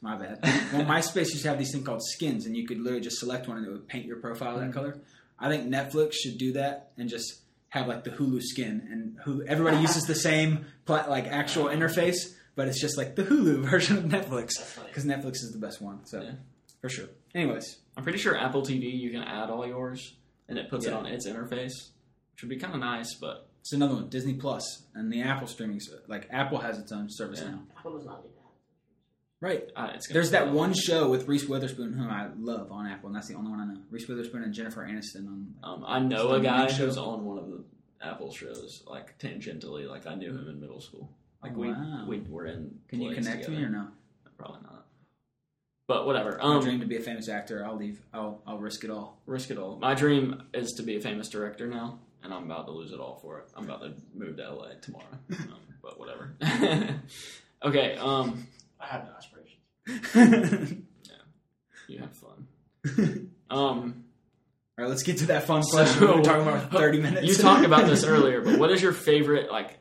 my 0.02 0.16
bad. 0.16 0.38
well, 0.72 0.84
MySpace 0.84 1.30
used 1.30 1.42
to 1.42 1.48
have 1.48 1.58
these 1.58 1.72
thing 1.72 1.84
called 1.84 2.02
skins, 2.02 2.46
and 2.46 2.56
you 2.56 2.66
could 2.66 2.78
literally 2.78 3.00
just 3.02 3.18
select 3.18 3.46
one 3.48 3.58
and 3.58 3.66
it 3.66 3.70
would 3.70 3.86
paint 3.88 4.06
your 4.06 4.16
profile 4.18 4.56
Mm-hmm. 4.56 4.66
that 4.68 4.74
color. 4.74 4.98
I 5.38 5.48
think 5.48 5.68
Netflix 5.72 6.14
should 6.14 6.36
do 6.38 6.52
that 6.54 6.90
and 6.98 7.08
just 7.08 7.40
have 7.70 7.86
like 7.86 8.02
the 8.04 8.10
Hulu 8.10 8.42
skin, 8.42 8.88
and 8.90 9.16
who 9.24 9.42
everybody 9.44 9.76
uses 9.78 10.04
the 10.04 10.14
same 10.14 10.66
pla- 10.84 11.06
like 11.08 11.26
actual 11.26 11.64
interface, 11.76 12.34
but 12.56 12.66
it's 12.66 12.80
just 12.80 12.96
like 12.96 13.14
the 13.14 13.22
Hulu 13.24 13.68
version 13.70 13.98
of 13.98 14.04
Netflix 14.04 14.52
because 14.86 15.04
Netflix 15.04 15.34
is 15.36 15.52
the 15.52 15.58
best 15.58 15.80
one. 15.82 16.04
So 16.06 16.22
Yeah. 16.22 16.32
for 16.80 16.88
sure. 16.88 17.06
Anyways, 17.34 17.76
I'm 17.96 18.02
pretty 18.02 18.18
sure 18.18 18.36
Apple 18.36 18.62
TV 18.62 18.90
you 18.98 19.10
can 19.10 19.22
add 19.22 19.50
all 19.50 19.66
yours 19.66 20.14
and 20.48 20.58
it 20.58 20.70
puts 20.70 20.86
it 20.86 20.92
on 20.92 21.06
its 21.06 21.26
interface, 21.28 21.90
which 22.32 22.42
would 22.42 22.48
be 22.48 22.56
kind 22.56 22.72
of 22.74 22.80
nice. 22.80 23.14
But 23.14 23.47
it's 23.60 23.72
another 23.72 23.94
one, 23.94 24.08
Disney 24.08 24.34
Plus, 24.34 24.82
and 24.94 25.12
the 25.12 25.22
Apple 25.22 25.46
streaming. 25.46 25.80
ser- 25.80 26.02
Like 26.08 26.28
Apple 26.30 26.58
has 26.58 26.78
its 26.78 26.92
own 26.92 27.08
service 27.10 27.40
Yeah. 27.40 27.50
now, 27.52 27.62
Apple 27.78 27.96
does 27.96 28.06
not 28.06 28.22
need 28.24 28.32
that. 28.32 29.46
right? 29.46 29.70
uh, 29.76 29.90
it's 29.94 30.06
gonna 30.06 30.14
There's 30.14 30.30
that 30.32 30.46
be- 30.46 30.50
one 30.52 30.74
show 30.74 31.08
with 31.10 31.28
Reese 31.28 31.48
Witherspoon, 31.48 31.92
whom 31.92 32.08
I 32.10 32.28
love 32.38 32.72
on 32.72 32.86
Apple, 32.86 33.08
and 33.08 33.16
that's 33.16 33.28
the 33.28 33.34
only 33.34 33.50
one 33.50 33.60
I 33.60 33.66
know. 33.66 33.80
Reese 33.90 34.08
Witherspoon 34.08 34.42
and 34.42 34.52
Jennifer 34.54 34.84
Aniston 34.84 35.26
on. 35.28 35.54
Um, 35.62 35.84
I 35.86 35.98
know 36.00 36.28
a 36.30 36.34
Some 36.34 36.42
guy 36.42 36.64
new 36.66 36.70
show. 36.72 36.86
who's 36.86 36.96
on 36.98 37.24
one 37.24 37.38
of 37.38 37.48
the 37.48 37.64
Apple 38.00 38.32
shows, 38.32 38.82
like 38.86 39.18
tangentially. 39.18 39.88
Like 39.88 40.06
I 40.06 40.14
knew 40.14 40.30
him 40.30 40.48
in 40.48 40.60
middle 40.60 40.80
school. 40.80 41.10
Like 41.42 41.52
Oh, 41.54 41.60
we 41.60 41.68
wow. 41.72 42.04
we 42.08 42.20
were 42.20 42.46
in. 42.46 42.80
Can 42.88 43.00
you 43.00 43.08
plays 43.10 43.18
connect 43.24 43.44
together. 43.44 43.58
me 43.60 43.64
or 43.66 43.70
no? 43.70 43.88
Probably 44.36 44.60
not. 44.62 44.86
but 45.88 46.04
whatever. 46.04 46.38
I 46.42 46.44
Um, 46.56 46.60
dream 46.62 46.80
to 46.80 46.86
be 46.86 46.96
a 46.96 47.00
famous 47.00 47.28
actor. 47.30 47.64
I'll 47.64 47.74
leave. 47.76 48.02
I'll 48.12 48.42
I'll 48.46 48.58
risk 48.58 48.84
it 48.84 48.90
all. 48.90 49.20
risk 49.26 49.50
it 49.50 49.56
all. 49.58 49.78
My 49.78 49.94
dream 49.94 50.42
is 50.52 50.72
to 50.74 50.82
be 50.82 50.96
a 50.96 51.00
famous 51.00 51.28
director 51.30 51.66
now, 51.66 51.98
and 52.22 52.32
I'm 52.34 52.44
about 52.44 52.66
to 52.66 52.72
lose 52.72 52.92
it 52.92 53.00
all 53.00 53.18
for 53.22 53.38
it. 53.38 53.48
I'm 53.56 53.64
about 53.64 53.80
to 53.82 53.94
move 54.14 54.36
to 54.36 54.50
LA 54.52 54.68
tomorrow, 54.80 55.06
um, 55.32 55.58
but 55.82 55.98
whatever. 55.98 56.34
okay, 57.64 57.96
um, 57.96 58.46
I 58.80 58.86
have 58.86 59.04
no 59.04 59.10
aspirations. 59.16 60.84
yeah, 61.04 61.16
you 61.88 61.98
have 61.98 62.12
fun. 62.16 62.46
Um, 63.50 64.04
All 64.78 64.84
right, 64.84 64.88
let's 64.88 65.02
get 65.02 65.18
to 65.18 65.26
that 65.26 65.44
fun 65.44 65.62
So- 65.62 65.76
question. 65.78 66.00
we 66.08 66.14
were 66.14 66.22
talking 66.22 66.46
about 66.46 66.70
thirty 66.70 67.00
minutes. 67.00 67.26
you 67.26 67.34
talked 67.34 67.64
about 67.64 67.86
this 67.86 68.04
earlier, 68.04 68.40
but 68.42 68.58
what 68.58 68.70
is 68.70 68.82
your 68.82 68.92
favorite 68.92 69.50
like 69.50 69.78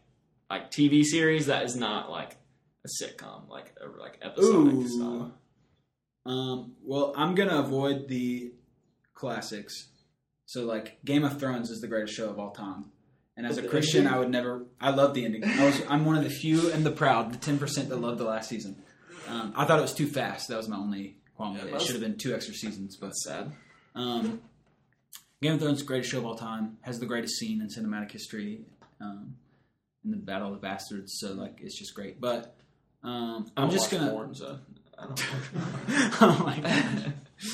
like 0.50 0.72
TV 0.72 1.04
series 1.04 1.48
that 1.48 1.64
is 1.66 1.76
not 1.76 2.10
like 2.10 2.38
a 2.86 3.04
sitcom, 3.04 3.50
like 3.50 3.76
a, 3.82 4.00
like 4.00 4.18
episodic 4.22 4.74
Ooh. 4.74 4.88
style? 4.88 5.32
Um, 6.26 6.74
well, 6.84 7.14
I'm 7.16 7.36
gonna 7.36 7.60
avoid 7.60 8.08
the 8.08 8.54
classics. 9.14 9.90
So, 10.48 10.66
like, 10.66 10.98
Game 11.06 11.24
of 11.26 11.40
Thrones 11.40 11.70
is 11.70 11.82
the 11.82 11.88
greatest 11.88 12.16
show 12.16 12.30
of 12.30 12.40
all 12.40 12.52
time. 12.52 12.86
And 13.36 13.46
as 13.46 13.58
a 13.60 13.68
Christian. 13.68 14.08
I 14.08 14.18
would 14.18 14.32
never. 14.32 14.66
I 14.82 14.90
love 14.90 15.14
the 15.14 15.24
ending. 15.24 15.44
I 15.44 15.66
was. 15.66 15.80
I'm 15.88 16.06
one 16.06 16.18
of 16.18 16.24
the 16.24 16.30
few 16.32 16.72
and 16.72 16.84
the 16.84 16.90
proud, 16.92 17.32
the 17.32 17.38
ten 17.38 17.60
percent 17.60 17.90
that 17.90 17.98
loved 17.98 18.18
the 18.18 18.24
last 18.24 18.50
season. 18.50 18.82
Um, 19.28 19.54
I 19.56 19.66
thought 19.66 19.78
it 19.78 19.84
was 19.84 19.94
too 19.94 20.08
fast. 20.08 20.48
That 20.48 20.58
was 20.58 20.68
my 20.68 20.78
only 20.78 21.18
qualm. 21.36 21.56
Yeah, 21.56 21.66
it. 21.66 21.74
it 21.76 21.82
should 21.82 21.92
have 21.92 22.02
been 22.02 22.18
two 22.18 22.34
extra 22.34 22.56
seasons. 22.56 22.96
But 22.96 23.08
That's 23.08 23.24
sad. 23.26 23.52
um, 23.94 24.42
Game 25.42 25.54
of 25.54 25.60
Thrones, 25.60 25.80
is 25.80 25.84
the 25.84 25.88
greatest 25.88 26.10
show 26.10 26.18
of 26.18 26.26
all 26.26 26.36
time, 26.36 26.78
has 26.82 27.00
the 27.00 27.06
greatest 27.06 27.36
scene 27.36 27.62
in 27.62 27.68
cinematic 27.68 28.12
history, 28.12 28.62
um, 29.00 29.36
in 30.04 30.10
the 30.10 30.18
Battle 30.18 30.48
of 30.48 30.54
the 30.56 30.60
Bastards. 30.60 31.20
So, 31.20 31.34
like, 31.34 31.60
it's 31.62 31.78
just 31.78 31.94
great. 31.94 32.20
But 32.20 32.56
um, 33.04 33.52
I'm 33.56 33.70
just 33.70 33.92
gonna. 33.92 34.10
porn, 34.10 34.34
so 34.34 34.58
oh 36.22 36.44
my 36.46 36.60
god. 36.60 37.14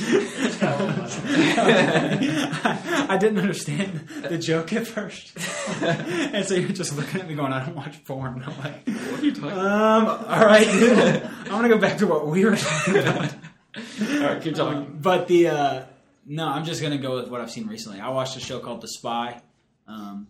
I 3.10 3.18
didn't 3.20 3.39
understand 3.39 4.08
the 4.30 4.38
joke 4.38 4.72
at 4.72 4.88
first. 4.88 5.38
and 5.82 6.46
so 6.46 6.56
you're 6.56 6.70
just 6.70 6.96
looking 6.96 7.20
at 7.20 7.28
me 7.28 7.36
going, 7.36 7.52
I 7.52 7.66
don't 7.66 7.76
watch 7.76 8.02
porn. 8.06 8.36
And 8.36 8.46
I'm 8.46 8.58
like, 8.60 8.88
what 8.88 9.20
are 9.20 9.26
you 9.26 9.34
talking 9.34 9.52
um, 9.52 10.08
all 10.08 10.46
right, 10.46 10.68
I'm 10.68 11.48
going 11.50 11.64
to 11.64 11.70
go 11.70 11.78
back 11.78 11.98
to 11.98 12.08
what 12.08 12.28
we 12.28 12.46
were 12.46 12.56
talking 12.56 12.98
about. 12.98 13.34
All 13.34 14.20
right, 14.20 14.41
keep 14.41 14.56
talking. 14.56 14.78
Um, 14.78 15.00
but 15.02 15.28
the, 15.28 15.50
uh, 15.50 15.84
no, 16.26 16.48
I'm 16.48 16.64
just 16.64 16.80
going 16.80 16.94
to 16.94 16.98
go 16.98 17.16
with 17.16 17.28
what 17.28 17.41
I've 17.41 17.52
seen 17.52 17.68
recently. 17.68 18.00
I 18.00 18.08
watched 18.10 18.38
a 18.38 18.39
show 18.39 18.60
called 18.60 18.80
The 18.80 18.88
Spy 18.88 19.41
um, 19.86 20.28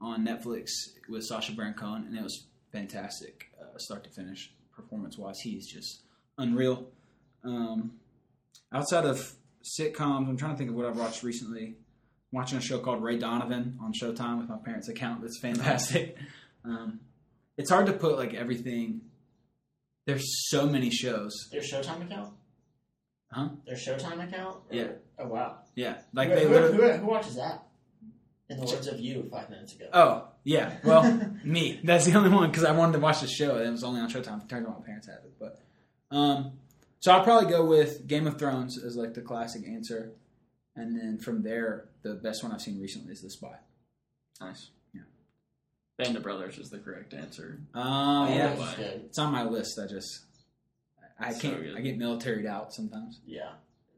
on 0.00 0.26
Netflix 0.26 0.70
with 1.10 1.24
Sacha 1.24 1.52
Baron 1.52 1.74
Cohen, 1.74 2.06
and 2.08 2.16
it 2.16 2.22
was 2.22 2.46
fantastic, 2.72 3.50
uh, 3.60 3.76
start 3.76 4.04
to 4.04 4.10
finish, 4.10 4.50
performance 4.74 5.18
wise. 5.18 5.40
He's 5.40 5.66
just 5.66 6.03
unreal. 6.38 6.88
Um, 7.44 7.92
outside 8.72 9.04
of 9.04 9.34
sitcoms, 9.62 10.28
I'm 10.28 10.36
trying 10.36 10.52
to 10.52 10.58
think 10.58 10.70
of 10.70 10.76
what 10.76 10.86
I've 10.86 10.98
watched 10.98 11.22
recently. 11.22 11.66
I'm 11.66 11.76
watching 12.40 12.58
a 12.58 12.60
show 12.60 12.78
called 12.78 13.02
Ray 13.02 13.18
Donovan 13.18 13.78
on 13.82 13.92
Showtime 13.92 14.38
with 14.38 14.48
my 14.48 14.56
parents' 14.64 14.88
account. 14.88 15.22
That's 15.22 15.38
fantastic. 15.40 16.16
Um, 16.66 17.00
it's 17.58 17.68
hard 17.70 17.84
to 17.88 17.92
put 17.92 18.16
like 18.16 18.32
everything. 18.32 19.02
There's 20.06 20.24
so 20.48 20.66
many 20.66 20.88
shows. 20.88 21.30
Their 21.52 21.60
Showtime 21.60 22.06
account? 22.06 22.32
Huh? 23.30 23.48
Their 23.66 23.76
Showtime 23.76 24.26
account? 24.26 24.56
Or- 24.70 24.74
Yeah. 24.74 24.86
Oh 25.18 25.26
wow. 25.28 25.58
Yeah, 25.74 25.98
like 26.14 26.30
who, 26.30 26.34
they 26.36 26.44
who, 26.44 26.48
literally. 26.48 26.76
who, 26.76 26.92
who 27.00 27.06
watches 27.06 27.36
that? 27.36 27.64
In 28.48 28.58
the 28.60 28.64
words 28.64 28.86
of 28.86 28.98
you 28.98 29.28
five 29.30 29.50
minutes 29.50 29.74
ago. 29.74 29.84
Oh 29.92 30.28
yeah, 30.42 30.72
well 30.84 31.02
me. 31.44 31.80
That's 31.84 32.06
the 32.06 32.14
only 32.14 32.30
one 32.30 32.50
because 32.50 32.64
I 32.64 32.72
wanted 32.72 32.94
to 32.94 32.98
watch 33.00 33.20
the 33.20 33.28
show 33.28 33.56
and 33.56 33.66
it 33.68 33.70
was 33.72 33.84
only 33.84 34.00
on 34.00 34.10
Showtime. 34.10 34.48
Turned 34.48 34.66
out 34.66 34.80
my 34.80 34.86
parents 34.86 35.06
had 35.06 35.16
it, 35.16 35.34
but 35.38 35.60
um, 36.10 36.52
so 37.00 37.12
I'll 37.12 37.24
probably 37.24 37.50
go 37.50 37.64
with 37.64 38.06
Game 38.06 38.26
of 38.26 38.38
Thrones 38.38 38.82
as 38.82 38.96
like 38.96 39.14
the 39.14 39.20
classic 39.20 39.66
answer, 39.66 40.12
and 40.76 40.96
then 40.98 41.18
from 41.18 41.42
there, 41.42 41.88
the 42.02 42.14
best 42.14 42.42
one 42.42 42.52
I've 42.52 42.62
seen 42.62 42.80
recently 42.80 43.12
is 43.12 43.20
The 43.22 43.30
Spy. 43.30 43.56
Nice. 44.40 44.70
Yeah. 44.94 45.02
Band 45.98 46.16
of 46.16 46.22
Brothers 46.22 46.58
is 46.58 46.70
the 46.70 46.78
correct 46.78 47.14
answer. 47.14 47.58
Oh 47.74 48.28
yeah, 48.28 48.54
that's 48.54 48.78
it's 48.78 49.18
on 49.18 49.32
my 49.32 49.44
list. 49.44 49.78
I 49.78 49.86
just 49.86 50.24
I 51.20 51.32
So 51.32 51.40
can't. 51.50 51.62
good. 51.62 51.76
I 51.76 51.80
get 51.80 51.98
militaried 51.98 52.46
out 52.46 52.72
sometimes. 52.72 53.20
Yeah. 53.26 53.50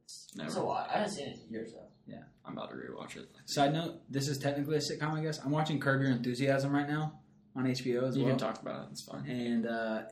It's, 0.05 0.29
it's 0.39 0.57
a 0.57 0.63
lot. 0.63 0.89
I 0.91 0.99
haven't 0.99 1.11
seen 1.13 1.29
it 1.29 1.39
in 1.47 1.53
years 1.53 1.73
though. 1.73 1.81
Yeah, 2.07 2.23
I'm 2.45 2.53
about 2.53 2.71
to 2.71 2.77
rewatch 2.77 3.17
it. 3.17 3.29
Side 3.47 3.73
note: 3.73 4.01
This 4.09 4.29
is 4.29 4.39
technically 4.39 4.77
a 4.77 4.81
sitcom, 4.81 5.15
I 5.15 5.23
guess. 5.23 5.41
I'm 5.45 5.51
watching 5.51 5.81
Curb 5.81 6.03
Your 6.03 6.11
Enthusiasm 6.13 6.73
right 6.73 6.89
now 6.89 7.19
on 7.57 7.65
HBO 7.65 8.07
as 8.09 8.17
You 8.17 8.25
well. 8.25 8.33
can 8.33 8.39
talk 8.39 8.63
about 8.63 8.83
it. 8.85 8.89
It's 8.93 9.03
fine. 9.03 9.27
And 9.29 9.67
uh, 9.67 10.03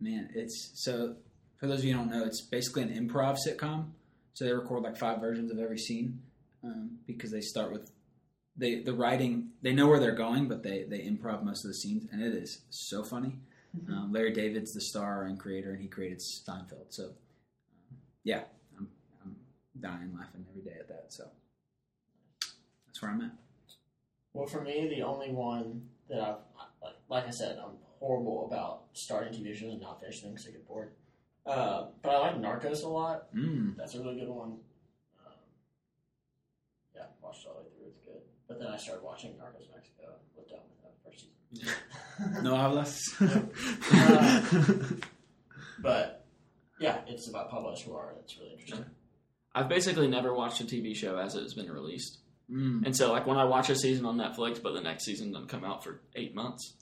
man, 0.00 0.30
it's 0.34 0.70
so. 0.74 1.16
For 1.58 1.66
those 1.66 1.80
of 1.80 1.84
you 1.84 1.94
who 1.94 2.00
don't 2.00 2.10
know, 2.10 2.24
it's 2.24 2.40
basically 2.40 2.82
an 2.82 2.90
improv 2.90 3.38
sitcom. 3.46 3.90
So 4.34 4.44
they 4.44 4.52
record 4.52 4.82
like 4.82 4.98
five 4.98 5.20
versions 5.20 5.50
of 5.50 5.58
every 5.58 5.78
scene 5.78 6.20
um, 6.62 6.98
because 7.06 7.30
they 7.30 7.40
start 7.40 7.72
with 7.72 7.90
they 8.56 8.80
the 8.80 8.92
writing. 8.92 9.50
They 9.62 9.72
know 9.72 9.88
where 9.88 10.00
they're 10.00 10.14
going, 10.14 10.48
but 10.48 10.62
they 10.62 10.84
they 10.84 10.98
improv 10.98 11.42
most 11.42 11.64
of 11.64 11.68
the 11.68 11.74
scenes, 11.74 12.06
and 12.12 12.22
it 12.22 12.34
is 12.34 12.62
so 12.70 13.02
funny. 13.02 13.38
Um, 13.88 14.10
Larry 14.12 14.32
David's 14.32 14.72
the 14.72 14.80
star 14.80 15.24
and 15.24 15.38
creator, 15.38 15.72
and 15.72 15.82
he 15.82 15.88
created 15.88 16.20
Seinfeld. 16.20 16.86
So 16.90 17.04
um, 17.04 17.98
yeah, 18.24 18.42
I'm 18.78 18.88
I'm 19.24 19.36
dying 19.80 20.14
laughing 20.16 20.46
every 20.50 20.62
day 20.62 20.78
at 20.78 20.88
that. 20.88 21.06
So 21.08 21.28
that's 22.86 23.02
where 23.02 23.10
I'm 23.10 23.20
at. 23.20 23.32
Well, 24.32 24.46
for 24.46 24.62
me, 24.62 24.88
the 24.88 25.02
only 25.02 25.30
one 25.30 25.88
that 26.08 26.20
I've, 26.20 26.36
like, 26.82 26.94
like 27.08 27.26
I 27.26 27.30
said, 27.30 27.58
I'm 27.62 27.76
horrible 27.98 28.46
about 28.46 28.84
starting 28.92 29.32
TV 29.32 29.54
shows 29.54 29.72
and 29.72 29.80
not 29.80 30.00
finishing 30.00 30.24
them 30.24 30.34
because 30.34 30.48
I 30.48 30.50
get 30.52 30.68
bored. 30.68 30.92
Uh, 31.46 31.86
but 32.02 32.10
I 32.10 32.18
like 32.18 32.36
Narcos 32.40 32.82
a 32.82 32.88
lot. 32.88 33.32
Mm. 33.34 33.76
That's 33.76 33.94
a 33.94 34.00
really 34.00 34.18
good 34.18 34.28
one. 34.28 34.58
Um, 35.24 35.32
yeah, 36.94 37.02
watched 37.22 37.46
all 37.46 37.54
the 37.54 37.60
way 37.60 37.66
through. 37.76 37.86
It's 37.88 38.00
good. 38.04 38.22
But 38.48 38.58
then 38.58 38.68
I 38.68 38.76
started 38.76 39.04
watching 39.04 39.32
Narcos 39.32 39.68
Mexico. 39.74 40.14
Looked 40.36 40.50
down 40.50 40.60
with 40.68 40.82
that 40.82 40.94
first 41.04 41.26
season. 41.52 41.74
No 42.42 42.54
hablas. 42.54 42.98
But 45.78 46.24
yeah, 46.80 47.00
it's 47.06 47.28
about 47.28 47.50
Pablo 47.50 47.72
Escobar. 47.72 48.14
It's 48.22 48.36
really 48.38 48.52
interesting. 48.52 48.86
I've 49.54 49.68
basically 49.68 50.08
never 50.08 50.34
watched 50.34 50.60
a 50.60 50.64
TV 50.64 50.94
show 50.96 51.18
as 51.18 51.34
it 51.34 51.42
has 51.42 51.54
been 51.54 51.70
released. 51.70 52.18
mm. 52.50 52.84
And 52.84 52.96
so, 52.96 53.12
like, 53.12 53.26
when 53.26 53.36
I 53.38 53.44
watch 53.44 53.68
a 53.70 53.76
season 53.76 54.04
on 54.06 54.16
Netflix, 54.16 54.62
but 54.62 54.72
the 54.72 54.80
next 54.80 55.04
season 55.04 55.32
doesn't 55.32 55.48
come 55.48 55.64
out 55.64 55.84
for 55.84 56.00
eight 56.14 56.34
months, 56.34 56.74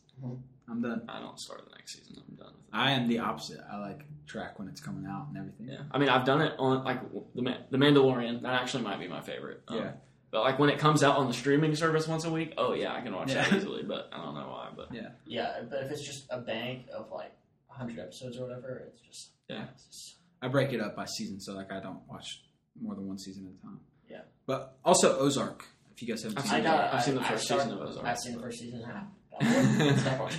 I'm 0.69 0.81
done. 0.81 1.03
I 1.09 1.21
don't 1.21 1.39
start 1.39 1.65
the 1.69 1.75
next 1.77 1.97
season. 1.99 2.23
I'm 2.29 2.35
done 2.37 2.47
with 2.47 2.65
it. 2.65 2.71
I 2.73 2.93
am 2.93 3.07
the 3.09 3.19
opposite. 3.19 3.61
I 3.71 3.79
like 3.79 4.01
track 4.27 4.59
when 4.59 4.69
it's 4.69 4.81
coming 4.81 5.07
out 5.07 5.27
and 5.29 5.37
everything. 5.39 5.69
Yeah. 5.69 5.83
I 5.91 5.99
mean, 5.99 6.09
I've 6.09 6.25
done 6.25 6.41
it 6.41 6.55
on, 6.59 6.85
like, 6.85 7.01
the, 7.35 7.43
Ma- 7.43 7.59
the 7.71 7.77
Mandalorian. 7.79 8.43
That 8.43 8.55
actually 8.62 8.83
might 8.85 8.99
be 8.99 9.07
my 9.09 9.21
favorite. 9.21 9.62
Um, 9.69 9.77
Yeah. 9.79 9.93
But, 10.31 10.41
like, 10.43 10.59
when 10.59 10.69
it 10.71 10.79
comes 10.81 11.03
out 11.05 11.17
on 11.17 11.29
the 11.29 11.33
streaming 11.35 11.77
service 11.77 12.09
once 12.09 12.25
a 12.25 12.31
week, 12.31 12.55
oh, 12.59 12.73
yeah, 12.73 12.93
I 12.93 13.03
can 13.03 13.15
watch 13.15 13.33
that 13.35 13.53
easily, 13.53 13.83
but 13.85 14.09
I 14.12 14.17
don't 14.17 14.35
know 14.35 14.49
why. 14.49 14.71
But 14.75 14.93
Yeah, 14.93 15.11
yeah. 15.27 15.61
but 15.71 15.85
if 15.85 15.93
it's 15.93 16.05
just 16.05 16.27
a 16.31 16.41
bank 16.41 16.87
of 16.93 17.11
like 17.12 17.33
100 17.69 18.01
episodes 18.01 18.39
or 18.39 18.47
whatever, 18.49 18.83
it's 18.89 19.01
just 19.03 19.31
Yeah. 19.49 19.67
It's 19.75 19.85
just, 19.85 20.17
I 20.43 20.49
break 20.49 20.73
it 20.73 20.81
up 20.81 20.97
by 20.97 21.05
season, 21.05 21.41
so 21.41 21.53
like 21.55 21.71
I 21.71 21.79
don't 21.81 22.01
watch 22.09 22.43
more 22.83 22.95
than 22.97 23.07
one 23.07 23.19
season 23.19 23.47
at 23.47 23.53
a 23.62 23.62
time. 23.67 23.81
Yeah. 24.11 24.23
But 24.47 24.77
also 24.85 25.19
Ozark. 25.21 25.67
If 25.95 26.03
you 26.03 26.09
guys 26.09 26.25
haven't 26.25 26.39
I've 26.39 26.45
seen 26.47 26.53
I 26.53 26.57
seen 26.57 26.65
it, 26.67 26.69
got. 26.69 26.95
I've 26.95 27.05
seen 27.05 27.15
I- 27.15 27.21
the 27.21 27.27
I 27.27 27.31
first 27.31 27.45
started- 27.45 27.65
season 27.65 27.79
of 27.81 27.89
Ozark. 27.89 28.07
I've 28.07 28.19
seen 28.19 28.35
the 28.35 28.41
first 28.43 28.59
season 28.59 28.81
and 28.83 28.91
a 28.91 28.95
half. 28.95 29.07
I 29.41 29.97
Stop 29.97 30.20
watching. 30.20 30.39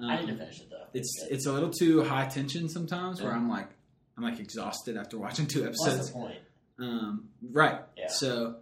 I 0.00 0.16
need 0.20 0.26
to 0.26 0.32
um, 0.32 0.38
finish 0.38 0.60
it 0.60 0.68
though. 0.70 0.86
it's 0.94 1.22
good. 1.22 1.32
it's 1.34 1.46
a 1.46 1.52
little 1.52 1.70
too 1.70 2.02
high 2.02 2.26
tension 2.26 2.68
sometimes, 2.68 3.22
where 3.22 3.32
I'm 3.32 3.48
like 3.48 3.68
I'm 4.16 4.24
like 4.24 4.40
exhausted 4.40 4.96
after 4.96 5.18
watching 5.18 5.46
two 5.46 5.60
Well, 5.62 5.70
that's 5.70 5.84
episodes. 5.86 6.08
the 6.08 6.18
point. 6.18 6.38
Um, 6.78 7.28
right. 7.50 7.80
Yeah. 7.96 8.08
So, 8.08 8.56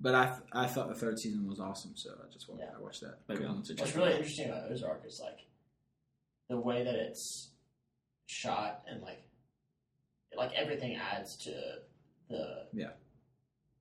but 0.00 0.14
I 0.14 0.26
th- 0.26 0.40
I 0.52 0.66
thought 0.66 0.88
the 0.88 0.94
third 0.94 1.18
season 1.18 1.48
was 1.48 1.58
awesome, 1.60 1.92
so 1.96 2.10
I 2.10 2.32
just 2.32 2.48
watched, 2.48 2.62
Yeah. 2.62 2.70
I 2.78 2.80
watched 2.82 3.00
that. 3.00 3.18
Maybe 3.28 3.40
Cool. 3.44 3.50
I'll 3.56 3.62
to 3.62 3.68
check 3.74 3.80
What's 3.80 3.92
it 3.94 3.98
really 3.98 4.12
out. 4.12 4.16
interesting 4.16 4.48
about 4.50 4.70
Ozark 4.70 5.02
is 5.06 5.20
like 5.22 5.38
the 6.48 6.56
way 6.58 6.84
that 6.84 6.94
it's 6.94 7.50
shot 8.26 8.82
and 8.88 9.02
like 9.02 9.22
like 10.36 10.52
everything 10.54 10.96
adds 10.96 11.36
to 11.44 11.50
the 12.28 12.66
Yeah. 12.72 12.90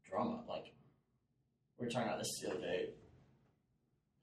drama. 0.10 0.42
Like 0.50 0.72
we 1.78 1.86
were 1.86 1.92
talking 1.92 2.08
about 2.08 2.20
this 2.20 2.40
the 2.42 2.50
other 2.52 2.62
day, 2.62 2.90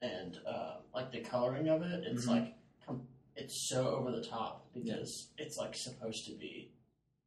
and 0.05 0.37
uh, 0.47 0.77
like 0.93 1.11
the 1.11 1.21
coloring 1.21 1.67
of 1.69 1.81
it, 1.81 2.03
it's 2.05 2.25
Mhm. 2.25 2.29
like 2.29 2.53
com- 2.85 3.07
it's 3.35 3.67
so 3.69 3.87
over 3.89 4.11
the 4.11 4.23
top 4.23 4.71
because 4.73 5.29
it's 5.37 5.57
like 5.57 5.75
supposed 5.75 6.25
to 6.27 6.33
be 6.33 6.71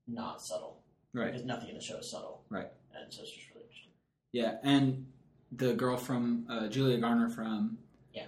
not 0.07 0.41
subtle. 0.41 0.83
Right. 1.13 1.27
Because 1.33 1.45
nothing 1.45 1.69
in 1.71 1.75
the 1.75 1.81
show 1.83 1.99
is 1.99 2.11
subtle. 2.11 2.45
Right. 2.49 2.69
And 2.95 3.13
so 3.13 3.23
it's 3.23 3.33
just 3.33 3.49
really 3.51 3.63
interesting. 3.65 3.93
Yeah, 4.33 4.59
and 4.63 5.07
the 5.53 5.75
girl 5.75 5.97
from 5.97 6.47
uh, 6.49 6.69
Julia 6.69 6.99
Garner 6.99 7.29
from 7.31 7.79
Yeah. 8.13 8.27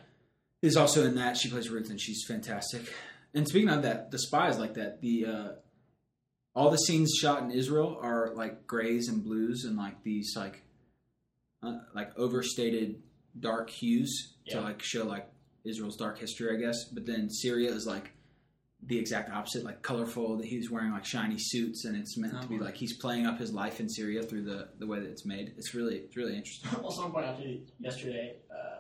is 0.63 0.77
also 0.77 1.05
in 1.07 1.15
that. 1.17 1.37
She 1.37 1.49
plays 1.51 1.69
Ruth, 1.71 1.91
and 1.91 2.01
she's 2.01 2.25
fantastic. 2.27 2.93
And 3.35 3.47
speaking 3.47 3.69
of 3.69 3.83
that, 3.83 4.11
the 4.11 4.19
spies 4.19 4.59
like 4.59 4.75
that. 4.75 5.01
The 5.01 5.27
uh, 5.27 5.53
all 6.55 6.71
the 6.71 6.79
scenes 6.79 7.13
shot 7.21 7.43
in 7.43 7.51
Israel 7.53 7.97
are 8.03 8.35
like 8.35 8.67
grays 8.67 9.09
and 9.09 9.23
blues 9.23 9.65
and 9.65 9.77
like 9.77 10.03
these 10.03 10.35
like 10.37 10.63
uh, 11.63 11.79
like 11.95 12.11
overstated 12.19 13.03
dark 13.39 13.71
hues 13.71 14.30
Yeah. 14.47 14.55
to 14.57 14.61
like 14.63 14.83
show 14.83 15.05
like 15.05 15.29
Israel's 15.65 15.97
dark 15.97 16.19
history, 16.19 16.57
I 16.57 16.61
guess. 16.61 16.85
But 16.85 17.07
then 17.07 17.29
Syria 17.31 17.71
is 17.71 17.87
like 17.87 18.13
the 18.87 18.99
exact 18.99 19.31
opposite, 19.31 19.63
like 19.65 19.83
colorful. 19.83 20.39
That 20.39 20.47
he's 20.47 20.71
wearing 20.71 20.93
like 20.93 21.05
shiny 21.05 21.37
suits, 21.39 21.85
and 21.85 21.97
it's 21.97 22.17
meant 22.17 22.41
to 22.41 22.49
be 22.49 22.59
Oh. 22.59 22.65
like 22.65 22.77
he's 22.77 22.95
playing 22.97 23.27
up 23.27 23.39
his 23.39 23.53
life 23.53 23.79
in 23.81 23.89
Syria 23.89 24.23
through 24.23 24.45
the 24.45 24.69
the 24.79 24.87
way 24.87 25.01
that 25.01 25.09
it's 25.11 25.27
made. 25.27 25.53
It's 25.59 25.75
really 25.75 25.97
it's 25.99 26.17
really 26.17 26.35
interesting. 26.37 26.71
well, 26.83 26.91
someone 26.91 27.13
pointed 27.13 27.29
out 27.31 27.39
to 27.43 27.47
you 27.49 27.61
yesterday, 27.79 28.37
uh, 28.51 28.79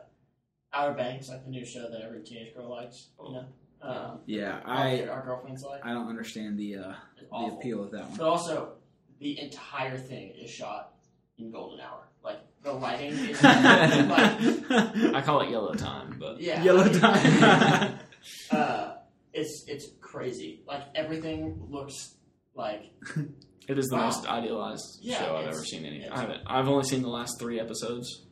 Outer 0.72 0.94
Banks, 0.94 1.28
like 1.28 1.44
the 1.44 1.50
new 1.50 1.64
show 1.64 1.90
that 1.90 2.00
every 2.00 2.22
teenage 2.22 2.54
girl 2.54 2.70
likes. 2.70 3.08
You 3.22 3.32
know, 3.32 3.44
um, 3.82 4.20
Yeah, 4.26 4.60
our, 4.64 4.76
I 4.76 5.06
our 5.06 5.22
girlfriends 5.24 5.62
like. 5.64 5.84
I 5.84 5.92
don't 5.92 6.08
understand 6.08 6.58
the 6.58 6.76
uh, 6.76 6.92
the 7.30 7.54
appeal 7.54 7.84
of 7.84 7.90
that 7.90 8.08
one. 8.08 8.16
But 8.16 8.26
also, 8.26 8.72
the 9.18 9.38
entire 9.38 9.98
thing 9.98 10.30
is 10.42 10.50
shot 10.50 10.94
in 11.36 11.50
golden 11.50 11.80
hour. 11.80 12.08
Like 12.24 12.38
the 12.62 12.72
lighting 12.72 13.12
is 13.14 13.42
like, 13.42 15.14
I 15.14 15.22
call 15.24 15.40
it 15.40 15.50
yellow 15.50 15.74
time, 15.74 16.16
but 16.18 16.40
yeah, 16.40 16.62
Yellow 16.62 16.84
like, 16.84 17.00
time. 17.00 17.98
uh, 18.50 18.94
it's 19.32 19.64
it's 19.66 19.86
crazy. 20.00 20.62
Like 20.66 20.82
everything 20.94 21.66
looks 21.70 22.14
like 22.54 22.92
it 23.68 23.78
is 23.78 23.86
the 23.88 23.96
Wow. 23.96 24.04
most 24.06 24.26
idealized 24.26 24.98
Yeah, 25.00 25.18
show 25.20 25.36
I've 25.36 25.48
ever 25.48 25.64
seen. 25.64 25.84
Any, 25.84 26.08
I 26.08 26.20
haven't. 26.20 26.42
I've 26.46 26.68
only 26.68 26.84
seen 26.84 27.02
the 27.02 27.08
last 27.08 27.38
three 27.38 27.58
episodes, 27.60 28.24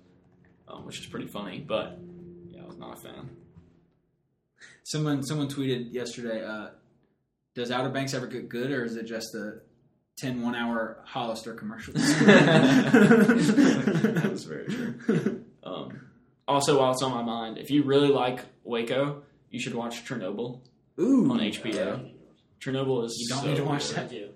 um, 0.69 0.85
which 0.85 0.99
is 1.01 1.07
pretty 1.07 1.27
funny. 1.29 1.61
But 1.67 1.99
yeah, 2.49 2.63
I 2.63 2.67
was 2.67 2.77
not 2.77 2.99
a 2.99 3.01
fan. 3.01 3.31
Someone 4.85 5.23
someone 5.23 5.49
tweeted 5.49 5.93
yesterday. 5.93 6.45
Uh, 6.45 6.69
does 7.55 7.71
Outer 7.71 7.89
Banks 7.91 8.15
ever 8.15 8.27
get 8.27 8.49
good, 8.49 8.71
or 8.71 8.85
is 8.85 8.97
it 8.97 9.05
just 9.07 9.29
the 9.33 9.63
10 10.21 10.43
one 10.43 10.55
hour 10.55 10.99
Hollister 11.05 11.55
commercials? 11.55 11.97
that 12.99 14.29
was 14.31 14.45
very 14.45 14.67
true. 14.67 15.45
Um, 15.65 16.01
also, 16.47 16.79
while 16.79 16.93
it's 16.93 17.03
on 17.03 17.11
my 17.13 17.21
mind, 17.23 17.59
if 17.59 17.71
you 17.71 17.83
really 17.83 18.09
like 18.09 18.41
Waco, 18.65 19.23
you 19.51 19.61
should 19.61 19.75
watch 19.75 20.07
Chernobyl 20.07 20.61
Ooh, 20.99 21.31
on 21.31 21.41
HBO. 21.41 22.11
Chernobyl 22.59 23.05
is 23.05 23.19
You 23.21 23.29
don't 23.29 23.43
so 23.43 23.47
need 23.49 23.57
to 23.57 23.65
watch 23.65 23.89
good. 23.89 23.97
that. 23.97 24.05
I 24.05 24.09
do. 24.09 24.31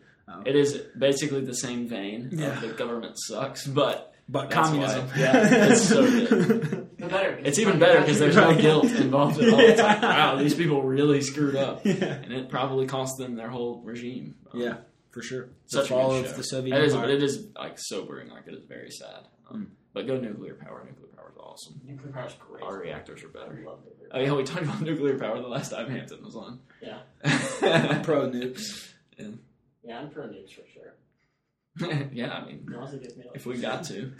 It 0.45 0.55
is 0.57 0.75
basically 0.99 1.41
the 1.41 1.55
same 1.55 1.89
vein. 1.89 2.29
Yeah. 2.33 2.49
Of 2.49 2.61
the 2.61 2.69
government 2.75 3.15
sucks, 3.19 3.67
but 3.67 4.15
but 4.29 4.51
That's 4.51 4.69
communism. 4.69 5.07
why. 5.09 5.17
Yeah, 5.19 5.49
it's 5.71 5.89
so 5.89 6.03
good. 6.05 6.89
The 7.03 7.09
better. 7.09 7.41
it's 7.43 7.59
even 7.59 7.79
better 7.81 8.01
because 8.01 8.19
there's 8.21 8.37
no 8.37 8.49
Right. 8.51 8.61
guilt 8.61 8.85
involved 8.93 9.41
at 9.41 9.53
all. 9.53 9.59
It's 9.59 9.81
like, 9.81 10.03
wow, 10.03 10.37
these 10.37 10.55
people 10.55 10.83
really 10.83 11.21
screwed 11.23 11.57
up, 11.57 11.85
yeah. 11.85 11.95
and 12.23 12.33
it 12.33 12.49
probably 12.49 12.87
cost 12.87 13.17
them 13.19 13.35
their 13.37 13.49
whole 13.49 13.81
regime. 13.83 14.37
Um, 14.53 14.61
yeah, 14.61 14.75
for 15.13 15.23
sure. 15.23 15.49
Such 15.67 15.89
the 15.89 15.95
a 15.95 15.99
fall 15.99 16.11
good 16.11 16.25
of 16.25 16.31
show. 16.33 16.37
the 16.39 16.43
Soviet 16.45 16.77
It 16.77 16.85
is, 16.85 16.95
Empire. 16.95 17.11
it 17.11 17.23
is 17.23 17.47
like 17.57 17.75
sobering. 17.79 18.29
Like 18.31 18.47
it 18.49 18.55
is 18.55 18.65
very 18.65 18.91
sad. 18.91 19.29
Um, 19.51 19.73
But 19.93 20.07
go 20.07 20.19
nuclear 20.19 20.55
power. 20.55 20.85
Nuclear 20.85 21.09
power 21.17 21.31
is 21.31 21.37
awesome. 21.39 21.81
Nuclear 21.85 22.13
power 22.13 22.27
is 22.27 22.35
great. 22.35 22.63
Our 22.65 22.79
reactors 22.79 23.23
are 23.23 23.29
better. 23.29 23.63
love 23.65 23.79
Oh 24.15 24.21
yeah, 24.21 24.33
we 24.35 24.43
talked 24.45 24.63
about 24.65 24.81
nuclear 24.91 25.19
power 25.19 25.41
the 25.41 25.49
last 25.49 25.71
time 25.71 25.89
Hampton 25.91 26.25
was 26.25 26.35
on. 26.37 26.61
Yeah. 26.83 26.99
Pro 28.03 28.29
nukes. 28.29 28.89
Yeah, 29.85 29.99
I'm 29.99 30.11
pro 30.11 30.25
nukes 30.25 30.53
for 30.53 30.63
sure. 30.73 30.95
yeah, 32.13 32.31
I 32.35 32.45
mean, 32.45 32.67
It 32.71 32.77
also 32.77 32.99
gives 32.99 33.17
me 33.17 33.25
like 33.25 33.35
if 33.35 33.47
we 33.47 33.57
got 33.57 33.85
to. 33.85 34.13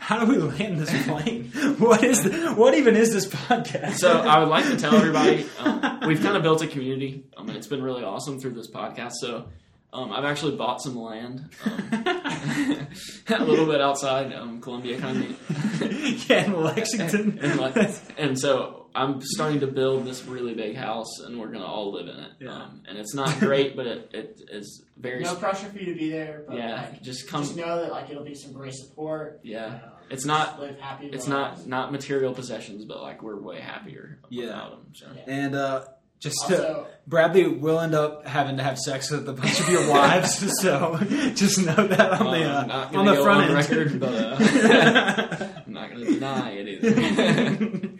How 0.00 0.24
do 0.24 0.30
we 0.30 0.38
land 0.38 0.78
this 0.80 0.90
plane? 1.06 1.44
what 1.78 2.02
is 2.02 2.22
the, 2.24 2.54
what 2.54 2.74
even 2.74 2.96
is 2.96 3.12
this 3.12 3.26
podcast? 3.26 3.96
So 3.96 4.10
I 4.20 4.38
would 4.40 4.48
like 4.48 4.64
to 4.64 4.76
tell 4.78 4.94
everybody 4.94 5.46
um, 5.58 6.00
we've 6.06 6.22
kind 6.22 6.36
of 6.36 6.42
built 6.42 6.62
a 6.62 6.66
community. 6.66 7.26
Um, 7.36 7.48
and 7.48 7.56
it's 7.58 7.66
been 7.66 7.82
really 7.82 8.02
awesome 8.02 8.40
through 8.40 8.54
this 8.54 8.70
podcast. 8.70 9.12
So 9.20 9.46
um, 9.92 10.12
I've 10.12 10.24
actually 10.24 10.56
bought 10.56 10.80
some 10.80 10.96
land 10.96 11.48
um, 11.64 11.90
a 13.28 13.44
little 13.44 13.66
bit 13.66 13.80
outside 13.80 14.32
um, 14.32 14.60
Columbia, 14.60 14.98
kind 14.98 15.24
of. 15.24 15.80
yeah, 16.30 16.44
in 16.44 16.60
Lexington. 16.62 17.38
and, 17.42 17.58
like, 17.60 17.76
and 18.18 18.38
so 18.38 18.86
I'm 18.94 19.20
starting 19.20 19.60
to 19.60 19.66
build 19.66 20.04
this 20.04 20.24
really 20.24 20.54
big 20.54 20.76
house, 20.76 21.20
and 21.24 21.38
we're 21.38 21.48
gonna 21.50 21.64
all 21.64 21.92
live 21.92 22.08
in 22.08 22.16
it. 22.16 22.32
Yeah. 22.40 22.52
Um, 22.52 22.82
and 22.88 22.98
it's 22.98 23.14
not 23.14 23.38
great, 23.40 23.76
but 23.76 23.86
it, 23.86 24.10
it 24.12 24.40
is 24.50 24.84
very. 24.96 25.22
no 25.22 25.34
pressure 25.34 25.66
for 25.68 25.78
you 25.78 25.92
to 25.92 25.98
be 25.98 26.10
there, 26.10 26.44
but 26.46 26.56
yeah, 26.56 26.88
like, 26.90 27.02
just 27.02 27.28
come. 27.28 27.42
just 27.42 27.56
know 27.56 27.80
that 27.82 27.90
like 27.90 28.10
it'll 28.10 28.24
be 28.24 28.34
some 28.34 28.52
great 28.52 28.74
support. 28.74 29.40
Yeah, 29.42 29.66
um, 29.66 29.80
it's 30.10 30.24
not. 30.24 30.60
live 30.60 30.78
happy. 30.78 31.06
It's 31.06 31.28
lives. 31.28 31.60
not 31.60 31.66
not 31.68 31.92
material 31.92 32.32
possessions, 32.34 32.84
but 32.84 33.02
like 33.02 33.22
we're 33.22 33.40
way 33.40 33.60
happier 33.60 34.18
Yeah. 34.28 34.44
without 34.46 34.70
them. 34.70 34.86
So. 34.94 35.06
Yeah. 35.16 35.22
and 35.26 35.54
uh, 35.54 35.84
just 36.20 36.36
to, 36.48 36.54
Also, 36.54 36.86
Bradley 37.06 37.48
will 37.48 37.80
end 37.80 37.94
up 37.94 38.26
having 38.26 38.56
to 38.58 38.62
have 38.62 38.78
sex 38.78 39.10
with 39.10 39.28
a 39.28 39.32
bunch 39.32 39.58
of 39.58 39.68
your 39.68 39.88
wives, 39.90 40.38
so 40.60 40.98
just 41.34 41.58
know 41.64 41.74
that 41.86 42.12
on 42.20 42.26
the 42.38 42.44
Uh, 42.44 42.66
not 42.66 42.94
on 42.94 43.06
the 43.06 43.14
go 43.14 43.24
front 43.24 43.50
on 43.50 43.56
end. 43.56 43.68
record, 43.70 43.98
but 44.00 44.14
uh, 44.14 44.36
I'm 45.66 45.72
not 45.72 45.90
going 45.90 46.04
to 46.06 46.12
deny 46.12 46.50
it 46.52 46.68
either. 46.84 47.90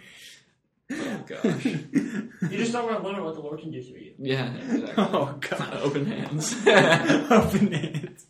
oh 0.92 1.24
gosh, 1.26 1.64
you 1.64 2.28
just 2.58 2.72
don't 2.72 2.84
want 2.86 3.00
to 3.02 3.06
limit 3.08 3.24
what 3.24 3.34
the 3.34 3.40
Lord 3.40 3.60
can 3.60 3.70
do 3.70 3.82
through 3.82 4.00
you. 4.00 4.14
yeah, 4.18 4.52
exactly. 4.54 4.94
oh 4.98 5.38
god, 5.40 5.74
Open 5.82 6.04
hands. 6.06 6.54
open 6.66 7.72
hands. 7.72 8.26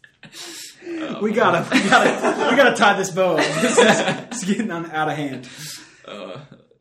Oh, 0.87 1.21
We 1.23 1.33
gotta, 1.33 1.67
we 1.75 1.83
gotta, 1.89 2.51
we 2.51 2.57
gotta 2.57 2.77
tie 2.77 2.97
this 2.97 3.11
bow. 3.11 3.37
up. 3.37 3.45
This 3.61 3.77
is, 3.79 4.01
it's 4.31 4.45
getting 4.45 4.71
on, 4.71 4.91
out 4.91 5.09
of 5.09 5.17
hand. 5.17 5.49
Uh, 6.07 6.39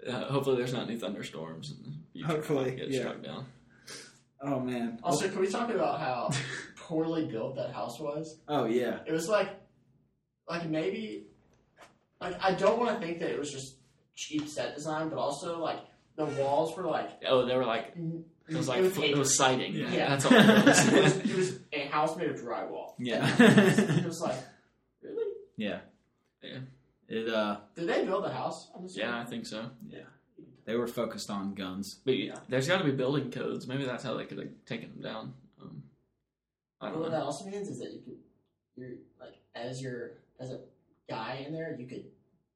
uh, 0.08 0.26
hopefully, 0.32 0.58
there's 0.58 0.74
not 0.74 0.84
any 0.90 0.98
thunderstorms. 0.98 1.74
And 2.20 2.30
you 2.30 2.36
Hopefully, 2.36 2.76
get 2.76 2.90
yeah. 2.90 3.00
struck 3.02 3.24
down. 3.24 3.46
Oh 4.42 4.60
man. 4.60 5.00
Also, 5.04 5.30
can 5.30 5.40
we 5.40 5.48
talk 5.48 5.70
about 5.70 6.00
how 6.00 6.30
poorly 6.78 7.26
built 7.26 7.56
that 7.56 7.72
house 7.72 8.00
was? 8.00 8.40
Oh 8.48 8.66
yeah. 8.66 9.00
It 9.06 9.12
was 9.12 9.28
like, 9.28 9.50
like 10.50 10.68
maybe, 10.70 11.28
like 12.22 12.36
I 12.42 12.54
don't 12.54 12.80
want 12.80 13.00
to 13.00 13.06
think 13.06 13.20
that 13.20 13.30
it 13.30 13.40
was 13.40 13.52
just 13.52 13.76
cheap 14.16 14.48
set 14.48 14.76
design, 14.76 15.10
but 15.10 15.18
also 15.18 15.60
like 15.60 15.80
the 16.16 16.26
walls 16.26 16.76
were 16.76 16.84
like 16.84 17.10
Oh, 17.28 17.46
they 17.46 17.56
were 17.56 17.66
like 17.66 17.94
it 17.96 18.56
was 18.56 18.68
like 18.68 18.80
it 18.80 18.84
was, 18.84 18.98
paper. 18.98 19.24
sighting. 19.26 19.74
Yeah. 19.76 19.92
Yeah. 19.92 20.10
that's 20.10 20.26
all. 20.26 20.34
It 20.34 20.66
was. 20.66 20.88
it, 20.94 21.04
was, 21.04 21.18
it 21.18 21.36
was 21.36 21.60
a 21.74 21.88
house 21.88 22.18
made 22.18 22.30
of 22.30 22.38
drywall. 22.38 22.94
Yeah. 22.98 23.30
it 23.40 24.06
was 24.06 24.22
like, 24.22 24.36
really? 25.02 25.34
yeah. 25.58 25.80
Yeah. 26.42 26.60
It 27.10 27.30
uh, 27.30 27.58
Did 27.76 27.88
they 27.90 28.06
build 28.06 28.24
a 28.26 28.32
house? 28.32 28.70
on 28.74 28.84
this 28.84 28.96
yeah. 28.98 29.20
I 29.20 29.26
think 29.26 29.46
so. 29.46 29.70
They 30.70 30.76
were 30.76 30.88
focused 30.88 31.32
on 31.32 31.56
guns. 31.56 32.00
But 32.06 32.16
yeah, 32.16 32.36
there's 32.48 32.68
got 32.68 32.78
to 32.78 32.84
be 32.84 32.92
building 32.92 33.32
codes. 33.32 33.66
Maybe 33.66 33.86
that's 33.86 34.04
how 34.04 34.16
they 34.16 34.26
could 34.26 34.38
have 34.38 34.50
taken 34.68 34.92
them 34.92 35.02
down. 35.02 35.34
Um, 35.60 35.82
I 36.80 36.90
don't 36.90 37.00
what 37.00 37.12
know. 37.12 37.18
that 37.18 37.24
also 37.24 37.46
means 37.46 37.70
is 37.70 37.80
that 37.80 37.92
you 37.92 38.02
could, 38.06 38.18
you're 38.76 38.92
like 39.20 39.40
as 39.56 39.82
your 39.82 40.12
as 40.40 40.52
a 40.52 40.60
guy 41.10 41.44
in 41.46 41.54
there, 41.54 41.76
you 41.78 41.88
could 41.88 42.06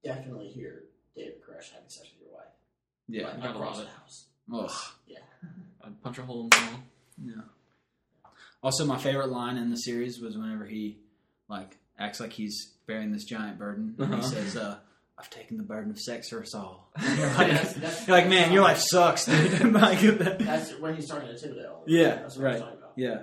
definitely 0.04 0.50
hear 0.50 0.84
David 1.16 1.42
Koresh 1.42 1.72
having 1.72 1.90
sex 1.90 2.08
with 2.14 2.28
your 2.28 2.38
wife. 2.38 2.54
Yeah. 3.08 3.30
like, 3.30 3.42
gotta 3.42 3.58
across 3.58 3.78
love 3.78 3.86
the 3.88 3.92
house. 3.92 4.26
Ugh. 4.54 4.94
Yeah. 5.08 5.18
I'd 5.84 6.02
punch 6.04 6.20
a 6.20 6.22
hole 6.22 6.44
in 6.44 6.50
the 6.50 6.56
wall. 6.58 6.84
Yeah. 7.26 8.32
Also, 8.62 8.86
my 8.86 9.00
favorite 9.00 9.30
line 9.30 9.58
in 9.58 9.72
the 9.72 9.76
series 9.76 10.22
was 10.22 10.38
whenever 10.38 10.66
he 10.66 11.00
like 11.50 11.80
acts 11.98 12.20
like 12.20 12.32
he's 12.32 12.76
bearing 12.86 13.12
this 13.12 13.26
giant 13.26 13.58
burden. 13.58 13.96
Uh-huh. 14.00 14.18
He 14.18 14.22
says, 14.22 14.56
uh, 14.56 14.78
"I've 15.18 15.30
taken 15.30 15.58
the 15.58 15.64
burden 15.64 15.92
of 15.92 16.00
sex 16.00 16.30
for 16.30 16.42
us 16.42 16.54
all." 16.56 16.92
You're 17.02 17.28
like, 17.34 17.48
that's- 17.52 18.08
you're 18.08 18.18
like, 18.18 18.28
man, 18.30 18.52
your 18.52 18.64
life 18.64 18.80
sucks, 18.80 19.26
dude. 19.26 19.72
like, 19.74 20.00
That's 20.40 20.78
when 20.80 20.96
he's 20.96 21.08
talking 21.08 21.28
to 21.28 21.34
Thibodeau. 21.36 21.84
Yeah, 21.88 22.16
that's 22.16 22.36
what 22.38 22.44
right. 22.46 22.56
I'm 22.56 22.62
talking 22.62 22.78
about. 22.78 22.94
Yeah, 22.96 23.22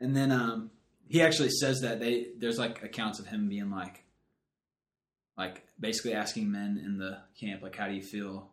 and 0.00 0.16
then 0.16 0.32
um, 0.32 0.70
he 1.08 1.20
actually 1.22 1.50
says 1.50 1.80
that 1.80 2.00
they 2.00 2.28
there's 2.38 2.58
like 2.58 2.82
accounts 2.82 3.18
of 3.18 3.26
him 3.26 3.48
being 3.48 3.70
like, 3.70 4.04
like 5.36 5.64
basically 5.80 6.14
asking 6.14 6.50
men 6.50 6.80
in 6.84 6.98
the 6.98 7.18
camp 7.40 7.62
like, 7.62 7.76
how 7.76 7.88
do 7.88 7.94
you 7.94 8.02
feel 8.02 8.48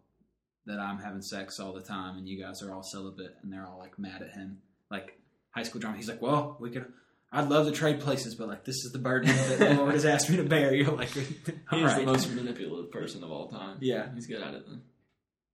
that 0.65 0.79
I'm 0.79 0.99
having 0.99 1.21
sex 1.21 1.59
all 1.59 1.73
the 1.73 1.81
time 1.81 2.17
and 2.17 2.27
you 2.27 2.41
guys 2.41 2.61
are 2.61 2.71
all 2.73 2.83
celibate 2.83 3.35
and 3.41 3.51
they're 3.51 3.65
all 3.65 3.79
like 3.79 3.97
mad 3.97 4.21
at 4.21 4.31
him, 4.31 4.59
like 4.91 5.17
high 5.51 5.63
school 5.63 5.81
drama. 5.81 5.97
He's 5.97 6.09
like, 6.09 6.21
well, 6.21 6.57
we 6.59 6.69
could. 6.69 6.85
I'd 7.31 7.47
love 7.49 7.67
to 7.67 7.71
trade 7.71 7.99
places, 7.99 8.33
but 8.35 8.47
like 8.47 8.65
this 8.65 8.77
is 8.85 8.91
the 8.91 8.97
burden 8.99 9.29
that 9.35 9.59
the 9.59 9.73
Lord 9.75 9.93
has 9.93 10.05
asked 10.05 10.29
me 10.29 10.37
to 10.37 10.43
bear. 10.43 10.73
You're 10.75 10.91
like, 10.91 11.09
He's 11.09 11.27
right. 11.71 11.97
the 11.97 12.03
most 12.05 12.31
manipulative 12.33 12.91
person 12.91 13.23
of 13.23 13.31
all 13.31 13.47
time. 13.49 13.77
Yeah. 13.81 14.07
he's 14.15 14.25
good 14.27 14.41
at 14.41 14.53
it. 14.55 14.67
Then. 14.67 14.81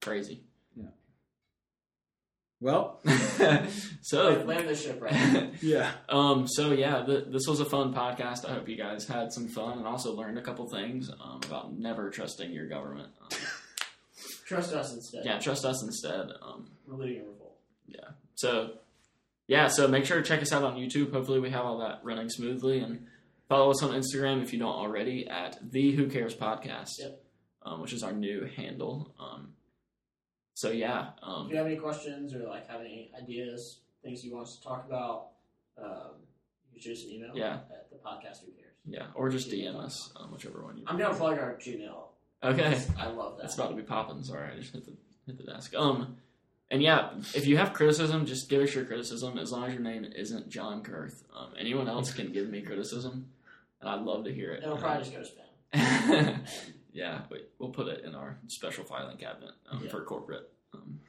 Crazy. 0.01 0.41
Yeah. 0.75 0.85
Well, 2.61 3.01
so, 4.01 4.43
land 4.45 4.69
the 4.69 4.75
ship 4.75 5.01
right. 5.01 5.49
yeah, 5.61 5.91
um, 6.07 6.47
so 6.47 6.71
yeah, 6.71 7.03
th- 7.05 7.25
this 7.27 7.45
was 7.47 7.59
a 7.59 7.65
fun 7.65 7.93
podcast. 7.93 8.47
I 8.49 8.53
hope 8.53 8.69
you 8.69 8.77
guys 8.77 9.05
had 9.05 9.33
some 9.33 9.49
fun 9.49 9.77
and 9.77 9.85
also 9.85 10.13
learned 10.13 10.37
a 10.37 10.41
couple 10.41 10.67
things 10.69 11.09
um, 11.09 11.41
about 11.45 11.73
never 11.77 12.09
trusting 12.09 12.51
your 12.53 12.67
government. 12.67 13.09
Um, 13.21 13.37
Trust 14.45 14.73
us 14.73 14.93
instead. 14.93 15.25
yeah, 15.25 15.39
trust 15.39 15.65
us 15.65 15.81
instead. 15.83 16.29
Um, 16.41 16.69
We're 16.87 16.97
leading 17.03 17.21
a 17.23 17.25
revolt. 17.25 17.57
Yeah. 17.87 18.09
So, 18.35 18.73
yeah, 19.47 19.67
so 19.67 19.87
make 19.87 20.05
sure 20.05 20.17
to 20.17 20.23
check 20.23 20.41
us 20.41 20.51
out 20.51 20.63
on 20.63 20.75
YouTube. 20.75 21.11
Hopefully, 21.11 21.39
we 21.39 21.49
have 21.51 21.65
all 21.65 21.77
that 21.79 21.99
running 22.03 22.29
smoothly. 22.29 22.79
And 22.79 23.05
follow 23.49 23.69
us 23.71 23.83
on 23.83 23.91
Instagram 23.91 24.41
if 24.41 24.53
you 24.53 24.59
don't 24.59 24.73
already 24.73 25.27
at 25.27 25.57
the 25.71 25.91
Who 25.91 26.07
Cares 26.07 26.35
Podcast, 26.35 26.91
Yep. 26.99 27.23
um, 27.63 27.81
which 27.81 27.93
is 27.93 28.03
our 28.03 28.11
new 28.13 28.45
handle. 28.55 29.13
Um, 29.19 29.53
so, 30.55 30.71
yeah. 30.71 31.09
If 31.17 31.23
Um, 31.23 31.49
you 31.49 31.57
have 31.57 31.67
any 31.67 31.75
questions 31.75 32.33
or 32.33 32.39
like 32.47 32.67
have 32.69 32.81
any 32.81 33.11
ideas, 33.21 33.79
things 34.03 34.23
you 34.23 34.33
want 34.33 34.47
us 34.47 34.57
to 34.57 34.63
talk 34.63 34.85
about, 34.87 35.27
um, 35.77 36.13
you 36.71 36.73
can 36.73 36.81
shoot 36.81 36.97
us 36.97 37.03
an 37.03 37.11
email. 37.11 37.31
Yeah. 37.35 37.59
At 37.71 37.89
the 37.91 37.97
podcast. 37.97 38.39
Who 38.45 38.51
cares? 38.51 38.61
yeah, 38.87 39.07
or 39.15 39.29
just 39.29 39.49
DM 39.49 39.75
us, 39.75 40.11
um, 40.15 40.31
whichever 40.31 40.63
one 40.63 40.77
you 40.77 40.83
I'm 40.87 40.97
gonna 40.97 41.15
plug 41.15 41.37
our 41.39 41.55
Gmail. 41.55 42.03
Okay. 42.43 42.79
I 42.99 43.07
love 43.07 43.37
that. 43.37 43.43
That's 43.43 43.55
about 43.55 43.69
to 43.69 43.75
be 43.75 43.81
popping. 43.81 44.23
Sorry, 44.23 44.51
I 44.53 44.55
just 44.59 44.73
hit 44.73 44.85
the 44.85 44.93
hit 45.25 45.37
the 45.37 45.43
desk. 45.43 45.73
Um, 45.75 46.17
and 46.71 46.81
yeah, 46.81 47.11
if 47.33 47.45
you 47.47 47.57
have 47.57 47.73
criticism, 47.73 48.25
just 48.25 48.49
give 48.49 48.61
us 48.61 48.73
your 48.73 48.85
criticism 48.85 49.37
as 49.37 49.51
long 49.51 49.65
as 49.65 49.73
your 49.73 49.81
name 49.83 50.05
isn't 50.05 50.49
John 50.49 50.83
Kurth. 50.83 51.23
Um, 51.35 51.49
anyone 51.59 51.87
else 51.87 52.11
can 52.13 52.31
give 52.31 52.49
me 52.49 52.61
criticism, 52.61 53.27
and 53.81 53.89
I'd 53.89 54.01
love 54.01 54.25
to 54.25 54.33
hear 54.33 54.51
it. 54.53 54.63
It'll 54.63 54.75
Um, 54.75 54.79
probably 54.81 55.03
just 55.09 55.13
go 55.15 55.23
to 55.23 55.77
spam. 55.77 56.39
yeah, 56.93 57.21
we, 57.29 57.41
we'll 57.59 57.69
put 57.69 57.87
it 57.87 58.03
in 58.05 58.15
our 58.15 58.37
special 58.47 58.83
filing 58.83 59.17
cabinet 59.17 59.51
um, 59.69 59.81
Yeah. 59.83 59.89
for 59.91 60.01
corporate. 60.03 60.49
Um, 60.73 60.99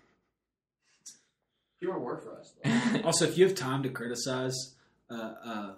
You 1.80 1.88
want 1.88 2.00
to 2.00 2.04
work 2.04 2.22
for 2.22 2.38
us? 2.38 2.52
Though. 2.62 3.00
Also, 3.04 3.24
if 3.26 3.36
you 3.38 3.46
have 3.46 3.54
time 3.54 3.82
to 3.82 3.88
criticize 3.90 4.54
uh, 5.10 5.14
uh, 5.14 5.74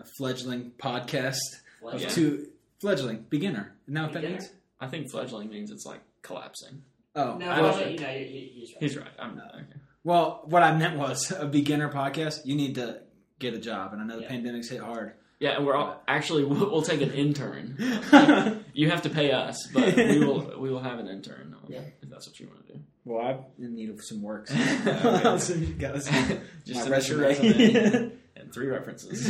a 0.00 0.04
fledgling 0.18 0.72
podcast 0.78 1.38
of 1.84 2.00
two 2.10 2.48
fledgling 2.80 3.24
beginner, 3.28 3.74
isn't 3.86 3.94
that 3.94 4.02
what 4.04 4.12
that 4.14 4.24
means? 4.24 4.50
I 4.80 4.88
think 4.88 5.10
fledgling 5.10 5.48
means 5.48 5.70
it's 5.70 5.86
like 5.86 6.00
collapsing. 6.22 6.82
Oh, 7.14 7.36
No, 7.36 7.48
I 7.50 7.60
well, 7.60 7.78
don't 7.78 7.92
you 7.92 7.98
know, 7.98 8.06
he- 8.08 8.24
he- 8.24 8.52
he's 8.60 8.72
right. 8.72 8.82
He's 8.82 8.96
right. 8.96 9.08
I'm 9.18 9.38
okay. 9.38 9.64
well, 10.04 10.42
what 10.46 10.62
I 10.62 10.76
meant 10.76 10.98
was 10.98 11.30
a 11.30 11.46
beginner 11.46 11.88
podcast. 11.90 12.40
You 12.46 12.54
need 12.56 12.74
to 12.76 13.00
get 13.38 13.54
a 13.54 13.58
job, 13.58 13.92
and 13.92 14.00
I 14.00 14.04
know 14.06 14.16
the 14.16 14.22
Yeah. 14.22 14.28
pandemic's 14.28 14.68
hit 14.68 14.80
hard. 14.80 15.12
Yeah, 15.40 15.56
and 15.56 15.66
we're 15.66 15.74
all 15.74 16.00
actually 16.06 16.44
we'll, 16.44 16.70
we'll 16.70 16.82
take 16.82 17.02
an 17.02 17.10
intern. 17.12 17.76
You 18.74 18.88
have 18.88 19.02
to 19.02 19.10
pay 19.10 19.32
us, 19.32 19.66
but 19.74 19.94
we 19.96 20.20
will 20.24 20.58
we 20.58 20.70
will 20.70 20.80
have 20.80 20.98
an 20.98 21.06
intern 21.08 21.54
um, 21.62 21.66
Yeah. 21.68 21.80
if 22.00 22.08
that's 22.08 22.26
what 22.26 22.40
you 22.40 22.46
want 22.46 22.66
to 22.68 22.72
do. 22.74 22.80
well, 23.04 23.26
I'm 23.58 23.64
in 23.64 23.74
need 23.74 23.90
of 23.90 24.02
some 24.02 24.22
work. 24.22 24.46
So 24.48 24.54
Okay. 24.54 25.28
I'll 25.28 25.38
send 25.38 25.66
you 25.68 25.74
guys 25.74 26.06
Just 26.64 26.74
my 26.74 26.82
send 26.82 26.94
us 26.94 27.10
resume. 27.10 27.74
resume 27.74 28.12
and 28.36 28.54
three 28.54 28.68
references. 28.68 29.28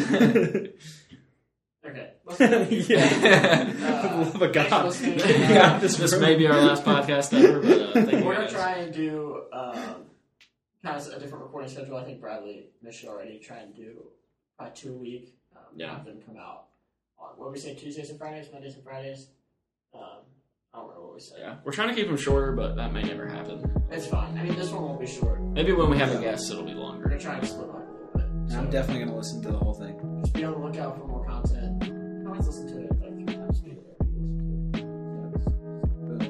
Okay. 1.92 2.10
Let's 2.24 2.88
yeah. 2.88 3.72
Uh, 3.82 4.16
Love 4.32 4.42
of 4.42 4.52
God. 4.52 4.84
listening. 4.86 5.18
Get 5.18 5.50
out 5.58 5.80
this 5.80 5.96
this 5.96 6.12
room. 6.12 6.22
may 6.22 6.34
be 6.36 6.46
our 6.46 6.60
last 6.60 6.84
podcast 6.84 7.32
ever, 7.38 7.60
but 7.60 7.80
uh, 7.80 7.92
thank 8.06 8.24
We're 8.24 8.34
gonna 8.34 8.48
try 8.48 8.76
and 8.76 8.92
do 8.94 9.42
um, 9.52 10.04
kind 10.84 10.96
of 10.96 11.06
a 11.08 11.20
different 11.20 11.44
recording 11.44 11.68
schedule. 11.70 11.96
I 11.96 12.04
think 12.04 12.20
Bradley 12.20 12.66
mentioned 12.82 13.10
already. 13.10 13.38
Try 13.38 13.58
and 13.58 13.74
do 13.74 14.04
probably 14.56 14.74
two 14.74 14.94
a 14.94 14.98
week. 14.98 15.34
Um, 15.54 15.62
Yeah. 15.76 15.94
Have 15.96 16.04
them 16.06 16.20
come 16.26 16.36
out 16.38 16.66
on 17.18 17.30
what 17.36 17.52
we 17.52 17.58
say 17.58 17.74
Tuesdays 17.74 18.10
and 18.10 18.18
Fridays, 18.18 18.48
Mondays 18.52 18.74
and 18.74 18.84
Fridays. 18.84 19.28
Um, 19.94 20.00
I 20.74 20.78
don't 20.78 20.88
remember 20.88 21.06
what 21.08 21.14
we 21.14 21.20
said. 21.20 21.36
Yeah, 21.40 21.56
we're 21.64 21.72
trying 21.72 21.90
to 21.90 21.94
keep 21.94 22.06
them 22.06 22.16
shorter, 22.16 22.52
but 22.52 22.76
that 22.76 22.94
may 22.94 23.02
never 23.02 23.26
happen. 23.26 23.70
It's 23.90 24.06
fine. 24.06 24.38
I 24.38 24.42
mean, 24.44 24.56
this 24.56 24.70
one 24.70 24.82
won't 24.82 25.00
be 25.00 25.06
short. 25.06 25.42
Maybe 25.42 25.72
when 25.72 25.90
we 25.90 25.98
have 25.98 26.10
a 26.10 26.18
guest, 26.20 26.50
it'll 26.50 26.62
be 26.64 26.72
longer. 26.72 27.04
We're 27.04 27.10
longer. 27.10 27.18
gonna 27.18 27.20
try 27.20 27.34
and 27.36 27.46
split 27.46 27.68
up 27.68 27.74
a 27.74 27.78
little 27.78 28.10
bit. 28.14 28.24
And 28.24 28.52
I'm 28.56 28.70
definitely 28.70 29.00
going 29.04 29.10
to 29.10 29.16
listen 29.16 29.42
to 29.42 29.50
the 29.52 29.58
whole 29.58 29.74
thing. 29.74 30.20
Just 30.22 30.32
be 30.34 30.44
on 30.44 30.52
the 30.52 30.58
lookout 30.58 30.98
for 30.98 31.06
more 31.06 31.24
content. 31.26 31.61
I 32.42 32.44
always 32.44 32.58
listen 32.58 32.76
to 32.76 32.82
it 32.82 32.90
like 33.00 33.14
three 33.14 33.36
times 33.36 33.60
a 33.60 33.64
week. 33.64 33.78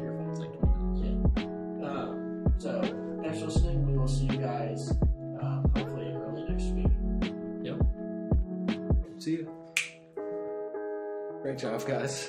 Your 0.03 0.13
phone's 0.19 0.41
like 0.41 0.53
20 0.61 0.77
minutes. 0.85 1.41
Um, 1.83 2.55
so 2.59 2.71
thanks 3.23 3.39
for 3.39 3.47
listening. 3.47 3.87
We 3.87 3.97
will 3.97 4.07
see 4.07 4.27
you 4.27 4.37
guys 4.37 4.91
um, 5.41 5.73
hopefully 5.75 6.13
early 6.13 6.45
next 6.51 6.65
week. 6.75 6.93
Yep. 7.63 7.81
See 9.23 9.31
you. 9.31 9.51
Great 11.43 11.57
job, 11.57 11.83
guys. 11.87 12.29